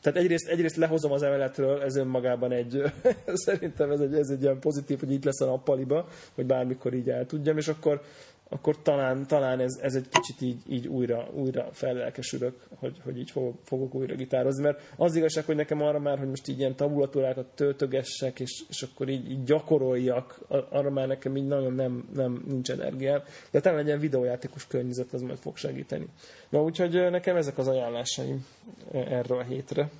Tehát 0.00 0.18
egyrészt, 0.18 0.48
egyrészt 0.48 0.76
lehozom 0.76 1.12
az 1.12 1.22
emeletről, 1.22 1.82
ez 1.82 1.96
önmagában 1.96 2.52
egy... 2.52 2.82
Szerintem 3.46 3.90
ez 3.90 4.00
egy, 4.00 4.14
ez 4.14 4.28
egy 4.28 4.42
ilyen 4.42 4.60
pozitív, 4.60 4.98
hogy 4.98 5.12
itt 5.12 5.24
lesz 5.24 5.40
a 5.40 5.46
nappaliba, 5.46 6.08
hogy 6.34 6.46
bármikor 6.46 6.94
így 6.94 7.08
el 7.08 7.26
tudjam, 7.26 7.56
és 7.56 7.68
akkor 7.68 8.02
akkor 8.48 8.82
talán, 8.82 9.26
talán 9.26 9.60
ez, 9.60 9.78
ez 9.82 9.94
egy 9.94 10.08
kicsit 10.08 10.40
így, 10.40 10.60
így 10.68 10.86
újra, 10.86 11.28
újra 11.34 11.68
fellelkesülök, 11.72 12.66
hogy, 12.78 13.00
hogy 13.04 13.18
így 13.18 13.30
fogok, 13.30 13.58
fogok 13.62 13.94
újra 13.94 14.14
gitározni, 14.14 14.62
mert 14.62 14.92
az 14.96 15.14
igazság, 15.14 15.44
hogy 15.44 15.56
nekem 15.56 15.82
arra 15.82 15.98
már, 15.98 16.18
hogy 16.18 16.28
most 16.28 16.48
így 16.48 16.58
ilyen 16.58 16.76
tabulatúrákat 16.76 17.46
töltögessek, 17.54 18.40
és, 18.40 18.64
és 18.68 18.82
akkor 18.82 19.08
így, 19.08 19.30
így 19.30 19.44
gyakoroljak, 19.44 20.40
arra 20.70 20.90
már 20.90 21.06
nekem 21.06 21.36
így 21.36 21.46
nagyon 21.46 21.72
nem, 21.72 22.08
nem 22.14 22.44
nincs 22.46 22.70
energiám, 22.70 23.22
de 23.50 23.60
talán 23.60 23.78
egy 23.78 23.86
ilyen 23.86 24.00
videójátékos 24.00 24.66
környezet 24.66 25.12
az 25.12 25.22
majd 25.22 25.38
fog 25.38 25.56
segíteni. 25.56 26.06
Na 26.48 26.62
úgyhogy 26.62 27.10
nekem 27.10 27.36
ezek 27.36 27.58
az 27.58 27.68
ajánlásaim 27.68 28.46
erre 28.92 29.34
a 29.34 29.42
hétre. 29.42 29.90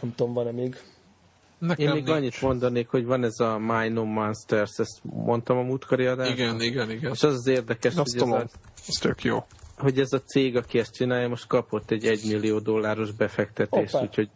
Nem 0.00 0.14
tudom, 0.14 0.32
van-e 0.32 0.50
még 0.50 0.76
Nekem 1.58 1.86
Én 1.86 1.92
még 1.92 2.02
nincs. 2.04 2.16
annyit 2.16 2.40
mondanék, 2.40 2.88
hogy 2.88 3.04
van 3.04 3.24
ez 3.24 3.40
a 3.40 3.58
My 3.58 3.88
No 3.88 4.04
Monsters, 4.04 4.78
ezt 4.78 5.00
mondtam 5.02 5.56
a 5.58 5.62
múltkori 5.62 6.06
adásban. 6.06 6.36
Igen, 6.36 6.60
igen, 6.60 6.90
igen. 6.90 7.12
És 7.12 7.22
az 7.22 7.34
az 7.34 7.46
érdekes, 7.46 7.94
Azt 7.94 8.18
hogy 8.18 8.28
ez, 8.28 8.34
a, 8.34 8.46
ez 8.88 8.94
tök 9.00 9.22
jó. 9.24 9.46
hogy 9.76 9.98
ez 10.00 10.12
a 10.12 10.20
cég, 10.20 10.56
aki 10.56 10.78
ezt 10.78 10.94
csinálja, 10.94 11.28
most 11.28 11.46
kapott 11.46 11.90
egy 11.90 12.04
1 12.06 12.20
millió 12.28 12.58
dolláros 12.58 13.12
befektetést, 13.12 13.94
Opa. 13.94 14.04
úgyhogy 14.04 14.28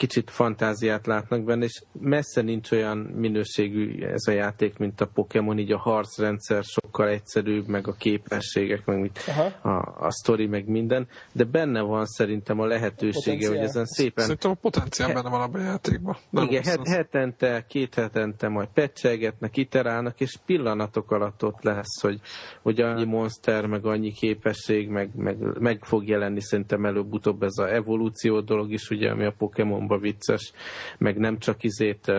kicsit 0.00 0.30
fantáziát 0.30 1.06
látnak 1.06 1.44
benne, 1.44 1.64
és 1.64 1.82
messze 1.92 2.42
nincs 2.42 2.70
olyan 2.70 2.98
minőségű 2.98 4.04
ez 4.04 4.26
a 4.26 4.30
játék, 4.30 4.78
mint 4.78 5.00
a 5.00 5.06
Pokémon, 5.06 5.58
így 5.58 5.72
a 5.72 5.78
harcrendszer 5.78 6.64
sokkal 6.64 7.08
egyszerűbb, 7.08 7.66
meg 7.66 7.88
a 7.88 7.92
képességek, 7.92 8.84
meg 8.84 9.00
mit, 9.00 9.20
a, 9.62 9.68
a 9.98 10.10
sztori, 10.10 10.46
meg 10.46 10.68
minden, 10.68 11.08
de 11.32 11.44
benne 11.44 11.80
van 11.80 12.06
szerintem 12.06 12.60
a 12.60 12.66
lehetősége, 12.66 13.46
a 13.46 13.50
hogy 13.50 13.58
ezen 13.58 13.84
szépen... 13.84 14.24
Szerintem 14.24 14.50
a 14.50 14.54
potenciál 14.54 15.12
benne 15.12 15.28
van 15.30 15.40
abban 15.40 15.60
a 15.60 15.64
játékban. 15.64 16.16
Nem 16.30 16.44
igen, 16.44 16.62
het, 16.62 16.88
hetente, 16.88 17.64
két 17.68 17.94
hetente 17.94 18.48
majd 18.48 18.68
pecselgetnek, 18.74 19.56
iterálnak, 19.56 20.20
és 20.20 20.38
pillanatok 20.46 21.10
alatt 21.10 21.44
ott 21.44 21.62
lesz, 21.62 22.00
hogy, 22.00 22.20
hogy 22.62 22.80
annyi 22.80 23.04
monster, 23.04 23.66
meg 23.66 23.86
annyi 23.86 24.12
képesség, 24.12 24.88
meg, 24.88 25.10
meg, 25.16 25.36
meg 25.58 25.84
fog 25.84 26.08
jelenni 26.08 26.40
szerintem 26.40 26.84
előbb-utóbb 26.84 27.42
ez 27.42 27.58
a 27.58 27.72
evolúció 27.74 28.40
dolog 28.40 28.72
is, 28.72 28.90
ugye, 28.90 29.10
ami 29.10 29.24
a 29.24 29.34
Pokémon 29.38 29.88
számomra 29.90 29.98
vicces, 29.98 30.52
meg 30.98 31.18
nem 31.18 31.38
csak 31.38 31.62
izét, 31.62 32.12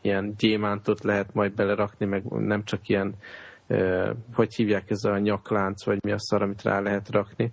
ilyen 0.00 0.34
gyémántot 0.38 1.02
lehet 1.02 1.34
majd 1.34 1.54
belerakni, 1.54 2.06
meg 2.06 2.24
nem 2.24 2.64
csak 2.64 2.88
ilyen, 2.88 3.14
hogy 4.34 4.54
hívják 4.54 4.90
ez 4.90 5.04
a 5.04 5.18
nyaklánc, 5.18 5.84
vagy 5.84 5.98
mi 6.02 6.12
a 6.12 6.18
szar, 6.18 6.42
amit 6.42 6.62
rá 6.62 6.80
lehet 6.80 7.10
rakni, 7.10 7.52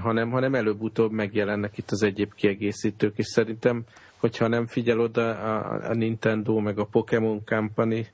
hanem, 0.00 0.30
hanem 0.30 0.54
előbb-utóbb 0.54 1.12
megjelennek 1.12 1.78
itt 1.78 1.90
az 1.90 2.02
egyéb 2.02 2.34
kiegészítők, 2.34 3.18
és 3.18 3.26
szerintem, 3.26 3.84
hogyha 4.16 4.48
nem 4.48 4.66
figyel 4.66 5.00
oda 5.00 5.30
a, 5.30 5.80
a 5.90 5.94
Nintendo, 5.94 6.60
meg 6.60 6.78
a 6.78 6.84
Pokémon 6.84 7.44
Company, 7.44 8.06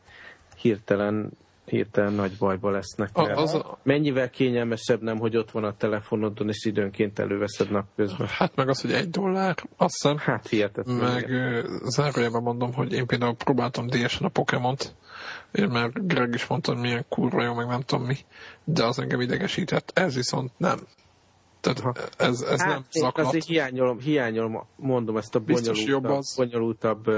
hirtelen 0.56 1.30
hirtelen 1.69 2.12
nagy 2.12 2.36
bajba 2.39 2.70
lesznek. 2.70 3.11
A, 3.12 3.23
az 3.23 3.55
a... 3.55 3.78
Mennyivel 3.82 4.31
kényelmesebb 4.31 5.03
nem, 5.03 5.19
hogy 5.19 5.36
ott 5.36 5.51
van 5.51 5.65
a 5.65 5.77
telefonodon, 5.77 6.49
és 6.49 6.65
időnként 6.65 7.19
előveszed 7.19 7.70
napközben. 7.70 8.27
Hát 8.27 8.55
meg 8.55 8.69
az, 8.69 8.81
hogy 8.81 8.93
egy 8.93 9.11
dollár, 9.11 9.57
azt 9.77 9.95
hiszem. 10.03 10.16
Hát 10.19 10.49
hihetetlen. 10.49 10.97
Meg 10.97 11.31
zárójában 11.85 12.43
mondom, 12.43 12.73
hogy 12.73 12.93
én 12.93 13.07
például 13.07 13.35
próbáltam 13.35 13.86
DS-en 13.86 14.27
a 14.27 14.28
Pokémont, 14.28 14.95
én 15.53 15.69
már 15.69 15.90
Greg 15.93 16.35
is 16.35 16.47
mondta, 16.47 16.73
hogy 16.73 16.81
milyen 16.81 17.05
kurva 17.09 17.43
jó, 17.43 17.55
meg 17.55 17.66
nem 17.66 17.81
tudom 17.81 18.05
mi, 18.05 18.16
de 18.65 18.85
az 18.85 18.99
engem 18.99 19.20
idegesített. 19.20 19.90
Ez 19.95 20.15
viszont 20.15 20.51
nem. 20.57 20.78
Tehát 21.61 22.11
ez, 22.16 22.40
ez 22.40 22.61
hát, 22.61 22.69
nem 22.69 22.85
zaklat. 22.90 23.27
Azért 23.27 23.45
hiányolom, 23.45 23.99
hiányolom, 23.99 24.66
mondom 24.77 25.16
ezt 25.16 25.35
a 25.35 25.40
bonyolultabb, 25.40 26.23
bonyolultabb 26.36 27.11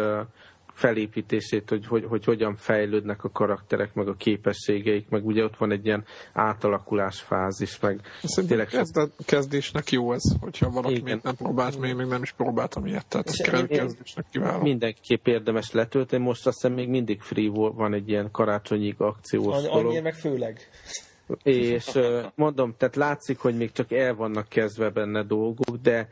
felépítését, 0.81 1.69
hogy, 1.69 1.87
hogy, 1.87 2.05
hogy 2.05 2.25
hogyan 2.25 2.57
fejlődnek 2.57 3.25
a 3.25 3.31
karakterek, 3.31 3.95
meg 3.95 4.09
a 4.09 4.15
képességeik, 4.15 5.09
meg 5.09 5.27
ugye 5.27 5.45
ott 5.45 5.57
van 5.57 5.71
egy 5.71 5.87
ilyen 5.87 6.05
átalakulás 6.33 7.21
fázis, 7.21 7.79
meg 7.81 8.01
Szerintem 8.23 8.67
kezd, 8.67 8.97
a 8.97 9.09
kezdésnek 9.25 9.91
jó 9.91 10.13
ez, 10.13 10.23
hogyha 10.41 10.71
valaki 10.71 10.95
Igen. 10.95 11.05
még 11.05 11.21
nem 11.23 11.35
próbált, 11.35 11.79
még, 11.79 11.95
még 11.95 12.07
nem 12.07 12.23
is 12.23 12.33
próbáltam 12.33 12.87
ilyet, 12.87 13.07
tehát 13.07 13.29
és 13.29 13.41
kezdésnek 13.69 14.27
kiváló. 14.31 14.63
Mindenképp 14.63 15.27
érdemes 15.27 15.73
letölteni, 15.73 16.25
most 16.25 16.47
azt 16.47 16.61
hiszem 16.61 16.77
még 16.77 16.89
mindig 16.89 17.21
free 17.21 17.51
van 17.51 17.95
egy 17.95 18.09
ilyen 18.09 18.31
karácsonyig 18.31 18.95
akciós 18.99 19.55
Annyi, 19.55 19.67
dolog. 19.67 20.03
meg 20.03 20.15
főleg 20.15 20.69
és 21.43 21.99
mondom, 22.35 22.75
tehát 22.77 22.97
látszik, 22.97 23.39
hogy 23.39 23.57
még 23.57 23.73
csak 23.73 23.93
el 23.93 24.15
vannak 24.15 24.49
kezdve 24.49 24.91
benne 24.91 25.23
dolgok, 25.23 25.77
de 25.83 26.09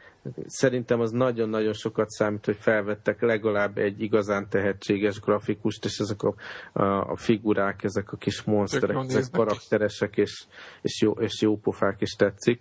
szerintem 0.47 1.01
az 1.01 1.11
nagyon-nagyon 1.11 1.73
sokat 1.73 2.09
számít, 2.09 2.45
hogy 2.45 2.57
felvettek 2.61 3.20
legalább 3.20 3.78
egy 3.78 4.03
igazán 4.03 4.49
tehetséges 4.49 5.20
grafikust, 5.20 5.85
és 5.85 5.99
ezek 5.99 6.23
a, 6.23 6.35
a, 6.73 7.11
a 7.11 7.16
figurák, 7.16 7.85
ezek 7.85 8.12
a 8.12 8.16
kis 8.16 8.43
monsterek, 8.43 8.97
ezek 9.09 9.31
karakteresek, 9.32 10.16
és, 10.16 10.45
és, 10.82 11.01
jó, 11.01 11.12
és 11.12 11.40
jó 11.40 11.57
pofák 11.57 12.01
is 12.01 12.12
tetszik. 12.12 12.61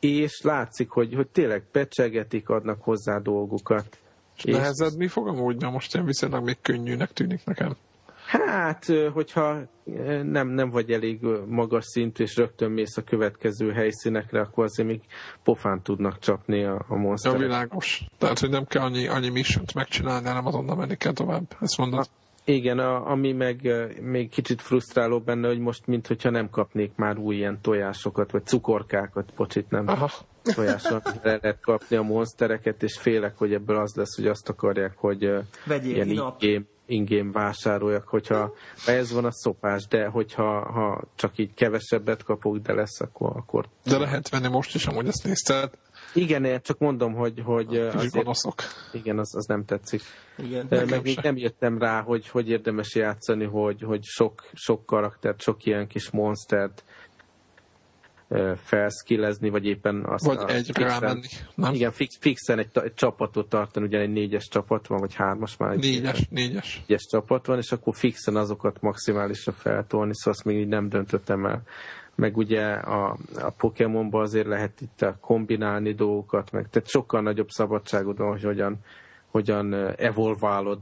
És 0.00 0.40
látszik, 0.42 0.90
hogy, 0.90 1.14
hogy 1.14 1.28
tényleg 1.28 1.64
pecsegetik, 1.70 2.48
adnak 2.48 2.82
hozzá 2.82 3.18
dolgokat. 3.18 3.98
És 4.36 4.44
nehezed 4.44 4.96
mi 4.96 5.08
fog 5.08 5.28
amúgy, 5.28 5.60
mert 5.60 5.72
most 5.72 5.94
ilyen 5.94 6.06
viszonylag 6.06 6.44
még 6.44 6.56
könnyűnek 6.60 7.12
tűnik 7.12 7.44
nekem. 7.44 7.76
Hát, 8.26 8.84
hogyha 9.12 9.58
nem, 10.22 10.48
nem 10.48 10.70
vagy 10.70 10.90
elég 10.90 11.20
magas 11.46 11.84
szintű, 11.84 12.22
és 12.22 12.36
rögtön 12.36 12.70
mész 12.70 12.96
a 12.96 13.02
következő 13.02 13.72
helyszínekre, 13.72 14.40
akkor 14.40 14.64
azért 14.64 14.88
még 14.88 15.00
pofán 15.42 15.82
tudnak 15.82 16.18
csapni 16.18 16.64
a, 16.64 16.84
a 16.88 16.96
monsterek. 16.96 17.40
Ja, 17.40 17.46
világos. 17.46 18.04
Tehát, 18.18 18.38
hogy 18.38 18.50
nem 18.50 18.66
kell 18.66 18.82
annyi, 18.82 19.06
annyi 19.06 19.28
missiont 19.28 19.74
megcsinálni, 19.74 20.26
hanem 20.26 20.46
azonnal 20.46 20.76
menni 20.76 20.96
kell 20.96 21.12
tovább. 21.12 21.56
Ezt 21.60 21.78
mondod? 21.78 21.98
A, 21.98 22.26
igen, 22.44 22.78
a, 22.78 23.10
ami 23.10 23.32
meg 23.32 23.70
még 24.00 24.28
kicsit 24.28 24.62
frusztráló 24.62 25.20
benne, 25.20 25.48
hogy 25.48 25.58
most 25.58 25.86
mintha 25.86 26.30
nem 26.30 26.50
kapnék 26.50 26.92
már 26.96 27.18
új 27.18 27.36
ilyen 27.36 27.58
tojásokat, 27.62 28.30
vagy 28.30 28.46
cukorkákat, 28.46 29.30
pocsit 29.34 29.70
nem. 29.70 29.88
Aha. 29.88 30.10
Tojásokat 30.42 31.20
lehet 31.42 31.60
kapni 31.60 31.96
a 31.96 32.02
monstereket, 32.02 32.82
és 32.82 32.98
félek, 32.98 33.38
hogy 33.38 33.52
ebből 33.52 33.76
az 33.76 33.94
lesz, 33.94 34.16
hogy 34.16 34.26
azt 34.26 34.48
akarják, 34.48 34.96
hogy 34.96 35.30
Vegyél 35.64 35.94
ilyen 35.94 36.34
game 36.86 36.98
ingén 36.98 37.32
vásároljak, 37.32 38.08
hogyha 38.08 38.54
ez 38.86 39.12
van 39.12 39.24
a 39.24 39.32
szopás, 39.32 39.86
de 39.86 40.06
hogyha 40.06 40.72
ha 40.72 41.02
csak 41.14 41.38
így 41.38 41.54
kevesebbet 41.54 42.22
kapok, 42.22 42.56
de 42.56 42.72
lesz, 42.72 43.00
akkor... 43.00 43.30
akkor... 43.36 43.68
De 43.84 43.98
lehet 43.98 44.28
venni 44.28 44.48
most 44.48 44.74
is, 44.74 44.86
amúgy 44.86 45.06
ezt 45.06 45.24
nézted. 45.24 45.70
Igen, 46.14 46.44
én 46.44 46.60
csak 46.62 46.78
mondom, 46.78 47.14
hogy, 47.14 47.42
hogy 47.44 47.76
azért, 47.76 48.28
igen, 48.92 49.18
az, 49.18 49.36
az 49.36 49.46
nem 49.46 49.64
tetszik. 49.64 50.02
Igen, 50.38 50.68
de 50.68 50.84
meg 50.84 51.02
még 51.02 51.18
nem 51.22 51.36
jöttem 51.36 51.78
rá, 51.78 52.02
hogy 52.02 52.28
hogy 52.28 52.48
érdemes 52.48 52.94
játszani, 52.94 53.44
hogy, 53.44 53.82
hogy 53.82 54.02
sok, 54.02 54.44
sok 54.52 54.86
karaktert, 54.86 55.40
sok 55.40 55.64
ilyen 55.64 55.86
kis 55.86 56.10
monstert 56.10 56.84
felskillezni, 58.56 59.48
vagy 59.48 59.66
éppen 59.66 60.04
azt 60.04 60.24
vagy 60.24 60.36
a, 60.38 60.48
egy 60.48 60.64
fixen, 60.64 61.00
rámenni, 61.00 61.26
nem? 61.54 61.74
Igen, 61.74 61.92
fix, 61.92 62.16
fixen 62.20 62.58
egy, 62.58 62.68
egy, 62.72 62.94
csapatot 62.94 63.48
tartani, 63.48 63.86
ugye 63.86 63.98
egy 63.98 64.12
négyes 64.12 64.48
csapat 64.48 64.86
van, 64.86 64.98
vagy 64.98 65.14
hármas 65.14 65.56
már. 65.56 65.76
Négyes, 65.76 66.18
egy, 66.18 66.26
négyes. 66.30 66.82
Négyes 66.86 67.06
csapat 67.10 67.46
van, 67.46 67.58
és 67.58 67.72
akkor 67.72 67.94
fixen 67.94 68.36
azokat 68.36 68.80
maximálisra 68.80 69.52
feltolni, 69.52 70.14
szóval 70.14 70.32
azt 70.32 70.44
még 70.44 70.58
így 70.58 70.68
nem 70.68 70.88
döntöttem 70.88 71.46
el. 71.46 71.62
Meg 72.14 72.36
ugye 72.36 72.64
a, 72.72 73.16
a 73.40 73.50
Pokémonban 73.50 74.22
azért 74.22 74.46
lehet 74.46 74.80
itt 74.80 75.04
kombinálni 75.20 75.92
dolgokat, 75.92 76.52
meg 76.52 76.68
tehát 76.70 76.88
sokkal 76.88 77.20
nagyobb 77.20 77.48
szabadságod 77.48 78.18
van, 78.18 78.28
hogy 78.28 78.42
hogyan, 78.42 78.78
hogyan 79.30 79.74
evolválod 79.96 80.78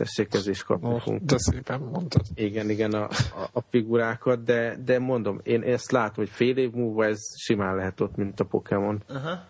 tessék, 0.00 0.34
ez 0.34 0.46
is 0.46 0.62
kapni 0.62 0.88
oh, 0.88 1.16
De 1.20 1.38
szépen 1.38 1.80
mondtad. 1.80 2.22
Igen, 2.34 2.70
igen, 2.70 2.92
a, 2.92 3.02
a, 3.02 3.48
a 3.52 3.60
figurákat, 3.70 4.42
de, 4.42 4.76
de 4.84 4.98
mondom, 4.98 5.40
én 5.42 5.62
ezt 5.62 5.90
látom, 5.90 6.14
hogy 6.14 6.28
fél 6.28 6.56
év 6.56 6.70
múlva 6.72 7.04
ez 7.04 7.18
simán 7.38 7.76
lehet 7.76 8.00
ott, 8.00 8.16
mint 8.16 8.40
a 8.40 8.44
Pokémon. 8.44 9.02
Aha. 9.08 9.44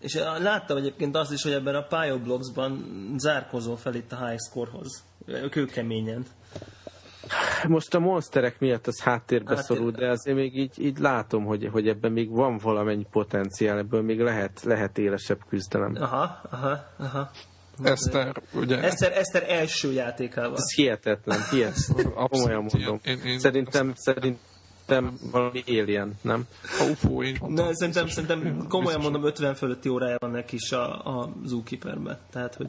És 0.00 0.14
láttam 0.38 0.76
egyébként 0.76 1.16
azt 1.16 1.32
is, 1.32 1.42
hogy 1.42 1.52
ebben 1.52 1.74
a 1.74 1.86
Pyoblogsban 1.86 2.84
zárkozó 3.16 3.74
fel 3.74 3.94
itt 3.94 4.12
a 4.12 4.26
high 4.26 4.38
scorehoz. 4.48 5.04
Kőkeményen. 5.50 6.24
Most 7.68 7.94
a 7.94 7.98
monsterek 7.98 8.60
miatt 8.60 8.86
az 8.86 9.00
háttérbe 9.00 9.56
Háttér... 9.56 9.76
szorul, 9.76 9.90
de 9.90 10.08
azért 10.08 10.36
még 10.36 10.56
így, 10.56 10.78
így 10.78 10.98
látom, 10.98 11.44
hogy, 11.44 11.68
hogy 11.72 11.88
ebben 11.88 12.12
még 12.12 12.30
van 12.30 12.58
valamennyi 12.62 13.06
potenciál, 13.10 13.78
ebből 13.78 14.02
még 14.02 14.20
lehet, 14.20 14.62
lehet 14.62 14.98
élesebb 14.98 15.38
küzdelem. 15.48 15.94
Aha, 16.00 16.40
aha, 16.50 16.78
aha. 16.98 17.30
Eszter, 17.82 18.42
ugye? 18.52 18.82
Eszter, 18.82 19.12
Eszter 19.12 19.44
első 19.48 19.92
játékával. 19.92 20.56
Ez 20.56 20.74
hihetetlen, 20.74 21.38
hihetetlen. 21.50 22.12
Komolyan 22.12 22.66
mondom. 22.72 23.00
Én, 23.04 23.18
én, 23.24 23.38
szerintem, 23.38 23.92
szerintem 23.94 25.18
valami 25.30 25.62
alien, 25.66 26.18
nem? 26.22 26.46
A 26.62 26.88
UFO, 26.90 27.22
én 27.22 27.38
ne, 27.46 27.74
szerintem, 27.74 28.08
szerintem 28.08 28.66
komolyan 28.68 29.00
mondom, 29.00 29.24
50 29.24 29.54
fölötti 29.54 29.88
órája 29.88 30.16
van 30.18 30.30
neki 30.30 30.54
is 30.54 30.72
a, 30.72 31.04
a 31.04 31.32
Zookeeperben. 31.44 32.18
Tehát, 32.30 32.54
hogy 32.54 32.68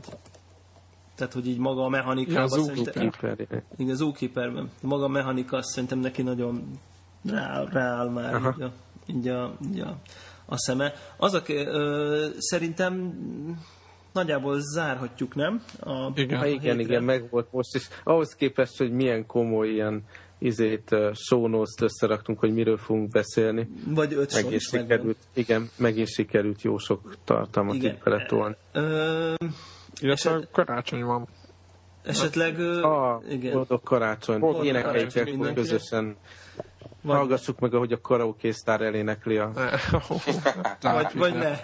tehát, 1.16 1.34
hogy 1.34 1.48
így 1.48 1.58
maga 1.58 1.84
a 1.84 1.90
mechanika... 1.90 2.32
Ja, 2.32 2.48
Zookeeper. 2.48 3.48
Igen, 3.78 3.96
Zookeeperben. 3.96 4.70
Maga 4.82 5.04
a 5.04 5.08
mechanika 5.08 5.58
azt 5.58 5.70
szerintem 5.70 6.00
neki 6.00 6.22
nagyon 6.22 6.80
rááll, 7.24 7.68
rááll 7.72 8.10
már 8.10 8.36
így 8.36 8.62
a, 8.62 8.72
így 9.08 9.28
a, 9.28 9.58
így 9.66 9.80
a, 9.80 9.98
a 10.46 10.58
szeme. 10.58 10.94
Az, 11.18 11.34
aki, 11.34 11.56
ö, 11.56 12.28
szerintem 12.38 13.14
nagyjából 14.12 14.60
zárhatjuk, 14.60 15.36
nem? 15.36 15.64
A, 15.80 16.12
igen, 16.16 16.46
igen, 16.46 16.80
igen, 16.80 17.04
meg 17.04 17.30
volt 17.30 17.52
most 17.52 17.76
is. 17.76 17.88
Ahhoz 18.04 18.36
képest, 18.36 18.78
hogy 18.78 18.92
milyen 18.92 19.26
komoly 19.26 19.70
ilyen 19.70 20.04
izét, 20.40 20.96
notes 21.30 21.74
összeraktunk, 21.82 22.40
hogy 22.40 22.54
miről 22.54 22.78
fogunk 22.78 23.10
beszélni. 23.10 23.68
Vagy 23.88 24.14
öt 24.14 24.34
Megint 24.34 24.54
is 24.54 24.64
sikerült, 24.64 24.90
megvan. 24.90 25.16
igen, 25.34 25.70
megint 25.78 26.08
sikerült 26.08 26.62
jó 26.62 26.78
sok 26.78 27.16
tartalmat 27.24 27.76
Igen. 27.76 27.94
itt 27.94 28.04
beletolni. 28.04 28.56
Ö, 28.72 29.34
Illetve 30.02 30.48
karácsony 30.52 31.04
van. 31.04 31.28
esetleg... 32.04 32.60
A 32.60 33.22
igen. 33.30 33.54
boldog 33.54 33.84
karácsony, 33.84 34.40
Boldog 34.40 34.66
énekeljük 34.66 34.98
karácsony 34.98 35.22
el 35.22 35.30
mindenkinek. 35.30 35.70
közösen. 35.70 36.16
Vagy, 37.02 37.16
Hallgassuk 37.16 37.60
meg, 37.60 37.74
ahogy 37.74 37.92
a 37.92 38.02
karaoke 38.02 38.52
sztár 38.54 38.82
elénekli 38.82 39.38
a... 39.38 39.52
vagy, 40.82 41.14
vagy 41.14 41.34
ne. 41.34 41.52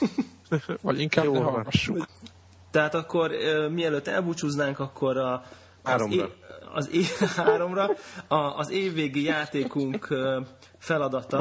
Vagy 0.82 1.00
inkább 1.00 1.24
Jó 1.24 1.32
ne 1.32 1.38
van. 1.38 1.52
hallgassuk. 1.52 2.06
Tehát 2.70 2.94
akkor 2.94 3.30
mielőtt 3.70 4.06
elbúcsúznánk, 4.06 4.78
akkor 4.78 5.16
a, 5.16 5.32
az, 5.32 5.42
Háromra. 5.82 6.24
é, 6.24 6.28
az 6.74 6.90
é, 6.92 7.02
háromra 7.36 7.90
a, 8.28 8.34
az 8.34 8.70
évvégi 8.70 9.22
játékunk 9.22 10.08
feladata 10.78 11.38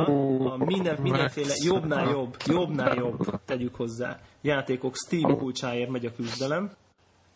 a 0.53 0.65
minden, 0.65 1.01
mindenféle 1.01 1.53
jobbnál 1.63 2.09
jobb, 2.09 2.35
jobbnál 2.45 2.95
jobb, 2.95 3.41
tegyük 3.45 3.75
hozzá, 3.75 4.19
játékok 4.41 4.95
Steam 4.95 5.37
kulcsáért 5.37 5.89
megy 5.89 6.05
a 6.05 6.11
küzdelem. 6.15 6.71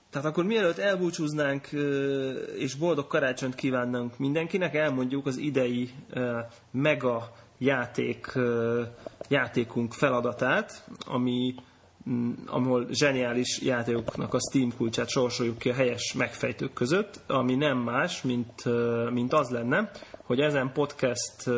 Tehát 0.10 0.28
akkor 0.28 0.44
mielőtt 0.46 0.78
elbúcsúznánk 0.78 1.70
és 2.58 2.76
boldog 2.76 3.08
karácsonyt 3.08 3.56
kívánnánk 3.56 4.18
mindenkinek, 4.18 4.76
elmondjuk 4.76 5.26
az 5.26 5.38
idei 5.38 5.90
mega 6.72 7.32
játék, 7.58 8.34
játékunk 9.28 9.94
feladatát, 9.94 10.88
ami 11.06 11.56
ahol 12.46 12.88
zseniális 12.92 13.62
játékoknak 13.62 14.34
a 14.34 14.40
Steam 14.50 14.76
kulcsát 14.78 15.10
sorsoljuk 15.10 15.58
ki 15.58 15.70
a 15.70 15.74
helyes 15.74 16.14
megfejtők 16.14 16.74
között, 16.74 17.20
ami 17.28 17.56
nem 17.56 17.78
más, 17.78 18.22
mint, 18.22 18.64
mint 19.12 19.34
az 19.34 19.50
lenne, 19.50 19.92
hogy 20.24 20.40
ezen 20.40 20.72
podcast 20.74 21.50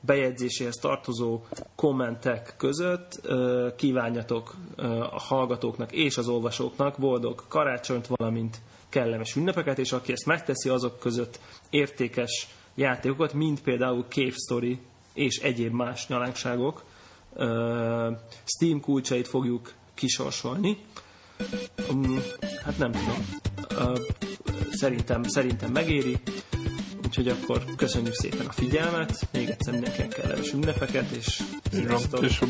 bejegyzéséhez 0.00 0.74
tartozó 0.74 1.40
kommentek 1.76 2.54
között 2.56 3.20
kívánjatok 3.76 4.54
a 5.10 5.20
hallgatóknak 5.20 5.92
és 5.92 6.16
az 6.16 6.28
olvasóknak 6.28 6.98
boldog 6.98 7.42
karácsonyt, 7.48 8.06
valamint 8.06 8.60
kellemes 8.88 9.36
ünnepeket, 9.36 9.78
és 9.78 9.92
aki 9.92 10.12
ezt 10.12 10.26
megteszi, 10.26 10.68
azok 10.68 10.98
között 10.98 11.40
értékes 11.70 12.48
játékokat, 12.74 13.32
mint 13.32 13.62
például 13.62 14.04
Cave 14.08 14.34
Story 14.46 14.78
és 15.18 15.38
egyéb 15.38 15.72
más 15.72 16.06
nyalánkságok. 16.06 16.84
Steam 18.44 18.80
kulcsait 18.80 19.28
fogjuk 19.28 19.72
kisorsolni. 19.94 20.78
Um, 21.90 22.20
hát 22.64 22.78
nem 22.78 22.92
tudom. 22.92 23.26
Szerintem, 24.70 25.22
szerintem 25.22 25.70
megéri. 25.70 26.16
Úgyhogy 27.04 27.28
akkor 27.28 27.64
köszönjük 27.76 28.14
szépen 28.14 28.46
a 28.46 28.52
figyelmet, 28.52 29.28
még 29.32 29.48
egyszer 29.48 29.72
mindenkinek 29.72 30.08
kellemes 30.08 30.52
ünnepeket, 30.52 31.10
és 31.10 31.42
sziasztok! 31.70 32.22
És 32.22 32.40